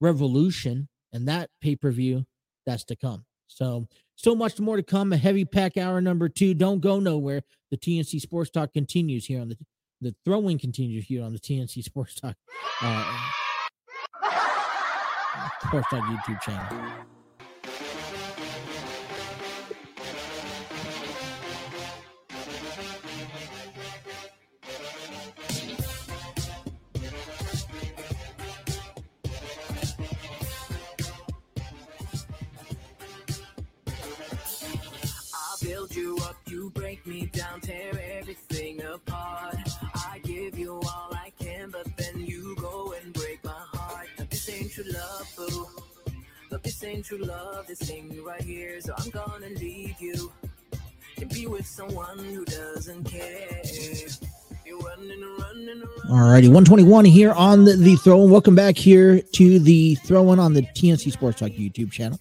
Revolution 0.00 0.88
and 1.12 1.28
that 1.28 1.50
pay 1.60 1.76
per 1.76 1.90
view 1.90 2.26
that's 2.66 2.84
to 2.84 2.96
come. 2.96 3.24
So 3.46 3.86
so 4.16 4.34
much 4.34 4.58
more 4.58 4.76
to 4.76 4.82
come. 4.82 5.12
A 5.12 5.16
heavy 5.16 5.44
pack 5.44 5.76
hour 5.76 6.00
number 6.00 6.28
two. 6.28 6.54
Don't 6.54 6.80
go 6.80 6.98
nowhere. 6.98 7.42
The 7.70 7.76
TNC 7.76 8.20
Sports 8.20 8.50
Talk 8.50 8.72
continues 8.72 9.26
here 9.26 9.40
on 9.40 9.48
the 9.48 9.58
the 10.00 10.14
throw 10.24 10.48
in 10.48 10.58
continues 10.58 11.06
here 11.06 11.22
on 11.22 11.32
the 11.32 11.38
TNC 11.38 11.82
Sports 11.82 12.14
Talk 12.16 12.36
uh, 12.82 13.18
Sports 15.66 15.86
Talk 15.90 16.02
YouTube 16.02 16.40
channel. 16.42 17.04
Me 37.06 37.26
down, 37.26 37.60
tear 37.60 37.92
everything 38.18 38.80
apart. 38.82 39.56
I 39.94 40.20
give 40.24 40.58
you 40.58 40.72
all 40.72 41.10
I 41.12 41.30
can, 41.38 41.70
but 41.70 41.86
then 41.98 42.24
you 42.24 42.56
go 42.56 42.94
and 42.98 43.12
break 43.12 43.44
my 43.44 43.50
heart. 43.50 44.08
Now 44.18 44.24
this 44.30 44.48
ain't 44.48 44.72
true 44.72 44.84
love, 44.88 45.28
boo. 45.36 45.68
But 46.50 46.62
this 46.62 46.82
ain't 46.82 47.04
true 47.04 47.18
love, 47.18 47.66
this 47.66 47.90
ain't 47.90 48.10
right 48.24 48.40
here, 48.40 48.80
so 48.80 48.94
I'm 48.96 49.10
gonna 49.10 49.48
leave 49.48 50.00
you. 50.00 50.32
To 51.16 51.26
be 51.26 51.46
with 51.46 51.66
someone 51.66 52.18
who 52.18 52.42
doesn't 52.46 53.04
care. 53.04 53.60
Alrighty, 56.08 56.48
121 56.48 57.04
here 57.04 57.32
on 57.32 57.64
the, 57.64 57.76
the 57.76 57.96
throw. 57.96 58.24
Welcome 58.24 58.54
back 58.54 58.78
here 58.78 59.20
to 59.20 59.58
the 59.58 59.96
throw 59.96 60.32
in 60.32 60.38
on 60.38 60.54
the 60.54 60.62
TNC 60.62 61.12
Sports 61.12 61.40
Talk 61.40 61.50
YouTube 61.50 61.92
channel. 61.92 62.18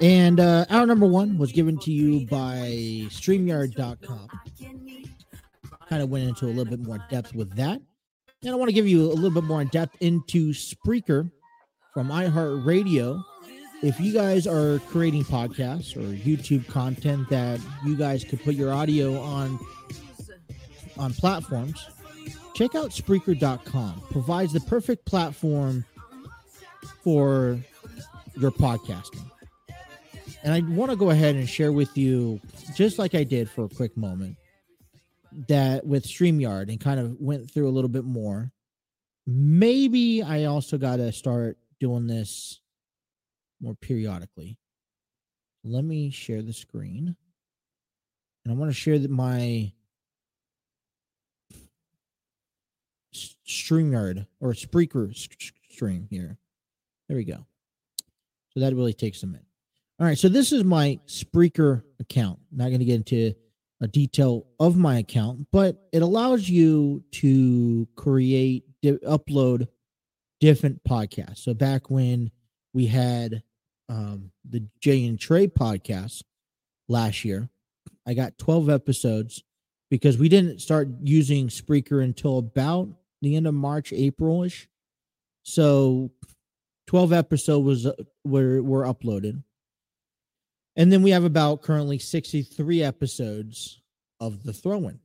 And 0.00 0.38
uh, 0.38 0.64
hour 0.70 0.86
number 0.86 1.06
one 1.06 1.38
was 1.38 1.50
given 1.50 1.78
to 1.80 1.90
you 1.90 2.26
by 2.26 2.68
StreamYard.com. 3.08 4.28
Kind 5.88 6.02
of 6.02 6.08
went 6.08 6.28
into 6.28 6.46
a 6.46 6.48
little 6.48 6.66
bit 6.66 6.80
more 6.80 7.04
depth 7.10 7.34
with 7.34 7.56
that. 7.56 7.80
And 8.42 8.52
I 8.52 8.54
want 8.54 8.68
to 8.68 8.72
give 8.72 8.86
you 8.86 9.06
a 9.06 9.14
little 9.14 9.30
bit 9.30 9.44
more 9.44 9.60
in 9.60 9.68
depth 9.68 9.96
into 10.00 10.52
Spreaker 10.52 11.30
from 11.92 12.08
iHeartRadio. 12.08 13.24
If 13.82 13.98
you 13.98 14.12
guys 14.12 14.46
are 14.46 14.78
creating 14.90 15.24
podcasts 15.24 15.96
or 15.96 16.00
YouTube 16.00 16.68
content 16.68 17.28
that 17.30 17.60
you 17.84 17.96
guys 17.96 18.22
could 18.22 18.42
put 18.44 18.54
your 18.54 18.72
audio 18.72 19.20
on 19.20 19.58
on 20.96 21.12
platforms, 21.14 21.84
check 22.54 22.74
out 22.74 22.90
Spreaker.com. 22.90 24.02
Provides 24.10 24.52
the 24.52 24.60
perfect 24.60 25.04
platform 25.06 25.84
for 27.02 27.58
your 28.36 28.50
podcasting. 28.52 29.27
And 30.44 30.54
I 30.54 30.60
want 30.60 30.90
to 30.90 30.96
go 30.96 31.10
ahead 31.10 31.34
and 31.34 31.48
share 31.48 31.72
with 31.72 31.96
you, 31.98 32.40
just 32.74 32.98
like 32.98 33.14
I 33.14 33.24
did 33.24 33.50
for 33.50 33.64
a 33.64 33.68
quick 33.68 33.96
moment, 33.96 34.36
that 35.48 35.84
with 35.84 36.06
StreamYard 36.06 36.68
and 36.68 36.80
kind 36.80 37.00
of 37.00 37.16
went 37.20 37.50
through 37.50 37.68
a 37.68 37.70
little 37.70 37.88
bit 37.88 38.04
more. 38.04 38.52
Maybe 39.26 40.22
I 40.22 40.44
also 40.44 40.78
got 40.78 40.96
to 40.96 41.12
start 41.12 41.58
doing 41.80 42.06
this 42.06 42.60
more 43.60 43.74
periodically. 43.74 44.58
Let 45.64 45.84
me 45.84 46.10
share 46.10 46.42
the 46.42 46.52
screen. 46.52 47.16
And 48.44 48.54
I 48.54 48.56
want 48.56 48.70
to 48.70 48.74
share 48.74 48.98
that 48.98 49.10
my 49.10 49.72
StreamYard 53.46 54.26
or 54.40 54.52
Spreaker 54.52 55.14
stream 55.70 56.06
here. 56.08 56.38
There 57.08 57.16
we 57.16 57.24
go. 57.24 57.44
So 58.54 58.60
that 58.60 58.74
really 58.74 58.94
takes 58.94 59.22
a 59.22 59.26
minute. 59.26 59.47
All 60.00 60.06
right, 60.06 60.16
so 60.16 60.28
this 60.28 60.52
is 60.52 60.62
my 60.62 61.00
Spreaker 61.08 61.82
account. 61.98 62.38
I'm 62.52 62.58
not 62.58 62.68
going 62.68 62.78
to 62.78 62.84
get 62.84 62.94
into 62.94 63.34
a 63.80 63.88
detail 63.88 64.46
of 64.60 64.76
my 64.76 64.98
account, 64.98 65.48
but 65.50 65.88
it 65.92 66.02
allows 66.02 66.48
you 66.48 67.02
to 67.14 67.88
create, 67.96 68.62
di- 68.80 68.92
upload 68.98 69.66
different 70.38 70.84
podcasts. 70.84 71.38
So 71.38 71.52
back 71.52 71.90
when 71.90 72.30
we 72.72 72.86
had 72.86 73.42
um, 73.88 74.30
the 74.48 74.68
Jay 74.80 75.04
and 75.04 75.18
Trey 75.18 75.48
podcast 75.48 76.22
last 76.88 77.24
year, 77.24 77.48
I 78.06 78.14
got 78.14 78.38
12 78.38 78.70
episodes 78.70 79.42
because 79.90 80.16
we 80.16 80.28
didn't 80.28 80.60
start 80.60 80.88
using 81.02 81.48
Spreaker 81.48 82.04
until 82.04 82.38
about 82.38 82.88
the 83.20 83.34
end 83.34 83.48
of 83.48 83.54
March, 83.54 83.92
April-ish. 83.92 84.68
So 85.42 86.12
12 86.86 87.12
episodes 87.12 87.64
was 87.64 87.86
uh, 87.86 87.94
were 88.24 88.62
were 88.62 88.84
uploaded 88.84 89.42
and 90.78 90.92
then 90.92 91.02
we 91.02 91.10
have 91.10 91.24
about 91.24 91.60
currently 91.60 91.98
63 91.98 92.84
episodes 92.84 93.80
of 94.20 94.44
the 94.44 94.52
throw-in. 94.52 95.00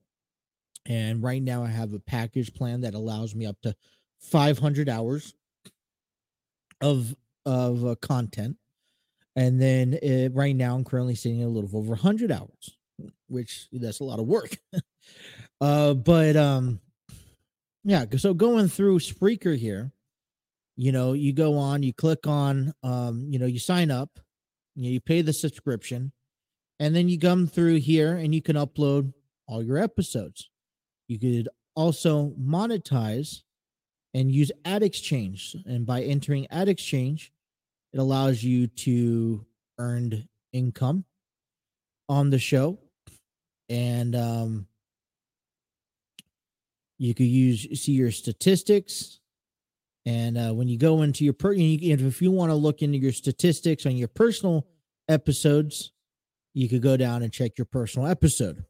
And 0.86 1.24
right 1.24 1.42
now 1.42 1.64
I 1.64 1.68
have 1.70 1.94
a 1.94 2.00
package 2.00 2.54
plan 2.54 2.82
that 2.82 2.94
allows 2.94 3.34
me 3.34 3.48
up 3.48 3.60
to 3.64 3.76
500 4.22 4.88
hours 4.88 5.34
of 6.80 7.16
of 7.46 7.86
uh, 7.86 7.96
content. 7.96 8.58
And 9.36 9.60
then 9.60 9.98
uh, 10.04 10.30
right 10.32 10.56
now 10.56 10.76
I'm 10.76 10.84
currently 10.84 11.16
sitting 11.16 11.44
a 11.44 11.48
little 11.48 11.76
over 11.76 11.90
100 11.90 12.32
hours, 12.32 12.78
which 13.28 13.68
that's 13.72 14.00
a 14.00 14.04
lot 14.04 14.20
of 14.20 14.28
work. 14.28 14.58
uh 15.62 15.94
but 15.96 16.36
um 16.36 16.80
yeah, 17.84 18.06
so 18.18 18.34
going 18.34 18.68
through 18.68 19.00
Spreaker 19.00 19.58
here, 19.58 19.92
you 20.78 20.92
know, 20.92 21.14
you 21.14 21.34
go 21.34 21.58
on, 21.58 21.84
you 21.84 21.94
click 21.94 22.28
on 22.28 22.74
um, 22.84 23.26
you 23.30 23.40
know, 23.40 23.48
you 23.48 23.60
sign 23.60 23.90
up 23.90 24.20
you, 24.76 24.84
know, 24.84 24.90
you 24.90 25.02
pay 25.02 25.22
the 25.22 25.34
subscription, 25.34 26.12
and 26.80 26.96
then 26.96 27.08
you 27.08 27.20
come 27.20 27.48
through 27.48 27.76
here 27.76 28.16
and 28.16 28.34
you 28.34 28.42
can 28.42 28.56
upload 28.56 29.14
all 29.48 29.64
your 29.64 29.78
episodes. 29.78 30.50
You 31.08 31.20
could 31.20 31.50
also 31.76 32.34
monetize 32.40 33.42
and 34.14 34.32
use 34.32 34.52
ad 34.66 34.84
exchange. 34.84 35.56
And 35.66 35.86
by 35.86 36.02
entering 36.04 36.48
ad 36.50 36.70
exchange, 36.70 37.32
it 37.94 38.00
allows 38.00 38.44
you 38.44 38.68
to 38.68 39.46
earn 39.78 40.28
income 40.52 41.06
on 42.10 42.30
the 42.30 42.40
show. 42.40 42.80
And 43.70 44.16
um, 44.16 44.68
you 46.98 47.14
could 47.14 47.26
use 47.26 47.68
see 47.80 47.94
your 47.94 48.12
statistics 48.12 49.20
and 50.06 50.38
uh, 50.38 50.54
when 50.54 50.68
you 50.68 50.78
go 50.78 51.02
into 51.02 51.24
your 51.24 51.34
per, 51.34 51.54
if 51.54 52.22
you 52.22 52.32
want 52.32 52.50
to 52.50 52.56
look 52.56 52.82
into 52.82 52.98
your 52.98 53.14
statistics 53.14 53.86
on 53.86 53.96
your 53.96 54.10
personal 54.10 54.68
episodes, 55.08 55.92
you 56.54 56.68
could 56.68 56.82
go 56.82 56.98
down 56.98 57.24
and 57.24 57.32
check 57.32 57.58
your 57.58 57.66
personal 57.66 58.08
episode. 58.08 58.66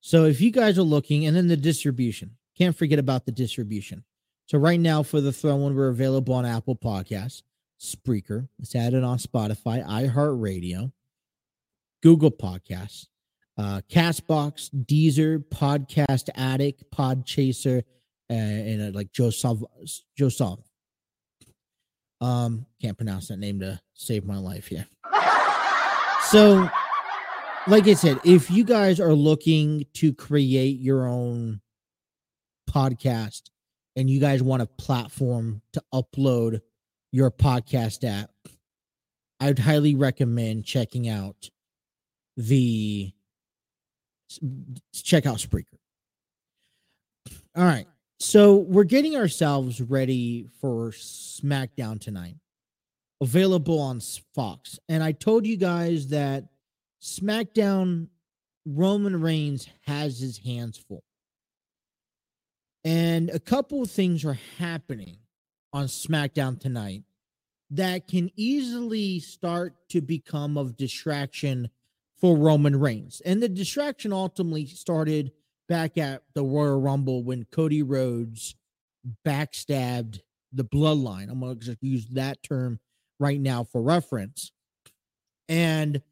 So 0.00 0.24
if 0.24 0.40
you 0.40 0.50
guys 0.50 0.78
are 0.78 0.82
looking, 0.82 1.26
and 1.26 1.36
then 1.36 1.48
the 1.48 1.56
distribution, 1.56 2.36
can't 2.56 2.76
forget 2.76 2.98
about 2.98 3.26
the 3.26 3.32
distribution. 3.32 4.04
So 4.46 4.58
right 4.58 4.80
now 4.80 5.02
for 5.02 5.20
the 5.20 5.32
throw-in, 5.32 5.74
we're 5.74 5.88
available 5.88 6.34
on 6.34 6.46
Apple 6.46 6.76
Podcasts, 6.76 7.42
Spreaker. 7.80 8.48
It's 8.58 8.74
added 8.74 9.04
on 9.04 9.18
Spotify, 9.18 9.86
iHeartRadio, 9.86 10.92
Google 12.02 12.30
Podcasts, 12.30 13.06
uh, 13.58 13.80
Castbox, 13.90 14.70
Deezer, 14.86 15.44
Podcast 15.44 16.30
Addict, 16.34 16.84
Podchaser, 16.94 17.82
uh, 18.30 18.34
and 18.34 18.94
uh, 18.94 18.98
like 18.98 19.12
Joseph 19.12 19.58
Joseph. 20.16 20.60
Um, 22.20 22.66
can't 22.80 22.96
pronounce 22.96 23.28
that 23.28 23.38
name 23.38 23.60
to 23.60 23.80
save 23.94 24.24
my 24.24 24.38
life 24.38 24.66
here. 24.66 24.86
So, 26.28 26.70
like 27.66 27.88
I 27.88 27.94
said, 27.94 28.20
if 28.24 28.52
you 28.52 28.62
guys 28.62 29.00
are 29.00 29.14
looking 29.14 29.84
to 29.94 30.12
create 30.12 30.78
your 30.78 31.08
own 31.08 31.60
podcast 32.70 33.50
and 33.96 34.08
you 34.08 34.20
guys 34.20 34.40
want 34.40 34.62
a 34.62 34.66
platform 34.66 35.60
to 35.72 35.82
upload 35.92 36.60
your 37.10 37.32
podcast 37.32 38.08
app, 38.08 38.30
I'd 39.40 39.58
highly 39.58 39.96
recommend 39.96 40.64
checking 40.64 41.08
out 41.08 41.50
the 42.36 43.12
check 44.94 45.26
out 45.26 45.38
Spreaker. 45.38 45.78
All 47.56 47.64
right. 47.64 47.88
So 48.22 48.56
we're 48.56 48.84
getting 48.84 49.16
ourselves 49.16 49.80
ready 49.80 50.46
for 50.60 50.90
SmackDown 50.90 51.98
tonight, 51.98 52.36
available 53.22 53.80
on 53.80 54.02
Fox. 54.34 54.78
And 54.90 55.02
I 55.02 55.12
told 55.12 55.46
you 55.46 55.56
guys 55.56 56.08
that 56.08 56.44
SmackDown 57.02 58.08
Roman 58.66 59.22
Reigns 59.22 59.70
has 59.86 60.20
his 60.20 60.36
hands 60.36 60.76
full. 60.76 61.02
And 62.84 63.30
a 63.30 63.40
couple 63.40 63.82
of 63.82 63.90
things 63.90 64.22
are 64.26 64.38
happening 64.58 65.16
on 65.72 65.86
SmackDown 65.86 66.60
tonight 66.60 67.04
that 67.70 68.06
can 68.06 68.30
easily 68.36 69.20
start 69.20 69.76
to 69.88 70.02
become 70.02 70.58
of 70.58 70.76
distraction 70.76 71.70
for 72.20 72.36
Roman 72.36 72.78
Reigns. 72.78 73.22
And 73.24 73.42
the 73.42 73.48
distraction 73.48 74.12
ultimately 74.12 74.66
started 74.66 75.32
back 75.70 75.96
at 75.96 76.24
the 76.34 76.42
Royal 76.42 76.80
Rumble 76.80 77.22
when 77.22 77.46
Cody 77.52 77.84
Rhodes 77.84 78.56
backstabbed 79.24 80.18
the 80.52 80.64
bloodline. 80.64 81.30
I'm 81.30 81.38
going 81.38 81.60
to 81.60 81.76
use 81.80 82.08
that 82.08 82.42
term 82.42 82.80
right 83.20 83.40
now 83.40 83.62
for 83.62 83.80
reference. 83.80 84.50
And 85.48 86.02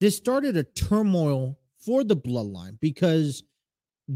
this 0.00 0.16
started 0.16 0.56
a 0.56 0.64
turmoil 0.64 1.56
for 1.78 2.02
the 2.02 2.16
bloodline 2.16 2.78
because 2.80 3.44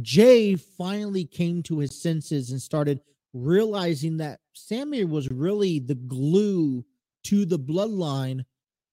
Jey 0.02 0.56
finally 0.56 1.24
came 1.24 1.62
to 1.62 1.78
his 1.78 2.02
senses 2.02 2.50
and 2.50 2.60
started 2.60 3.00
realizing 3.32 4.16
that 4.16 4.40
Sami 4.52 5.04
was 5.04 5.30
really 5.30 5.78
the 5.78 5.94
glue 5.94 6.84
to 7.24 7.44
the 7.44 7.58
bloodline 7.58 8.44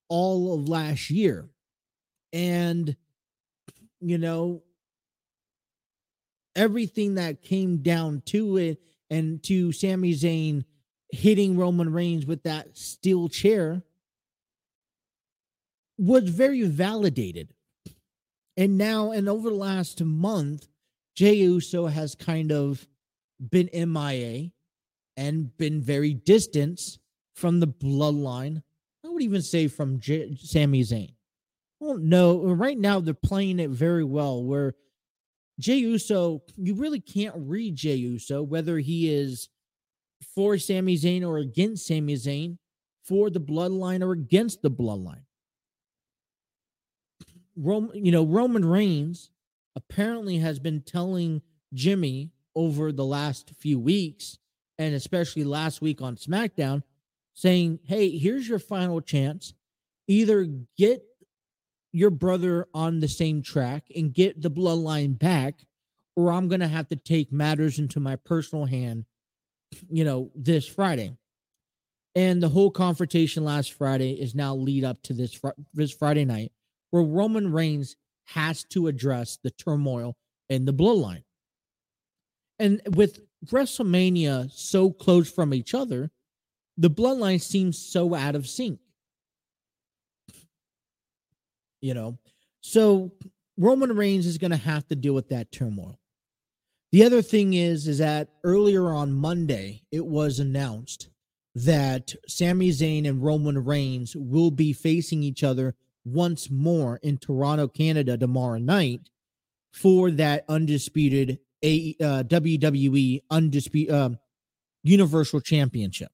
all 0.07 0.53
of 0.53 0.69
last 0.69 1.09
year. 1.09 1.49
And, 2.31 2.95
you 4.01 4.19
know, 4.19 4.61
everything 6.55 7.15
that 7.15 7.41
came 7.41 7.77
down 7.77 8.21
to 8.27 8.57
it 8.57 8.79
and 9.09 9.43
to 9.43 9.71
Sami 9.71 10.13
Zayn 10.13 10.63
hitting 11.11 11.57
Roman 11.57 11.91
Reigns 11.91 12.25
with 12.25 12.43
that 12.43 12.77
steel 12.77 13.29
chair 13.29 13.83
was 15.97 16.23
very 16.23 16.63
validated. 16.63 17.53
And 18.57 18.77
now, 18.77 19.11
and 19.11 19.27
over 19.27 19.49
the 19.49 19.55
last 19.55 20.01
month, 20.01 20.67
Jey 21.15 21.35
Uso 21.35 21.87
has 21.87 22.15
kind 22.15 22.51
of 22.51 22.87
been 23.39 23.69
MIA 23.73 24.51
and 25.17 25.55
been 25.57 25.81
very 25.81 26.13
distant 26.13 26.81
from 27.33 27.59
the 27.59 27.67
bloodline. 27.67 28.61
I 29.05 29.09
would 29.09 29.21
even 29.21 29.41
say 29.41 29.67
from 29.67 29.99
J- 29.99 30.35
Sami 30.35 30.81
Zayn. 30.81 31.13
Well, 31.79 31.97
no, 31.97 32.41
right 32.41 32.77
now 32.77 32.99
they're 32.99 33.13
playing 33.13 33.59
it 33.59 33.69
very 33.69 34.03
well. 34.03 34.43
Where 34.43 34.73
Jey 35.59 35.77
Uso, 35.77 36.43
you 36.57 36.75
really 36.75 36.99
can't 36.99 37.35
read 37.37 37.75
Jey 37.75 37.95
Uso 37.95 38.43
whether 38.43 38.77
he 38.77 39.13
is 39.13 39.49
for 40.33 40.57
Sami 40.57 40.97
Zayn 40.97 41.25
or 41.25 41.37
against 41.37 41.87
Sami 41.87 42.15
Zayn, 42.15 42.57
for 43.03 43.29
the 43.29 43.39
bloodline 43.39 44.03
or 44.03 44.11
against 44.11 44.61
the 44.61 44.71
bloodline. 44.71 45.23
Roman, 47.55 48.03
you 48.03 48.11
know, 48.11 48.25
Roman 48.25 48.65
Reigns 48.65 49.29
apparently 49.75 50.39
has 50.39 50.59
been 50.59 50.81
telling 50.81 51.41
Jimmy 51.73 52.31
over 52.55 52.91
the 52.91 53.05
last 53.05 53.51
few 53.59 53.79
weeks, 53.79 54.39
and 54.77 54.95
especially 54.95 55.43
last 55.43 55.81
week 55.81 56.01
on 56.01 56.15
SmackDown, 56.15 56.83
saying, 57.33 57.79
Hey, 57.83 58.17
here's 58.17 58.47
your 58.47 58.59
final 58.59 59.01
chance. 59.01 59.53
Either 60.07 60.47
get 60.77 61.03
your 61.95 62.09
brother 62.09 62.67
on 62.73 62.99
the 62.99 63.07
same 63.07 63.41
track 63.41 63.85
and 63.95 64.13
get 64.13 64.41
the 64.41 64.51
bloodline 64.51 65.17
back, 65.17 65.65
or 66.17 66.29
I'm 66.29 66.49
going 66.49 66.59
to 66.59 66.67
have 66.67 66.89
to 66.89 66.97
take 66.97 67.31
matters 67.31 67.79
into 67.79 68.01
my 68.01 68.17
personal 68.17 68.65
hand, 68.65 69.05
you 69.89 70.03
know, 70.03 70.29
this 70.35 70.67
Friday. 70.67 71.15
And 72.13 72.43
the 72.43 72.49
whole 72.49 72.69
confrontation 72.69 73.45
last 73.45 73.71
Friday 73.71 74.11
is 74.11 74.35
now 74.35 74.55
lead 74.55 74.83
up 74.83 75.01
to 75.03 75.13
this 75.13 75.39
this 75.73 75.93
Friday 75.93 76.25
night, 76.25 76.51
where 76.91 77.01
Roman 77.03 77.53
Reigns 77.53 77.95
has 78.25 78.65
to 78.71 78.87
address 78.87 79.39
the 79.41 79.51
turmoil 79.51 80.17
in 80.49 80.65
the 80.65 80.73
bloodline. 80.73 81.23
And 82.59 82.81
with 82.93 83.21
WrestleMania 83.45 84.51
so 84.51 84.91
close 84.91 85.31
from 85.31 85.53
each 85.53 85.73
other, 85.73 86.11
the 86.77 86.89
bloodline 86.89 87.41
seems 87.41 87.77
so 87.77 88.13
out 88.15 88.35
of 88.35 88.47
sync. 88.47 88.79
You 91.81 91.93
know, 91.93 92.17
so 92.61 93.11
Roman 93.57 93.95
Reigns 93.95 94.25
is 94.25 94.37
going 94.37 94.51
to 94.51 94.57
have 94.57 94.87
to 94.87 94.95
deal 94.95 95.13
with 95.13 95.29
that 95.29 95.51
turmoil. 95.51 95.99
The 96.91 97.03
other 97.03 97.21
thing 97.21 97.53
is, 97.53 97.87
is 97.87 97.97
that 97.97 98.29
earlier 98.43 98.89
on 98.93 99.13
Monday, 99.13 99.83
it 99.91 100.05
was 100.05 100.39
announced 100.39 101.09
that 101.55 102.13
Sami 102.27 102.69
Zayn 102.69 103.07
and 103.07 103.23
Roman 103.23 103.63
Reigns 103.63 104.15
will 104.15 104.51
be 104.51 104.73
facing 104.73 105.23
each 105.23 105.43
other 105.43 105.75
once 106.05 106.49
more 106.49 106.99
in 107.01 107.17
Toronto, 107.17 107.67
Canada 107.67 108.17
tomorrow 108.17 108.59
night 108.59 109.09
for 109.71 110.11
that 110.11 110.45
undisputed 110.47 111.39
a 111.63 111.95
uh, 111.99 112.23
WWE 112.23 113.23
undisputed 113.29 113.93
uh, 113.93 114.05
um, 114.05 114.19
Universal 114.83 115.41
Championship. 115.41 116.11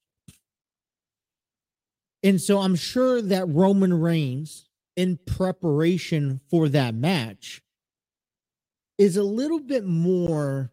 And 2.23 2.39
so 2.39 2.59
I'm 2.59 2.75
sure 2.75 3.21
that 3.21 3.47
Roman 3.49 3.99
Reigns, 3.99 4.69
in 4.95 5.19
preparation 5.25 6.41
for 6.49 6.69
that 6.69 6.93
match, 6.93 7.61
is 8.97 9.17
a 9.17 9.23
little 9.23 9.59
bit 9.59 9.85
more 9.85 10.71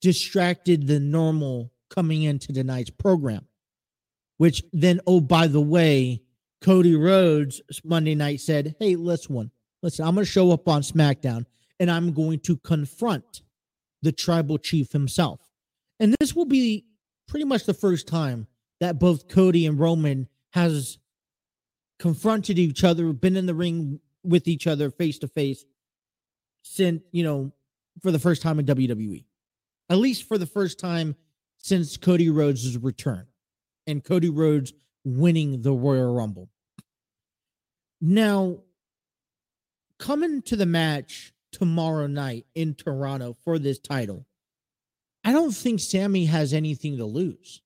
distracted 0.00 0.86
than 0.86 1.10
normal 1.10 1.72
coming 1.90 2.22
into 2.22 2.52
tonight's 2.52 2.90
program. 2.90 3.46
Which 4.36 4.62
then, 4.72 5.00
oh, 5.06 5.20
by 5.20 5.46
the 5.46 5.60
way, 5.60 6.22
Cody 6.60 6.96
Rhodes 6.96 7.60
Monday 7.84 8.14
night 8.14 8.40
said, 8.40 8.74
Hey, 8.78 8.96
listen, 8.96 9.50
listen, 9.82 10.04
I'm 10.06 10.14
going 10.14 10.24
to 10.24 10.30
show 10.30 10.50
up 10.50 10.68
on 10.68 10.82
SmackDown 10.82 11.46
and 11.78 11.90
I'm 11.90 12.12
going 12.12 12.40
to 12.40 12.56
confront 12.58 13.42
the 14.02 14.12
tribal 14.12 14.58
chief 14.58 14.92
himself. 14.92 15.40
And 16.00 16.14
this 16.20 16.34
will 16.34 16.46
be 16.46 16.86
pretty 17.28 17.44
much 17.44 17.64
the 17.64 17.74
first 17.74 18.06
time 18.08 18.46
that 18.80 18.98
both 18.98 19.28
Cody 19.28 19.66
and 19.66 19.78
Roman 19.78 20.28
has 20.52 20.98
confronted 21.98 22.58
each 22.58 22.84
other, 22.84 23.12
been 23.12 23.36
in 23.36 23.46
the 23.46 23.54
ring 23.54 24.00
with 24.22 24.48
each 24.48 24.66
other 24.66 24.90
face 24.90 25.18
to 25.18 25.28
face 25.28 25.64
since, 26.62 27.02
you 27.12 27.22
know, 27.22 27.52
for 28.02 28.10
the 28.10 28.18
first 28.18 28.42
time 28.42 28.58
in 28.58 28.66
WWE. 28.66 29.24
At 29.90 29.98
least 29.98 30.24
for 30.24 30.38
the 30.38 30.46
first 30.46 30.78
time 30.78 31.14
since 31.58 31.96
Cody 31.96 32.30
Rhodes' 32.30 32.76
return 32.78 33.26
and 33.86 34.02
Cody 34.02 34.30
Rhodes 34.30 34.72
winning 35.04 35.62
the 35.62 35.72
Royal 35.72 36.14
Rumble. 36.14 36.48
Now, 38.00 38.58
coming 39.98 40.42
to 40.42 40.56
the 40.56 40.66
match 40.66 41.32
tomorrow 41.52 42.06
night 42.06 42.46
in 42.54 42.74
Toronto 42.74 43.36
for 43.44 43.58
this 43.58 43.78
title, 43.78 44.26
I 45.22 45.32
don't 45.32 45.52
think 45.52 45.80
Sami 45.80 46.26
has 46.26 46.52
anything 46.52 46.98
to 46.98 47.06
lose. 47.06 47.62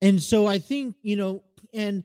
And 0.00 0.22
so 0.22 0.46
I 0.46 0.58
think, 0.58 0.96
you 1.02 1.16
know, 1.16 1.42
and 1.72 2.04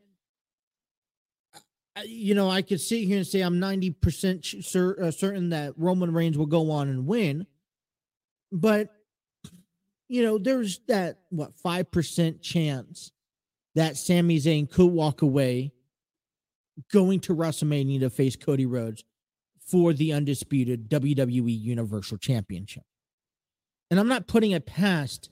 you 2.06 2.36
know, 2.36 2.50
I 2.50 2.62
could 2.62 2.80
sit 2.80 3.04
here 3.04 3.18
and 3.18 3.28
say 3.28 3.42
I'm 3.42 3.60
90% 3.60 4.64
cer- 4.64 5.02
uh, 5.02 5.12
certain 5.12 5.50
that 5.50 5.74
Roman 5.78 6.14
Reigns 6.14 6.38
will 6.38 6.46
go 6.46 6.72
on 6.72 6.90
and 6.90 7.06
win. 7.06 7.46
But 8.52 8.90
you 10.08 10.24
know, 10.24 10.38
there's 10.38 10.80
that 10.90 11.20
what 11.30 11.54
5% 11.58 12.42
chance 12.42 13.12
that 13.76 13.96
Sami 13.96 14.38
Zayn 14.40 14.70
could 14.70 14.92
walk 14.92 15.22
away 15.22 15.72
going 16.92 17.22
to 17.22 17.36
WrestleMania 17.36 18.02
to 18.02 18.10
face 18.10 18.36
Cody 18.36 18.66
Rhodes 18.66 19.06
for 19.66 19.94
the 19.94 20.12
undisputed 20.12 20.90
WWE 20.90 21.58
Universal 21.62 22.18
Championship. 22.18 22.84
And 23.90 24.02
I'm 24.02 24.10
not 24.10 24.28
putting 24.28 24.52
it 24.52 24.66
past 24.66 25.30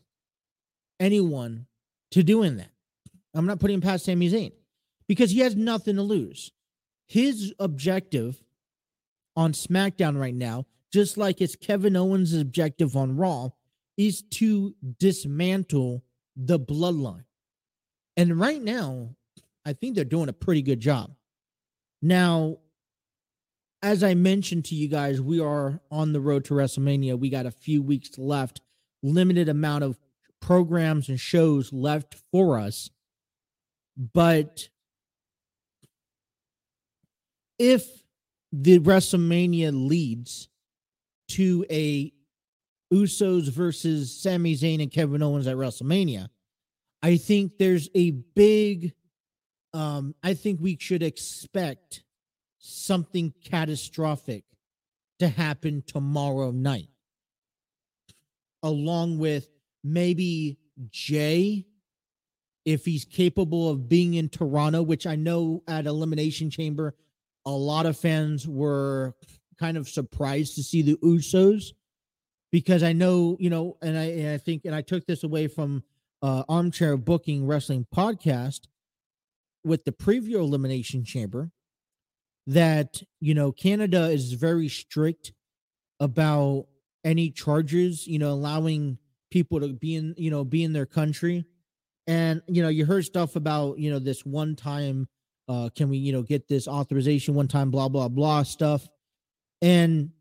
anyone 0.97 1.65
to 2.11 2.23
doing 2.23 2.55
that. 2.57 2.71
I'm 3.33 3.45
not 3.45 3.59
putting 3.59 3.81
past 3.81 4.05
Sami 4.05 4.29
Zayn 4.29 4.53
because 5.09 5.31
he 5.31 5.39
has 5.39 5.55
nothing 5.55 5.95
to 5.95 6.03
lose. 6.03 6.51
His 7.07 7.51
objective 7.59 8.41
on 9.35 9.53
SmackDown 9.53 10.19
right 10.19 10.35
now, 10.35 10.67
just 10.93 11.17
like 11.17 11.41
it's 11.41 11.55
Kevin 11.55 11.95
Owens' 11.95 12.35
objective 12.35 12.95
on 12.95 13.17
Raw, 13.17 13.49
is 13.97 14.21
to 14.21 14.75
dismantle 14.99 16.03
the 16.35 16.59
bloodline. 16.59 17.25
And 18.15 18.39
right 18.39 18.61
now, 18.61 19.09
I 19.65 19.73
think 19.73 19.95
they're 19.95 20.05
doing 20.05 20.29
a 20.29 20.33
pretty 20.33 20.61
good 20.61 20.79
job. 20.79 21.11
Now, 22.03 22.57
as 23.81 24.03
I 24.03 24.13
mentioned 24.13 24.65
to 24.65 24.75
you 24.75 24.87
guys, 24.87 25.19
we 25.19 25.39
are 25.39 25.81
on 25.89 26.13
the 26.13 26.21
road 26.21 26.45
to 26.45 26.53
WrestleMania. 26.53 27.17
We 27.17 27.29
got 27.29 27.47
a 27.47 27.51
few 27.51 27.81
weeks 27.81 28.17
left, 28.19 28.61
limited 29.01 29.49
amount 29.49 29.85
of 29.85 29.97
programs 30.39 31.09
and 31.09 31.19
shows 31.19 31.73
left 31.73 32.15
for 32.31 32.59
us. 32.59 32.91
But 33.97 34.69
if 37.59 37.85
the 38.51 38.79
WrestleMania 38.79 39.71
leads 39.73 40.49
to 41.29 41.65
a 41.69 42.11
Usos 42.91 43.49
versus 43.49 44.19
Sami 44.19 44.55
Zayn 44.55 44.81
and 44.81 44.91
Kevin 44.91 45.21
Owens 45.21 45.45
at 45.45 45.55
WrestleMania. 45.55 46.29
I 47.03 47.17
think 47.17 47.57
there's 47.57 47.89
a 47.93 48.11
big 48.11 48.93
um 49.73 50.15
I 50.23 50.33
think 50.33 50.59
we 50.59 50.77
should 50.79 51.03
expect 51.03 52.03
something 52.57 53.33
catastrophic 53.43 54.43
to 55.19 55.27
happen 55.27 55.83
tomorrow 55.85 56.51
night. 56.51 56.89
Along 58.63 59.19
with 59.19 59.47
maybe 59.83 60.57
Jey 60.89 61.65
if 62.65 62.85
he's 62.85 63.05
capable 63.05 63.69
of 63.69 63.87
being 63.87 64.15
in 64.15 64.29
Toronto, 64.29 64.81
which 64.81 65.07
I 65.07 65.15
know 65.15 65.63
at 65.67 65.85
Elimination 65.85 66.49
Chamber 66.49 66.95
a 67.45 67.51
lot 67.51 67.85
of 67.85 67.97
fans 67.97 68.47
were 68.47 69.15
kind 69.59 69.77
of 69.77 69.87
surprised 69.87 70.55
to 70.55 70.63
see 70.63 70.81
the 70.81 70.95
Usos 70.97 71.73
because 72.51 72.83
I 72.83 72.93
know, 72.93 73.37
you 73.39 73.49
know, 73.49 73.77
and 73.81 73.97
I, 73.97 74.05
and 74.05 74.29
I 74.29 74.37
think, 74.37 74.65
and 74.65 74.73
I 74.73 74.81
took 74.81 75.05
this 75.05 75.23
away 75.23 75.47
from 75.47 75.83
uh, 76.21 76.43
Armchair 76.49 76.97
Booking 76.97 77.45
Wrestling 77.45 77.85
podcast 77.93 78.61
with 79.63 79.85
the 79.85 79.91
preview 79.91 80.35
Elimination 80.35 81.03
Chamber 81.03 81.51
that, 82.47 83.01
you 83.19 83.33
know, 83.33 83.51
Canada 83.51 84.09
is 84.09 84.33
very 84.33 84.67
strict 84.67 85.33
about 85.99 86.65
any 87.03 87.29
charges, 87.29 88.07
you 88.07 88.19
know, 88.19 88.31
allowing 88.31 88.97
people 89.29 89.59
to 89.59 89.69
be 89.69 89.95
in, 89.95 90.15
you 90.17 90.31
know, 90.31 90.43
be 90.43 90.63
in 90.63 90.73
their 90.73 90.85
country. 90.85 91.45
And, 92.07 92.41
you 92.47 92.63
know, 92.63 92.69
you 92.69 92.85
heard 92.85 93.05
stuff 93.05 93.35
about, 93.35 93.77
you 93.77 93.91
know, 93.91 93.99
this 93.99 94.25
one 94.25 94.55
time, 94.55 95.07
uh, 95.49 95.69
can 95.75 95.89
we, 95.89 95.97
you 95.97 96.13
know, 96.13 96.21
get 96.21 96.47
this 96.47 96.67
authorization 96.67 97.33
one 97.33 97.47
time, 97.47 97.71
blah, 97.71 97.89
blah, 97.89 98.07
blah 98.07 98.43
stuff. 98.43 98.87
And 99.61 100.11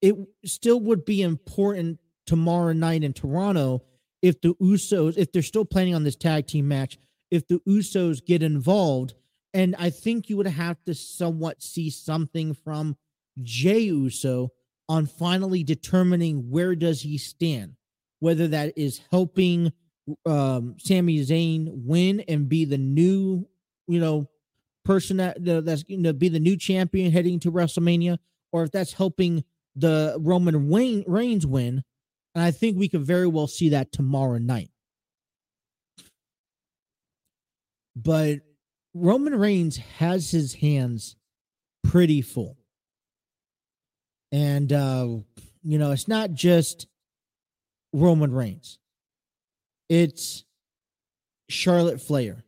it 0.00 0.14
still 0.44 0.80
would 0.80 1.04
be 1.04 1.20
important 1.20 1.98
tomorrow 2.26 2.72
night 2.72 3.02
in 3.02 3.12
Toronto 3.12 3.82
if 4.22 4.40
the 4.40 4.54
Usos, 4.54 5.18
if 5.18 5.32
they're 5.32 5.42
still 5.42 5.64
planning 5.64 5.94
on 5.94 6.04
this 6.04 6.16
tag 6.16 6.46
team 6.46 6.68
match, 6.68 6.96
if 7.30 7.46
the 7.48 7.60
Usos 7.68 8.24
get 8.24 8.42
involved. 8.42 9.14
And 9.52 9.74
I 9.78 9.90
think 9.90 10.30
you 10.30 10.36
would 10.36 10.46
have 10.46 10.82
to 10.84 10.94
somewhat 10.94 11.62
see 11.62 11.90
something 11.90 12.54
from 12.54 12.96
Jey 13.42 13.80
Uso 13.80 14.52
on 14.88 15.06
finally 15.06 15.64
determining 15.64 16.50
where 16.50 16.76
does 16.76 17.02
he 17.02 17.18
stand, 17.18 17.74
whether 18.20 18.46
that 18.48 18.74
is 18.76 19.00
helping 19.10 19.72
um 20.26 20.76
Sami 20.78 21.20
Zayn 21.20 21.84
win 21.84 22.20
and 22.28 22.48
be 22.48 22.64
the 22.64 22.78
new, 22.78 23.46
you 23.92 24.00
know, 24.00 24.28
person 24.84 25.18
that 25.18 25.36
that's 25.44 25.82
going 25.82 26.04
to 26.04 26.14
be 26.14 26.28
the 26.28 26.40
new 26.40 26.56
champion 26.56 27.12
heading 27.12 27.38
to 27.40 27.52
WrestleMania, 27.52 28.18
or 28.52 28.64
if 28.64 28.70
that's 28.70 28.94
helping 28.94 29.44
the 29.76 30.16
Roman 30.18 30.68
Reigns 31.06 31.46
win. 31.46 31.84
And 32.34 32.44
I 32.44 32.50
think 32.50 32.78
we 32.78 32.88
could 32.88 33.02
very 33.02 33.26
well 33.26 33.46
see 33.46 33.68
that 33.70 33.92
tomorrow 33.92 34.38
night. 34.38 34.70
But 37.94 38.40
Roman 38.94 39.34
Reigns 39.34 39.76
has 39.98 40.30
his 40.30 40.54
hands 40.54 41.16
pretty 41.84 42.22
full. 42.22 42.56
And 44.30 44.72
uh, 44.72 45.08
you 45.62 45.78
know, 45.78 45.90
it's 45.90 46.08
not 46.08 46.32
just 46.32 46.86
Roman 47.92 48.32
Reigns. 48.32 48.78
It's 49.90 50.44
Charlotte 51.50 52.00
Flair. 52.00 52.44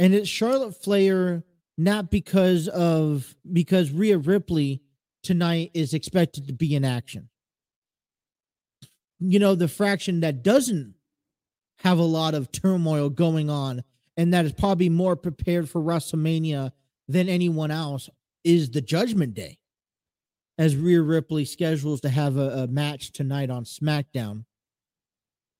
And 0.00 0.14
it's 0.14 0.30
Charlotte 0.30 0.82
Flair 0.82 1.44
not 1.76 2.10
because 2.10 2.68
of 2.68 3.36
because 3.52 3.90
Rhea 3.90 4.16
Ripley 4.16 4.80
tonight 5.22 5.70
is 5.74 5.92
expected 5.92 6.46
to 6.46 6.54
be 6.54 6.74
in 6.74 6.86
action. 6.86 7.28
You 9.18 9.38
know, 9.38 9.54
the 9.54 9.68
fraction 9.68 10.20
that 10.20 10.42
doesn't 10.42 10.94
have 11.80 11.98
a 11.98 12.02
lot 12.02 12.32
of 12.32 12.50
turmoil 12.50 13.10
going 13.10 13.50
on 13.50 13.84
and 14.16 14.32
that 14.32 14.46
is 14.46 14.52
probably 14.52 14.88
more 14.88 15.16
prepared 15.16 15.68
for 15.68 15.82
WrestleMania 15.82 16.72
than 17.06 17.28
anyone 17.28 17.70
else 17.70 18.08
is 18.42 18.70
the 18.70 18.80
Judgment 18.80 19.34
Day. 19.34 19.58
As 20.56 20.76
Rhea 20.76 21.02
Ripley 21.02 21.44
schedules 21.44 22.00
to 22.02 22.08
have 22.08 22.38
a, 22.38 22.62
a 22.62 22.66
match 22.66 23.12
tonight 23.12 23.50
on 23.50 23.64
SmackDown. 23.64 24.44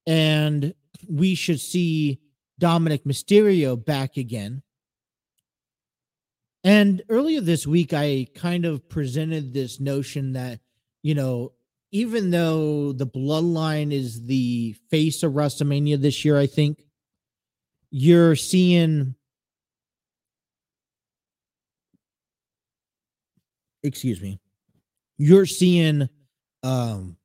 And 0.07 0.75
we 1.07 1.35
should 1.35 1.61
see 1.61 2.21
Dominik 2.61 3.05
Mysterio 3.05 3.83
back 3.83 4.17
again. 4.17 4.63
And 6.63 7.03
earlier 7.09 7.41
this 7.41 7.67
week, 7.67 7.93
I 7.95 8.27
kind 8.35 8.67
of 8.67 8.87
presented 8.89 9.55
this 9.55 9.81
notion 9.81 10.35
that, 10.35 10.61
you 11.03 11.15
know, 11.15 11.53
even 11.91 12.31
though 12.31 12.93
the 12.93 13.07
bloodline 13.07 13.93
is 13.93 14.25
the 14.27 14.77
face 14.91 15.23
of 15.23 15.33
WrestleMania 15.33 16.01
this 16.01 16.25
year, 16.25 16.39
I 16.39 16.47
think 16.47 16.85
you're 17.91 18.37
seeing, 18.37 19.15
excuse 23.83 24.21
me, 24.21 24.39
you're 25.17 25.47
seeing, 25.47 26.09
um, 26.63 27.17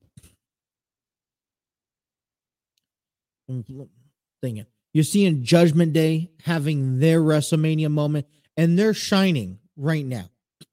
thinking, 4.42 4.66
you're 4.96 5.04
seeing 5.04 5.44
Judgment 5.44 5.92
Day 5.92 6.32
having 6.46 7.00
their 7.00 7.20
WrestleMania 7.20 7.92
moment 7.92 8.28
and 8.56 8.80
they're 8.80 8.94
shining 8.94 9.60
right 9.76 10.06
now. 10.06 10.30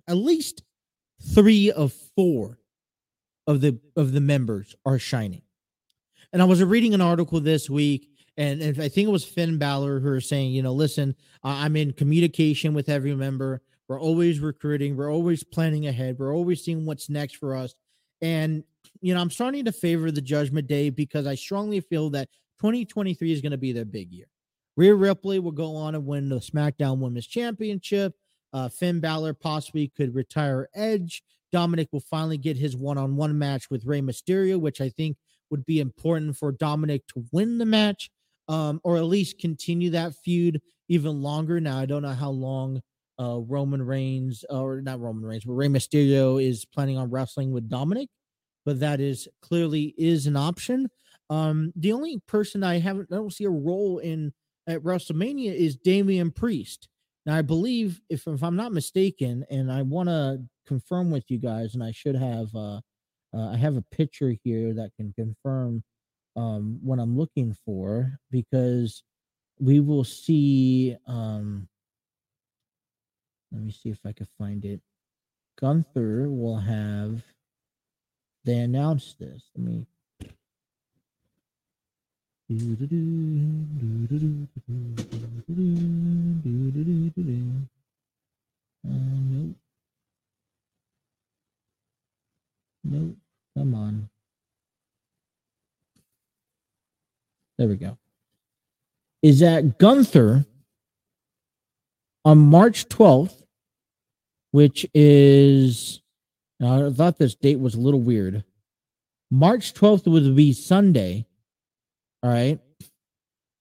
At 0.06 0.16
least 0.16 0.62
three 1.34 1.72
of 1.72 1.92
four 2.14 2.60
of 3.48 3.60
the 3.60 3.80
of 3.96 4.12
the 4.12 4.20
members 4.20 4.76
are 4.86 5.00
shining. 5.00 5.42
And 6.32 6.40
I 6.40 6.44
was 6.44 6.62
reading 6.62 6.94
an 6.94 7.00
article 7.00 7.40
this 7.40 7.68
week, 7.68 8.10
and 8.36 8.62
I 8.62 8.88
think 8.88 9.08
it 9.08 9.10
was 9.10 9.24
Finn 9.24 9.58
Balor 9.58 9.98
who 9.98 10.12
was 10.12 10.28
saying, 10.28 10.52
you 10.52 10.62
know, 10.62 10.72
listen, 10.72 11.16
I'm 11.42 11.74
in 11.74 11.92
communication 11.92 12.74
with 12.74 12.88
every 12.88 13.16
member. 13.16 13.60
We're 13.88 14.00
always 14.00 14.38
recruiting. 14.38 14.96
We're 14.96 15.12
always 15.12 15.42
planning 15.42 15.88
ahead. 15.88 16.20
We're 16.20 16.32
always 16.32 16.62
seeing 16.62 16.86
what's 16.86 17.10
next 17.10 17.38
for 17.38 17.56
us. 17.56 17.74
And 18.20 18.62
you 19.00 19.14
know, 19.14 19.20
I'm 19.20 19.30
starting 19.30 19.64
to 19.64 19.72
favor 19.72 20.12
the 20.12 20.22
Judgment 20.22 20.68
Day 20.68 20.90
because 20.90 21.26
I 21.26 21.34
strongly 21.34 21.80
feel 21.80 22.10
that 22.10 22.28
2023 22.62 23.32
is 23.32 23.40
going 23.40 23.50
to 23.50 23.58
be 23.58 23.72
their 23.72 23.84
big 23.84 24.12
year. 24.12 24.26
Rhea 24.76 24.94
Ripley 24.94 25.40
will 25.40 25.50
go 25.50 25.74
on 25.74 25.96
and 25.96 26.06
win 26.06 26.28
the 26.28 26.36
SmackDown 26.36 26.98
Women's 26.98 27.26
Championship. 27.26 28.14
Uh, 28.52 28.68
Finn 28.68 29.00
Balor 29.00 29.34
possibly 29.34 29.88
could 29.96 30.14
retire 30.14 30.68
Edge. 30.72 31.24
Dominik 31.52 31.88
will 31.90 32.04
finally 32.08 32.38
get 32.38 32.56
his 32.56 32.76
one 32.76 32.98
on 32.98 33.16
one 33.16 33.36
match 33.36 33.68
with 33.68 33.84
Rey 33.84 34.00
Mysterio, 34.00 34.60
which 34.60 34.80
I 34.80 34.90
think 34.90 35.16
would 35.50 35.66
be 35.66 35.80
important 35.80 36.36
for 36.36 36.52
Dominik 36.52 37.02
to 37.08 37.24
win 37.32 37.58
the 37.58 37.66
match 37.66 38.10
um, 38.46 38.80
or 38.84 38.96
at 38.96 39.04
least 39.04 39.40
continue 39.40 39.90
that 39.90 40.14
feud 40.14 40.62
even 40.88 41.20
longer. 41.20 41.58
Now, 41.58 41.78
I 41.78 41.86
don't 41.86 42.02
know 42.02 42.10
how 42.10 42.30
long 42.30 42.80
uh, 43.20 43.40
Roman 43.40 43.82
Reigns, 43.82 44.44
or 44.48 44.80
not 44.80 45.00
Roman 45.00 45.24
Reigns, 45.24 45.44
but 45.44 45.54
Rey 45.54 45.66
Mysterio 45.66 46.40
is 46.40 46.64
planning 46.64 46.96
on 46.96 47.10
wrestling 47.10 47.50
with 47.50 47.68
Dominik, 47.68 48.06
but 48.64 48.78
that 48.78 49.00
is 49.00 49.28
clearly 49.40 49.94
is 49.98 50.28
an 50.28 50.36
option. 50.36 50.88
Um, 51.32 51.72
the 51.76 51.92
only 51.92 52.20
person 52.26 52.62
I 52.62 52.78
haven't, 52.78 53.08
I 53.10 53.14
don't 53.14 53.32
see 53.32 53.44
a 53.44 53.50
role 53.50 53.98
in 54.00 54.34
at 54.66 54.82
WrestleMania 54.82 55.54
is 55.54 55.76
Damian 55.76 56.30
Priest. 56.30 56.88
Now, 57.24 57.36
I 57.36 57.40
believe, 57.40 58.02
if, 58.10 58.26
if 58.26 58.42
I'm 58.42 58.56
not 58.56 58.72
mistaken, 58.72 59.46
and 59.50 59.72
I 59.72 59.80
want 59.80 60.10
to 60.10 60.42
confirm 60.66 61.10
with 61.10 61.24
you 61.30 61.38
guys, 61.38 61.72
and 61.72 61.82
I 61.82 61.90
should 61.90 62.16
have, 62.16 62.54
uh, 62.54 62.80
uh, 63.34 63.48
I 63.50 63.56
have 63.56 63.78
a 63.78 63.84
picture 63.90 64.36
here 64.44 64.74
that 64.74 64.90
can 64.98 65.14
confirm 65.14 65.82
um, 66.36 66.78
what 66.82 66.98
I'm 66.98 67.16
looking 67.16 67.56
for 67.64 68.18
because 68.30 69.02
we 69.58 69.80
will 69.80 70.04
see. 70.04 70.96
Um, 71.06 71.66
let 73.52 73.62
me 73.62 73.72
see 73.72 73.88
if 73.88 74.00
I 74.04 74.12
can 74.12 74.28
find 74.38 74.66
it. 74.66 74.82
Gunther 75.58 76.28
will 76.28 76.58
have. 76.58 77.22
They 78.44 78.58
announced 78.58 79.18
this. 79.18 79.50
Let 79.56 79.64
me 79.64 79.86
Uh, 88.84 88.90
nope. 89.30 89.54
Nope. 92.84 93.16
Come 93.56 93.74
on. 93.74 94.08
There 97.58 97.68
we 97.68 97.76
go. 97.76 97.96
Is 99.22 99.40
that 99.40 99.78
Gunther 99.78 100.44
on 102.24 102.38
March 102.38 102.88
12th, 102.88 103.44
which 104.50 104.86
is, 104.94 106.00
I 106.60 106.90
thought 106.90 107.18
this 107.18 107.34
date 107.34 107.60
was 107.60 107.74
a 107.74 107.80
little 107.80 108.00
weird. 108.00 108.44
March 109.30 109.72
12th 109.74 110.06
would 110.06 110.34
be 110.34 110.52
Sunday. 110.52 111.26
All 112.22 112.30
right. 112.30 112.58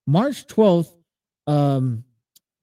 March 0.08 0.48
12th, 0.48 0.92
um, 1.48 2.04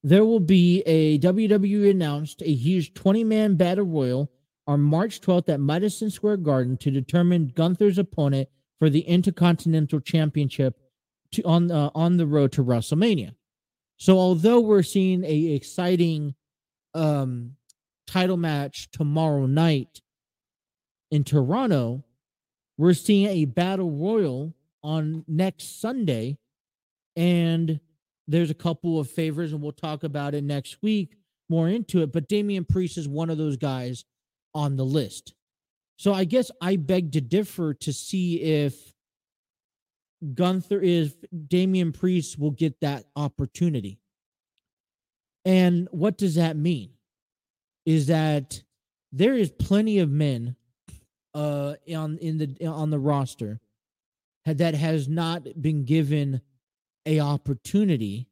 there 0.02 0.24
will 0.24 0.40
be 0.40 0.82
a 0.86 1.18
WWE 1.18 1.90
announced 1.90 2.42
a 2.42 2.52
huge 2.52 2.94
20 2.94 3.24
man 3.24 3.56
battle 3.56 3.84
royal 3.84 4.30
on 4.66 4.80
March 4.80 5.20
12th 5.20 5.48
at 5.48 5.60
Madison 5.60 6.10
Square 6.10 6.38
Garden 6.38 6.76
to 6.78 6.90
determine 6.90 7.52
Gunther's 7.54 7.98
opponent 7.98 8.48
for 8.78 8.90
the 8.90 9.00
Intercontinental 9.00 10.00
Championship 10.00 10.78
to 11.32 11.42
on 11.42 11.70
uh, 11.70 11.90
on 11.94 12.16
the 12.16 12.26
road 12.26 12.52
to 12.52 12.64
WrestleMania. 12.64 13.34
So 13.96 14.18
although 14.18 14.60
we're 14.60 14.82
seeing 14.82 15.24
a 15.24 15.54
exciting 15.54 16.34
um 16.94 17.56
title 18.06 18.36
match 18.36 18.90
tomorrow 18.92 19.46
night 19.46 20.00
in 21.10 21.24
Toronto, 21.24 22.04
we're 22.76 22.94
seeing 22.94 23.26
a 23.28 23.44
battle 23.46 23.90
royal 23.90 24.54
on 24.82 25.24
next 25.26 25.80
Sunday 25.80 26.38
and 27.16 27.80
there's 28.26 28.50
a 28.50 28.54
couple 28.54 29.00
of 29.00 29.10
favors 29.10 29.52
and 29.52 29.62
we'll 29.62 29.72
talk 29.72 30.04
about 30.04 30.34
it 30.34 30.44
next 30.44 30.82
week 30.82 31.16
more 31.48 31.68
into 31.68 32.02
it, 32.02 32.12
but 32.12 32.28
Damian 32.28 32.64
Priest 32.64 32.98
is 32.98 33.08
one 33.08 33.30
of 33.30 33.38
those 33.38 33.56
guys 33.56 34.04
on 34.54 34.76
the 34.76 34.84
list. 34.84 35.34
So 35.96 36.12
I 36.12 36.24
guess 36.24 36.50
I 36.60 36.76
beg 36.76 37.12
to 37.12 37.20
differ 37.20 37.74
to 37.74 37.92
see 37.92 38.40
if 38.40 38.92
Gunther 40.34 40.80
is 40.80 41.16
Damian 41.48 41.92
Priest 41.92 42.38
will 42.38 42.50
get 42.50 42.80
that 42.80 43.04
opportunity. 43.16 43.98
And 45.44 45.88
what 45.90 46.18
does 46.18 46.34
that 46.34 46.56
mean? 46.56 46.90
Is 47.86 48.08
that 48.08 48.62
there 49.12 49.34
is 49.34 49.50
plenty 49.50 49.98
of 50.00 50.10
men 50.10 50.56
uh 51.34 51.74
on 51.94 52.16
in 52.18 52.38
the 52.38 52.66
on 52.66 52.90
the 52.90 52.98
roster 52.98 53.60
that 54.54 54.74
has 54.74 55.08
not 55.08 55.46
been 55.60 55.84
given 55.84 56.40
a 57.06 57.20
opportunity 57.20 58.28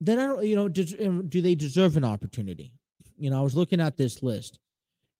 then 0.00 0.18
I 0.18 0.26
don't, 0.26 0.44
you 0.44 0.56
know, 0.56 0.68
do, 0.68 0.84
um, 1.04 1.28
do 1.28 1.40
they 1.40 1.54
deserve 1.54 1.96
an 1.96 2.04
opportunity? 2.04 2.72
You 3.18 3.30
know, 3.30 3.38
I 3.38 3.42
was 3.42 3.56
looking 3.56 3.80
at 3.80 3.96
this 3.96 4.22
list, 4.22 4.58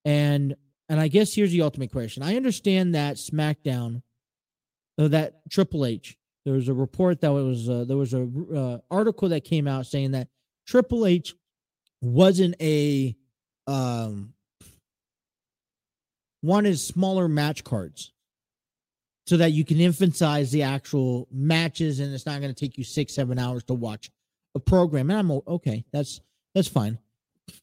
and 0.05 0.55
and 0.89 1.01
I 1.01 1.09
guess 1.09 1.35
here's 1.35 1.53
the 1.53 1.63
ultimate 1.63 1.91
question. 1.91 2.23
I 2.23 2.37
understand 2.37 2.95
that 2.95 3.17
SmackDown, 3.17 4.03
uh, 4.99 5.09
that 5.09 5.41
Triple 5.51 5.87
H. 5.87 6.17
There 6.45 6.55
was 6.55 6.69
a 6.69 6.75
report 6.75 7.23
that 7.23 7.33
was 7.33 7.69
uh, 7.69 7.85
there 7.85 7.97
was 7.97 8.13
a 8.13 8.29
uh, 8.55 8.79
article 8.91 9.31
that 9.31 9.45
came 9.45 9.67
out 9.67 9.87
saying 9.87 10.11
that 10.13 10.29
Triple 10.67 11.07
H 11.07 11.35
wasn't 12.03 12.55
a 12.61 13.17
um 13.67 14.35
wanted 16.43 16.79
smaller 16.79 17.27
match 17.27 17.65
cards 17.65 18.13
so 19.27 19.37
that 19.37 19.53
you 19.53 19.65
can 19.65 19.81
emphasize 19.81 20.51
the 20.51 20.63
actual 20.63 21.27
matches 21.33 22.01
and 22.01 22.15
it's 22.15 22.27
not 22.27 22.41
going 22.41 22.53
to 22.53 22.59
take 22.59 22.79
you 22.79 22.85
six 22.85 23.15
seven 23.15 23.39
hours 23.39 23.65
to 23.65 23.75
watch 23.75 24.11
a 24.55 24.61
program, 24.61 25.11
and 25.11 25.19
I'm 25.19 25.31
okay. 25.47 25.85
That's 25.93 26.21
that's 26.55 26.69
fine. 26.69 26.99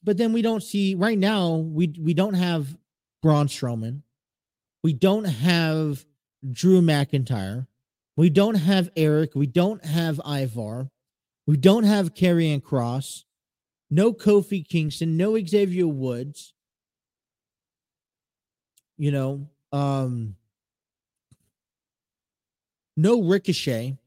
But 0.03 0.17
then 0.17 0.31
we 0.31 0.41
don't 0.41 0.63
see 0.63 0.95
right 0.95 1.17
now. 1.17 1.55
We 1.55 1.93
we 1.99 2.13
don't 2.13 2.35
have 2.35 2.77
Braun 3.21 3.47
Strowman. 3.47 4.01
We 4.83 4.93
don't 4.93 5.25
have 5.25 6.05
Drew 6.51 6.81
McIntyre. 6.81 7.67
We 8.15 8.29
don't 8.29 8.55
have 8.55 8.91
Erik. 8.95 9.31
We 9.33 9.47
don't 9.47 9.83
have 9.83 10.21
Ivar. 10.25 10.89
We 11.47 11.57
don't 11.57 11.83
have 11.83 12.13
Karrion 12.13 12.61
Kross. 12.61 13.23
No 13.89 14.13
Kofi 14.13 14.67
Kingston. 14.67 15.17
No 15.17 15.37
Xavier 15.39 15.87
Woods. 15.87 16.53
You 18.97 19.11
know, 19.11 19.49
um, 19.71 20.35
no 22.95 23.21
Ricochet. 23.21 23.97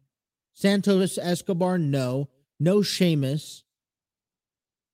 Santos 0.54 1.18
Escobar, 1.18 1.76
no 1.76 2.30
no 2.58 2.80
Sheamus, 2.82 3.62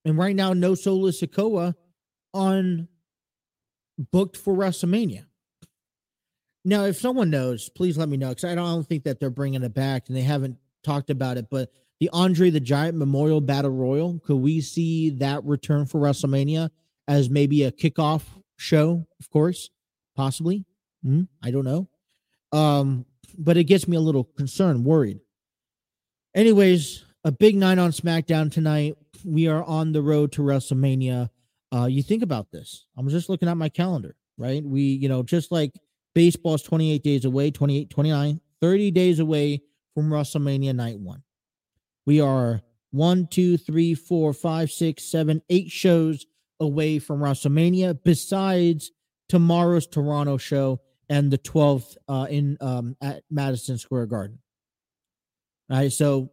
and 0.05 0.19
right 0.19 0.35
now 0.35 0.53
no 0.53 0.75
Solo 0.75 1.11
Sikoa 1.11 1.75
on 2.35 2.89
booked 4.11 4.37
for 4.37 4.55
WrestleMania. 4.55 5.27
Now, 6.65 6.85
if 6.85 6.97
someone 6.97 7.31
knows, 7.31 7.69
please 7.69 7.99
let 7.99 8.09
me 8.09 8.17
know 8.17 8.31
because 8.31 8.45
I 8.45 8.55
don't 8.55 8.87
think 8.87 9.05
that 9.05 9.21
they're 9.21 9.31
bringing 9.31 9.63
it 9.63 9.75
back 9.75 10.09
and 10.09 10.17
they 10.17 10.23
haven't 10.23 10.57
talked 10.85 11.11
about 11.11 11.37
it. 11.37 11.47
But 11.51 11.71
the 12.01 12.09
Andre 12.13 12.51
the 12.51 12.61
Giant 12.61 12.97
Memorial 12.97 13.41
Battle 13.41 13.71
Royal, 13.71 14.21
could 14.21 14.37
we 14.37 14.61
see 14.61 15.11
that 15.11 15.45
return 15.45 15.87
for 15.87 16.01
WrestleMania 16.01 16.71
as 17.09 17.31
maybe 17.31 17.65
a 17.65 17.73
kickoff 17.73 18.23
show? 18.57 19.07
Of 19.21 19.31
course, 19.31 19.71
possibly. 20.17 20.65
Mm, 21.05 21.29
I 21.43 21.51
don't 21.51 21.65
know. 21.65 21.89
Um, 22.53 23.07
but 23.39 23.57
it 23.57 23.65
gets 23.65 23.89
me 23.89 23.97
a 23.97 24.01
little 24.01 24.25
concerned, 24.25 24.85
worried. 24.85 25.21
Anyways, 26.35 27.05
a 27.25 27.33
big 27.33 27.57
night 27.57 27.79
on 27.79 27.91
SmackDown 27.91 28.51
tonight. 28.51 28.97
We 29.25 29.49
are 29.49 29.63
on 29.65 29.93
the 29.93 30.03
road 30.03 30.33
to 30.33 30.43
WrestleMania. 30.43 31.31
Uh, 31.73 31.87
you 31.87 32.03
think 32.03 32.23
about 32.23 32.51
this. 32.51 32.87
I'm 32.97 33.09
just 33.09 33.29
looking 33.29 33.49
at 33.49 33.57
my 33.57 33.69
calendar, 33.69 34.17
right? 34.39 34.65
We, 34.65 34.83
you 34.83 35.09
know, 35.09 35.23
just 35.23 35.53
like 35.53 35.73
baseball's 36.15 36.63
28 36.63 37.03
days 37.03 37.25
away, 37.25 37.51
28, 37.51 37.91
29, 37.91 38.41
30 38.61 38.91
days 38.91 39.19
away 39.19 39.63
from 39.95 40.11
WrestleMania 40.11 40.75
night 40.75 40.99
one. 40.99 41.23
We 42.07 42.21
are 42.21 42.61
one, 42.91 43.27
two, 43.27 43.57
three, 43.57 43.95
four, 43.95 44.33
five, 44.33 44.71
six, 44.71 45.05
seven, 45.05 45.43
eight 45.51 45.71
shows 45.71 46.27
away 46.61 46.99
from 46.99 47.21
WrestleMania, 47.21 47.99
besides 48.05 48.93
tomorrow's 49.29 49.87
Toronto 49.87 50.37
show 50.37 50.81
and 51.09 51.31
the 51.31 51.39
12th 51.39 51.97
uh, 52.09 52.27
in 52.31 52.57
um, 52.61 52.97
at 53.01 53.23
Madison 53.31 53.79
Square 53.79 54.07
Garden. 54.07 54.39
All 55.71 55.79
right, 55.79 55.93
so 55.93 56.31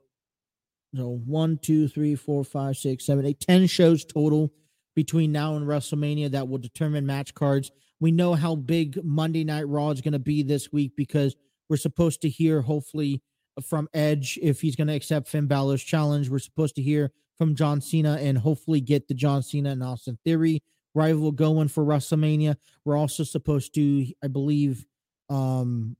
so 0.96 1.22
one, 1.26 1.60
two, 1.62 1.88
three, 1.88 2.16
four, 2.16 2.44
five, 2.44 2.78
six, 2.78 3.06
seven, 3.06 3.26
eight, 3.26 3.40
ten 3.40 3.68
shows 3.68 4.04
total 4.06 4.52
between 4.96 5.32
now 5.32 5.56
and 5.56 5.68
WrestleMania 5.68 6.32
that 6.32 6.48
will 6.48 6.58
determine 6.58 7.06
match 7.06 7.34
cards. 7.34 7.72
We 8.00 8.12
know 8.12 8.34
how 8.34 8.56
big 8.56 9.04
Monday 9.04 9.44
Night 9.44 9.68
Raw 9.68 9.92
is 9.92 10.02
going 10.02 10.14
to 10.14 10.20
be 10.20 10.42
this 10.42 10.72
week 10.72 10.94
because 10.96 11.36
we're 11.70 11.78
supposed 11.78 12.22
to 12.22 12.30
hear, 12.30 12.62
hopefully, 12.62 13.22
from 13.64 13.88
Edge 13.94 14.40
if 14.42 14.62
he's 14.62 14.76
going 14.76 14.88
to 14.88 14.96
accept 14.96 15.28
Finn 15.28 15.48
Balor's 15.48 15.84
challenge. 15.84 16.30
We're 16.30 16.40
supposed 16.40 16.76
to 16.76 16.82
hear 16.82 17.12
from 17.38 17.56
John 17.56 17.82
Cena 17.82 18.18
and 18.20 18.38
hopefully 18.38 18.82
get 18.82 19.08
the 19.08 19.14
John 19.14 19.44
Cena 19.44 19.70
and 19.72 19.84
Austin 19.84 20.18
Theory 20.24 20.64
rival 20.96 21.32
going 21.32 21.68
for 21.68 21.84
WrestleMania. 21.84 22.56
We're 22.86 22.98
also 22.98 23.24
supposed 23.24 23.74
to, 23.76 24.08
I 24.24 24.28
believe, 24.28 24.86
um, 25.30 25.96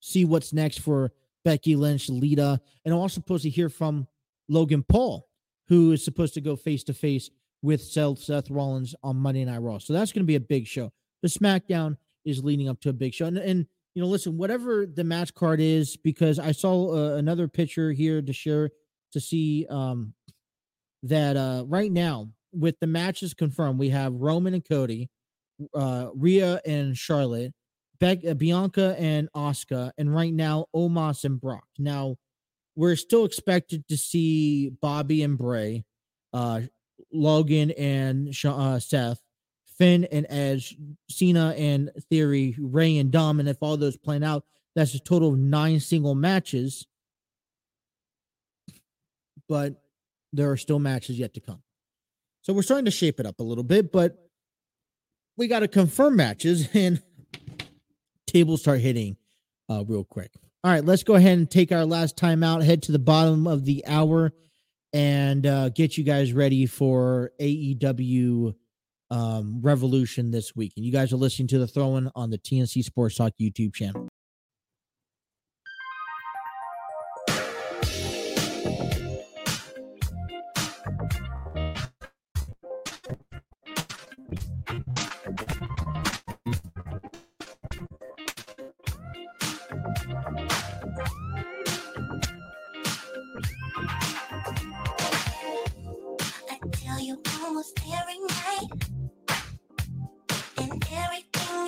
see 0.00 0.24
what's 0.24 0.52
next 0.52 0.80
for 0.80 1.12
Becky 1.44 1.76
Lynch, 1.76 2.08
Lita, 2.08 2.60
and 2.84 2.94
I'm 2.94 3.00
also 3.00 3.14
supposed 3.14 3.44
to 3.44 3.50
hear 3.50 3.68
from 3.68 4.06
Logan 4.48 4.82
Paul, 4.82 5.28
who 5.68 5.92
is 5.92 6.04
supposed 6.04 6.34
to 6.34 6.40
go 6.40 6.56
face 6.56 6.84
to 6.84 6.92
face 6.94 7.30
with 7.62 7.82
Seth, 7.82 8.18
Seth 8.18 8.50
Rollins 8.50 8.94
on 9.02 9.16
Monday 9.16 9.44
Night 9.44 9.58
Raw. 9.58 9.78
So 9.78 9.92
that's 9.92 10.12
going 10.12 10.22
to 10.22 10.26
be 10.26 10.36
a 10.36 10.40
big 10.40 10.66
show. 10.66 10.92
The 11.22 11.28
SmackDown 11.28 11.96
is 12.24 12.44
leading 12.44 12.68
up 12.68 12.80
to 12.80 12.90
a 12.90 12.92
big 12.92 13.14
show. 13.14 13.26
And, 13.26 13.38
and 13.38 13.66
you 13.94 14.02
know, 14.02 14.08
listen, 14.08 14.36
whatever 14.36 14.86
the 14.86 15.04
match 15.04 15.34
card 15.34 15.60
is, 15.60 15.96
because 15.96 16.38
I 16.38 16.52
saw 16.52 16.94
uh, 16.94 17.16
another 17.16 17.48
picture 17.48 17.92
here 17.92 18.20
to 18.20 18.32
share 18.32 18.70
to 19.12 19.20
see 19.20 19.66
um, 19.70 20.12
that 21.04 21.36
uh, 21.36 21.64
right 21.66 21.90
now, 21.90 22.28
with 22.52 22.76
the 22.80 22.86
matches 22.86 23.34
confirmed, 23.34 23.78
we 23.78 23.90
have 23.90 24.14
Roman 24.14 24.54
and 24.54 24.64
Cody, 24.66 25.10
uh, 25.74 26.08
Rhea 26.14 26.60
and 26.64 26.96
Charlotte, 26.96 27.52
Be- 27.98 28.28
uh, 28.28 28.34
Bianca 28.34 28.94
and 28.98 29.28
Asuka, 29.34 29.92
and 29.98 30.14
right 30.14 30.32
now 30.32 30.66
Omos 30.74 31.24
and 31.24 31.40
Brock. 31.40 31.66
Now 31.78 32.16
we're 32.74 32.96
still 32.96 33.24
expected 33.24 33.86
to 33.88 33.96
see 33.96 34.70
Bobby 34.70 35.22
and 35.22 35.38
Bray, 35.38 35.84
uh, 36.32 36.62
Logan 37.12 37.70
and 37.72 38.34
uh, 38.44 38.78
Seth, 38.78 39.20
Finn 39.78 40.04
and 40.12 40.26
Edge, 40.28 40.76
Cena 41.10 41.54
and 41.56 41.90
Theory, 42.10 42.56
Rey 42.58 42.98
and 42.98 43.10
Dom, 43.10 43.40
and 43.40 43.48
if 43.48 43.58
all 43.60 43.76
those 43.76 43.96
plan 43.96 44.22
out, 44.22 44.44
that's 44.74 44.94
a 44.94 45.00
total 45.00 45.32
of 45.32 45.38
nine 45.38 45.80
single 45.80 46.14
matches. 46.14 46.86
But 49.48 49.82
there 50.32 50.50
are 50.50 50.56
still 50.56 50.78
matches 50.78 51.18
yet 51.18 51.34
to 51.34 51.40
come. 51.40 51.62
So 52.46 52.52
we're 52.52 52.62
starting 52.62 52.84
to 52.84 52.92
shape 52.92 53.18
it 53.18 53.26
up 53.26 53.40
a 53.40 53.42
little 53.42 53.64
bit, 53.64 53.90
but 53.90 54.30
we 55.36 55.48
got 55.48 55.60
to 55.60 55.68
confirm 55.68 56.14
matches, 56.14 56.68
and 56.74 57.02
tables 58.28 58.60
start 58.60 58.78
hitting 58.78 59.16
uh, 59.68 59.84
real 59.84 60.04
quick. 60.04 60.30
All 60.62 60.70
right, 60.70 60.84
let's 60.84 61.02
go 61.02 61.16
ahead 61.16 61.38
and 61.38 61.50
take 61.50 61.72
our 61.72 61.84
last 61.84 62.16
time 62.16 62.44
out, 62.44 62.62
head 62.62 62.84
to 62.84 62.92
the 62.92 63.00
bottom 63.00 63.48
of 63.48 63.64
the 63.64 63.84
hour, 63.88 64.32
and 64.92 65.44
uh, 65.44 65.70
get 65.70 65.98
you 65.98 66.04
guys 66.04 66.32
ready 66.32 66.66
for 66.66 67.32
AEW 67.40 68.54
um, 69.10 69.60
Revolution 69.60 70.30
this 70.30 70.54
week. 70.54 70.72
And 70.76 70.86
you 70.86 70.92
guys 70.92 71.12
are 71.12 71.16
listening 71.16 71.48
to 71.48 71.58
the 71.58 71.66
throw 71.66 71.96
in 71.96 72.12
on 72.14 72.30
the 72.30 72.38
TNC 72.38 72.84
Sports 72.84 73.16
Talk 73.16 73.32
YouTube 73.40 73.74
channel. 73.74 74.06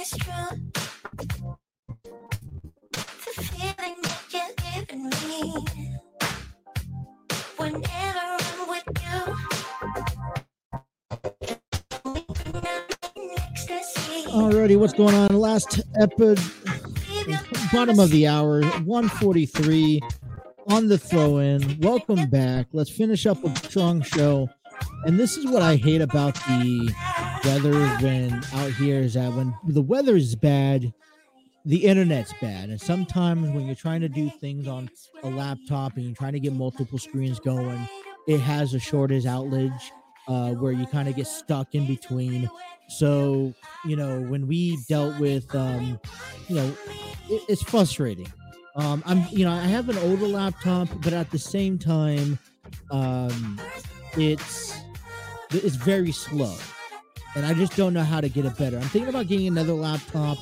it's 0.00 0.16
true. 0.16 0.32
Alrighty, 14.28 14.78
what's 14.78 14.92
going 14.92 15.14
on? 15.14 15.28
Last 15.34 15.80
episode, 16.00 16.38
bottom 17.72 17.98
of 17.98 18.10
the 18.10 18.26
hour, 18.28 18.62
143 18.62 20.00
on 20.68 20.88
the 20.88 20.98
throw 20.98 21.38
in. 21.38 21.80
Welcome 21.80 22.30
back. 22.30 22.66
Let's 22.72 22.90
finish 22.90 23.26
up 23.26 23.42
a 23.44 23.54
strong 23.56 24.02
show. 24.02 24.48
And 25.04 25.18
this 25.18 25.36
is 25.36 25.46
what 25.46 25.62
I 25.62 25.76
hate 25.76 26.00
about 26.00 26.34
the 26.34 26.94
weather 27.44 27.86
when 27.98 28.34
out 28.54 28.72
here 28.72 29.00
is 29.00 29.14
that 29.14 29.32
when 29.32 29.54
the 29.64 29.82
weather 29.82 30.16
is 30.16 30.34
bad, 30.34 30.92
the 31.64 31.84
internet's 31.84 32.32
bad. 32.40 32.70
And 32.70 32.80
sometimes 32.80 33.50
when 33.50 33.66
you're 33.66 33.74
trying 33.74 34.00
to 34.00 34.08
do 34.08 34.30
things 34.40 34.66
on 34.66 34.90
a 35.22 35.28
laptop 35.28 35.96
and 35.96 36.04
you're 36.04 36.14
trying 36.14 36.32
to 36.32 36.40
get 36.40 36.52
multiple 36.52 36.98
screens 36.98 37.40
going, 37.40 37.88
it 38.26 38.40
has 38.40 38.74
a 38.74 38.78
shortage 38.78 39.24
outage 39.24 39.90
uh, 40.28 40.50
where 40.52 40.72
you 40.72 40.86
kind 40.86 41.08
of 41.08 41.16
get 41.16 41.26
stuck 41.26 41.74
in 41.74 41.86
between. 41.86 42.48
So, 42.88 43.52
you 43.84 43.96
know, 43.96 44.20
when 44.20 44.46
we 44.46 44.78
dealt 44.88 45.18
with, 45.18 45.54
um, 45.54 46.00
you 46.48 46.56
know, 46.56 46.76
it, 47.28 47.42
it's 47.48 47.62
frustrating. 47.62 48.32
Um, 48.76 49.02
I'm, 49.06 49.26
you 49.30 49.44
know, 49.44 49.52
I 49.52 49.60
have 49.60 49.88
an 49.88 49.98
older 49.98 50.26
laptop, 50.26 50.88
but 51.02 51.12
at 51.12 51.30
the 51.30 51.38
same 51.38 51.78
time, 51.78 52.38
um, 52.90 53.60
it's 54.16 54.78
it's 55.50 55.76
very 55.76 56.12
slow, 56.12 56.54
and 57.38 57.46
I 57.46 57.54
just 57.54 57.76
don't 57.76 57.94
know 57.94 58.02
how 58.02 58.20
to 58.20 58.28
get 58.28 58.44
it 58.44 58.58
better. 58.58 58.76
I'm 58.76 58.88
thinking 58.88 59.08
about 59.08 59.28
getting 59.28 59.46
another 59.46 59.72
laptop 59.72 60.38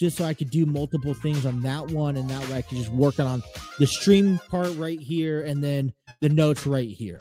just 0.00 0.16
so 0.16 0.24
I 0.24 0.32
could 0.32 0.48
do 0.48 0.64
multiple 0.64 1.12
things 1.12 1.44
on 1.44 1.60
that 1.62 1.88
one, 1.88 2.16
and 2.16 2.28
that 2.30 2.48
way 2.48 2.56
I 2.56 2.62
could 2.62 2.78
just 2.78 2.90
work 2.90 3.20
on 3.20 3.42
the 3.78 3.86
stream 3.86 4.40
part 4.48 4.74
right 4.76 4.98
here, 4.98 5.42
and 5.42 5.62
then 5.62 5.92
the 6.20 6.30
notes 6.30 6.66
right 6.66 6.88
here. 6.88 7.18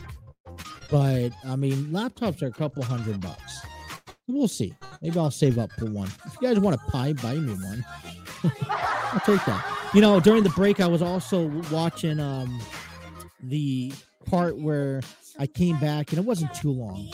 But 0.89 1.31
I 1.45 1.57
mean, 1.57 1.87
laptops 1.87 2.41
are 2.41 2.47
a 2.47 2.51
couple 2.51 2.83
hundred 2.83 3.19
bucks. 3.19 3.59
We'll 4.27 4.47
see. 4.47 4.73
Maybe 5.01 5.19
I'll 5.19 5.29
save 5.29 5.57
up 5.57 5.71
for 5.73 5.85
one. 5.85 6.09
If 6.25 6.37
you 6.39 6.47
guys 6.47 6.59
want 6.59 6.75
a 6.75 6.91
pie, 6.91 7.13
buy 7.13 7.33
me 7.33 7.53
one. 7.53 7.85
I'll 8.43 9.19
take 9.21 9.43
that. 9.45 9.89
You 9.93 9.99
know, 9.99 10.21
during 10.21 10.43
the 10.43 10.49
break, 10.51 10.79
I 10.79 10.87
was 10.87 11.01
also 11.01 11.47
watching 11.69 12.21
um 12.21 12.61
the 13.43 13.91
part 14.25 14.57
where 14.57 15.01
I 15.37 15.47
came 15.47 15.77
back, 15.79 16.11
and 16.11 16.19
it 16.19 16.25
wasn't 16.25 16.53
too 16.53 16.71
long, 16.71 17.11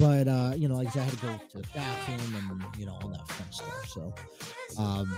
but 0.00 0.26
uh, 0.26 0.52
you 0.56 0.66
know, 0.66 0.76
like 0.76 0.96
I 0.96 1.00
had 1.00 1.12
to 1.12 1.26
go 1.26 1.40
to 1.52 1.58
the 1.58 1.68
bathroom 1.74 2.34
and 2.34 2.80
you 2.80 2.86
know 2.86 2.98
all 3.02 3.08
that 3.08 3.28
fun 3.28 3.52
stuff. 3.52 3.86
So, 3.88 4.14
um, 4.78 5.16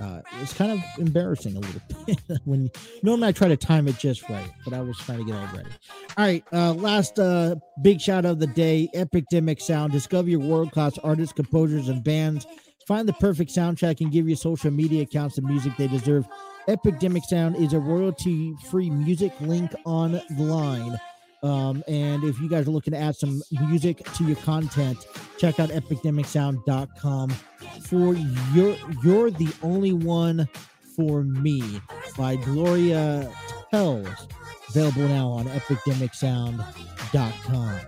uh, 0.00 0.20
it 0.32 0.40
was 0.40 0.52
kind 0.52 0.70
of 0.70 0.80
embarrassing 0.98 1.56
a 1.56 1.60
little 1.60 1.82
bit 2.06 2.38
when 2.44 2.70
normally 3.02 3.28
I 3.28 3.32
try 3.32 3.48
to 3.48 3.56
time 3.56 3.88
it 3.88 3.98
just 3.98 4.28
right, 4.30 4.50
but 4.64 4.72
I 4.72 4.80
was 4.80 4.96
trying 4.98 5.18
to 5.18 5.24
get 5.24 5.34
all 5.34 5.46
ready. 5.54 5.68
All 6.16 6.24
right, 6.24 6.44
uh, 6.52 6.72
last 6.74 7.18
uh, 7.18 7.56
big 7.82 8.00
shout 8.00 8.24
of 8.24 8.38
the 8.38 8.46
day: 8.46 8.88
Epidemic 8.94 9.60
Sound. 9.60 9.92
Discover 9.92 10.30
your 10.30 10.40
world 10.40 10.70
class 10.70 10.96
artists, 10.98 11.32
composers, 11.32 11.88
and 11.88 12.04
bands. 12.04 12.46
Find 12.86 13.08
the 13.08 13.12
perfect 13.14 13.50
soundtrack 13.50 14.00
and 14.00 14.12
give 14.12 14.28
your 14.28 14.36
social 14.36 14.70
media 14.70 15.02
accounts 15.02 15.36
the 15.36 15.42
music 15.42 15.72
they 15.76 15.88
deserve. 15.88 16.26
Epidemic 16.68 17.24
Sound 17.24 17.56
is 17.56 17.72
a 17.72 17.80
royalty 17.80 18.54
free 18.70 18.90
music 18.90 19.32
link 19.40 19.72
on 19.84 20.12
the 20.12 20.42
line. 20.42 20.98
Um, 21.42 21.82
and 21.88 22.22
if 22.22 22.38
you 22.40 22.48
guys 22.48 22.68
are 22.68 22.70
looking 22.70 22.92
to 22.92 22.98
add 22.98 23.16
some 23.16 23.42
music 23.50 24.04
to 24.14 24.24
your 24.24 24.36
content, 24.36 25.08
check 25.38 25.58
out 25.58 25.70
epicdemicsound.com 25.70 27.30
for 27.88 28.14
your 28.54 28.76
You're 29.02 29.30
the 29.30 29.52
Only 29.62 29.92
One 29.92 30.48
for 30.96 31.24
Me 31.24 31.80
by 32.16 32.36
Gloria 32.36 33.28
Tells. 33.70 34.08
Available 34.68 35.08
now 35.08 35.26
on 35.28 35.46
epicdemicsound.com. 35.46 37.80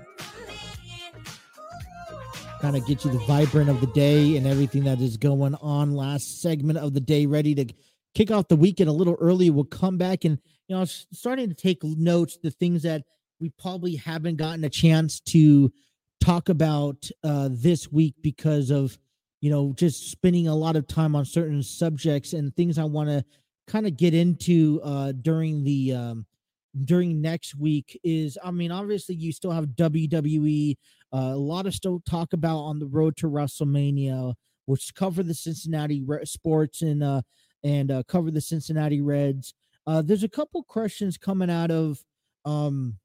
Kind 2.61 2.77
of 2.77 2.87
get 2.87 3.05
you 3.05 3.13
the 3.13 3.19
vibrant 3.21 3.71
of 3.71 3.81
the 3.81 3.87
day 3.89 4.37
and 4.37 4.47
everything 4.47 4.85
that 4.85 5.01
is 5.01 5.17
going 5.17 5.57
on. 5.57 5.95
Last 5.95 6.41
segment 6.41 6.79
of 6.79 6.95
the 6.95 7.01
day, 7.01 7.27
ready 7.27 7.53
to 7.55 7.67
kick 8.15 8.31
off 8.31 8.47
the 8.49 8.57
weekend 8.57 8.89
a 8.89 8.93
little 8.93 9.17
early. 9.21 9.51
We'll 9.51 9.65
come 9.65 9.99
back 9.99 10.25
and 10.25 10.39
you 10.67 10.77
know 10.77 10.85
starting 10.85 11.51
to 11.51 11.55
take 11.55 11.85
notes, 11.85 12.39
the 12.43 12.51
things 12.51 12.83
that 12.83 13.05
we 13.41 13.51
probably 13.59 13.97
haven't 13.97 14.37
gotten 14.37 14.65
a 14.65 14.71
chance 14.71 15.21
to 15.21 15.73
talk 16.21 16.49
about 16.49 17.09
uh, 17.23 17.49
this 17.51 17.91
week 17.93 18.15
because 18.23 18.71
of 18.71 18.99
you 19.41 19.51
know 19.51 19.75
just 19.77 20.11
spending 20.11 20.49
a 20.49 20.55
lot 20.55 20.77
of 20.77 20.87
time 20.87 21.15
on 21.15 21.25
certain 21.25 21.63
subjects 21.63 22.33
and 22.33 22.55
things 22.57 22.79
I 22.79 22.85
want 22.85 23.11
to 23.11 23.25
kind 23.67 23.87
of 23.87 23.97
get 23.97 24.15
into 24.15 24.81
uh, 24.83 25.13
during 25.13 25.65
the 25.65 25.93
um, 25.93 26.27
during 26.85 27.21
next 27.21 27.55
week 27.57 27.99
is 28.03 28.39
I 28.43 28.51
mean 28.51 28.73
obviously 28.73 29.15
you 29.15 29.33
still 29.33 29.51
have 29.51 29.67
WWE 29.67 30.77
uh, 31.13 31.17
a 31.17 31.37
lot 31.37 31.67
of 31.67 31.75
still 31.75 32.03
talk 32.09 32.33
about 32.33 32.59
on 32.59 32.79
the 32.79 32.87
road 32.87 33.17
to 33.19 33.29
WrestleMania 33.29 34.35
which 34.67 34.95
cover 34.95 35.23
the 35.23 35.35
Cincinnati 35.35 36.03
Re- 36.03 36.25
sports 36.25 36.83
and 36.83 37.03
uh 37.03 37.23
and 37.63 37.91
uh, 37.91 38.03
cover 38.07 38.31
the 38.31 38.41
Cincinnati 38.41 39.01
Reds. 39.01 39.55
Uh 39.87 40.03
there's 40.03 40.25
a 40.25 40.29
couple 40.29 40.63
questions 40.65 41.17
coming 41.17 41.51
out 41.51 41.71
of 41.71 42.03
um 42.45 42.99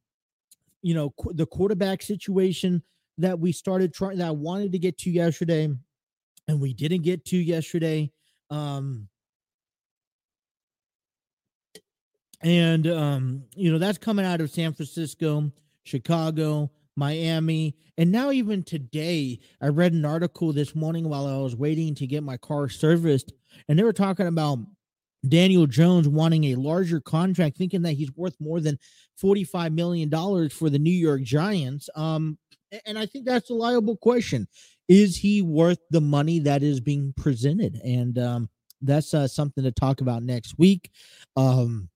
you 0.81 0.93
know 0.93 1.11
qu- 1.11 1.33
the 1.33 1.45
quarterback 1.45 2.01
situation 2.01 2.81
that 3.17 3.39
we 3.39 3.51
started 3.51 3.93
trying 3.93 4.17
that 4.17 4.27
I 4.27 4.31
wanted 4.31 4.71
to 4.71 4.79
get 4.79 4.97
to 4.99 5.09
yesterday 5.11 5.69
and 6.47 6.61
we 6.61 6.73
didn't 6.73 7.03
get 7.03 7.25
to 7.25 7.37
yesterday 7.37 8.11
um 8.49 9.07
and 12.41 12.87
um 12.87 13.43
you 13.55 13.71
know 13.71 13.77
that's 13.77 13.97
coming 13.97 14.25
out 14.25 14.41
of 14.41 14.49
San 14.49 14.73
Francisco, 14.73 15.51
Chicago, 15.83 16.71
Miami, 16.95 17.75
and 17.97 18.11
now 18.11 18.31
even 18.31 18.63
today 18.63 19.39
I 19.61 19.67
read 19.67 19.93
an 19.93 20.05
article 20.05 20.53
this 20.53 20.75
morning 20.75 21.09
while 21.09 21.27
I 21.27 21.37
was 21.37 21.55
waiting 21.55 21.95
to 21.95 22.07
get 22.07 22.23
my 22.23 22.37
car 22.37 22.69
serviced 22.69 23.33
and 23.67 23.77
they 23.77 23.83
were 23.83 23.93
talking 23.93 24.27
about 24.27 24.59
Daniel 25.27 25.65
Jones 25.65 26.07
wanting 26.07 26.45
a 26.45 26.55
larger 26.55 26.99
contract 27.01 27.57
thinking 27.57 27.81
that 27.81 27.93
he's 27.93 28.11
worth 28.15 28.35
more 28.39 28.59
than 28.59 28.79
45 29.17 29.73
million 29.73 30.09
dollars 30.09 30.53
for 30.53 30.69
the 30.69 30.79
New 30.79 30.91
York 30.91 31.23
Giants. 31.23 31.89
Um 31.95 32.37
and 32.85 32.97
I 32.99 33.05
think 33.05 33.25
that's 33.25 33.49
a 33.49 33.53
liable 33.53 33.97
question. 33.97 34.47
Is 34.87 35.17
he 35.17 35.41
worth 35.41 35.79
the 35.89 36.01
money 36.01 36.39
that 36.39 36.63
is 36.63 36.79
being 36.79 37.13
presented? 37.17 37.79
And 37.83 38.17
um 38.17 38.49
that's 38.81 39.13
uh, 39.13 39.27
something 39.27 39.63
to 39.65 39.71
talk 39.71 39.99
about 40.01 40.23
next 40.23 40.57
week. 40.57 40.89
Um 41.35 41.89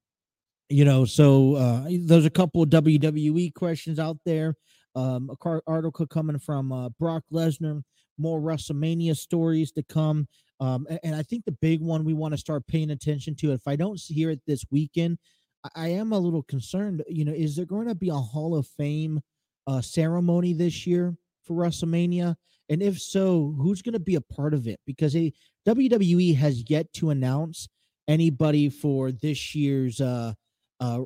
you 0.69 0.85
know 0.85 1.05
so 1.05 1.55
uh 1.55 1.87
there's 2.01 2.25
a 2.25 2.29
couple 2.29 2.63
of 2.63 2.69
wwe 2.69 3.53
questions 3.53 3.99
out 3.99 4.17
there 4.25 4.55
um 4.95 5.29
a 5.29 5.35
car 5.35 5.61
article 5.67 6.07
coming 6.07 6.39
from 6.39 6.71
uh 6.71 6.89
brock 6.99 7.23
lesnar 7.31 7.83
more 8.17 8.39
wrestlemania 8.39 9.15
stories 9.15 9.71
to 9.71 9.83
come 9.83 10.27
um 10.59 10.85
a- 10.89 11.05
and, 11.05 11.15
i 11.15 11.23
think 11.23 11.45
the 11.45 11.57
big 11.61 11.81
one 11.81 12.03
we 12.03 12.13
want 12.13 12.33
to 12.33 12.37
start 12.37 12.65
paying 12.67 12.91
attention 12.91 13.35
to 13.35 13.51
if 13.51 13.67
i 13.67 13.75
don't 13.75 13.99
hear 14.07 14.29
it 14.29 14.41
this 14.47 14.65
weekend 14.71 15.17
I, 15.63 15.69
I 15.75 15.87
am 15.89 16.11
a 16.11 16.19
little 16.19 16.43
concerned 16.43 17.03
you 17.07 17.25
know 17.25 17.33
is 17.33 17.55
there 17.55 17.65
going 17.65 17.87
to 17.87 17.95
be 17.95 18.09
a 18.09 18.15
hall 18.15 18.55
of 18.55 18.67
fame 18.67 19.21
uh 19.67 19.81
ceremony 19.81 20.53
this 20.53 20.85
year 20.85 21.15
for 21.43 21.55
wrestlemania? 21.55 22.35
And 22.69 22.81
if 22.81 22.99
so 22.99 23.55
who's 23.57 23.81
going 23.81 23.93
to 23.93 23.99
be 23.99 24.15
a 24.15 24.21
part 24.21 24.53
of 24.53 24.67
it? 24.67 24.79
Because 24.85 25.15
a 25.15 25.31
wwe 25.67 26.35
has 26.35 26.69
yet 26.69 26.91
to 26.93 27.09
announce 27.09 27.67
anybody 28.07 28.69
for 28.69 29.11
this 29.11 29.55
year's 29.55 30.01
uh 30.01 30.33
uh 30.79 31.01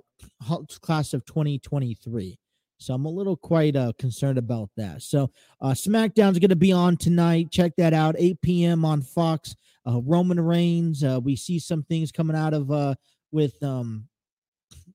class 0.81 1.13
of 1.13 1.25
2023 1.25 2.39
so 2.77 2.93
i'm 2.93 3.05
a 3.05 3.09
little 3.09 3.35
quite 3.35 3.75
uh 3.75 3.91
concerned 3.97 4.37
about 4.37 4.69
that. 4.77 5.01
So 5.01 5.31
uh 5.61 5.71
smackdown's 5.71 6.39
going 6.39 6.49
to 6.49 6.55
be 6.55 6.71
on 6.71 6.97
tonight. 6.97 7.51
Check 7.51 7.73
that 7.77 7.93
out. 7.93 8.15
8 8.17 8.41
p.m 8.41 8.85
on 8.85 9.01
fox 9.01 9.55
uh 9.85 10.01
roman 10.01 10.39
reigns. 10.39 11.03
Uh 11.03 11.19
we 11.23 11.35
see 11.35 11.59
some 11.59 11.83
things 11.83 12.11
coming 12.11 12.35
out 12.35 12.53
of 12.53 12.71
uh 12.71 12.95
with 13.31 13.61
um 13.63 14.07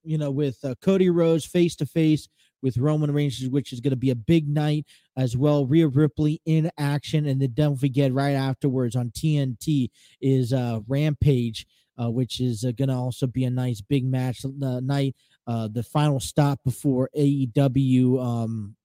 you 0.02 0.18
know 0.18 0.30
with 0.30 0.59
uh, 0.64 0.74
cody 0.80 1.10
rhodes 1.10 1.44
face 1.44 1.76
to 1.76 1.86
face 1.86 2.28
with 2.62 2.76
roman 2.78 3.12
reigns 3.12 3.48
which 3.48 3.72
is 3.72 3.80
going 3.80 3.90
to 3.90 3.96
be 3.96 4.10
a 4.10 4.16
big 4.16 4.48
night 4.48 4.86
as 5.16 5.36
well. 5.36 5.66
Rhea 5.66 5.88
ripley 5.88 6.40
in 6.46 6.70
action. 6.78 7.26
And 7.26 7.40
then 7.42 7.52
don't 7.54 7.76
forget 7.76 8.12
right 8.12 8.32
afterwards 8.32 8.96
on 8.96 9.10
tnt 9.10 9.90
is 10.20 10.52
uh 10.52 10.80
rampage 10.86 11.66
uh, 12.00 12.10
which 12.10 12.40
is 12.40 12.64
uh, 12.64 12.72
going 12.72 12.88
to 12.88 12.94
also 12.94 13.26
be 13.26 13.44
a 13.44 13.50
nice 13.50 13.80
big 13.80 14.04
match 14.04 14.44
uh, 14.44 14.80
night. 14.80 15.14
Uh, 15.47 15.69
the 15.69 15.82
final 15.82 16.20
stop 16.20 16.60
before 16.64 17.10
AEW 17.16 18.23
um, 18.23 18.77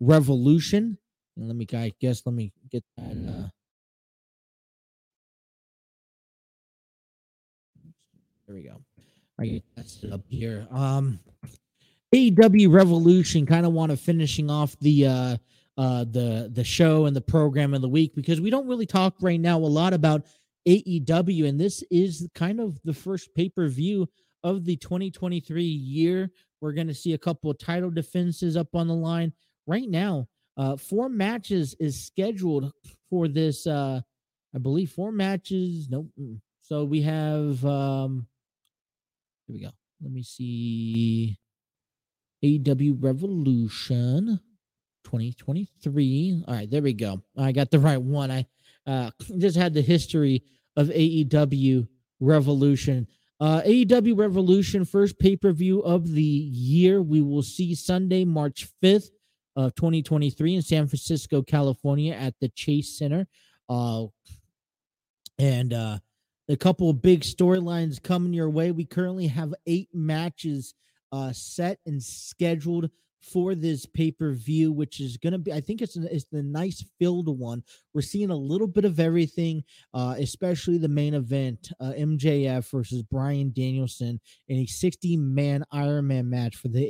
Revolution. 0.00 0.98
And 1.36 1.48
let 1.48 1.56
me, 1.56 1.66
I 1.72 1.92
guess, 2.00 2.22
let 2.24 2.34
me 2.34 2.52
get 2.70 2.84
that. 2.96 3.10
Uh, 3.10 3.48
there 8.46 8.56
we 8.56 8.62
go. 8.62 8.80
I 9.40 9.46
get 9.46 9.64
that 9.76 10.12
up 10.12 10.20
here. 10.28 10.68
Um, 10.70 11.18
AEW 12.14 12.72
Revolution. 12.72 13.46
Kind 13.46 13.66
of 13.66 13.72
want 13.72 13.90
to 13.90 13.96
finishing 13.96 14.50
off 14.50 14.76
the 14.80 15.06
uh, 15.06 15.36
uh, 15.76 16.04
the 16.04 16.50
the 16.52 16.64
show 16.64 17.06
and 17.06 17.16
the 17.16 17.20
program 17.20 17.74
of 17.74 17.80
the 17.80 17.88
week 17.88 18.14
because 18.14 18.40
we 18.40 18.50
don't 18.50 18.68
really 18.68 18.86
talk 18.86 19.14
right 19.20 19.40
now 19.40 19.58
a 19.58 19.60
lot 19.60 19.92
about 19.92 20.26
AEW, 20.68 21.48
and 21.48 21.58
this 21.58 21.82
is 21.90 22.28
kind 22.34 22.60
of 22.60 22.78
the 22.84 22.92
first 22.92 23.34
pay 23.34 23.48
per 23.48 23.66
view 23.68 24.08
of 24.42 24.64
the 24.64 24.76
2023 24.76 25.62
year. 25.62 26.30
We're 26.60 26.72
going 26.72 26.88
to 26.88 26.94
see 26.94 27.14
a 27.14 27.18
couple 27.18 27.50
of 27.50 27.58
title 27.58 27.90
defenses 27.90 28.56
up 28.56 28.74
on 28.74 28.88
the 28.88 28.94
line 28.94 29.32
right 29.66 29.88
now. 29.88 30.28
Uh, 30.56 30.76
four 30.76 31.08
matches 31.08 31.74
is 31.80 32.04
scheduled 32.04 32.72
for 33.08 33.28
this. 33.28 33.66
Uh, 33.66 34.00
I 34.54 34.58
believe 34.58 34.90
four 34.90 35.12
matches. 35.12 35.88
Nope. 35.90 36.08
mm. 36.18 36.40
So 36.60 36.84
we 36.84 37.02
have. 37.02 37.64
Um, 37.64 38.26
here 39.46 39.54
we 39.54 39.60
go. 39.62 39.70
Let 40.00 40.12
me 40.12 40.22
see. 40.22 41.38
AEW 42.44 42.96
Revolution 42.98 44.40
2023. 45.04 46.44
All 46.46 46.54
right, 46.54 46.70
there 46.70 46.82
we 46.82 46.92
go. 46.92 47.22
I 47.36 47.52
got 47.52 47.70
the 47.70 47.78
right 47.78 48.00
one. 48.00 48.30
I 48.30 48.46
uh, 48.86 49.10
just 49.38 49.56
had 49.56 49.74
the 49.74 49.82
history 49.82 50.42
of 50.76 50.88
AEW 50.88 51.86
Revolution. 52.20 53.06
Uh, 53.42 53.60
AEW 53.62 54.16
Revolution, 54.16 54.84
first 54.84 55.18
pay 55.18 55.34
per 55.34 55.50
view 55.50 55.80
of 55.80 56.12
the 56.12 56.22
year. 56.22 57.02
We 57.02 57.22
will 57.22 57.42
see 57.42 57.74
Sunday, 57.74 58.24
March 58.24 58.68
5th 58.80 59.10
of 59.56 59.74
2023 59.74 60.54
in 60.54 60.62
San 60.62 60.86
Francisco, 60.86 61.42
California 61.42 62.14
at 62.14 62.34
the 62.40 62.50
Chase 62.50 62.96
Center. 62.96 63.26
Uh, 63.68 64.04
and 65.40 65.72
uh, 65.72 65.98
a 66.48 66.56
couple 66.56 66.88
of 66.88 67.02
big 67.02 67.22
storylines 67.22 68.00
coming 68.00 68.32
your 68.32 68.48
way. 68.48 68.70
We 68.70 68.84
currently 68.84 69.26
have 69.26 69.52
eight 69.66 69.88
matches 69.92 70.74
uh, 71.10 71.32
set 71.32 71.80
and 71.84 72.00
scheduled 72.00 72.90
for 73.22 73.54
this 73.54 73.86
pay 73.86 74.10
per 74.10 74.32
view, 74.32 74.72
which 74.72 75.00
is 75.00 75.16
going 75.16 75.32
to 75.32 75.38
be, 75.38 75.52
I 75.52 75.60
think 75.60 75.80
it's, 75.80 75.96
a, 75.96 76.14
it's 76.14 76.26
the 76.30 76.42
nice 76.42 76.84
filled 76.98 77.28
one. 77.38 77.62
We're 77.94 78.02
seeing 78.02 78.30
a 78.30 78.36
little 78.36 78.66
bit 78.66 78.84
of 78.84 78.98
everything, 79.00 79.64
uh, 79.94 80.16
especially 80.18 80.78
the 80.78 80.88
main 80.88 81.14
event 81.14 81.70
uh, 81.80 81.92
MJF 81.96 82.70
versus 82.70 83.02
Bryan 83.02 83.52
Danielson 83.54 84.20
in 84.48 84.58
a 84.58 84.66
60 84.66 85.16
man 85.16 85.64
Ironman 85.72 86.26
match 86.26 86.56
for 86.56 86.68
the 86.68 86.80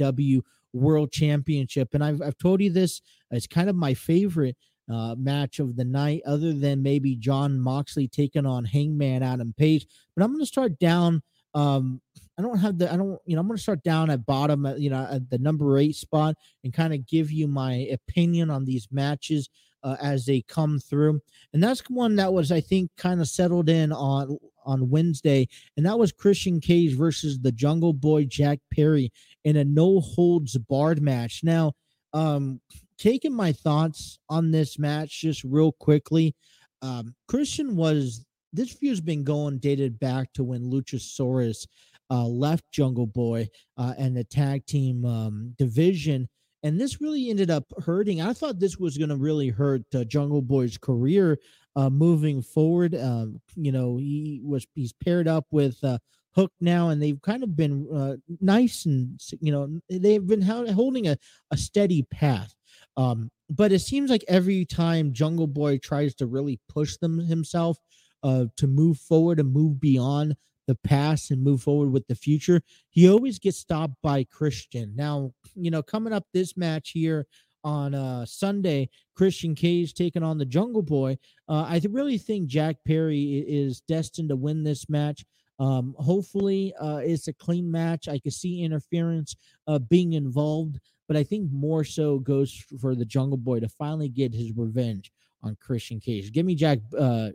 AEW 0.00 0.40
World 0.72 1.12
Championship. 1.12 1.94
And 1.94 2.02
I've, 2.02 2.22
I've 2.22 2.38
told 2.38 2.60
you 2.60 2.70
this, 2.70 3.02
it's 3.30 3.46
kind 3.46 3.68
of 3.68 3.76
my 3.76 3.94
favorite 3.94 4.56
uh, 4.92 5.14
match 5.16 5.58
of 5.58 5.76
the 5.76 5.84
night, 5.84 6.22
other 6.26 6.52
than 6.52 6.82
maybe 6.82 7.16
Jon 7.16 7.58
Moxley 7.58 8.08
taking 8.08 8.46
on 8.46 8.64
Hangman 8.64 9.22
Adam 9.22 9.54
Page. 9.56 9.86
But 10.14 10.24
I'm 10.24 10.30
going 10.30 10.40
to 10.40 10.46
start 10.46 10.78
down. 10.78 11.22
Um, 11.54 12.00
I 12.38 12.42
don't 12.42 12.58
have 12.58 12.78
the, 12.78 12.92
I 12.92 12.96
don't, 12.96 13.18
you 13.26 13.36
know, 13.36 13.40
I'm 13.40 13.46
going 13.46 13.56
to 13.56 13.62
start 13.62 13.82
down 13.82 14.10
at 14.10 14.26
bottom, 14.26 14.64
at, 14.66 14.80
you 14.80 14.90
know, 14.90 15.06
at 15.10 15.28
the 15.28 15.38
number 15.38 15.78
eight 15.78 15.96
spot 15.96 16.34
and 16.64 16.72
kind 16.72 16.94
of 16.94 17.06
give 17.06 17.30
you 17.30 17.46
my 17.46 17.88
opinion 17.92 18.50
on 18.50 18.64
these 18.64 18.88
matches 18.90 19.48
uh, 19.82 19.96
as 20.00 20.24
they 20.24 20.42
come 20.42 20.78
through. 20.78 21.20
And 21.52 21.62
that's 21.62 21.82
one 21.88 22.16
that 22.16 22.32
was, 22.32 22.50
I 22.52 22.60
think, 22.60 22.90
kind 22.96 23.20
of 23.20 23.28
settled 23.28 23.68
in 23.68 23.92
on 23.92 24.38
on 24.64 24.90
Wednesday, 24.90 25.48
and 25.76 25.84
that 25.84 25.98
was 25.98 26.12
Christian 26.12 26.60
Cage 26.60 26.96
versus 26.96 27.40
the 27.40 27.50
Jungle 27.50 27.92
Boy 27.92 28.24
Jack 28.24 28.60
Perry 28.72 29.12
in 29.44 29.56
a 29.56 29.64
no 29.64 30.00
holds 30.00 30.56
barred 30.56 31.02
match. 31.02 31.40
Now, 31.42 31.72
um, 32.12 32.60
taking 32.96 33.34
my 33.34 33.52
thoughts 33.52 34.20
on 34.28 34.52
this 34.52 34.78
match 34.78 35.20
just 35.20 35.42
real 35.44 35.72
quickly. 35.72 36.34
Um, 36.80 37.14
Christian 37.26 37.76
was 37.76 38.24
this 38.52 38.72
feud's 38.72 39.00
been 39.00 39.24
going 39.24 39.58
dated 39.58 39.98
back 39.98 40.32
to 40.34 40.44
when 40.44 40.70
Luchasaurus 40.70 41.66
uh, 42.10 42.26
left 42.26 42.64
Jungle 42.70 43.06
Boy 43.06 43.48
uh, 43.76 43.94
and 43.98 44.16
the 44.16 44.24
tag 44.24 44.66
team 44.66 45.04
um, 45.04 45.54
division. 45.58 46.28
And 46.62 46.80
this 46.80 47.00
really 47.00 47.28
ended 47.28 47.50
up 47.50 47.64
hurting. 47.84 48.20
I 48.20 48.32
thought 48.32 48.60
this 48.60 48.78
was 48.78 48.96
going 48.96 49.10
to 49.10 49.16
really 49.16 49.48
hurt 49.48 49.82
uh, 49.94 50.04
Jungle 50.04 50.42
Boy's 50.42 50.78
career 50.78 51.38
uh, 51.74 51.90
moving 51.90 52.42
forward. 52.42 52.94
Um, 52.94 53.40
you 53.56 53.72
know, 53.72 53.96
he 53.96 54.40
was 54.44 54.66
he's 54.74 54.92
paired 54.92 55.26
up 55.26 55.46
with 55.50 55.82
uh, 55.82 55.98
Hook 56.34 56.52
now, 56.60 56.90
and 56.90 57.02
they've 57.02 57.20
kind 57.20 57.42
of 57.42 57.56
been 57.56 57.88
uh, 57.92 58.16
nice 58.40 58.86
and 58.86 59.20
you 59.40 59.52
know 59.52 59.80
they've 59.90 60.26
been 60.26 60.42
holding 60.42 61.08
a, 61.08 61.16
a 61.50 61.56
steady 61.56 62.02
path. 62.10 62.54
Um, 62.96 63.30
but 63.50 63.72
it 63.72 63.80
seems 63.80 64.10
like 64.10 64.24
every 64.28 64.64
time 64.64 65.12
Jungle 65.12 65.46
Boy 65.46 65.78
tries 65.78 66.14
to 66.16 66.26
really 66.26 66.60
push 66.68 66.96
them 66.98 67.18
himself 67.18 67.78
uh, 68.22 68.46
to 68.56 68.66
move 68.66 68.98
forward 68.98 69.40
and 69.40 69.52
move 69.52 69.80
beyond 69.80 70.36
the 70.72 70.88
past 70.88 71.30
and 71.30 71.42
move 71.42 71.62
forward 71.62 71.90
with 71.92 72.06
the 72.06 72.14
future, 72.14 72.62
he 72.90 73.08
always 73.08 73.38
gets 73.38 73.58
stopped 73.58 73.94
by 74.02 74.24
Christian. 74.24 74.94
Now, 74.96 75.32
you 75.54 75.70
know, 75.70 75.82
coming 75.82 76.12
up 76.12 76.24
this 76.32 76.56
match 76.56 76.90
here 76.90 77.26
on 77.64 77.94
uh, 77.94 78.24
Sunday, 78.26 78.88
Christian 79.14 79.54
Cage 79.54 79.94
taking 79.94 80.22
on 80.22 80.38
the 80.38 80.44
Jungle 80.44 80.82
Boy. 80.82 81.18
Uh, 81.48 81.64
I 81.68 81.80
really 81.90 82.18
think 82.18 82.48
Jack 82.48 82.76
Perry 82.86 83.44
is 83.46 83.82
destined 83.82 84.30
to 84.30 84.36
win 84.36 84.64
this 84.64 84.88
match. 84.88 85.24
Um, 85.58 85.94
hopefully, 85.98 86.74
uh, 86.80 87.00
it's 87.04 87.28
a 87.28 87.32
clean 87.32 87.70
match. 87.70 88.08
I 88.08 88.18
can 88.18 88.32
see 88.32 88.62
interference 88.62 89.36
uh, 89.66 89.78
being 89.78 90.14
involved, 90.14 90.80
but 91.06 91.16
I 91.16 91.22
think 91.22 91.52
more 91.52 91.84
so 91.84 92.18
goes 92.18 92.64
for 92.80 92.94
the 92.94 93.04
Jungle 93.04 93.36
Boy 93.36 93.60
to 93.60 93.68
finally 93.68 94.08
get 94.08 94.34
his 94.34 94.52
revenge 94.56 95.12
on 95.42 95.56
Christian 95.60 96.00
Cage. 96.00 96.32
Give 96.32 96.46
me 96.46 96.54
Jack 96.54 96.78
uh, 96.98 97.30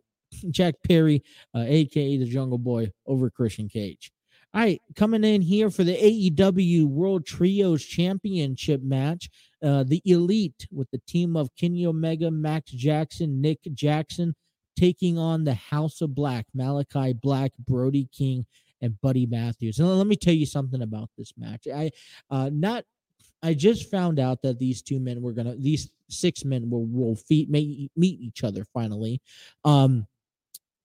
Jack 0.50 0.76
Perry, 0.88 1.24
uh, 1.56 1.64
aka 1.68 2.18
the 2.18 2.26
Jungle 2.26 2.58
Boy, 2.58 2.92
over 3.06 3.30
Christian 3.30 3.70
Cage. 3.70 4.12
All 4.54 4.62
right, 4.62 4.82
coming 4.96 5.24
in 5.24 5.42
here 5.42 5.70
for 5.70 5.84
the 5.84 5.96
AEW 5.96 6.86
World 6.86 7.26
Trios 7.26 7.84
Championship 7.84 8.82
match, 8.82 9.30
uh, 9.62 9.84
the 9.84 10.02
Elite 10.06 10.68
with 10.72 10.90
the 10.92 11.02
team 11.08 11.36
of 11.36 11.54
Kenny 11.56 11.86
Omega, 11.86 12.32
Matt 12.32 12.66
Jackson, 12.66 13.42
Nick 13.42 13.60
Jackson, 13.74 14.34
taking 14.76 15.18
on 15.18 15.44
the 15.44 15.54
House 15.54 16.02
of 16.02 16.16
Black, 16.16 16.46
Malachi 16.54 17.14
Black, 17.14 17.52
Brody 17.60 18.08
King, 18.16 18.46
and 18.82 19.00
Buddy 19.02 19.26
Matthews. 19.26 19.80
And 19.80 19.98
let 19.98 20.08
me 20.08 20.16
tell 20.16 20.34
you 20.34 20.46
something 20.46 20.82
about 20.82 21.10
this 21.18 21.34
match. 21.38 21.68
I 21.74 21.92
uh, 22.30 22.50
not 22.52 22.86
I 23.44 23.54
just 23.54 23.92
found 23.92 24.20
out 24.20 24.42
that 24.42 24.60
these 24.60 24.82
two 24.82 25.00
men 25.00 25.22
were 25.22 25.34
gonna 25.34 25.56
these 25.56 25.90
six 26.10 26.46
men 26.46 26.70
will 26.70 26.86
will 26.86 27.16
feet 27.16 27.50
may 27.50 27.90
meet 27.96 28.20
each 28.20 28.44
other 28.44 28.66
finally. 28.74 29.22
Um 29.64 30.08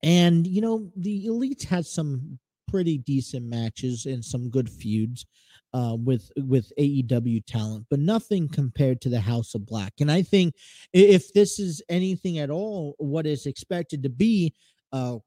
and 0.03 0.47
you 0.47 0.61
know 0.61 0.91
the 0.97 1.27
elites 1.27 1.65
had 1.65 1.87
some 1.87 2.39
pretty 2.69 2.99
decent 2.99 3.45
matches 3.45 4.07
and 4.07 4.25
some 4.25 4.49
good 4.49 4.69
feuds 4.69 5.27
uh, 5.75 5.97
with 5.99 6.31
with 6.37 6.73
AEW 6.79 7.45
talent, 7.47 7.87
but 7.91 7.99
nothing 7.99 8.49
compared 8.49 9.01
to 9.03 9.09
the 9.09 9.21
House 9.21 9.55
of 9.55 9.67
Black. 9.67 9.93
And 10.01 10.11
I 10.11 10.23
think 10.23 10.55
if 10.93 11.33
this 11.33 11.59
is 11.59 11.83
anything 11.89 12.39
at 12.39 12.51
all, 12.51 12.95
what 12.99 13.27
is 13.27 13.47
expected 13.47 14.03
to 14.03 14.09
be, 14.09 14.55
uh, 14.93 15.19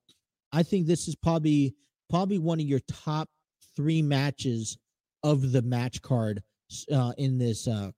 I 0.51 0.63
think 0.63 0.87
this 0.87 1.07
is 1.07 1.15
probably 1.15 1.75
probably 2.09 2.39
one 2.39 2.59
of 2.59 2.65
your 2.65 2.81
top 2.87 3.29
three 3.75 4.01
matches 4.01 4.77
of 5.23 5.51
the 5.51 5.61
match 5.61 6.01
card 6.01 6.41
uh, 6.91 7.13
in 7.17 7.37
this 7.37 7.67
uh, 7.67 7.91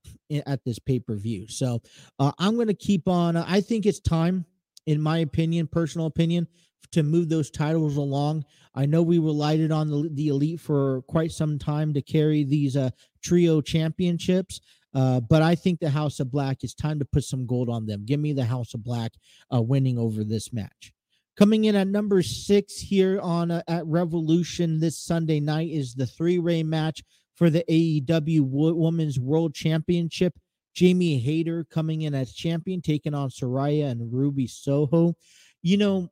at 0.46 0.64
this 0.66 0.80
pay 0.80 1.00
per 1.00 1.16
view. 1.16 1.48
So 1.48 1.82
uh, 2.20 2.32
I'm 2.40 2.56
going 2.56 2.68
to 2.68 2.74
keep 2.74 3.08
on. 3.08 3.36
I 3.36 3.62
think 3.62 3.86
it's 3.86 4.00
time, 4.00 4.46
in 4.86 5.02
my 5.02 5.20
opinion, 5.20 5.68
personal 5.68 6.08
opinion, 6.08 6.48
to 6.92 7.04
move 7.04 7.30
those 7.30 7.52
titles 7.52 7.98
along. 7.98 8.46
I 8.74 8.86
know 8.86 9.02
we 9.02 9.20
relied 9.20 9.72
on 9.72 9.90
the, 9.90 10.10
the 10.14 10.28
elite 10.30 10.62
for 10.62 11.02
quite 11.04 11.32
some 11.32 11.60
time 11.60 11.94
to 11.94 12.02
carry 12.02 12.44
these 12.44 12.78
uh, 12.78 12.92
trio 13.24 13.62
championships. 13.62 14.62
Uh, 14.94 15.20
but 15.20 15.42
I 15.42 15.54
think 15.54 15.80
the 15.80 15.90
House 15.90 16.20
of 16.20 16.32
Black 16.32 16.64
is 16.64 16.74
time 16.74 16.98
to 17.00 17.06
put 17.06 17.24
some 17.24 17.46
gold 17.46 17.70
on 17.70 17.86
them. 17.86 18.06
Give 18.06 18.20
me 18.20 18.34
the 18.34 18.46
House 18.46 18.74
of 18.74 18.84
Black 18.84 19.12
uh, 19.54 19.62
winning 19.62 20.00
over 20.00 20.24
this 20.24 20.54
match. 20.54 20.94
Coming 21.38 21.66
in 21.66 21.76
at 21.76 21.88
number 21.88 22.24
six 22.24 22.80
here 22.80 23.20
on 23.22 23.52
uh, 23.52 23.62
at 23.68 23.86
Revolution 23.86 24.80
this 24.80 24.98
Sunday 24.98 25.40
night 25.40 25.70
is 25.70 25.94
the 25.94 26.08
three 26.08 26.40
way 26.40 26.64
match 26.64 27.04
for 27.36 27.52
the 27.52 27.64
AEW 27.70 28.42
Women's 28.42 29.20
World 29.20 29.54
Championship. 29.54 30.34
Jamie 30.74 31.20
Hayter 31.20 31.64
coming 31.70 32.02
in 32.04 32.16
as 32.16 32.34
champion, 32.34 32.82
taking 32.82 33.14
on 33.14 33.30
Saraya 33.30 33.92
and 33.92 34.12
Ruby 34.12 34.48
Soho. 34.48 35.16
You 35.62 35.78
know, 35.78 36.10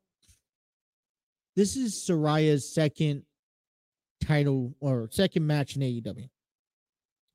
this 1.56 1.76
is 1.76 1.94
Saraya's 1.94 2.74
second 2.74 3.24
title 4.22 4.76
or 4.80 5.10
second 5.12 5.46
match 5.46 5.76
in 5.76 5.82
AEW, 5.82 6.30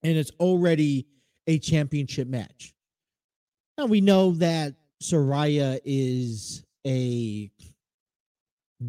and 0.03 0.17
it's 0.17 0.33
already 0.41 1.07
a 1.47 1.59
championship 1.59 2.29
match. 2.29 2.75
Now 3.79 3.87
we 3.87 4.01
know 4.01 4.33
that 4.33 4.75
Saraya 5.03 5.81
is 5.85 6.65
a 6.87 7.51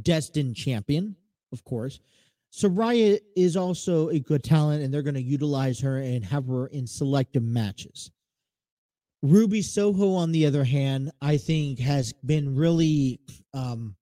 destined 0.02 0.56
champion, 0.56 1.16
of 1.54 1.64
course. 1.64 2.00
Saraya 2.54 3.20
is 3.38 3.56
also 3.56 4.10
a 4.10 4.20
good 4.20 4.44
talent, 4.44 4.84
and 4.84 4.94
they're 4.94 5.02
going 5.02 5.14
to 5.14 5.22
utilize 5.22 5.80
her 5.80 6.00
and 6.00 6.26
have 6.26 6.48
her 6.48 6.68
in 6.68 6.86
selective 6.86 7.44
matches. 7.44 8.12
Ruby 9.24 9.62
Soho, 9.62 10.14
on 10.16 10.32
the 10.32 10.46
other 10.46 10.64
hand, 10.64 11.12
I 11.22 11.38
think 11.38 11.80
has 11.80 12.12
been 12.12 12.56
really 12.56 13.20
um, 13.54 13.96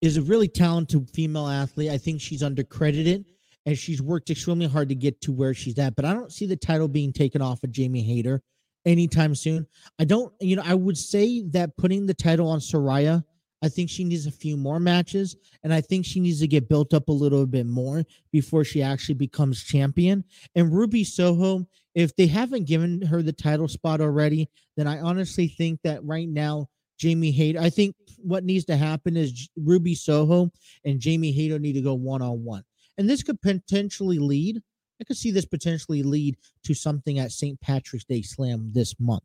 is 0.00 0.16
a 0.16 0.22
really 0.22 0.48
talented 0.48 1.08
female 1.10 1.46
athlete. 1.46 1.90
I 1.90 1.98
think 1.98 2.20
she's 2.20 2.42
undercredited 2.42 3.24
and 3.66 3.78
she's 3.78 4.00
worked 4.00 4.30
extremely 4.30 4.66
hard 4.66 4.88
to 4.88 4.94
get 4.94 5.20
to 5.22 5.32
where 5.32 5.54
she's 5.54 5.78
at. 5.78 5.94
But 5.94 6.04
I 6.04 6.14
don't 6.14 6.32
see 6.32 6.46
the 6.46 6.56
title 6.56 6.88
being 6.88 7.12
taken 7.12 7.42
off 7.42 7.62
of 7.62 7.70
Jamie 7.70 8.02
Hayter 8.02 8.42
anytime 8.86 9.34
soon. 9.34 9.66
I 9.98 10.04
don't, 10.04 10.32
you 10.40 10.56
know, 10.56 10.62
I 10.64 10.74
would 10.74 10.96
say 10.96 11.42
that 11.50 11.76
putting 11.76 12.06
the 12.06 12.14
title 12.14 12.48
on 12.48 12.60
Saraya 12.60 13.24
I 13.62 13.68
think 13.68 13.90
she 13.90 14.04
needs 14.04 14.26
a 14.26 14.30
few 14.30 14.56
more 14.56 14.80
matches, 14.80 15.36
and 15.62 15.72
I 15.72 15.80
think 15.80 16.06
she 16.06 16.20
needs 16.20 16.40
to 16.40 16.48
get 16.48 16.68
built 16.68 16.94
up 16.94 17.08
a 17.08 17.12
little 17.12 17.46
bit 17.46 17.66
more 17.66 18.04
before 18.32 18.64
she 18.64 18.82
actually 18.82 19.16
becomes 19.16 19.62
champion. 19.62 20.24
And 20.54 20.72
Ruby 20.72 21.04
Soho, 21.04 21.66
if 21.94 22.16
they 22.16 22.26
haven't 22.26 22.66
given 22.66 23.02
her 23.02 23.22
the 23.22 23.32
title 23.32 23.68
spot 23.68 24.00
already, 24.00 24.48
then 24.76 24.86
I 24.86 25.00
honestly 25.00 25.48
think 25.48 25.80
that 25.84 26.02
right 26.04 26.28
now, 26.28 26.68
Jamie 27.00 27.30
Hayter, 27.30 27.58
I 27.58 27.70
think 27.70 27.96
what 28.18 28.44
needs 28.44 28.66
to 28.66 28.76
happen 28.76 29.16
is 29.16 29.48
Ruby 29.56 29.94
Soho 29.94 30.52
and 30.84 31.00
Jamie 31.00 31.32
Hayter 31.32 31.58
need 31.58 31.72
to 31.72 31.80
go 31.80 31.94
one 31.94 32.20
on 32.20 32.44
one. 32.44 32.62
And 32.98 33.08
this 33.08 33.22
could 33.22 33.40
potentially 33.40 34.18
lead, 34.18 34.60
I 35.00 35.04
could 35.04 35.16
see 35.16 35.30
this 35.30 35.46
potentially 35.46 36.02
lead 36.02 36.36
to 36.64 36.74
something 36.74 37.18
at 37.18 37.32
St. 37.32 37.58
Patrick's 37.62 38.04
Day 38.04 38.20
Slam 38.20 38.70
this 38.74 38.94
month. 39.00 39.22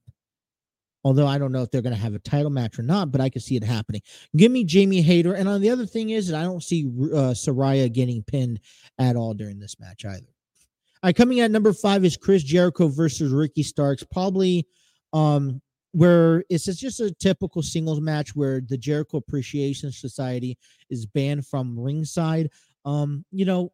Although 1.04 1.28
I 1.28 1.38
don't 1.38 1.52
know 1.52 1.64
if 1.64 1.70
they're 1.70 1.82
going 1.82 1.94
to 1.94 2.02
have 2.02 2.16
a 2.16 2.20
title 2.20 2.50
match 2.50 2.80
or 2.80 2.84
not, 2.84 3.12
but 3.12 3.20
I 3.20 3.30
could 3.30 3.44
see 3.44 3.58
it 3.58 3.64
happening. 3.64 4.02
Give 4.38 4.54
me 4.54 4.64
Jamie 4.64 5.02
Hayter. 5.02 5.34
And 5.34 5.50
on 5.50 5.60
the 5.60 5.70
other 5.70 5.86
thing 5.86 6.12
is, 6.12 6.30
that 6.30 6.40
I 6.40 6.44
don't 6.44 6.64
see 6.64 6.86
uh, 6.86 7.36
Saraya 7.36 7.92
getting 7.92 8.24
pinned 8.24 8.62
at 8.98 9.18
all 9.18 9.34
during 9.34 9.60
this 9.60 9.78
match 9.82 10.06
either. 10.06 10.26
All 11.04 11.10
right, 11.10 11.16
coming 11.16 11.42
at 11.42 11.52
number 11.52 11.74
five 11.74 12.06
is 12.06 12.16
Chris 12.16 12.42
Jericho 12.42 12.88
versus 12.88 13.34
Ricky 13.34 13.64
Starks. 13.64 14.04
Probably 14.06 14.66
um, 15.12 15.62
where 15.96 16.44
it's 16.50 16.66
just 16.66 17.00
a 17.00 17.10
typical 17.10 17.62
singles 17.62 18.02
match 18.02 18.36
where 18.36 18.60
the 18.60 18.78
Jericho 18.78 19.16
Appreciation 19.16 19.94
Society 19.94 20.58
is 20.90 21.06
banned 21.06 21.48
from 21.48 21.80
ringside. 21.80 22.50
Um, 22.84 23.24
you 23.32 23.46
know, 23.46 23.72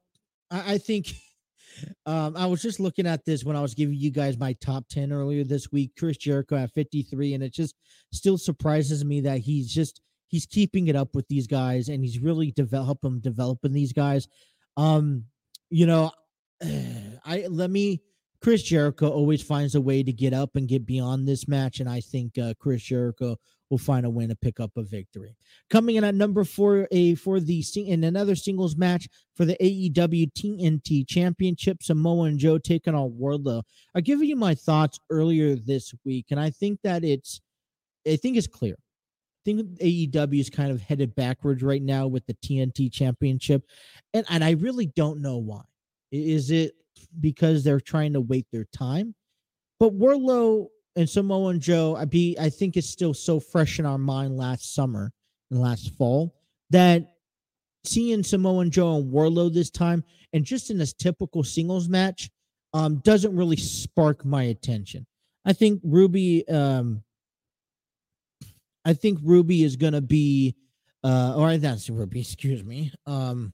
I, 0.52 0.74
I 0.74 0.78
think 0.78 1.16
um, 2.06 2.38
I 2.38 2.46
was 2.46 2.62
just 2.62 2.80
looking 2.80 3.08
at 3.08 3.26
this 3.26 3.44
when 3.44 3.56
I 3.56 3.62
was 3.62 3.74
giving 3.74 3.96
you 3.96 4.12
guys 4.12 4.38
my 4.38 4.54
top 4.62 4.88
10 4.90 5.12
earlier 5.12 5.44
this 5.44 5.72
week. 5.72 5.94
Chris 5.98 6.16
Jericho 6.16 6.58
at 6.58 6.72
53, 6.74 7.34
and 7.34 7.44
it 7.44 7.54
just 7.56 7.74
still 8.14 8.38
surprises 8.38 9.04
me 9.04 9.22
that 9.22 9.40
he's 9.40 9.74
just 9.74 10.00
he's 10.28 10.46
keeping 10.46 10.90
it 10.90 10.96
up 10.96 11.16
with 11.16 11.28
these 11.28 11.48
guys 11.48 11.90
and 11.90 12.04
he's 12.04 12.20
really 12.20 12.52
develop 12.52 13.00
developing 13.02 13.20
developing 13.22 13.74
these 13.74 13.94
guys. 13.94 14.28
Um, 14.78 15.26
you 15.72 15.88
know, 15.88 16.12
I 16.64 17.48
let 17.50 17.72
me 17.72 18.04
Chris 18.42 18.64
Jericho 18.64 19.08
always 19.10 19.44
finds 19.44 19.76
a 19.76 19.82
way 19.82 20.02
to 20.02 20.12
get 20.12 20.34
up 20.34 20.56
and 20.56 20.68
get 20.68 20.86
beyond 20.86 21.28
this 21.28 21.48
match, 21.48 21.80
and 21.80 21.88
I 21.88 22.02
think 22.02 22.38
uh, 22.38 22.54
Chris 22.60 22.82
Jericho 22.82 23.38
will 23.70 23.78
find 23.78 24.06
a 24.06 24.10
way 24.10 24.28
to 24.28 24.36
pick 24.36 24.60
up 24.60 24.72
a 24.76 24.84
victory. 24.84 25.36
Coming 25.70 25.96
in 25.96 26.04
at 26.04 26.16
number 26.16 26.44
four, 26.44 26.88
a 26.92 27.16
for 27.16 27.40
the 27.40 27.64
in 27.76 28.04
another 28.04 28.36
singles 28.36 28.76
match 28.76 29.08
for 29.36 29.46
the 29.46 29.56
AEW 29.62 30.32
TNT 30.34 31.08
Championship, 31.08 31.84
Samoa 31.84 32.26
and 32.26 32.40
Joe 32.40 32.58
taking 32.58 32.96
on 32.96 33.12
Wardlow. 33.12 33.64
I 33.96 34.02
give 34.02 34.24
you 34.24 34.36
my 34.36 34.56
thoughts 34.56 35.00
earlier 35.10 35.56
this 35.56 35.94
week, 36.04 36.28
and 36.32 36.40
I 36.40 36.50
think 36.50 36.80
that 36.84 37.04
it's, 37.04 37.42
I 38.08 38.16
think 38.16 38.38
it's 38.38 38.48
clear. 38.48 38.76
I 38.76 39.42
think 39.46 39.80
AEW 39.80 40.40
is 40.40 40.50
kind 40.50 40.72
of 40.72 40.82
headed 40.82 41.16
backwards 41.16 41.64
right 41.64 41.82
now 41.82 42.08
with 42.08 42.26
the 42.26 42.34
TNT 42.34 42.92
Championship, 42.92 43.64
and 44.14 44.26
and 44.30 44.44
I 44.44 44.52
really 44.52 44.88
don't 44.88 45.22
know 45.22 45.38
why. 45.38 45.62
Is 46.12 46.52
it 46.52 46.74
because 47.20 47.64
they're 47.64 47.80
trying 47.80 48.14
to 48.14 48.22
wait 48.22 48.48
their 48.52 48.66
time? 48.66 49.16
But 49.80 49.98
Wardlow 49.98 50.68
and 50.96 51.10
Samoa 51.10 51.58
Joe, 51.58 51.96
I 51.96 52.06
be 52.06 52.38
I 52.40 52.50
think 52.50 52.78
it's 52.78 52.90
still 52.90 53.14
so 53.14 53.40
fresh 53.40 53.80
in 53.80 53.86
our 53.86 53.98
mind 53.98 54.38
last 54.38 54.76
summer 54.76 55.12
and 55.50 55.60
last 55.60 55.94
fall 55.96 56.36
that 56.70 57.14
seeing 57.84 58.24
Samoa 58.24 58.66
Joe 58.70 58.98
and 58.98 59.12
Wardlow 59.12 59.54
this 59.54 59.70
time 59.70 60.04
and 60.34 60.46
just 60.46 60.70
in 60.70 60.78
this 60.78 60.94
typical 60.94 61.44
singles 61.44 61.90
match 61.90 62.30
um 62.74 62.98
doesn't 63.00 63.36
really 63.36 63.58
spark 63.58 64.24
my 64.24 64.44
attention. 64.44 65.06
I 65.46 65.54
think 65.54 65.82
Ruby 65.84 66.48
um 66.48 67.04
I 68.86 68.94
think 68.94 69.20
Ruby 69.24 69.64
is 69.64 69.76
gonna 69.76 70.02
be 70.02 70.56
uh 71.04 71.34
or 71.36 71.58
that's 71.58 71.90
Ruby, 71.90 72.20
excuse 72.22 72.64
me. 72.64 72.94
Um 73.06 73.54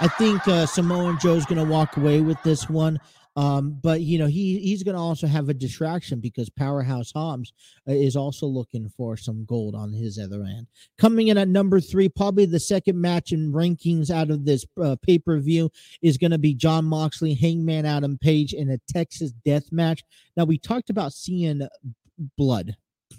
I 0.00 0.08
think 0.08 0.46
uh 0.48 0.66
Samoa 0.66 1.16
Joe's 1.20 1.46
gonna 1.46 1.64
walk 1.64 1.96
away 1.96 2.20
with 2.20 2.42
this 2.42 2.68
one. 2.68 2.98
Um, 3.36 3.78
but 3.82 4.00
you 4.00 4.18
know, 4.18 4.26
he 4.26 4.58
he's 4.58 4.82
gonna 4.82 5.02
also 5.02 5.26
have 5.26 5.48
a 5.48 5.54
distraction 5.54 6.20
because 6.20 6.50
Powerhouse 6.50 7.12
Hobbs 7.12 7.52
uh, 7.88 7.92
is 7.92 8.16
also 8.16 8.46
looking 8.46 8.88
for 8.96 9.16
some 9.16 9.44
gold 9.44 9.74
on 9.74 9.92
his 9.92 10.18
other 10.18 10.42
end. 10.42 10.66
Coming 10.98 11.28
in 11.28 11.38
at 11.38 11.48
number 11.48 11.80
three, 11.80 12.08
probably 12.08 12.44
the 12.44 12.58
second 12.58 13.00
match 13.00 13.32
in 13.32 13.52
rankings 13.52 14.10
out 14.10 14.30
of 14.30 14.44
this 14.44 14.66
uh, 14.82 14.96
pay 15.00 15.18
per 15.18 15.38
view 15.38 15.70
is 16.02 16.18
going 16.18 16.32
to 16.32 16.38
be 16.38 16.54
Jon 16.54 16.84
Moxley, 16.84 17.34
Hangman 17.34 17.86
Adam 17.86 18.18
Page 18.18 18.52
in 18.52 18.70
a 18.70 18.78
Texas 18.88 19.32
death 19.44 19.70
match. 19.70 20.02
Now, 20.36 20.44
we 20.44 20.58
talked 20.58 20.90
about 20.90 21.12
seeing 21.12 21.66
blood. 22.36 22.76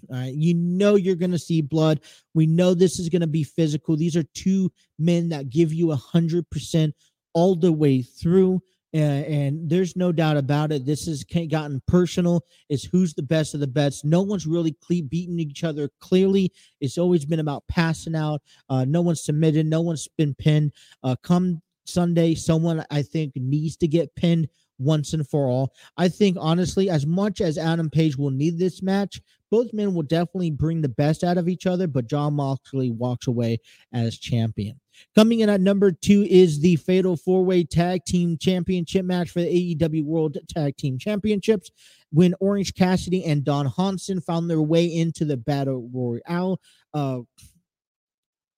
All 0.10 0.18
right. 0.18 0.34
You 0.34 0.54
know, 0.54 0.96
you're 0.96 1.16
going 1.16 1.32
to 1.32 1.40
see 1.40 1.62
blood. 1.62 2.02
We 2.34 2.48
know 2.48 2.74
this 2.74 3.00
is 3.00 3.10
going 3.10 3.22
to 3.22 3.28
be 3.28 3.44
physical. 3.44 3.96
These 3.96 4.16
are 4.16 4.24
two 4.34 4.72
men 5.00 5.30
that 5.30 5.50
give 5.50 5.74
you 5.74 5.92
a 5.92 5.98
100% 5.98 6.94
all 7.34 7.56
the 7.56 7.72
way 7.72 8.02
through. 8.02 8.62
And 8.94 9.70
there's 9.70 9.96
no 9.96 10.12
doubt 10.12 10.36
about 10.36 10.74
it. 10.74 10.86
This 10.86 11.06
has 11.06 11.24
gotten 11.24 11.82
personal. 11.88 12.44
It's 12.68 12.84
who's 12.84 13.14
the 13.14 13.24
best 13.24 13.54
of 13.54 13.62
the 13.62 13.68
best. 13.68 14.04
No 14.04 14.22
one's 14.22 14.46
really 14.46 14.76
cle- 14.86 15.08
beating 15.08 15.40
each 15.40 15.64
other 15.64 15.90
clearly. 16.02 16.52
It's 16.82 16.98
always 16.98 17.24
been 17.24 17.40
about 17.40 17.64
passing 17.70 18.16
out. 18.16 18.42
Uh, 18.68 18.84
no 18.84 19.02
one's 19.02 19.24
submitted. 19.24 19.66
No 19.66 19.80
one's 19.80 20.10
been 20.18 20.34
pinned. 20.34 20.74
Uh, 21.04 21.16
come 21.24 21.62
Sunday, 21.86 22.36
someone 22.36 22.86
I 22.92 23.02
think 23.02 23.34
needs 23.36 23.78
to 23.78 23.88
get 23.88 24.14
pinned 24.16 24.50
once 24.78 25.14
and 25.14 25.28
for 25.28 25.48
all. 25.48 25.74
I 25.98 26.10
think 26.10 26.38
honestly, 26.40 26.90
as 26.90 27.06
much 27.06 27.40
as 27.40 27.58
Adam 27.58 27.90
Page 27.90 28.18
will 28.18 28.32
need 28.32 28.58
this 28.58 28.82
match, 28.82 29.22
both 29.52 29.74
men 29.74 29.94
will 29.94 30.04
definitely 30.04 30.50
bring 30.50 30.82
the 30.82 30.90
best 30.90 31.24
out 31.24 31.38
of 31.38 31.50
each 31.50 31.68
other. 31.68 31.86
But 31.86 32.08
Jon 32.08 32.34
Moxley 32.34 32.90
walks 32.90 33.28
away 33.28 33.60
as 33.94 34.18
champion. 34.18 34.80
Coming 35.16 35.42
in 35.42 35.50
at 35.50 35.62
number 35.62 35.92
two 35.92 36.26
is 36.30 36.60
the 36.60 36.78
Fatal 36.78 37.18
Four 37.18 37.44
Way 37.44 37.64
Tag 37.64 38.06
Team 38.06 38.38
Championship 38.40 39.06
match 39.06 39.30
for 39.30 39.42
the 39.42 39.76
AEW 39.76 40.06
World 40.06 40.38
Tag 40.50 40.78
Team 40.78 40.98
Championships. 40.98 41.72
When 42.12 42.34
Orange 42.40 42.74
Cassidy 42.74 43.24
and 43.26 43.44
Danhausen 43.44 44.24
found 44.24 44.50
their 44.50 44.62
way 44.62 44.86
into 44.86 45.26
the 45.26 45.38
Battle 45.38 45.90
Royale 45.94 46.60
uh, 46.94 47.20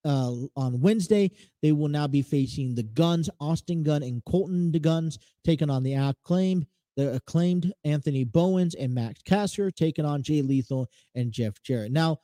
uh, 0.05 0.33
on 0.55 0.81
Wednesday, 0.81 1.31
they 1.61 1.71
will 1.71 1.87
now 1.87 2.07
be 2.07 2.21
facing 2.21 2.75
the 2.75 2.83
Gunns, 2.83 3.29
Austin 3.39 3.83
Gunn 3.83 4.03
and 4.03 4.23
Colten 4.25 4.71
the 4.71 4.79
Guns, 4.79 5.17
taking 5.45 5.69
on 5.69 5.83
the 5.83 5.93
acclaimed. 5.93 6.65
The 6.95 7.13
acclaimed 7.13 7.73
Anthony 7.83 8.23
Bowens 8.23 8.75
and 8.75 8.93
Max 8.93 9.21
Caster 9.23 9.71
taking 9.71 10.05
on 10.05 10.21
Jay 10.21 10.41
Lethal 10.41 10.87
and 11.15 11.31
Jeff 11.31 11.61
Jarrett. 11.63 11.91
Now, 11.91 12.19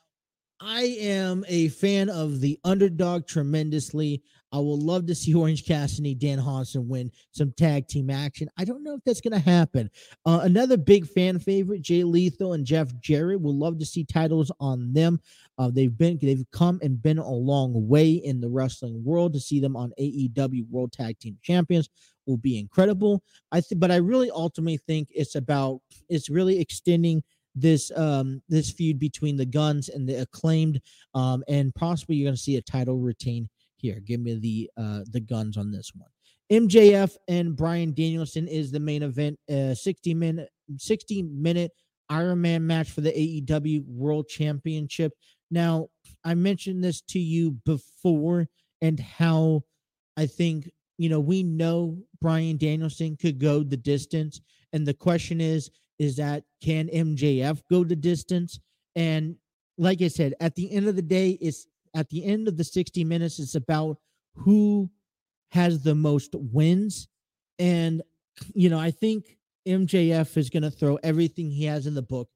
I 0.62 0.98
am 1.00 1.46
a 1.48 1.70
fan 1.70 2.10
of 2.10 2.42
the 2.42 2.60
underdog 2.66 3.26
tremendously. 3.28 4.22
I 4.52 4.58
will 4.58 4.80
love 4.80 5.06
to 5.06 5.16
see 5.16 5.34
Orange 5.36 5.66
Cassidy, 5.66 6.16
Danhausen 6.16 6.88
win 6.88 7.12
some 7.32 7.54
tag 7.54 7.88
team 7.88 8.10
action. 8.10 8.50
I 8.58 8.66
don't 8.66 8.84
know 8.84 8.96
if 8.96 9.04
that's 9.06 9.22
going 9.22 9.40
to 9.40 9.50
happen. 9.50 9.90
Uh, 10.26 10.42
another 10.44 10.76
big 10.76 11.08
fan 11.08 11.40
favorite, 11.40 11.82
Jay 11.82 12.04
Lethal 12.04 12.54
and 12.54 12.66
Jeff 12.66 12.90
Jarrett. 13.00 13.42
Will 13.42 13.58
love 13.58 13.80
to 13.80 13.86
see 13.86 14.04
titles 14.04 14.52
on 14.60 14.92
them. 14.92 15.22
Uh, 15.58 15.70
they've 15.72 15.98
been 15.98 16.18
they've 16.22 16.46
come 16.52 16.80
and 16.82 17.02
been 17.02 17.20
a 17.20 17.30
long 17.30 17.88
way 17.88 18.12
in 18.12 18.42
the 18.42 18.50
wrestling 18.50 19.02
world. 19.04 19.34
To 19.34 19.40
see 19.40 19.60
them 19.60 19.76
on 19.76 19.94
AEW 20.00 20.70
World 20.70 20.92
Tag 20.92 21.20
Team 21.20 21.38
Champions 21.42 21.90
will 22.26 22.38
be 22.38 22.60
incredible. 22.60 23.24
I 23.52 23.62
think, 23.62 23.80
but 23.80 23.92
I 23.92 23.98
really 23.98 24.32
ultimately 24.32 24.78
think 24.78 25.10
it's 25.12 25.36
about 25.36 25.82
it's 26.10 26.30
really 26.30 26.60
extending 26.60 27.24
this 27.62 27.92
um 27.96 28.42
this 28.50 28.72
feud 28.72 29.00
between 29.00 29.38
the 29.38 29.46
guns 29.46 29.90
and 29.90 30.08
the 30.08 30.22
acclaimed 30.22 30.82
um 31.14 31.44
and 31.48 31.74
possibly 31.76 32.16
you're 32.16 32.28
going 32.28 32.36
to 32.36 32.42
see 32.42 32.58
a 32.58 32.62
title 32.62 32.98
retain 32.98 33.50
here. 33.76 34.00
Give 34.00 34.20
me 34.20 34.36
the 34.36 34.70
uh 34.82 35.02
the 35.12 35.20
guns 35.20 35.58
on 35.58 35.72
this 35.72 35.92
one. 35.96 36.10
Mjf 36.52 37.16
and 37.28 37.56
bryan 37.56 37.94
danielson 37.94 38.48
is 38.48 38.72
the 38.72 38.80
main 38.80 39.04
event 39.04 39.40
uh 39.52 39.74
60 39.74 40.14
minute 40.14 40.50
60 40.78 41.24
minute 41.24 41.72
iron 42.10 42.42
man 42.42 42.66
match 42.66 42.90
for 42.90 43.02
the 43.02 43.12
aew 43.12 43.86
world 43.88 44.28
championship. 44.28 45.14
Now 45.52 45.90
i 46.24 46.34
mentioned 46.34 46.84
this 46.84 47.02
to 47.02 47.20
you 47.20 47.52
before 47.66 48.48
and 48.82 49.00
how 49.00 49.64
i 50.18 50.26
think 50.26 50.70
you 50.98 51.10
know 51.10 51.20
we 51.20 51.44
know 51.44 51.98
bryan 52.22 52.58
danielson 52.58 53.16
could 53.16 53.40
go 53.40 53.64
the 53.64 53.78
distance 53.78 54.42
and 54.74 54.86
the 54.86 54.94
question 54.94 55.42
is 55.42 55.70
is 56.00 56.16
that 56.16 56.44
can 56.64 56.88
MJF 56.88 57.62
go 57.70 57.84
the 57.84 57.96
distance? 57.96 58.60
And 58.96 59.36
like 59.78 60.02
I 60.02 60.08
said, 60.08 60.34
at 60.40 60.56
the 60.56 60.72
end 60.72 60.88
of 60.88 60.96
the 60.96 61.02
day, 61.02 61.38
it's 61.42 61.68
at 61.96 62.10
the 62.10 62.24
end 62.26 62.48
of 62.48 62.58
the 62.58 62.64
60 62.64 63.04
minutes, 63.04 63.40
it's 63.40 63.56
about 63.56 63.98
who 64.36 64.90
has 65.52 65.82
the 65.84 65.96
most 65.96 66.34
wins. 66.34 67.08
And, 67.58 68.02
you 68.54 68.70
know, 68.70 68.80
I 68.80 68.92
think 68.92 69.38
MJF 69.68 70.38
is 70.38 70.50
going 70.50 70.64
to 70.64 70.72
throw 70.72 70.98
everything 71.04 71.50
he 71.50 71.66
has 71.66 71.86
in 71.86 71.96
the 71.96 72.02
book. 72.02 72.30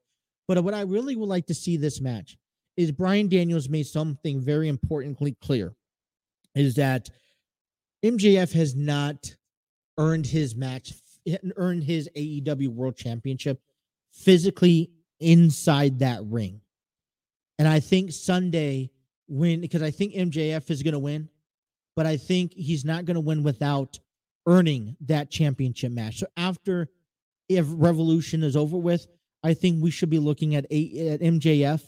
But 0.48 0.64
what 0.64 0.74
I 0.74 0.82
really 0.82 1.16
would 1.16 1.30
like 1.30 1.46
to 1.48 1.54
see 1.54 1.78
this 1.78 2.02
match 2.02 2.38
is 2.76 2.92
Brian 2.92 3.28
Daniels 3.30 3.70
made 3.70 3.88
something 3.88 4.42
very 4.42 4.68
importantly 4.68 5.38
clear 5.42 5.74
is 6.56 6.76
that 6.76 7.10
MJF 8.04 8.52
has 8.54 8.76
not 8.76 9.36
earned 9.98 10.26
his 10.26 10.56
match 10.56 10.94
earned 11.56 11.84
his 11.84 12.10
AEW 12.16 12.70
World 12.70 12.96
Championship 12.96 13.62
physically 14.12 14.92
inside 15.20 16.00
that 16.00 16.22
ring. 16.24 16.62
And 17.60 17.68
I 17.68 17.80
think 17.80 18.12
Sunday 18.12 18.92
win 19.28 19.62
because 19.62 19.82
I 19.82 19.92
think 19.92 20.14
MJF 20.14 20.70
is 20.70 20.84
going 20.84 20.94
to 20.94 21.00
win, 21.00 21.30
but 21.96 22.06
I 22.06 22.18
think 22.18 22.54
he's 22.54 22.84
not 22.84 23.06
going 23.06 23.16
to 23.16 23.22
win 23.22 23.44
without 23.44 24.00
earning 24.46 24.98
that 25.02 25.30
championship 25.30 25.92
match. 25.92 26.20
So 26.20 26.28
after 26.36 26.90
if 27.48 27.66
Revolution 27.70 28.44
is 28.44 28.56
over 28.56 28.78
with, 28.78 29.08
I 29.44 29.54
think 29.54 29.82
we 29.82 29.92
should 29.92 30.10
be 30.10 30.20
looking 30.20 30.56
at 30.56 30.66
a 30.72 31.10
at 31.10 31.22
MJF 31.22 31.82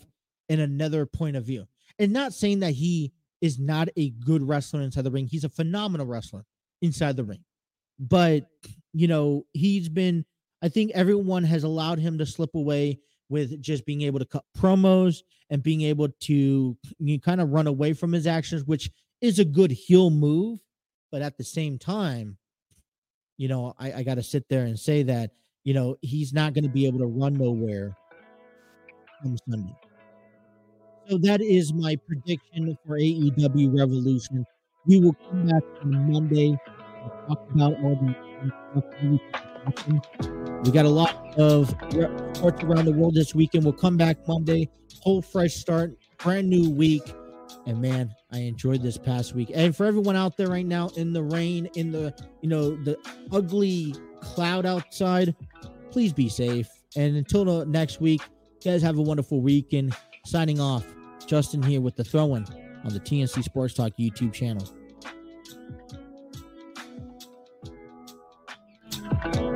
in 0.50 0.60
another 0.60 1.06
point 1.06 1.36
of 1.36 1.44
view. 1.44 1.68
And 1.98 2.12
not 2.12 2.34
saying 2.34 2.60
that 2.60 2.74
he 2.74 3.14
is 3.42 3.60
not 3.60 3.90
a 3.96 4.10
good 4.10 4.48
wrestler 4.48 4.82
inside 4.82 5.04
the 5.04 5.12
ring. 5.12 5.28
He's 5.28 5.44
a 5.44 5.50
phenomenal 5.50 6.06
wrestler 6.06 6.46
inside 6.82 7.16
the 7.16 7.24
ring. 7.24 7.44
But, 8.00 8.50
you 8.96 9.08
know, 9.08 9.46
he's 9.52 9.90
been 9.90 10.26
I 10.62 10.70
think 10.70 10.92
everyone 10.96 11.44
has 11.44 11.64
allowed 11.64 12.00
him 12.00 12.18
to 12.18 12.26
slip 12.26 12.56
away 12.56 13.00
with 13.30 13.62
just 13.62 13.86
being 13.86 14.02
able 14.04 14.20
to 14.20 14.26
cut 14.26 14.46
promos 14.58 15.22
and 15.50 15.62
being 15.62 15.82
able 15.82 16.08
to 16.08 16.78
you 17.00 17.20
kind 17.20 17.42
of 17.42 17.50
run 17.50 17.68
away 17.68 17.92
from 17.92 18.14
his 18.14 18.26
actions, 18.26 18.64
which 18.64 18.90
is 19.20 19.38
a 19.38 19.46
good 19.46 19.72
heel 19.72 20.10
move. 20.10 20.60
But 21.12 21.22
at 21.22 21.38
the 21.38 21.44
same 21.44 21.78
time, 21.78 22.38
you 23.38 23.50
know, 23.50 23.74
I, 23.78 23.94
I 23.94 24.04
got 24.04 24.16
to 24.16 24.24
sit 24.24 24.48
there 24.50 24.64
and 24.64 24.80
say 24.80 25.04
that, 25.04 25.32
you 25.66 25.74
know, 25.74 25.98
he's 26.02 26.34
not 26.34 26.54
going 26.54 26.64
to 26.64 26.70
be 26.70 26.86
able 26.88 27.00
to 27.00 27.08
run 27.08 27.34
nowhere 27.34 27.98
Sunday. 29.50 29.76
So 31.10 31.18
that 31.20 31.42
is 31.42 31.74
my 31.74 31.98
prediction 32.08 32.78
for 32.86 32.98
AEW 32.98 33.78
Revolution. 33.78 34.46
We 34.88 35.00
will 35.00 35.16
come 35.30 35.48
back 35.48 35.64
on 35.82 36.12
Monday 36.12 36.58
We 40.64 40.72
got 40.72 40.86
a 40.86 40.90
lot 40.90 41.38
of 41.38 41.70
sports 42.36 42.64
around 42.64 42.86
the 42.86 42.94
world 42.96 43.16
this 43.16 43.34
weekend. 43.34 43.64
We'll 43.64 43.74
come 43.74 43.98
back 43.98 44.28
Monday, 44.28 44.70
whole 45.02 45.22
fresh 45.22 45.56
start, 45.56 45.96
brand 46.20 46.50
new 46.50 46.70
week. 46.70 47.04
And 47.66 47.82
man, 47.82 48.14
I 48.32 48.40
enjoyed 48.40 48.82
this 48.82 48.98
past 48.98 49.34
week. 49.34 49.52
And 49.54 49.76
for 49.76 49.86
everyone 49.86 50.16
out 50.16 50.38
there 50.38 50.48
right 50.48 50.66
now 50.66 50.90
in 50.98 51.14
the 51.14 51.24
rain, 51.24 51.68
in 51.76 51.92
the 51.92 52.14
you 52.42 52.50
know 52.50 52.76
the 52.84 52.98
ugly 53.32 53.96
cloud 54.22 54.66
outside, 54.66 55.36
please 55.92 56.14
be 56.14 56.30
safe. 56.30 56.70
And 56.96 57.16
until 57.16 57.66
next 57.66 58.02
week, 58.02 58.22
guys 58.64 58.82
have 58.82 58.98
a 58.98 59.02
wonderful 59.02 59.42
weekend. 59.42 59.96
Signing 60.26 60.60
off, 60.60 60.86
Justin 61.28 61.62
here 61.62 61.82
with 61.82 61.96
the 61.96 62.04
throw-in 62.04 62.46
on 62.84 62.94
the 62.94 63.00
TNC 63.00 63.44
Sports 63.44 63.74
Talk 63.74 63.94
YouTube 64.00 64.34
channel. 64.34 64.68
Bye. 69.10 69.55